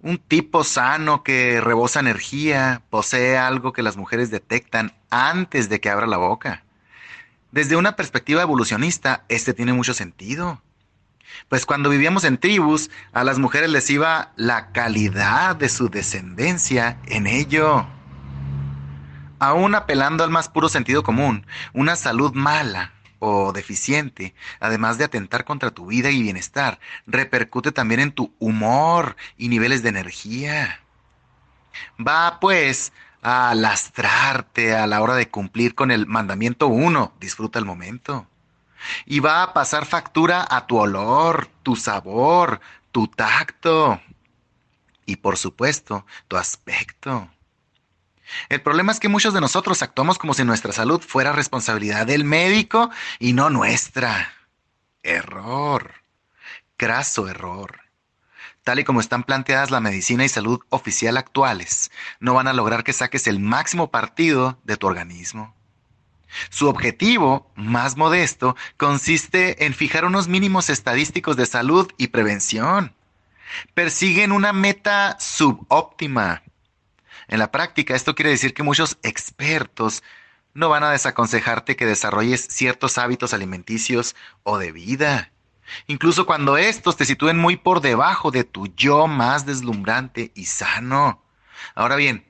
Un 0.00 0.18
tipo 0.18 0.62
sano 0.62 1.24
que 1.24 1.60
rebosa 1.60 2.00
energía 2.00 2.82
posee 2.88 3.36
algo 3.36 3.72
que 3.72 3.82
las 3.82 3.96
mujeres 3.96 4.30
detectan 4.30 4.94
antes 5.10 5.68
de 5.68 5.80
que 5.80 5.90
abra 5.90 6.06
la 6.06 6.18
boca. 6.18 6.64
Desde 7.50 7.76
una 7.76 7.96
perspectiva 7.96 8.42
evolucionista, 8.42 9.24
este 9.28 9.54
tiene 9.54 9.72
mucho 9.72 9.94
sentido. 9.94 10.62
Pues 11.48 11.66
cuando 11.66 11.90
vivíamos 11.90 12.24
en 12.24 12.38
tribus, 12.38 12.90
a 13.12 13.24
las 13.24 13.38
mujeres 13.38 13.70
les 13.70 13.88
iba 13.90 14.32
la 14.36 14.72
calidad 14.72 15.56
de 15.56 15.68
su 15.68 15.88
descendencia 15.88 16.98
en 17.06 17.26
ello. 17.26 17.86
Aún 19.38 19.74
apelando 19.74 20.24
al 20.24 20.30
más 20.30 20.48
puro 20.48 20.68
sentido 20.68 21.02
común, 21.02 21.46
una 21.72 21.96
salud 21.96 22.32
mala 22.34 22.92
o 23.20 23.52
deficiente, 23.52 24.34
además 24.60 24.98
de 24.98 25.04
atentar 25.04 25.44
contra 25.44 25.70
tu 25.70 25.86
vida 25.86 26.10
y 26.10 26.22
bienestar, 26.22 26.78
repercute 27.06 27.72
también 27.72 28.00
en 28.00 28.12
tu 28.12 28.32
humor 28.38 29.16
y 29.36 29.48
niveles 29.48 29.82
de 29.82 29.88
energía. 29.90 30.80
Va, 32.00 32.38
pues, 32.40 32.92
a 33.22 33.54
lastrarte 33.54 34.74
a 34.74 34.86
la 34.86 35.02
hora 35.02 35.14
de 35.14 35.28
cumplir 35.28 35.74
con 35.74 35.90
el 35.90 36.06
mandamiento 36.06 36.68
uno, 36.68 37.12
disfruta 37.20 37.58
el 37.58 37.64
momento. 37.64 38.26
Y 39.06 39.20
va 39.20 39.42
a 39.42 39.52
pasar 39.52 39.86
factura 39.86 40.46
a 40.48 40.66
tu 40.66 40.78
olor, 40.78 41.48
tu 41.62 41.76
sabor, 41.76 42.60
tu 42.92 43.08
tacto 43.08 44.00
y 45.06 45.16
por 45.16 45.38
supuesto 45.38 46.04
tu 46.28 46.36
aspecto. 46.36 47.30
El 48.48 48.60
problema 48.60 48.92
es 48.92 49.00
que 49.00 49.08
muchos 49.08 49.32
de 49.32 49.40
nosotros 49.40 49.82
actuamos 49.82 50.18
como 50.18 50.34
si 50.34 50.44
nuestra 50.44 50.72
salud 50.72 51.00
fuera 51.00 51.32
responsabilidad 51.32 52.06
del 52.06 52.24
médico 52.24 52.90
y 53.18 53.32
no 53.32 53.48
nuestra. 53.48 54.32
Error. 55.02 55.94
Craso 56.76 57.28
error. 57.28 57.80
Tal 58.64 58.80
y 58.80 58.84
como 58.84 59.00
están 59.00 59.24
planteadas 59.24 59.70
la 59.70 59.80
medicina 59.80 60.26
y 60.26 60.28
salud 60.28 60.60
oficial 60.68 61.16
actuales, 61.16 61.90
no 62.20 62.34
van 62.34 62.48
a 62.48 62.52
lograr 62.52 62.84
que 62.84 62.92
saques 62.92 63.26
el 63.26 63.40
máximo 63.40 63.90
partido 63.90 64.60
de 64.64 64.76
tu 64.76 64.86
organismo. 64.86 65.54
Su 66.50 66.68
objetivo, 66.68 67.50
más 67.56 67.96
modesto, 67.96 68.56
consiste 68.76 69.64
en 69.64 69.74
fijar 69.74 70.04
unos 70.04 70.28
mínimos 70.28 70.70
estadísticos 70.70 71.36
de 71.36 71.46
salud 71.46 71.90
y 71.96 72.08
prevención. 72.08 72.94
Persiguen 73.74 74.32
una 74.32 74.52
meta 74.52 75.16
subóptima, 75.18 76.42
en 77.28 77.38
la 77.38 77.52
práctica, 77.52 77.94
esto 77.94 78.14
quiere 78.14 78.30
decir 78.30 78.54
que 78.54 78.62
muchos 78.62 78.98
expertos 79.02 80.02
no 80.54 80.70
van 80.70 80.82
a 80.82 80.90
desaconsejarte 80.90 81.76
que 81.76 81.84
desarrolles 81.84 82.48
ciertos 82.50 82.96
hábitos 82.96 83.34
alimenticios 83.34 84.16
o 84.42 84.56
de 84.56 84.72
vida. 84.72 85.30
Incluso 85.86 86.24
cuando 86.24 86.56
estos 86.56 86.96
te 86.96 87.04
sitúen 87.04 87.36
muy 87.36 87.56
por 87.56 87.82
debajo 87.82 88.30
de 88.30 88.44
tu 88.44 88.68
yo 88.68 89.06
más 89.06 89.44
deslumbrante 89.44 90.32
y 90.34 90.46
sano. 90.46 91.22
Ahora 91.74 91.96
bien, 91.96 92.26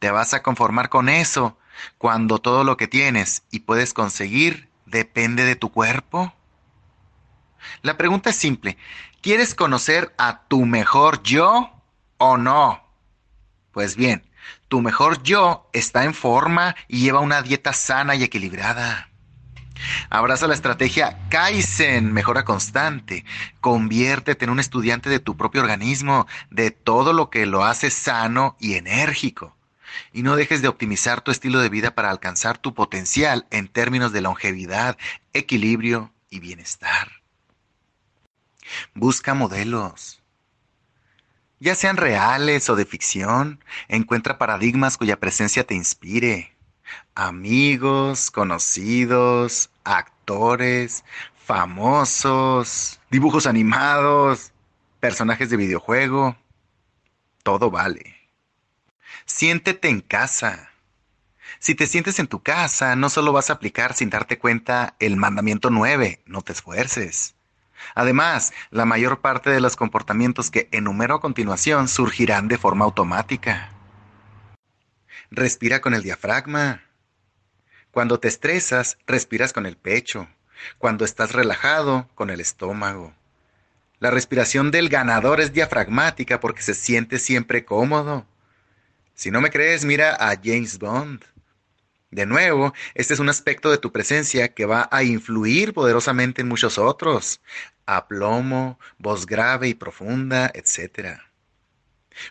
¿te 0.00 0.10
vas 0.10 0.34
a 0.34 0.42
conformar 0.42 0.88
con 0.88 1.08
eso 1.08 1.56
cuando 1.98 2.38
todo 2.38 2.64
lo 2.64 2.76
que 2.76 2.88
tienes 2.88 3.42
y 3.50 3.60
puedes 3.60 3.94
conseguir 3.94 4.68
depende 4.86 5.44
de 5.44 5.56
tu 5.56 5.70
cuerpo? 5.70 6.32
La 7.82 7.96
pregunta 7.96 8.30
es 8.30 8.36
simple. 8.36 8.76
¿Quieres 9.20 9.54
conocer 9.54 10.14
a 10.18 10.42
tu 10.48 10.64
mejor 10.66 11.22
yo 11.22 11.70
o 12.18 12.36
no? 12.36 12.82
Pues 13.72 13.96
bien, 13.96 14.28
tu 14.68 14.82
mejor 14.82 15.22
yo 15.22 15.68
está 15.72 16.04
en 16.04 16.14
forma 16.14 16.74
y 16.88 17.00
lleva 17.00 17.20
una 17.20 17.42
dieta 17.42 17.72
sana 17.72 18.14
y 18.14 18.24
equilibrada. 18.24 19.08
Abraza 20.10 20.46
la 20.46 20.54
estrategia 20.54 21.18
Kaizen, 21.28 22.12
mejora 22.12 22.44
constante. 22.44 23.24
Conviértete 23.60 24.44
en 24.44 24.50
un 24.50 24.60
estudiante 24.60 25.08
de 25.10 25.20
tu 25.20 25.36
propio 25.36 25.62
organismo, 25.62 26.26
de 26.50 26.70
todo 26.70 27.12
lo 27.12 27.30
que 27.30 27.46
lo 27.46 27.64
hace 27.64 27.90
sano 27.90 28.56
y 28.60 28.74
enérgico. 28.74 29.56
Y 30.12 30.22
no 30.22 30.36
dejes 30.36 30.62
de 30.62 30.68
optimizar 30.68 31.20
tu 31.20 31.30
estilo 31.30 31.60
de 31.60 31.68
vida 31.68 31.94
para 31.94 32.10
alcanzar 32.10 32.58
tu 32.58 32.74
potencial 32.74 33.46
en 33.50 33.68
términos 33.68 34.12
de 34.12 34.20
longevidad, 34.20 34.96
equilibrio 35.32 36.12
y 36.30 36.40
bienestar. 36.40 37.08
Busca 38.94 39.34
modelos 39.34 40.22
ya 41.62 41.76
sean 41.76 41.96
reales 41.96 42.68
o 42.70 42.74
de 42.74 42.84
ficción, 42.84 43.60
encuentra 43.86 44.36
paradigmas 44.36 44.96
cuya 44.96 45.20
presencia 45.20 45.64
te 45.64 45.76
inspire. 45.76 46.56
Amigos, 47.14 48.32
conocidos, 48.32 49.70
actores, 49.84 51.04
famosos, 51.36 52.98
dibujos 53.12 53.46
animados, 53.46 54.50
personajes 54.98 55.50
de 55.50 55.56
videojuego. 55.56 56.36
Todo 57.44 57.70
vale. 57.70 58.21
Siéntete 59.26 59.88
en 59.88 60.00
casa. 60.00 60.70
Si 61.58 61.74
te 61.74 61.86
sientes 61.86 62.18
en 62.18 62.26
tu 62.26 62.42
casa, 62.42 62.96
no 62.96 63.08
solo 63.08 63.32
vas 63.32 63.50
a 63.50 63.54
aplicar 63.54 63.94
sin 63.94 64.10
darte 64.10 64.38
cuenta 64.38 64.96
el 64.98 65.16
mandamiento 65.16 65.70
9, 65.70 66.22
no 66.26 66.42
te 66.42 66.52
esfuerces. 66.52 67.34
Además, 67.94 68.52
la 68.70 68.84
mayor 68.84 69.20
parte 69.20 69.50
de 69.50 69.60
los 69.60 69.76
comportamientos 69.76 70.50
que 70.50 70.68
enumero 70.72 71.16
a 71.16 71.20
continuación 71.20 71.88
surgirán 71.88 72.48
de 72.48 72.58
forma 72.58 72.84
automática. 72.84 73.70
Respira 75.30 75.80
con 75.80 75.94
el 75.94 76.02
diafragma. 76.02 76.82
Cuando 77.90 78.20
te 78.20 78.28
estresas, 78.28 78.98
respiras 79.06 79.52
con 79.52 79.66
el 79.66 79.76
pecho. 79.76 80.28
Cuando 80.78 81.04
estás 81.04 81.32
relajado, 81.32 82.08
con 82.14 82.30
el 82.30 82.40
estómago. 82.40 83.14
La 83.98 84.10
respiración 84.10 84.70
del 84.70 84.88
ganador 84.88 85.40
es 85.40 85.52
diafragmática 85.52 86.40
porque 86.40 86.62
se 86.62 86.74
siente 86.74 87.18
siempre 87.18 87.64
cómodo. 87.64 88.26
Si 89.14 89.30
no 89.30 89.40
me 89.40 89.50
crees, 89.50 89.84
mira 89.84 90.14
a 90.14 90.36
James 90.42 90.78
Bond. 90.78 91.24
De 92.10 92.26
nuevo, 92.26 92.74
este 92.94 93.14
es 93.14 93.20
un 93.20 93.28
aspecto 93.28 93.70
de 93.70 93.78
tu 93.78 93.90
presencia 93.90 94.52
que 94.52 94.66
va 94.66 94.88
a 94.92 95.02
influir 95.02 95.72
poderosamente 95.72 96.42
en 96.42 96.48
muchos 96.48 96.76
otros. 96.76 97.40
Aplomo, 97.86 98.78
voz 98.98 99.24
grave 99.24 99.68
y 99.68 99.74
profunda, 99.74 100.50
etc. 100.54 101.20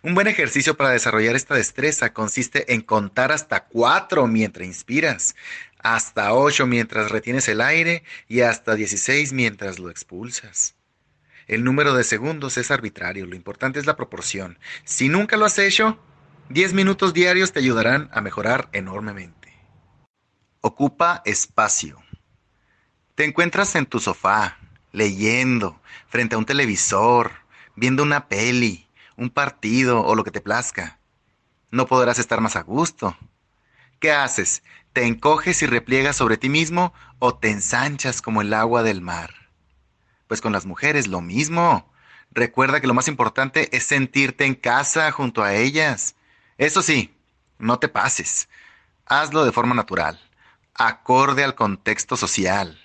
Un 0.03 0.13
buen 0.13 0.27
ejercicio 0.27 0.77
para 0.77 0.91
desarrollar 0.91 1.35
esta 1.35 1.55
destreza 1.55 2.13
consiste 2.13 2.73
en 2.73 2.81
contar 2.81 3.31
hasta 3.31 3.65
cuatro 3.65 4.27
mientras 4.27 4.67
inspiras, 4.67 5.35
hasta 5.79 6.33
ocho 6.33 6.67
mientras 6.67 7.09
retienes 7.09 7.47
el 7.47 7.61
aire 7.61 8.03
y 8.27 8.41
hasta 8.41 8.75
dieciséis 8.75 9.33
mientras 9.33 9.79
lo 9.79 9.89
expulsas. 9.89 10.75
El 11.47 11.63
número 11.63 11.95
de 11.95 12.03
segundos 12.03 12.57
es 12.57 12.71
arbitrario, 12.71 13.25
lo 13.25 13.35
importante 13.35 13.79
es 13.79 13.85
la 13.85 13.95
proporción. 13.95 14.59
Si 14.85 15.09
nunca 15.09 15.37
lo 15.37 15.45
has 15.45 15.57
hecho, 15.57 15.99
diez 16.51 16.73
minutos 16.73 17.13
diarios 17.13 17.53
te 17.53 17.59
ayudarán 17.59 18.09
a 18.11 18.19
mejorar 18.19 18.67
enormemente. 18.73 19.53
Ocupa 20.59 21.21
espacio. 21.23 22.01
Te 23.15 23.23
encuentras 23.23 23.75
en 23.75 23.85
tu 23.85 23.99
sofá, 23.99 24.57
leyendo, 24.91 25.81
frente 26.09 26.35
a 26.35 26.37
un 26.37 26.45
televisor, 26.45 27.31
viendo 27.75 28.03
una 28.03 28.27
peli, 28.27 28.87
un 29.15 29.29
partido 29.29 30.01
o 30.01 30.13
lo 30.15 30.23
que 30.23 30.31
te 30.31 30.41
plazca. 30.41 30.99
No 31.69 31.87
podrás 31.87 32.19
estar 32.19 32.41
más 32.41 32.57
a 32.57 32.63
gusto. 32.63 33.15
¿Qué 33.99 34.11
haces? 34.11 34.61
¿Te 34.91 35.05
encoges 35.05 35.61
y 35.61 35.67
repliegas 35.67 36.17
sobre 36.17 36.35
ti 36.35 36.49
mismo 36.49 36.93
o 37.19 37.35
te 37.35 37.49
ensanchas 37.49 38.21
como 38.21 38.41
el 38.41 38.53
agua 38.53 38.83
del 38.83 38.99
mar? 38.99 39.33
Pues 40.27 40.41
con 40.41 40.51
las 40.51 40.65
mujeres 40.65 41.07
lo 41.07 41.21
mismo. 41.21 41.89
Recuerda 42.31 42.81
que 42.81 42.87
lo 42.87 42.93
más 42.93 43.07
importante 43.07 43.75
es 43.75 43.85
sentirte 43.85 44.45
en 44.45 44.55
casa 44.55 45.11
junto 45.11 45.43
a 45.43 45.53
ellas. 45.53 46.15
Eso 46.61 46.81
sí, 46.81 47.13
no 47.59 47.79
te 47.79 47.89
pases. 47.89 48.47
Hazlo 49.05 49.43
de 49.45 49.51
forma 49.51 49.73
natural 49.75 50.19
acorde 50.73 51.43
al 51.43 51.55
contexto 51.55 52.17
social. 52.17 52.79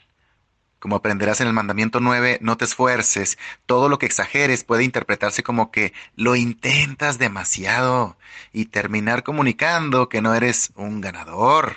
Como 0.79 0.97
aprenderás 0.97 1.41
en 1.41 1.49
el 1.49 1.53
mandamiento 1.53 2.01
9, 2.01 2.39
no 2.43 2.57
te 2.57 2.65
esfuerces. 2.65 3.39
Todo 3.65 3.89
lo 3.89 3.99
que 3.99 4.07
exageres 4.07 4.65
puede 4.65 4.85
interpretarse 4.85 5.43
como 5.43 5.71
que 5.71 5.93
lo 6.15 6.37
intentas 6.37 7.19
demasiado 7.19 8.17
y 8.53 8.67
terminar 8.67 9.23
comunicando 9.23 10.09
que 10.09 10.21
no 10.21 10.35
eres 10.35 10.73
un 10.77 11.01
ganador. 11.01 11.77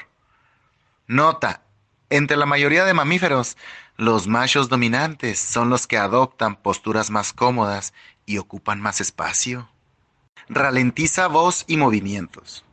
Nota, 1.08 1.64
entre 2.10 2.38
la 2.38 2.46
mayoría 2.46 2.86
de 2.86 2.94
mamíferos, 2.94 3.58
los 3.96 4.28
machos 4.28 4.70
dominantes 4.70 5.40
son 5.40 5.70
los 5.70 5.88
que 5.88 5.98
adoptan 5.98 6.56
posturas 6.56 7.10
más 7.10 7.34
cómodas 7.34 7.94
y 8.26 8.38
ocupan 8.38 8.82
más 8.82 9.02
espacio. 9.02 9.70
Ralentiza 10.48 11.28
voz 11.28 11.66
y 11.68 11.78
movimientos. 11.78 12.66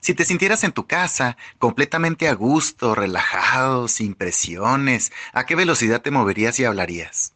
Si 0.00 0.12
te 0.12 0.26
sintieras 0.26 0.64
en 0.64 0.72
tu 0.72 0.86
casa, 0.86 1.38
completamente 1.58 2.28
a 2.28 2.34
gusto, 2.34 2.94
relajado, 2.94 3.88
sin 3.88 4.14
presiones, 4.14 5.12
¿a 5.32 5.46
qué 5.46 5.54
velocidad 5.54 6.02
te 6.02 6.10
moverías 6.10 6.60
y 6.60 6.66
hablarías? 6.66 7.32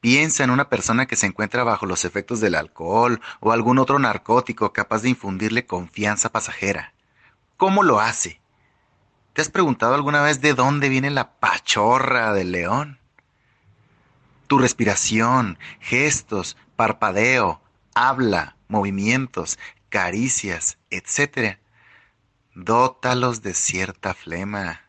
Piensa 0.00 0.44
en 0.44 0.50
una 0.50 0.68
persona 0.68 1.06
que 1.06 1.16
se 1.16 1.26
encuentra 1.26 1.64
bajo 1.64 1.86
los 1.86 2.04
efectos 2.04 2.40
del 2.40 2.54
alcohol 2.54 3.20
o 3.40 3.50
algún 3.50 3.78
otro 3.78 3.98
narcótico 3.98 4.72
capaz 4.72 5.00
de 5.00 5.08
infundirle 5.08 5.64
confianza 5.64 6.30
pasajera. 6.30 6.92
¿Cómo 7.56 7.82
lo 7.82 7.98
hace? 7.98 8.40
¿Te 9.32 9.40
has 9.40 9.48
preguntado 9.48 9.94
alguna 9.94 10.20
vez 10.20 10.40
de 10.40 10.54
dónde 10.54 10.90
viene 10.90 11.10
la 11.10 11.32
pachorra 11.38 12.34
del 12.34 12.52
león? 12.52 12.98
Tu 14.46 14.58
respiración, 14.58 15.58
gestos, 15.80 16.56
parpadeo, 16.76 17.60
habla, 17.96 18.58
movimientos, 18.68 19.58
caricias, 19.88 20.78
etc. 20.90 21.58
Dótalos 22.54 23.40
de 23.40 23.54
cierta 23.54 24.12
flema, 24.12 24.82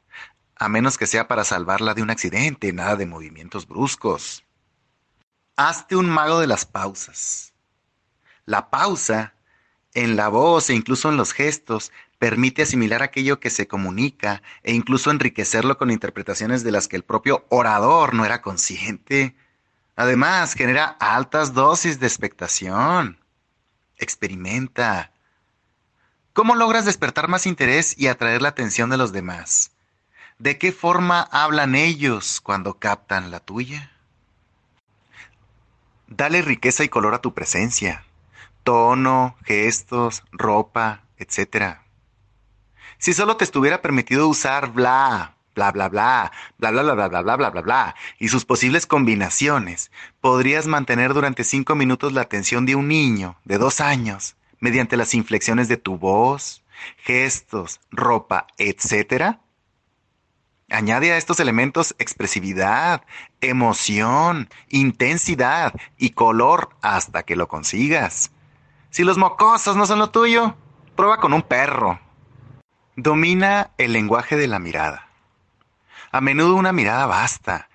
a 0.58 0.68
menos 0.68 0.98
que 0.98 1.08
sea 1.08 1.28
para 1.28 1.46
salvarla 1.46 1.94
de 1.94 2.02
un 2.02 2.10
accidente, 2.10 2.74
nada 2.74 2.98
de 2.98 3.06
movimientos 3.06 3.66
bruscos. 3.66 4.44
Hazte 5.56 5.96
un 5.96 6.10
mago 6.10 6.40
de 6.40 6.48
las 6.48 6.66
pausas. 6.66 7.54
La 8.46 8.70
pausa, 8.70 9.36
en 9.94 10.18
la 10.18 10.28
voz 10.28 10.70
e 10.70 10.74
incluso 10.74 11.10
en 11.10 11.16
los 11.16 11.32
gestos, 11.32 11.94
permite 12.20 12.64
asimilar 12.64 13.04
aquello 13.04 13.40
que 13.40 13.50
se 13.50 13.70
comunica 13.70 14.42
e 14.64 14.74
incluso 14.74 15.12
enriquecerlo 15.12 15.78
con 15.78 15.92
interpretaciones 15.92 16.64
de 16.66 16.72
las 16.72 16.90
que 16.90 16.98
el 16.98 17.04
propio 17.04 17.46
orador 17.50 18.14
no 18.14 18.26
era 18.26 18.42
consciente. 18.42 19.36
Además, 19.98 20.54
genera 20.54 20.96
altas 21.00 21.56
dosis 21.56 22.00
de 22.00 22.06
expectación. 22.06 23.18
Experimenta. 23.98 25.12
¿Cómo 26.34 26.54
logras 26.54 26.86
despertar 26.86 27.28
más 27.28 27.48
interés 27.48 27.98
y 27.98 28.06
atraer 28.06 28.44
la 28.44 28.50
atención 28.50 28.92
de 28.92 28.98
los 28.98 29.12
demás? 29.12 29.72
¿De 30.38 30.60
qué 30.60 30.72
forma 30.72 31.22
hablan 31.32 31.74
ellos 31.74 32.42
cuando 32.42 32.78
captan 32.78 33.32
la 33.32 33.40
tuya? 33.40 33.92
Dale 36.06 36.44
riqueza 36.44 36.84
y 36.84 36.90
color 36.90 37.16
a 37.16 37.22
tu 37.22 37.34
presencia. 37.34 38.06
Tono, 38.64 39.36
gestos, 39.46 40.22
ropa, 40.32 41.02
etc. 41.18 41.78
Si 43.00 43.14
solo 43.14 43.36
te 43.36 43.46
estuviera 43.46 43.82
permitido 43.82 44.28
usar 44.28 44.72
bla, 44.72 45.37
bla, 45.58 45.72
bla, 45.72 45.90
bla, 45.90 46.32
bla, 46.60 46.72
bla, 46.72 46.84
bla, 46.84 46.94
bla, 46.94 47.08
bla, 47.08 47.22
bla, 47.22 47.36
bla, 47.36 47.50
bla, 47.50 47.62
bla, 47.62 47.96
y 48.20 48.28
sus 48.28 48.46
posibles 48.46 48.86
combinaciones, 48.86 49.92
podrías 50.22 50.68
mantener 50.68 51.14
durante 51.16 51.44
cinco 51.44 51.74
minutos 51.76 52.14
la 52.14 52.22
atención 52.22 52.66
de 52.68 52.76
un 52.76 52.88
niño 52.88 53.38
de 53.44 53.58
dos 53.58 53.82
años 53.82 54.36
mediante 54.60 54.98
las 54.98 55.16
inflexiones 55.16 55.68
de 55.68 55.78
tu 55.78 55.98
voz, 55.98 56.64
gestos, 56.98 57.80
ropa, 57.90 58.46
etcétera. 58.58 59.42
Añade 60.70 61.12
a 61.12 61.18
estos 61.18 61.40
elementos 61.40 61.96
expresividad, 61.98 63.02
emoción, 63.42 64.50
intensidad 64.70 65.74
y 65.98 66.12
color 66.12 66.70
hasta 66.82 67.24
que 67.24 67.36
lo 67.36 67.48
consigas. 67.48 68.32
Si 68.90 69.04
los 69.04 69.18
mocosos 69.18 69.76
no 69.76 69.86
son 69.86 70.00
lo 70.00 70.10
tuyo, 70.12 70.56
prueba 70.96 71.18
con 71.18 71.34
un 71.34 71.42
perro. 71.42 72.00
Domina 72.96 73.72
el 73.78 73.94
lenguaje 73.94 74.36
de 74.36 74.48
la 74.48 74.60
mirada. 74.60 75.07
A 76.12 76.22
menudo 76.22 76.56
una 76.56 76.72
mirada 76.72 77.06
basta. 77.06 77.70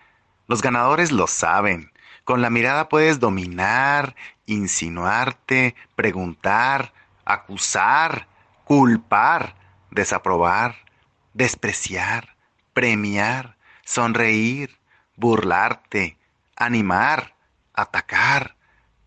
Los 0.47 0.63
ganadores 0.63 1.13
lo 1.13 1.27
saben. 1.27 1.93
Con 2.25 2.43
la 2.43 2.51
mirada 2.51 2.89
puedes 2.89 3.21
dominar, 3.21 4.15
insinuarte, 4.47 5.75
preguntar, 5.97 6.93
acusar, 7.25 8.29
culpar, 8.65 9.57
desaprobar, 9.91 10.77
despreciar 11.35 12.33
premiar, 12.73 13.57
sonreír, 13.85 14.79
burlarte, 15.17 16.17
animar, 16.57 17.35
atacar, 17.75 18.57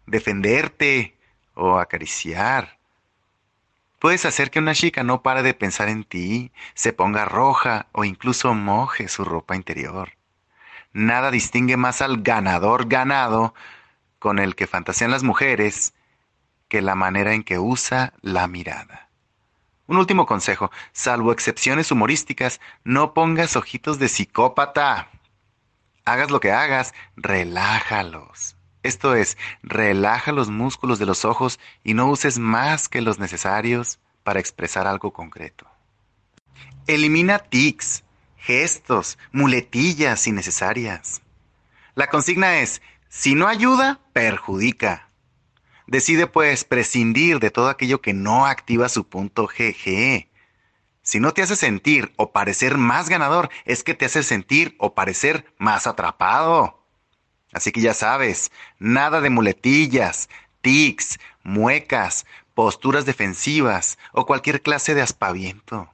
defenderte 0.06 1.18
o 1.54 1.78
acariciar. 1.80 2.75
Puedes 4.06 4.26
hacer 4.26 4.52
que 4.52 4.60
una 4.60 4.76
chica 4.76 5.04
no 5.04 5.24
pare 5.24 5.42
de 5.42 5.56
pensar 5.56 5.90
en 5.90 6.04
ti, 6.04 6.52
se 6.76 6.94
ponga 6.94 7.26
roja 7.26 7.88
o 7.92 8.04
incluso 8.04 8.54
moje 8.54 9.08
su 9.08 9.26
ropa 9.26 9.56
interior. 9.56 10.12
Nada 10.94 11.32
distingue 11.32 11.76
más 11.76 12.04
al 12.04 12.22
ganador 12.22 12.88
ganado 12.88 13.56
con 14.20 14.38
el 14.38 14.56
que 14.56 14.68
fantasean 14.68 15.10
las 15.10 15.24
mujeres 15.24 15.96
que 16.68 16.84
la 16.84 16.94
manera 16.94 17.34
en 17.34 17.42
que 17.42 17.58
usa 17.58 18.14
la 18.22 18.48
mirada. 18.48 19.10
Un 19.88 19.98
último 19.98 20.28
consejo, 20.28 20.70
salvo 20.92 21.32
excepciones 21.32 21.92
humorísticas, 21.92 22.62
no 22.84 23.16
pongas 23.16 23.56
ojitos 23.56 23.98
de 23.98 24.08
psicópata. 24.08 25.10
Hagas 26.06 26.30
lo 26.30 26.40
que 26.40 26.52
hagas, 26.52 26.94
relájalos. 27.16 28.56
Esto 28.86 29.16
es, 29.16 29.36
relaja 29.64 30.32
los 30.32 30.52
músculos 30.52 31.00
de 31.00 31.08
los 31.08 31.26
ojos 31.26 31.60
y 31.84 31.96
no 31.96 32.06
uses 32.08 32.38
más 32.38 32.88
que 32.88 33.02
los 33.02 33.18
necesarios 33.18 33.98
para 34.22 34.40
expresar 34.40 34.86
algo 34.86 35.12
concreto. 35.12 35.66
Elimina 36.86 37.40
tics, 37.40 38.04
gestos, 38.38 39.18
muletillas 39.32 40.28
innecesarias. 40.28 41.24
La 41.96 42.06
consigna 42.12 42.60
es, 42.60 42.84
si 43.10 43.34
no 43.34 43.48
ayuda, 43.48 44.02
perjudica. 44.14 45.10
Decide 45.88 46.28
pues 46.28 46.64
prescindir 46.64 47.40
de 47.40 47.50
todo 47.50 47.70
aquello 47.70 48.02
que 48.02 48.14
no 48.14 48.46
activa 48.46 48.88
su 48.88 49.10
punto 49.10 49.48
GG. 49.48 50.30
Si 51.02 51.20
no 51.20 51.32
te 51.32 51.42
hace 51.42 51.56
sentir 51.56 52.14
o 52.18 52.32
parecer 52.32 52.78
más 52.78 53.10
ganador, 53.10 53.50
es 53.66 53.84
que 53.84 53.96
te 53.96 54.06
hace 54.06 54.22
sentir 54.22 54.76
o 54.78 54.94
parecer 54.94 55.52
más 55.58 55.88
atrapado. 55.88 56.75
Así 57.56 57.72
que 57.72 57.80
ya 57.80 57.94
sabes, 57.94 58.52
nada 58.80 59.22
de 59.22 59.30
muletillas, 59.30 60.28
tics, 60.60 61.20
muecas, 61.42 62.26
posturas 62.54 63.06
defensivas 63.06 63.98
o 64.12 64.26
cualquier 64.26 64.62
clase 64.62 64.94
de 64.94 65.02
aspaviento. 65.02 65.90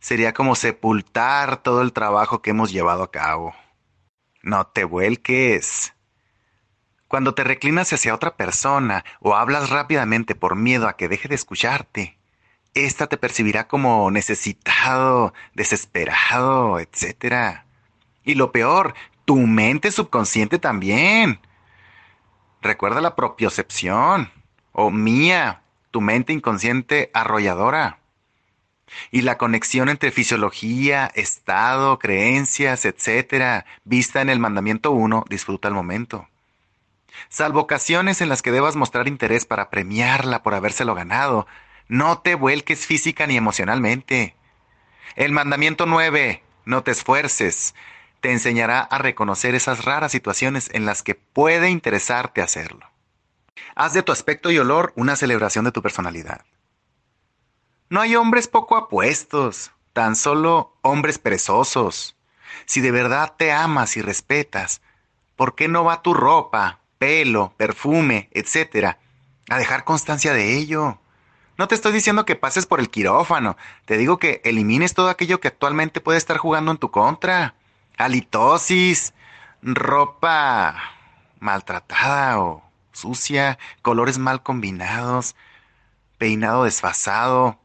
Sería 0.00 0.34
como 0.34 0.56
sepultar 0.56 1.62
todo 1.62 1.82
el 1.82 1.92
trabajo 1.92 2.42
que 2.42 2.50
hemos 2.50 2.72
llevado 2.72 3.04
a 3.04 3.12
cabo. 3.12 3.54
No 4.42 4.66
te 4.66 4.82
vuelques. 4.82 5.94
Cuando 7.06 7.32
te 7.32 7.44
reclinas 7.44 7.92
hacia 7.92 8.12
otra 8.12 8.36
persona 8.36 9.04
o 9.20 9.36
hablas 9.36 9.70
rápidamente 9.70 10.34
por 10.34 10.56
miedo 10.56 10.88
a 10.88 10.96
que 10.96 11.06
deje 11.06 11.28
de 11.28 11.36
escucharte, 11.36 12.18
ésta 12.74 13.06
te 13.06 13.18
percibirá 13.18 13.68
como 13.68 14.10
necesitado, 14.10 15.32
desesperado, 15.54 16.80
etc. 16.80 17.60
Y 18.24 18.34
lo 18.34 18.50
peor, 18.50 18.94
tu 19.24 19.36
mente 19.36 19.90
subconsciente 19.90 20.58
también. 20.58 21.40
Recuerda 22.62 23.00
la 23.00 23.14
propiocepción, 23.14 24.30
o 24.72 24.90
mía, 24.90 25.62
tu 25.90 26.00
mente 26.00 26.32
inconsciente 26.32 27.10
arrolladora. 27.14 27.98
Y 29.10 29.22
la 29.22 29.38
conexión 29.38 29.88
entre 29.88 30.10
fisiología, 30.10 31.10
estado, 31.14 31.98
creencias, 31.98 32.84
etc., 32.84 33.64
vista 33.84 34.20
en 34.20 34.30
el 34.30 34.38
mandamiento 34.38 34.92
1, 34.92 35.24
disfruta 35.28 35.68
el 35.68 35.74
momento 35.74 36.28
salvo 37.28 37.60
ocasiones 37.60 38.20
en 38.20 38.28
las 38.28 38.42
que 38.42 38.52
debas 38.52 38.76
mostrar 38.76 39.08
interés 39.08 39.44
para 39.44 39.70
premiarla 39.70 40.42
por 40.42 40.54
habérselo 40.54 40.94
ganado. 40.94 41.46
No 41.88 42.18
te 42.18 42.34
vuelques 42.34 42.86
física 42.86 43.26
ni 43.26 43.36
emocionalmente. 43.36 44.34
El 45.16 45.32
mandamiento 45.32 45.86
9, 45.86 46.42
no 46.64 46.82
te 46.82 46.90
esfuerces, 46.90 47.74
te 48.24 48.32
enseñará 48.32 48.80
a 48.80 48.96
reconocer 48.96 49.54
esas 49.54 49.84
raras 49.84 50.10
situaciones 50.10 50.70
en 50.72 50.86
las 50.86 51.02
que 51.02 51.14
puede 51.14 51.68
interesarte 51.68 52.40
hacerlo. 52.40 52.90
Haz 53.74 53.92
de 53.92 54.02
tu 54.02 54.12
aspecto 54.12 54.50
y 54.50 54.58
olor 54.58 54.94
una 54.96 55.14
celebración 55.14 55.66
de 55.66 55.72
tu 55.72 55.82
personalidad. 55.82 56.40
No 57.90 58.00
hay 58.00 58.16
hombres 58.16 58.48
poco 58.48 58.78
apuestos, 58.78 59.72
tan 59.92 60.16
solo 60.16 60.74
hombres 60.80 61.18
perezosos. 61.18 62.16
Si 62.64 62.80
de 62.80 62.92
verdad 62.92 63.34
te 63.36 63.52
amas 63.52 63.94
y 63.98 64.00
respetas, 64.00 64.80
¿por 65.36 65.54
qué 65.54 65.68
no 65.68 65.84
va 65.84 66.00
tu 66.00 66.14
ropa, 66.14 66.80
pelo, 66.96 67.52
perfume, 67.58 68.30
etcétera, 68.32 69.00
a 69.50 69.58
dejar 69.58 69.84
constancia 69.84 70.32
de 70.32 70.56
ello. 70.56 70.98
No 71.58 71.68
te 71.68 71.74
estoy 71.74 71.92
diciendo 71.92 72.24
que 72.24 72.36
pases 72.36 72.64
por 72.64 72.80
el 72.80 72.88
quirófano, 72.88 73.58
te 73.84 73.98
digo 73.98 74.16
que 74.16 74.40
elimines 74.44 74.94
todo 74.94 75.10
aquello 75.10 75.40
que 75.40 75.48
actualmente 75.48 76.00
puede 76.00 76.16
estar 76.16 76.38
jugando 76.38 76.70
en 76.70 76.78
tu 76.78 76.90
contra. 76.90 77.54
Halitosis, 77.96 79.14
ropa 79.62 80.76
maltratada 81.40 82.40
o 82.40 82.62
sucia, 82.92 83.58
colores 83.82 84.18
mal 84.18 84.42
combinados, 84.42 85.36
peinado 86.18 86.64
desfasado. 86.64 87.58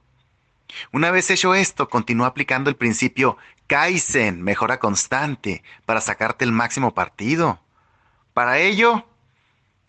Una 0.91 1.11
vez 1.11 1.29
hecho 1.29 1.55
esto, 1.55 1.89
continúa 1.89 2.27
aplicando 2.27 2.69
el 2.69 2.75
principio 2.75 3.37
Kaizen, 3.67 4.41
mejora 4.41 4.79
constante, 4.79 5.63
para 5.85 6.01
sacarte 6.01 6.45
el 6.45 6.51
máximo 6.51 6.93
partido. 6.93 7.59
Para 8.33 8.59
ello, 8.59 9.05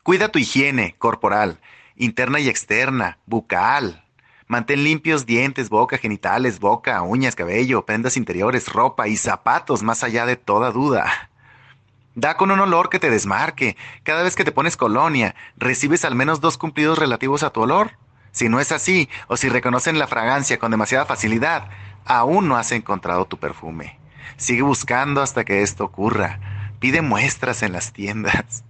Cuida 0.03 0.33
tu 0.33 0.39
higiene 0.39 0.95
corporal, 0.99 1.61
interna 1.95 2.41
y 2.41 2.49
externa, 2.49 3.19
bucal. 3.27 4.03
Mantén 4.51 4.83
limpios 4.83 5.27
dientes, 5.27 5.69
boca, 5.69 5.97
genitales, 5.97 6.59
boca, 6.59 7.01
uñas, 7.03 7.37
cabello, 7.37 7.87
prendas 7.87 8.17
interiores, 8.17 8.67
ropa 8.67 9.07
y 9.07 9.17
zapatos 9.17 9.85
más 9.85 10.03
allá 10.03 10.27
de 10.27 10.35
toda 10.35 10.73
duda. 10.73 11.31
Da 12.17 12.37
con 12.37 12.51
un 12.51 12.59
olor 12.59 12.89
que 12.89 12.99
te 12.99 13.11
desmarque. 13.11 13.77
Cada 14.03 14.25
vez 14.25 14.35
que 14.35 14.43
te 14.43 14.51
pones 14.51 14.77
colonia, 14.77 15.37
recibes 15.57 16.05
al 16.05 16.17
menos 16.17 16.41
dos 16.41 16.59
cumplidos 16.59 16.99
relativos 16.99 17.45
a 17.45 17.51
tu 17.51 17.61
olor. 17.61 17.93
Si 18.33 18.49
no 18.49 18.59
es 18.59 18.73
así, 18.73 19.09
o 19.29 19.37
si 19.37 19.49
reconocen 19.49 20.01
la 20.01 20.09
fragancia 20.09 20.59
con 20.59 20.73
demasiada 20.73 21.07
facilidad, 21.07 21.69
aún 22.05 22.49
no 22.49 22.57
has 22.57 22.73
encontrado 22.73 23.27
tu 23.27 23.39
perfume. 23.39 24.01
Sigue 24.37 24.63
buscando 24.63 25.23
hasta 25.23 25.45
que 25.45 25.63
esto 25.63 25.85
ocurra. 25.85 26.41
Pide 26.81 27.03
muestras 27.03 27.63
en 27.63 27.73
las 27.73 27.93
tiendas. 27.93 28.65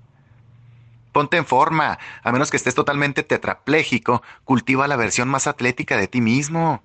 Ponte 1.13 1.37
en 1.37 1.45
forma, 1.45 1.99
a 2.23 2.33
menos 2.33 2.51
que 2.51 2.57
estés 2.57 2.75
totalmente 2.75 3.23
tetrapléjico, 3.25 4.23
cultiva 4.45 4.87
la 4.87 4.97
versión 4.97 5.29
más 5.29 5.47
atlética 5.49 5.97
de 5.97 6.07
ti 6.07 6.21
mismo. 6.21 6.83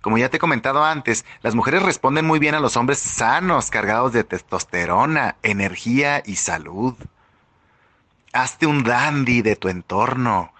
Como 0.00 0.16
ya 0.16 0.30
te 0.30 0.38
he 0.38 0.40
comentado 0.40 0.82
antes, 0.84 1.26
las 1.42 1.54
mujeres 1.54 1.82
responden 1.82 2.24
muy 2.24 2.38
bien 2.38 2.54
a 2.54 2.60
los 2.60 2.76
hombres 2.76 2.98
sanos, 2.98 3.70
cargados 3.70 4.12
de 4.12 4.24
testosterona, 4.24 5.36
energía 5.42 6.22
y 6.24 6.36
salud. 6.36 6.94
Hazte 8.32 8.66
un 8.66 8.82
dandy 8.82 9.42
de 9.42 9.56
tu 9.56 9.68
entorno. 9.68 10.52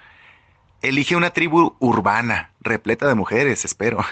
Elige 0.82 1.16
una 1.16 1.30
tribu 1.30 1.74
urbana, 1.78 2.50
repleta 2.60 3.08
de 3.08 3.14
mujeres, 3.14 3.64
espero, 3.64 4.04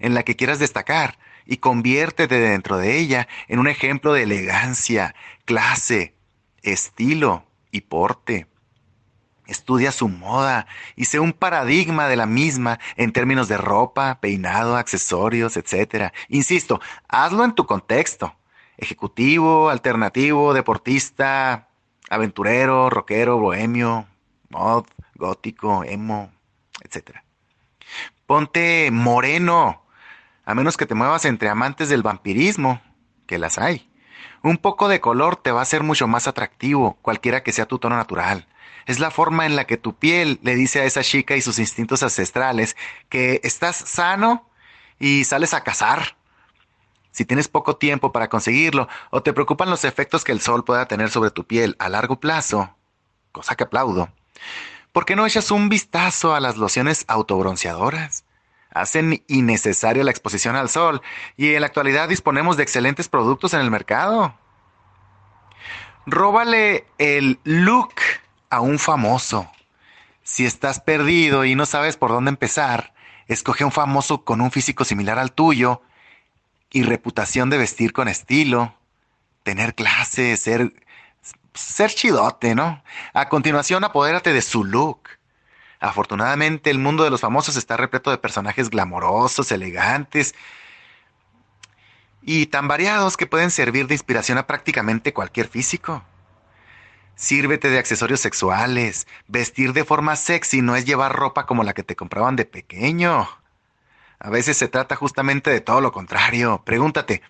en 0.00 0.14
la 0.14 0.24
que 0.24 0.36
quieras 0.36 0.58
destacar, 0.58 1.18
y 1.46 1.58
conviértete 1.58 2.40
dentro 2.40 2.76
de 2.76 2.98
ella 2.98 3.28
en 3.46 3.60
un 3.60 3.68
ejemplo 3.68 4.12
de 4.12 4.24
elegancia, 4.24 5.14
clase, 5.44 6.14
estilo 6.62 7.47
y 7.70 7.82
porte. 7.82 8.46
Estudia 9.46 9.92
su 9.92 10.08
moda 10.08 10.66
y 10.94 11.06
sé 11.06 11.20
un 11.20 11.32
paradigma 11.32 12.06
de 12.06 12.16
la 12.16 12.26
misma 12.26 12.78
en 12.96 13.12
términos 13.12 13.48
de 13.48 13.56
ropa, 13.56 14.20
peinado, 14.20 14.76
accesorios, 14.76 15.56
etc. 15.56 16.12
Insisto, 16.28 16.80
hazlo 17.08 17.44
en 17.44 17.54
tu 17.54 17.64
contexto. 17.64 18.34
Ejecutivo, 18.76 19.70
alternativo, 19.70 20.52
deportista, 20.52 21.68
aventurero, 22.10 22.90
rockero, 22.90 23.38
bohemio, 23.38 24.06
mod, 24.50 24.84
gótico, 25.14 25.82
emo, 25.82 26.30
etc. 26.82 27.16
Ponte 28.26 28.90
moreno, 28.92 29.82
a 30.44 30.54
menos 30.54 30.76
que 30.76 30.86
te 30.86 30.94
muevas 30.94 31.24
entre 31.24 31.48
amantes 31.48 31.88
del 31.88 32.02
vampirismo, 32.02 32.82
que 33.26 33.38
las 33.38 33.58
hay. 33.58 33.87
Un 34.42 34.58
poco 34.58 34.88
de 34.88 35.00
color 35.00 35.36
te 35.36 35.50
va 35.50 35.62
a 35.62 35.66
ser 35.66 35.82
mucho 35.82 36.06
más 36.06 36.28
atractivo, 36.28 36.96
cualquiera 37.02 37.42
que 37.42 37.52
sea 37.52 37.66
tu 37.66 37.78
tono 37.78 37.96
natural. 37.96 38.46
Es 38.86 39.00
la 39.00 39.10
forma 39.10 39.46
en 39.46 39.56
la 39.56 39.66
que 39.66 39.76
tu 39.76 39.94
piel 39.94 40.38
le 40.42 40.54
dice 40.54 40.80
a 40.80 40.84
esa 40.84 41.02
chica 41.02 41.36
y 41.36 41.42
sus 41.42 41.58
instintos 41.58 42.02
ancestrales 42.02 42.76
que 43.08 43.40
estás 43.42 43.76
sano 43.76 44.48
y 44.98 45.24
sales 45.24 45.54
a 45.54 45.62
cazar. 45.62 46.16
Si 47.10 47.24
tienes 47.24 47.48
poco 47.48 47.76
tiempo 47.76 48.12
para 48.12 48.28
conseguirlo 48.28 48.88
o 49.10 49.22
te 49.22 49.32
preocupan 49.32 49.70
los 49.70 49.84
efectos 49.84 50.24
que 50.24 50.32
el 50.32 50.40
sol 50.40 50.64
pueda 50.64 50.86
tener 50.86 51.10
sobre 51.10 51.30
tu 51.30 51.44
piel 51.44 51.76
a 51.78 51.88
largo 51.88 52.20
plazo, 52.20 52.74
cosa 53.32 53.56
que 53.56 53.64
aplaudo, 53.64 54.08
¿por 54.92 55.04
qué 55.04 55.16
no 55.16 55.26
echas 55.26 55.50
un 55.50 55.68
vistazo 55.68 56.34
a 56.34 56.40
las 56.40 56.56
lociones 56.56 57.04
autobronceadoras? 57.08 58.24
Hacen 58.72 59.22
innecesaria 59.28 60.04
la 60.04 60.10
exposición 60.10 60.56
al 60.56 60.68
sol 60.68 61.00
y 61.36 61.54
en 61.54 61.60
la 61.60 61.66
actualidad 61.66 62.08
disponemos 62.08 62.56
de 62.56 62.62
excelentes 62.62 63.08
productos 63.08 63.54
en 63.54 63.60
el 63.60 63.70
mercado. 63.70 64.34
Róbale 66.06 66.86
el 66.98 67.38
look 67.44 67.94
a 68.50 68.60
un 68.60 68.78
famoso. 68.78 69.50
Si 70.22 70.44
estás 70.46 70.80
perdido 70.80 71.44
y 71.44 71.54
no 71.54 71.66
sabes 71.66 71.96
por 71.96 72.10
dónde 72.10 72.30
empezar, 72.30 72.92
escoge 73.26 73.64
un 73.64 73.72
famoso 73.72 74.24
con 74.24 74.40
un 74.40 74.50
físico 74.50 74.84
similar 74.84 75.18
al 75.18 75.32
tuyo 75.32 75.82
y 76.70 76.82
reputación 76.82 77.50
de 77.50 77.58
vestir 77.58 77.92
con 77.92 78.08
estilo, 78.08 78.74
tener 79.42 79.74
clase, 79.74 80.36
ser, 80.36 80.72
ser 81.54 81.90
chidote, 81.90 82.54
¿no? 82.54 82.82
A 83.14 83.28
continuación, 83.28 83.84
apodérate 83.84 84.32
de 84.32 84.42
su 84.42 84.64
look. 84.64 85.17
Afortunadamente, 85.80 86.70
el 86.70 86.78
mundo 86.78 87.04
de 87.04 87.10
los 87.10 87.20
famosos 87.20 87.56
está 87.56 87.76
repleto 87.76 88.10
de 88.10 88.18
personajes 88.18 88.70
glamorosos, 88.70 89.52
elegantes 89.52 90.34
y 92.22 92.46
tan 92.46 92.68
variados 92.68 93.16
que 93.16 93.26
pueden 93.26 93.50
servir 93.50 93.86
de 93.86 93.94
inspiración 93.94 94.38
a 94.38 94.46
prácticamente 94.46 95.12
cualquier 95.12 95.48
físico. 95.48 96.02
Sírvete 97.14 97.70
de 97.70 97.78
accesorios 97.78 98.20
sexuales. 98.20 99.06
Vestir 99.28 99.72
de 99.72 99.84
forma 99.84 100.14
sexy 100.16 100.62
no 100.62 100.76
es 100.76 100.84
llevar 100.84 101.16
ropa 101.16 101.46
como 101.46 101.64
la 101.64 101.74
que 101.74 101.82
te 101.82 101.96
compraban 101.96 102.36
de 102.36 102.44
pequeño. 102.44 103.28
A 104.20 104.30
veces 104.30 104.56
se 104.56 104.68
trata 104.68 104.96
justamente 104.96 105.50
de 105.50 105.60
todo 105.60 105.80
lo 105.80 105.92
contrario. 105.92 106.62
Pregúntate, 106.64 107.22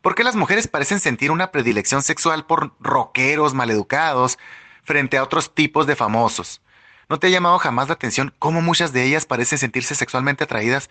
¿por 0.00 0.14
qué 0.14 0.24
las 0.24 0.36
mujeres 0.36 0.68
parecen 0.68 1.00
sentir 1.00 1.30
una 1.30 1.52
predilección 1.52 2.02
sexual 2.02 2.46
por 2.46 2.74
rockeros 2.80 3.54
maleducados 3.54 4.38
frente 4.84 5.18
a 5.18 5.22
otros 5.22 5.54
tipos 5.54 5.86
de 5.86 5.96
famosos? 5.96 6.62
¿No 7.10 7.18
te 7.18 7.26
ha 7.26 7.30
llamado 7.30 7.58
jamás 7.58 7.88
la 7.88 7.94
atención 7.94 8.32
cómo 8.38 8.62
muchas 8.62 8.92
de 8.92 9.02
ellas 9.02 9.26
parecen 9.26 9.58
sentirse 9.58 9.96
sexualmente 9.96 10.44
atraídas 10.44 10.88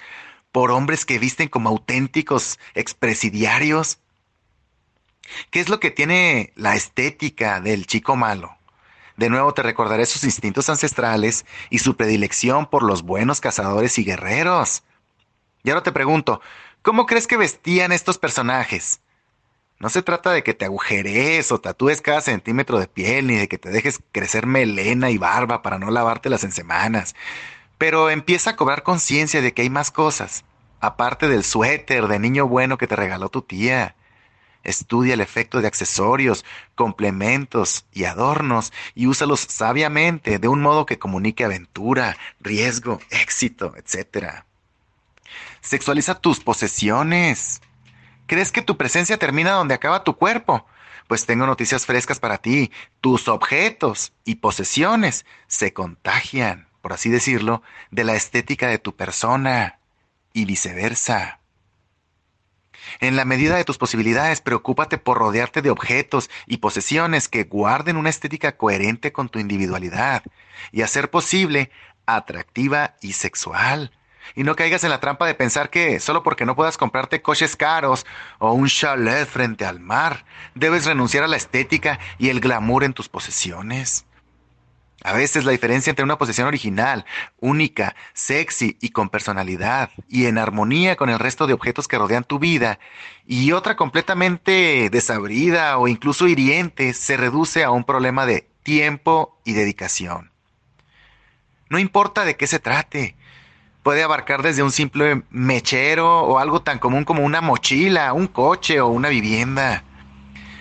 por 0.52 0.70
hombres 0.70 1.06
que 1.06 1.18
visten 1.18 1.48
como 1.48 1.70
auténticos 1.70 2.60
expresidiarios? 2.74 4.00
¿Qué 5.50 5.62
es 5.62 5.70
lo 5.70 5.80
que 5.80 5.92
tiene 5.92 6.52
la 6.58 6.76
estética 6.76 7.62
del 7.62 7.88
chico 7.88 8.18
malo? 8.18 8.58
De 9.16 9.30
nuevo 9.30 9.54
te 9.54 9.64
recordaré 9.64 10.06
sus 10.06 10.26
instintos 10.26 10.70
ancestrales 10.70 11.46
y 11.70 11.80
su 11.80 11.96
predilección 11.96 12.66
por 12.66 12.84
los 12.84 13.04
buenos 13.04 13.40
cazadores 13.40 13.98
y 13.98 14.04
guerreros. 14.04 14.84
Y 15.64 15.70
ahora 15.70 15.84
te 15.84 15.94
pregunto, 15.94 16.42
¿cómo 16.82 17.06
crees 17.06 17.28
que 17.28 17.38
vestían 17.38 17.94
estos 17.94 18.18
personajes? 18.18 19.00
No 19.80 19.88
se 19.90 20.02
trata 20.02 20.32
de 20.32 20.44
que 20.44 20.54
te 20.54 20.66
agujeres 20.66 21.54
o 21.54 21.62
tatúes 21.62 22.02
cada 22.02 22.20
centímetro 22.20 22.80
de 22.80 22.88
piel, 22.88 23.28
ni 23.28 23.36
de 23.36 23.48
que 23.48 23.58
te 23.58 23.70
dejes 23.70 24.02
crecer 24.12 24.46
melena 24.46 25.10
y 25.10 25.18
barba 25.18 25.62
para 25.62 25.80
no 25.80 25.90
lavártelas 25.90 26.44
en 26.44 26.52
semanas. 26.52 27.16
Pero 27.78 28.10
empieza 28.10 28.52
a 28.52 28.56
cobrar 28.58 28.84
conciencia 28.84 29.42
de 29.42 29.54
que 29.54 29.62
hay 29.62 29.70
más 29.70 29.90
cosas, 29.90 30.44
aparte 30.82 31.30
del 31.30 31.46
suéter 31.46 32.08
de 32.08 32.20
niño 32.20 32.46
bueno 32.46 32.78
que 32.78 32.88
te 32.88 32.98
regaló 32.98 33.30
tu 33.30 33.42
tía. 33.42 33.96
Estudia 34.66 35.14
el 35.14 35.22
efecto 35.22 35.62
de 35.62 35.68
accesorios, 35.68 36.44
complementos 36.76 37.86
y 37.94 38.04
adornos 38.04 38.74
y 38.96 39.08
úsalos 39.08 39.40
sabiamente 39.40 40.40
de 40.40 40.48
un 40.50 40.62
modo 40.62 40.86
que 40.86 41.00
comunique 41.00 41.46
aventura, 41.46 42.18
riesgo, 42.42 43.00
éxito, 43.12 43.74
etc. 43.78 44.44
Sexualiza 45.62 46.16
tus 46.16 46.42
posesiones. 46.42 47.62
¿Crees 48.30 48.52
que 48.52 48.62
tu 48.62 48.78
presencia 48.78 49.18
termina 49.18 49.54
donde 49.54 49.74
acaba 49.74 50.04
tu 50.04 50.16
cuerpo? 50.16 50.68
Pues 51.08 51.26
tengo 51.26 51.48
noticias 51.48 51.88
frescas 51.88 52.20
para 52.20 52.38
ti. 52.38 52.72
Tus 53.02 53.28
objetos 53.28 54.14
y 54.24 54.36
posesiones 54.36 55.26
se 55.48 55.74
contagian, 55.74 56.68
por 56.84 56.94
así 56.94 57.10
decirlo, 57.10 57.64
de 57.90 58.04
la 58.04 58.14
estética 58.14 58.68
de 58.68 58.78
tu 58.78 58.96
persona 58.96 59.80
y 60.32 60.46
viceversa. 60.46 61.40
En 63.00 63.16
la 63.16 63.26
medida 63.26 63.56
de 63.56 63.66
tus 63.66 63.80
posibilidades, 63.80 64.42
preocúpate 64.42 65.00
por 65.00 65.18
rodearte 65.18 65.64
de 65.64 65.72
objetos 65.72 66.30
y 66.46 66.58
posesiones 66.58 67.30
que 67.30 67.46
guarden 67.46 67.98
una 67.98 68.12
estética 68.12 68.58
coherente 68.58 69.12
con 69.12 69.30
tu 69.30 69.40
individualidad 69.40 70.22
y, 70.72 70.84
a 70.84 70.88
ser 70.88 71.10
posible, 71.10 71.72
atractiva 72.06 72.96
y 73.02 73.14
sexual. 73.14 73.92
Y 74.36 74.44
no 74.44 74.56
caigas 74.56 74.84
en 74.84 74.90
la 74.90 75.00
trampa 75.00 75.26
de 75.26 75.36
pensar 75.36 75.70
que 75.70 76.00
solo 76.00 76.24
porque 76.24 76.46
no 76.46 76.56
puedas 76.56 76.78
comprarte 76.78 77.22
coches 77.22 77.56
caros 77.56 78.06
o 78.38 78.54
un 78.54 78.68
chalet 78.68 79.28
frente 79.28 79.66
al 79.66 79.80
mar, 79.80 80.26
debes 80.56 80.86
renunciar 80.86 81.24
a 81.24 81.28
la 81.28 81.38
estética 81.38 82.00
y 82.18 82.30
el 82.30 82.40
glamour 82.40 82.84
en 82.84 82.94
tus 82.94 83.10
posesiones. 83.10 84.06
A 85.02 85.14
veces 85.14 85.46
la 85.46 85.52
diferencia 85.52 85.92
entre 85.92 86.04
una 86.04 86.18
posesión 86.18 86.48
original, 86.48 87.06
única, 87.40 87.96
sexy 88.14 88.78
y 88.82 88.90
con 88.90 89.10
personalidad, 89.10 89.92
y 90.10 90.26
en 90.26 90.38
armonía 90.38 90.98
con 90.98 91.10
el 91.10 91.20
resto 91.20 91.48
de 91.48 91.54
objetos 91.54 91.88
que 91.88 91.98
rodean 91.98 92.26
tu 92.26 92.38
vida, 92.38 92.80
y 93.26 93.54
otra 93.54 93.78
completamente 93.78 94.90
desabrida 94.92 95.78
o 95.78 95.88
incluso 95.88 96.28
hiriente, 96.28 96.94
se 96.94 97.16
reduce 97.16 97.64
a 97.64 97.72
un 97.72 97.86
problema 97.86 98.26
de 98.26 98.50
tiempo 98.64 99.40
y 99.46 99.54
dedicación. 99.54 100.32
No 101.70 101.80
importa 101.80 102.26
de 102.26 102.36
qué 102.36 102.48
se 102.48 102.60
trate, 102.60 103.16
puede 103.90 104.04
abarcar 104.04 104.44
desde 104.44 104.62
un 104.62 104.72
simple 104.72 105.24
mechero 105.32 106.20
o 106.22 106.38
algo 106.38 106.62
tan 106.62 106.78
común 106.78 107.06
como 107.06 107.24
una 107.24 107.42
mochila, 107.42 108.14
un 108.14 108.28
coche 108.28 108.80
o 108.82 108.88
una 108.88 109.10
vivienda. 109.10 109.84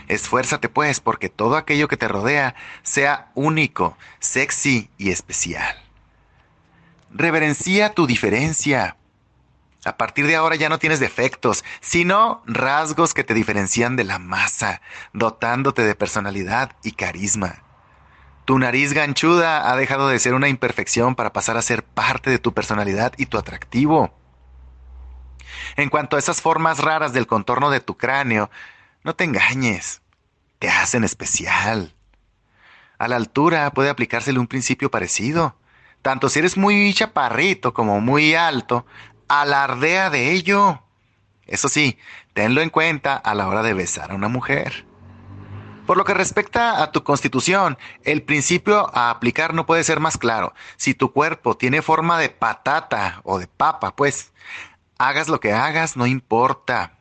Esfuérzate 0.07 0.71
pues 0.71 1.01
porque 1.01 1.29
todo 1.29 1.59
aquello 1.59 1.89
que 1.89 1.99
te 1.99 2.09
rodea 2.09 2.55
sea 2.83 3.31
único, 3.35 3.99
sexy 4.19 4.89
y 4.97 5.11
especial. 5.11 5.77
Reverencia 7.11 7.93
tu 7.93 8.07
diferencia. 8.07 8.97
A 9.85 9.99
partir 9.99 10.27
de 10.27 10.37
ahora 10.37 10.57
ya 10.57 10.71
no 10.71 10.79
tienes 10.79 10.99
defectos, 10.99 11.67
sino 11.83 12.43
rasgos 12.47 13.13
que 13.13 13.25
te 13.25 13.35
diferencian 13.35 13.95
de 13.97 14.05
la 14.05 14.19
masa, 14.19 14.81
dotándote 15.13 15.83
de 15.83 15.95
personalidad 15.95 16.73
y 16.83 16.93
carisma. 16.93 17.63
Tu 18.49 18.59
nariz 18.59 18.95
ganchuda 18.95 19.70
ha 19.70 19.77
dejado 19.77 20.09
de 20.09 20.19
ser 20.19 20.33
una 20.33 20.49
imperfección 20.49 21.15
para 21.15 21.35
pasar 21.35 21.59
a 21.59 21.62
ser 21.62 21.85
parte 21.85 22.31
de 22.31 22.39
tu 22.39 22.55
personalidad 22.55 23.12
y 23.19 23.27
tu 23.27 23.37
atractivo. 23.37 24.11
En 25.77 25.91
cuanto 25.91 26.16
a 26.16 26.19
esas 26.19 26.41
formas 26.41 26.79
raras 26.79 27.12
del 27.12 27.27
contorno 27.27 27.69
de 27.69 27.81
tu 27.81 27.99
cráneo, 27.99 28.51
no 29.05 29.15
te 29.15 29.25
engañes, 29.25 30.01
te 30.59 30.70
hacen 30.70 31.05
especial. 31.05 31.95
A 32.97 33.07
la 33.07 33.16
altura 33.16 33.70
puede 33.73 33.91
aplicársele 33.91 34.39
un 34.39 34.47
principio 34.47 34.91
parecido. 34.91 35.55
Tanto 36.01 36.31
si 36.31 36.39
eres 36.39 36.57
muy 36.57 36.95
chaparrito 36.95 37.75
como 37.75 38.01
muy 38.01 38.35
alto, 38.35 38.87
alardea 39.29 40.09
de 40.09 40.33
ello. 40.33 40.83
Eso 41.45 41.69
sí, 41.69 41.99
tenlo 42.33 42.62
en 42.62 42.70
cuenta 42.70 43.15
a 43.15 43.35
la 43.35 43.47
hora 43.47 43.62
de 43.62 43.75
besar 43.75 44.12
a 44.12 44.15
una 44.15 44.29
mujer. 44.29 44.88
Por 45.89 45.97
lo 45.97 46.05
que 46.05 46.12
respecta 46.12 46.82
a 46.82 46.93
tu 46.93 47.02
constitución, 47.02 47.78
el 48.05 48.20
principio 48.20 48.94
a 48.94 49.09
aplicar 49.09 49.55
no 49.55 49.65
puede 49.65 49.82
ser 49.85 50.01
más 50.01 50.19
claro. 50.19 50.52
Si 50.77 50.93
tu 50.93 51.15
cuerpo 51.15 51.56
tiene 51.56 51.81
forma 51.81 52.19
de 52.19 52.28
patata 52.28 53.23
o 53.24 53.39
de 53.39 53.47
papa, 53.47 53.97
pues 53.97 54.35
hagas 54.98 55.28
lo 55.28 55.40
que 55.40 55.55
hagas, 55.55 55.97
no 55.97 56.06
importa, 56.06 56.98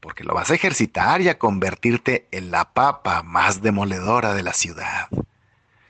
porque 0.00 0.24
lo 0.24 0.32
vas 0.32 0.50
a 0.50 0.54
ejercitar 0.54 1.20
y 1.20 1.28
a 1.28 1.38
convertirte 1.38 2.26
en 2.30 2.50
la 2.50 2.72
papa 2.72 3.22
más 3.22 3.60
demoledora 3.60 4.32
de 4.32 4.42
la 4.42 4.54
ciudad. 4.54 5.08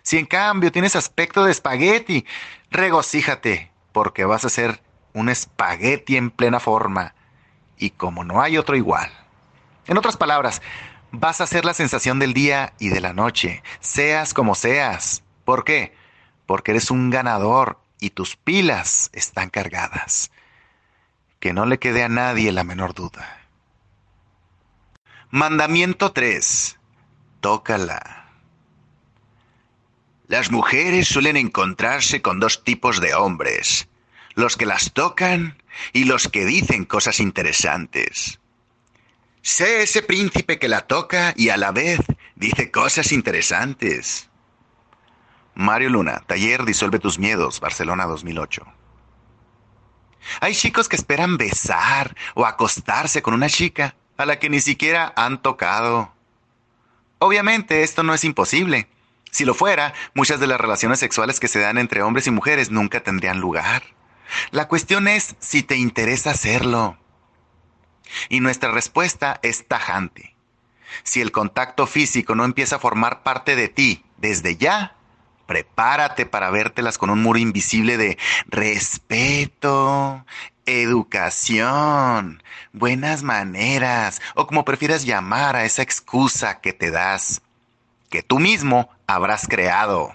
Si 0.02 0.18
en 0.18 0.26
cambio 0.26 0.72
tienes 0.72 0.96
aspecto 0.96 1.44
de 1.44 1.52
espagueti, 1.52 2.26
regocíjate, 2.72 3.70
porque 3.92 4.24
vas 4.24 4.44
a 4.44 4.50
ser 4.50 4.82
un 5.12 5.28
espagueti 5.28 6.16
en 6.16 6.32
plena 6.32 6.58
forma, 6.58 7.14
y 7.78 7.90
como 7.90 8.24
no 8.24 8.42
hay 8.42 8.58
otro 8.58 8.74
igual. 8.74 9.12
En 9.86 9.96
otras 9.96 10.16
palabras, 10.16 10.60
vas 11.12 11.40
a 11.40 11.46
ser 11.46 11.64
la 11.64 11.74
sensación 11.74 12.18
del 12.18 12.34
día 12.34 12.72
y 12.78 12.88
de 12.88 13.00
la 13.00 13.12
noche, 13.12 13.62
seas 13.80 14.34
como 14.34 14.54
seas. 14.54 15.22
¿Por 15.44 15.64
qué? 15.64 15.94
Porque 16.46 16.72
eres 16.72 16.90
un 16.90 17.10
ganador 17.10 17.78
y 18.00 18.10
tus 18.10 18.36
pilas 18.36 19.10
están 19.12 19.50
cargadas. 19.50 20.32
Que 21.38 21.52
no 21.52 21.66
le 21.66 21.78
quede 21.78 22.02
a 22.02 22.08
nadie 22.08 22.50
la 22.50 22.64
menor 22.64 22.94
duda. 22.94 23.46
Mandamiento 25.30 26.12
3. 26.12 26.78
Tócala. 27.40 28.30
Las 30.28 30.50
mujeres 30.50 31.08
suelen 31.08 31.36
encontrarse 31.36 32.22
con 32.22 32.40
dos 32.40 32.64
tipos 32.64 33.00
de 33.00 33.14
hombres, 33.14 33.88
los 34.34 34.56
que 34.56 34.66
las 34.66 34.92
tocan 34.92 35.62
y 35.92 36.04
los 36.04 36.28
que 36.28 36.46
dicen 36.46 36.84
cosas 36.84 37.20
interesantes. 37.20 38.41
Sé 39.42 39.82
ese 39.82 40.02
príncipe 40.02 40.60
que 40.60 40.68
la 40.68 40.82
toca 40.82 41.34
y 41.36 41.48
a 41.48 41.56
la 41.56 41.72
vez 41.72 41.98
dice 42.36 42.70
cosas 42.70 43.10
interesantes. 43.10 44.28
Mario 45.54 45.90
Luna, 45.90 46.22
Taller 46.26 46.64
Disuelve 46.64 47.00
tus 47.00 47.18
Miedos, 47.18 47.58
Barcelona 47.58 48.06
2008. 48.06 48.64
Hay 50.40 50.54
chicos 50.54 50.88
que 50.88 50.94
esperan 50.94 51.36
besar 51.38 52.14
o 52.34 52.46
acostarse 52.46 53.20
con 53.20 53.34
una 53.34 53.48
chica 53.48 53.96
a 54.16 54.26
la 54.26 54.38
que 54.38 54.48
ni 54.48 54.60
siquiera 54.60 55.12
han 55.16 55.42
tocado. 55.42 56.12
Obviamente 57.18 57.82
esto 57.82 58.04
no 58.04 58.14
es 58.14 58.22
imposible. 58.22 58.88
Si 59.32 59.44
lo 59.44 59.54
fuera, 59.54 59.92
muchas 60.14 60.38
de 60.38 60.46
las 60.46 60.60
relaciones 60.60 61.00
sexuales 61.00 61.40
que 61.40 61.48
se 61.48 61.58
dan 61.58 61.78
entre 61.78 62.02
hombres 62.02 62.28
y 62.28 62.30
mujeres 62.30 62.70
nunca 62.70 63.02
tendrían 63.02 63.40
lugar. 63.40 63.82
La 64.52 64.68
cuestión 64.68 65.08
es 65.08 65.34
si 65.40 65.64
te 65.64 65.76
interesa 65.76 66.30
hacerlo. 66.30 66.96
Y 68.28 68.40
nuestra 68.40 68.70
respuesta 68.70 69.38
es 69.42 69.66
tajante. 69.66 70.34
Si 71.02 71.20
el 71.20 71.32
contacto 71.32 71.86
físico 71.86 72.34
no 72.34 72.44
empieza 72.44 72.76
a 72.76 72.80
formar 72.80 73.22
parte 73.22 73.56
de 73.56 73.68
ti 73.68 74.04
desde 74.18 74.56
ya, 74.56 74.94
prepárate 75.46 76.26
para 76.26 76.50
vértelas 76.50 76.98
con 76.98 77.10
un 77.10 77.22
muro 77.22 77.38
invisible 77.38 77.96
de 77.96 78.18
respeto, 78.46 80.24
educación, 80.66 82.42
buenas 82.72 83.22
maneras, 83.22 84.20
o 84.34 84.46
como 84.46 84.64
prefieras 84.64 85.04
llamar 85.04 85.56
a 85.56 85.64
esa 85.64 85.82
excusa 85.82 86.60
que 86.60 86.72
te 86.72 86.90
das 86.90 87.42
que 88.12 88.22
tú 88.22 88.38
mismo 88.38 88.90
habrás 89.06 89.48
creado. 89.48 90.14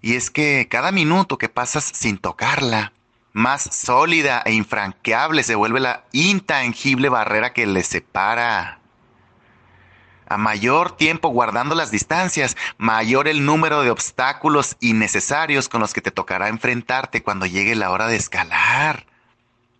Y 0.00 0.14
es 0.14 0.30
que 0.30 0.68
cada 0.70 0.90
minuto 0.90 1.36
que 1.36 1.48
pasas 1.48 1.84
sin 1.84 2.18
tocarla, 2.18 2.92
más 3.38 3.68
sólida 3.70 4.42
e 4.44 4.52
infranqueable 4.52 5.44
se 5.44 5.54
vuelve 5.54 5.78
la 5.78 6.04
intangible 6.10 7.08
barrera 7.08 7.52
que 7.52 7.68
le 7.68 7.84
separa. 7.84 8.80
A 10.28 10.36
mayor 10.36 10.96
tiempo 10.96 11.28
guardando 11.28 11.76
las 11.76 11.92
distancias, 11.92 12.56
mayor 12.78 13.28
el 13.28 13.44
número 13.44 13.82
de 13.82 13.92
obstáculos 13.92 14.76
innecesarios 14.80 15.68
con 15.68 15.80
los 15.80 15.94
que 15.94 16.00
te 16.02 16.10
tocará 16.10 16.48
enfrentarte 16.48 17.22
cuando 17.22 17.46
llegue 17.46 17.76
la 17.76 17.92
hora 17.92 18.08
de 18.08 18.16
escalar. 18.16 19.06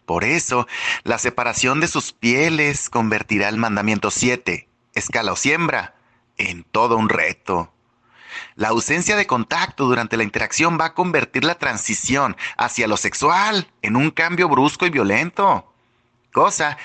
Por 0.06 0.22
eso, 0.22 0.68
la 1.02 1.18
separación 1.18 1.80
de 1.80 1.89
sus 1.89 2.12
pieles 2.12 2.89
convertirá 2.89 3.48
el 3.48 3.56
mandamiento 3.56 4.12
7, 4.12 4.68
escala 4.94 5.32
o 5.32 5.36
siembra, 5.36 5.97
en 6.36 6.62
todo 6.62 6.97
un 6.97 7.09
reto. 7.09 7.72
La 8.59 8.70
ausencia 8.70 9.14
de 9.14 9.28
contacto 9.28 9.85
durante 9.85 10.16
la 10.16 10.24
interacción 10.24 10.78
va 10.80 10.86
a 10.86 10.94
convertir 10.94 11.44
la 11.44 11.55
transición 11.55 12.36
hacia 12.56 12.89
lo 12.89 12.97
sexual 12.97 13.70
en 13.82 13.94
un 13.94 14.10
cambio 14.10 14.48
brusco 14.48 14.85
y 14.85 14.90
violento, 14.90 15.72
cosa 16.32 16.76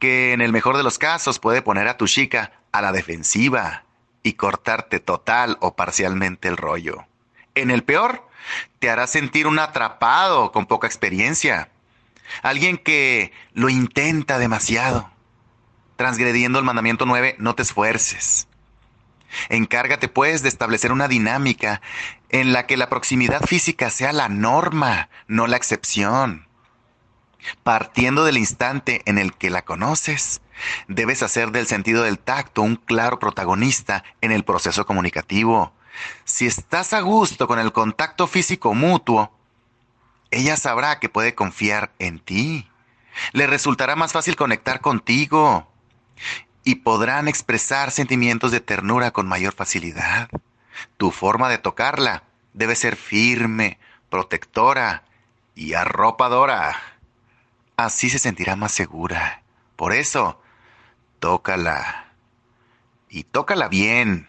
que 0.00 0.32
en 0.32 0.40
el 0.40 0.50
mejor 0.50 0.76
de 0.76 0.82
los 0.82 0.98
casos 0.98 1.38
puede 1.38 1.62
poner 1.62 1.86
a 1.86 1.96
tu 1.96 2.08
chica 2.08 2.50
a 2.72 2.82
la 2.82 2.90
defensiva 2.90 3.84
y 4.24 4.32
cortarte 4.32 4.98
total 4.98 5.56
o 5.60 5.76
parcialmente 5.76 6.48
el 6.48 6.56
rollo. 6.56 7.06
En 7.54 7.70
el 7.70 7.84
peor, 7.84 8.28
te 8.80 8.90
hará 8.90 9.06
sentir 9.06 9.46
un 9.46 9.60
atrapado 9.60 10.50
con 10.50 10.66
poca 10.66 10.88
experiencia, 10.88 11.70
alguien 12.42 12.76
que 12.76 13.32
lo 13.52 13.68
intenta 13.68 14.40
demasiado. 14.40 15.08
Transgrediendo 15.94 16.58
el 16.58 16.64
mandamiento 16.64 17.06
9, 17.06 17.36
no 17.38 17.54
te 17.54 17.62
esfuerces. 17.62 18.48
Encárgate 19.48 20.08
pues 20.08 20.42
de 20.42 20.48
establecer 20.48 20.92
una 20.92 21.08
dinámica 21.08 21.80
en 22.28 22.52
la 22.52 22.66
que 22.66 22.76
la 22.76 22.88
proximidad 22.88 23.42
física 23.46 23.90
sea 23.90 24.12
la 24.12 24.28
norma, 24.28 25.08
no 25.26 25.46
la 25.46 25.56
excepción. 25.56 26.46
Partiendo 27.62 28.24
del 28.24 28.36
instante 28.36 29.02
en 29.06 29.18
el 29.18 29.32
que 29.34 29.50
la 29.50 29.62
conoces, 29.62 30.42
debes 30.88 31.22
hacer 31.22 31.52
del 31.52 31.66
sentido 31.66 32.02
del 32.02 32.18
tacto 32.18 32.62
un 32.62 32.76
claro 32.76 33.18
protagonista 33.18 34.04
en 34.20 34.32
el 34.32 34.44
proceso 34.44 34.84
comunicativo. 34.84 35.72
Si 36.24 36.46
estás 36.46 36.92
a 36.92 37.00
gusto 37.00 37.46
con 37.46 37.58
el 37.58 37.72
contacto 37.72 38.26
físico 38.26 38.74
mutuo, 38.74 39.32
ella 40.30 40.56
sabrá 40.56 41.00
que 41.00 41.08
puede 41.08 41.34
confiar 41.34 41.92
en 41.98 42.20
ti. 42.20 42.68
Le 43.32 43.46
resultará 43.46 43.96
más 43.96 44.12
fácil 44.12 44.36
conectar 44.36 44.80
contigo 44.80 45.66
y 46.64 46.76
podrán 46.76 47.28
expresar 47.28 47.90
sentimientos 47.90 48.52
de 48.52 48.60
ternura 48.60 49.10
con 49.10 49.26
mayor 49.26 49.54
facilidad. 49.54 50.28
Tu 50.96 51.10
forma 51.10 51.48
de 51.48 51.58
tocarla 51.58 52.24
debe 52.52 52.76
ser 52.76 52.96
firme, 52.96 53.78
protectora 54.08 55.04
y 55.54 55.74
arropadora. 55.74 56.76
Así 57.76 58.10
se 58.10 58.18
sentirá 58.18 58.56
más 58.56 58.72
segura. 58.72 59.42
Por 59.76 59.92
eso, 59.92 60.40
tócala. 61.18 62.12
Y 63.08 63.24
tócala 63.24 63.68
bien. 63.68 64.28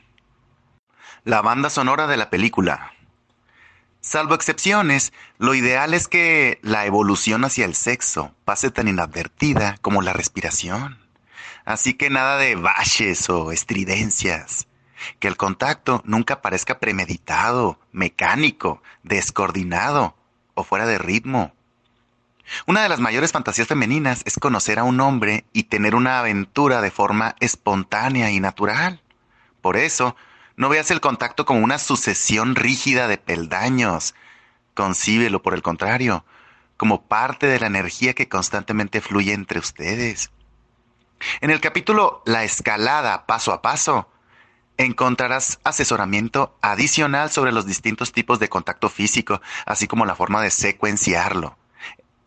La 1.23 1.41
banda 1.41 1.69
sonora 1.69 2.07
de 2.07 2.17
la 2.17 2.29
película. 2.29 2.93
Salvo 3.99 4.33
excepciones, 4.33 5.13
lo 5.37 5.53
ideal 5.53 5.93
es 5.93 6.07
que 6.07 6.59
la 6.63 6.87
evolución 6.87 7.45
hacia 7.45 7.65
el 7.65 7.75
sexo 7.75 8.33
pase 8.45 8.71
tan 8.71 8.87
inadvertida 8.87 9.77
como 9.81 10.01
la 10.01 10.13
respiración. 10.13 11.00
Así 11.65 11.93
que 11.93 12.09
nada 12.09 12.37
de 12.37 12.55
baches 12.55 13.29
o 13.29 13.51
estridencias. 13.51 14.67
Que 15.19 15.27
el 15.27 15.37
contacto 15.37 16.01
nunca 16.05 16.41
parezca 16.41 16.79
premeditado, 16.79 17.79
mecánico, 17.91 18.81
descoordinado 19.03 20.15
o 20.53 20.63
fuera 20.63 20.85
de 20.85 20.97
ritmo. 20.97 21.53
Una 22.65 22.83
de 22.83 22.89
las 22.89 22.99
mayores 22.99 23.31
fantasías 23.31 23.67
femeninas 23.67 24.23
es 24.25 24.37
conocer 24.37 24.79
a 24.79 24.83
un 24.83 24.99
hombre 24.99 25.45
y 25.53 25.63
tener 25.63 25.95
una 25.95 26.19
aventura 26.19 26.81
de 26.81 26.91
forma 26.91 27.35
espontánea 27.39 28.31
y 28.31 28.39
natural. 28.39 29.01
Por 29.61 29.77
eso, 29.77 30.15
no 30.55 30.69
veas 30.69 30.91
el 30.91 31.01
contacto 31.01 31.45
como 31.45 31.63
una 31.63 31.79
sucesión 31.79 32.55
rígida 32.55 33.07
de 33.07 33.17
peldaños. 33.17 34.15
Concíbelo, 34.73 35.41
por 35.41 35.53
el 35.53 35.61
contrario, 35.61 36.25
como 36.77 37.03
parte 37.03 37.47
de 37.47 37.59
la 37.59 37.67
energía 37.67 38.13
que 38.13 38.27
constantemente 38.27 39.01
fluye 39.01 39.33
entre 39.33 39.59
ustedes. 39.59 40.31
En 41.41 41.49
el 41.49 41.61
capítulo 41.61 42.21
La 42.25 42.43
escalada 42.43 43.25
paso 43.25 43.53
a 43.53 43.61
paso, 43.61 44.09
encontrarás 44.77 45.59
asesoramiento 45.63 46.57
adicional 46.61 47.31
sobre 47.31 47.51
los 47.51 47.65
distintos 47.65 48.11
tipos 48.11 48.39
de 48.39 48.49
contacto 48.49 48.89
físico, 48.89 49.41
así 49.65 49.87
como 49.87 50.05
la 50.05 50.15
forma 50.15 50.41
de 50.41 50.51
secuenciarlo. 50.51 51.57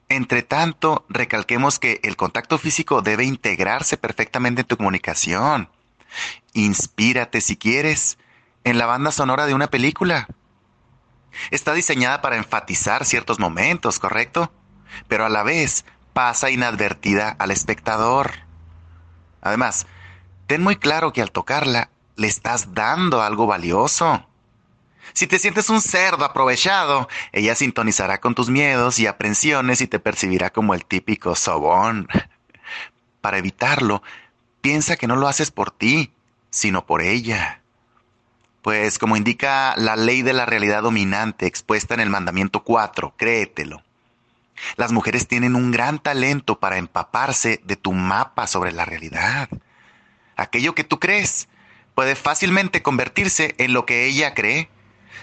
Entre 0.09 0.43
tanto, 0.43 1.05
recalquemos 1.09 1.79
que 1.79 2.01
el 2.05 2.17
contacto 2.17 2.59
físico 2.59 3.03
debe 3.03 3.25
integrarse 3.25 3.97
perfectamente 3.97 4.61
en 4.61 4.67
tu 4.67 4.77
comunicación. 4.77 5.69
Inspírate 6.53 7.41
si 7.41 7.57
quieres 7.57 8.19
en 8.63 8.79
la 8.79 8.87
banda 8.87 9.11
sonora 9.11 9.47
de 9.47 9.55
una 9.55 9.69
película. 9.69 10.29
Está 11.51 11.75
diseñada 11.75 12.23
para 12.23 12.37
enfatizar 12.37 13.05
ciertos 13.05 13.41
momentos, 13.41 13.99
¿correcto? 13.99 14.53
Pero 15.09 15.25
a 15.25 15.29
la 15.29 15.43
vez 15.43 15.85
pasa 16.13 16.51
inadvertida 16.51 17.35
al 17.39 17.51
espectador. 17.51 18.44
Además, 19.45 19.87
ten 20.49 20.63
muy 20.63 20.77
claro 20.77 21.13
que 21.13 21.23
al 21.23 21.31
tocarla 21.31 21.91
le 22.17 22.27
estás 22.27 22.75
dando 22.75 23.23
algo 23.23 23.47
valioso. 23.47 24.27
Si 25.13 25.27
te 25.27 25.39
sientes 25.39 25.69
un 25.69 25.81
cerdo 25.81 26.25
aprovechado, 26.25 27.09
ella 27.31 27.55
sintonizará 27.55 28.21
con 28.21 28.35
tus 28.35 28.49
miedos 28.49 28.99
y 28.99 29.07
aprensiones 29.07 29.81
y 29.83 29.87
te 29.87 30.01
percibirá 30.01 30.51
como 30.51 30.75
el 30.75 30.87
típico 30.87 31.37
sobón. 31.37 32.09
Para 33.21 33.39
evitarlo, 33.39 34.03
piensa 34.63 34.97
que 34.97 35.07
no 35.07 35.17
lo 35.17 35.29
haces 35.29 35.51
por 35.51 35.71
ti, 35.71 36.11
sino 36.51 36.87
por 36.87 37.03
ella. 37.03 37.61
Pues 38.63 38.99
como 38.99 39.17
indica 39.17 39.75
la 39.77 39.95
ley 39.95 40.23
de 40.23 40.33
la 40.33 40.47
realidad 40.47 40.83
dominante 40.83 41.47
expuesta 41.47 41.93
en 41.93 42.01
el 42.01 42.09
mandamiento 42.09 42.65
4, 42.65 43.15
créetelo. 43.19 43.83
Las 44.77 44.93
mujeres 44.93 45.29
tienen 45.29 45.55
un 45.55 45.71
gran 45.71 45.99
talento 45.99 46.59
para 46.59 46.79
empaparse 46.79 47.61
de 47.65 47.77
tu 47.77 47.93
mapa 47.93 48.47
sobre 48.47 48.73
la 48.73 48.85
realidad. 48.85 49.49
Aquello 50.37 50.75
que 50.75 50.85
tú 50.85 50.99
crees 50.99 51.49
puede 51.95 52.17
fácilmente 52.17 52.83
convertirse 52.83 53.55
en 53.59 53.73
lo 53.73 53.87
que 53.87 54.07
ella 54.07 54.35
cree 54.35 54.69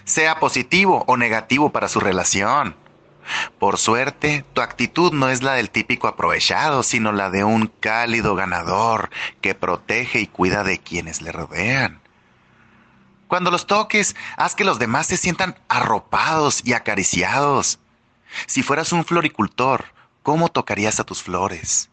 sea 0.06 0.40
positivo 0.40 1.04
o 1.08 1.18
negativo 1.18 1.72
para 1.72 1.88
su 1.88 2.00
relación. 2.00 2.76
Por 3.60 3.78
suerte, 3.78 4.46
tu 4.54 4.62
actitud 4.62 5.14
no 5.14 5.30
es 5.30 5.44
la 5.44 5.54
del 5.54 5.70
típico 5.70 6.08
aprovechado, 6.08 6.84
sino 6.84 7.12
la 7.12 7.30
de 7.30 7.44
un 7.44 7.68
cálido 7.68 8.36
ganador 8.36 9.10
que 9.42 9.54
protege 9.56 10.20
y 10.20 10.28
cuida 10.28 10.64
de 10.64 10.80
quienes 10.80 11.22
le 11.22 11.32
rodean. 11.32 12.02
Cuando 13.28 13.52
los 13.52 13.68
toques, 13.68 14.16
haz 14.36 14.56
que 14.56 14.66
los 14.66 14.80
demás 14.80 15.08
se 15.08 15.18
sientan 15.18 15.58
arropados 15.70 16.62
y 16.66 16.74
acariciados. 16.74 17.80
Si 18.48 18.64
fueras 18.64 18.92
un 18.92 19.06
floricultor, 19.06 19.86
¿cómo 20.24 20.50
tocarías 20.50 21.00
a 21.00 21.04
tus 21.04 21.24
flores? 21.24 21.90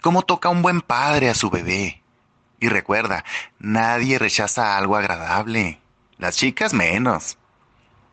¿Cómo 0.00 0.22
toca 0.22 0.48
un 0.48 0.62
buen 0.62 0.80
padre 0.80 1.28
a 1.28 1.34
su 1.34 1.50
bebé? 1.50 2.02
Y 2.60 2.68
recuerda, 2.68 3.24
nadie 3.58 4.18
rechaza 4.18 4.76
algo 4.76 4.96
agradable. 4.96 5.80
Las 6.18 6.36
chicas 6.36 6.72
menos. 6.72 7.38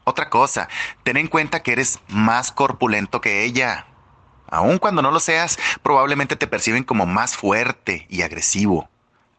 Otra 0.04 0.30
cosa, 0.30 0.68
ten 1.04 1.18
en 1.18 1.28
cuenta 1.28 1.62
que 1.62 1.74
eres 1.74 2.00
más 2.08 2.52
corpulento 2.52 3.22
que 3.22 3.44
ella. 3.44 3.86
Aun 4.48 4.80
cuando 4.80 5.04
no 5.04 5.12
lo 5.12 5.20
seas, 5.20 5.60
probablemente 5.84 6.36
te 6.36 6.48
perciben 6.48 6.84
como 6.84 7.06
más 7.06 7.38
fuerte 7.38 8.08
y 8.10 8.24
agresivo. 8.24 8.90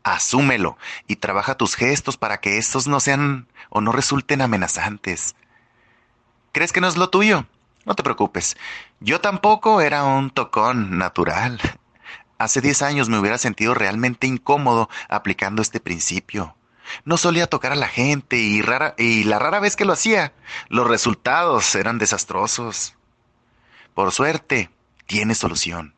Asúmelo 0.05 0.79
y 1.09 1.17
trabaja 1.17 1.57
tus 1.57 1.75
gestos 1.75 2.17
para 2.17 2.41
que 2.41 2.59
estos 2.59 2.87
no 2.87 3.01
sean 3.01 3.49
o 3.69 3.81
no 3.81 3.91
resulten 3.91 4.41
amenazantes. 4.41 5.35
¿Crees 6.53 6.73
que 6.73 6.81
no 6.81 6.87
es 6.87 6.97
lo 6.97 7.11
tuyo? 7.11 7.47
No 7.91 7.97
te 7.97 8.05
preocupes. 8.05 8.57
Yo 9.01 9.21
tampoco 9.21 9.81
era 9.81 10.05
un 10.05 10.31
tocón 10.31 10.97
natural. 10.97 11.61
Hace 12.39 12.61
10 12.61 12.83
años 12.83 13.09
me 13.09 13.19
hubiera 13.19 13.37
sentido 13.37 13.75
realmente 13.75 14.29
incómodo 14.29 14.89
aplicando 15.09 15.61
este 15.61 15.81
principio. 15.81 16.55
No 17.05 17.17
solía 17.17 17.49
tocar 17.49 17.73
a 17.73 17.75
la 17.75 17.89
gente 17.89 18.37
y, 18.37 18.63
rara, 18.63 18.95
y 18.97 19.25
la 19.25 19.41
rara 19.41 19.59
vez 19.59 19.75
que 19.75 19.85
lo 19.85 19.93
hacía, 19.93 20.33
los 20.69 20.87
resultados 20.87 21.75
eran 21.75 21.99
desastrosos. 21.99 22.95
Por 23.93 24.13
suerte, 24.13 24.71
tiene 25.07 25.35
solución. 25.35 25.97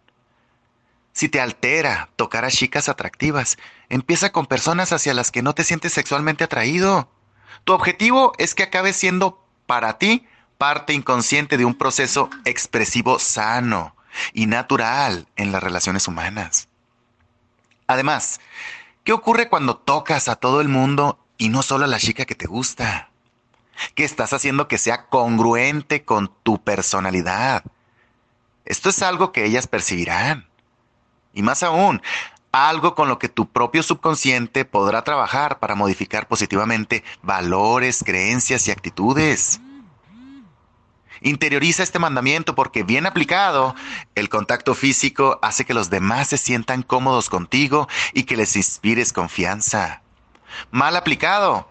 Si 1.12 1.28
te 1.28 1.43
altera 1.43 2.09
tocar 2.16 2.47
a 2.47 2.51
chicas 2.51 2.89
atractivas, 2.89 3.59
empieza 3.90 4.32
con 4.32 4.47
personas 4.47 4.94
hacia 4.94 5.12
las 5.12 5.31
que 5.31 5.43
no 5.43 5.55
te 5.55 5.62
sientes 5.62 5.93
sexualmente 5.93 6.43
atraído. 6.43 7.10
Tu 7.64 7.74
objetivo 7.74 8.32
es 8.39 8.55
que 8.55 8.62
acabe 8.62 8.94
siendo 8.94 9.44
para 9.66 9.98
ti 9.98 10.27
parte 10.63 10.93
inconsciente 10.93 11.59
de 11.59 11.65
un 11.65 11.75
proceso 11.75 12.31
expresivo 12.45 13.19
sano 13.19 13.97
y 14.33 14.47
natural 14.47 15.27
en 15.35 15.51
las 15.51 15.61
relaciones 15.61 16.07
humanas. 16.07 16.69
Además, 17.89 18.39
¿Qué 19.05 19.13
ocurre 19.13 19.49
cuando 19.49 19.77
tocas 19.77 20.29
a 20.29 20.37
todo 20.37 20.61
el 20.61 20.69
mundo 20.69 21.19
y 21.37 21.49
no 21.49 21.63
solo 21.63 21.87
a 21.87 21.89
la 21.89 21.99
chica 21.99 22.25
que 22.25 22.37
te 22.37 22.47
gusta? 22.47 23.11
¿Qué 23.97 24.05
estás 24.05 24.33
haciendo 24.33 24.69
que 24.69 24.79
sea 24.79 25.07
congruente 25.07 26.05
con 26.05 26.33
tu 26.45 26.63
personalidad? 26.63 27.65
Esto 28.65 28.91
es 28.91 29.03
algo 29.03 29.33
que 29.33 29.45
ellas 29.45 29.67
percibirán. 29.67 30.47
Y 31.35 31.43
más 31.43 31.65
aún, 31.65 32.01
algo 32.53 32.95
con 32.95 33.09
lo 33.09 33.19
que 33.19 33.29
tu 33.29 33.49
propio 33.49 33.83
subconsciente 33.83 34.65
podrá 34.65 35.03
trabajar 35.03 35.59
para 35.59 35.75
modificar 35.75 36.29
positivamente 36.29 37.03
valores, 37.23 38.05
creencias 38.07 38.69
y 38.69 38.71
actitudes. 38.71 39.61
Interioriza 41.23 41.82
este 41.82 41.99
mandamiento 41.99 42.55
porque 42.55 42.82
bien 42.82 43.07
aplicado, 43.07 43.74
el 44.15 44.28
contacto 44.28 44.74
físico 44.74 45.39
hace 45.43 45.65
que 45.65 45.74
los 45.74 45.90
demás 45.90 46.28
se 46.28 46.39
sientan 46.39 46.82
cómodos 46.82 47.28
contigo 47.28 47.89
y 48.12 48.24
que 48.24 48.36
les 48.36 48.57
inspires 48.57 49.12
confianza. 49.12 50.03
Mal 50.70 50.97
aplicado, 50.97 51.70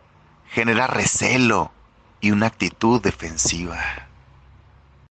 genera 0.50 0.88
recelo 0.88 1.72
y 2.22 2.32
una 2.32 2.48
actitud 2.48 3.02
defensiva. 3.02 4.11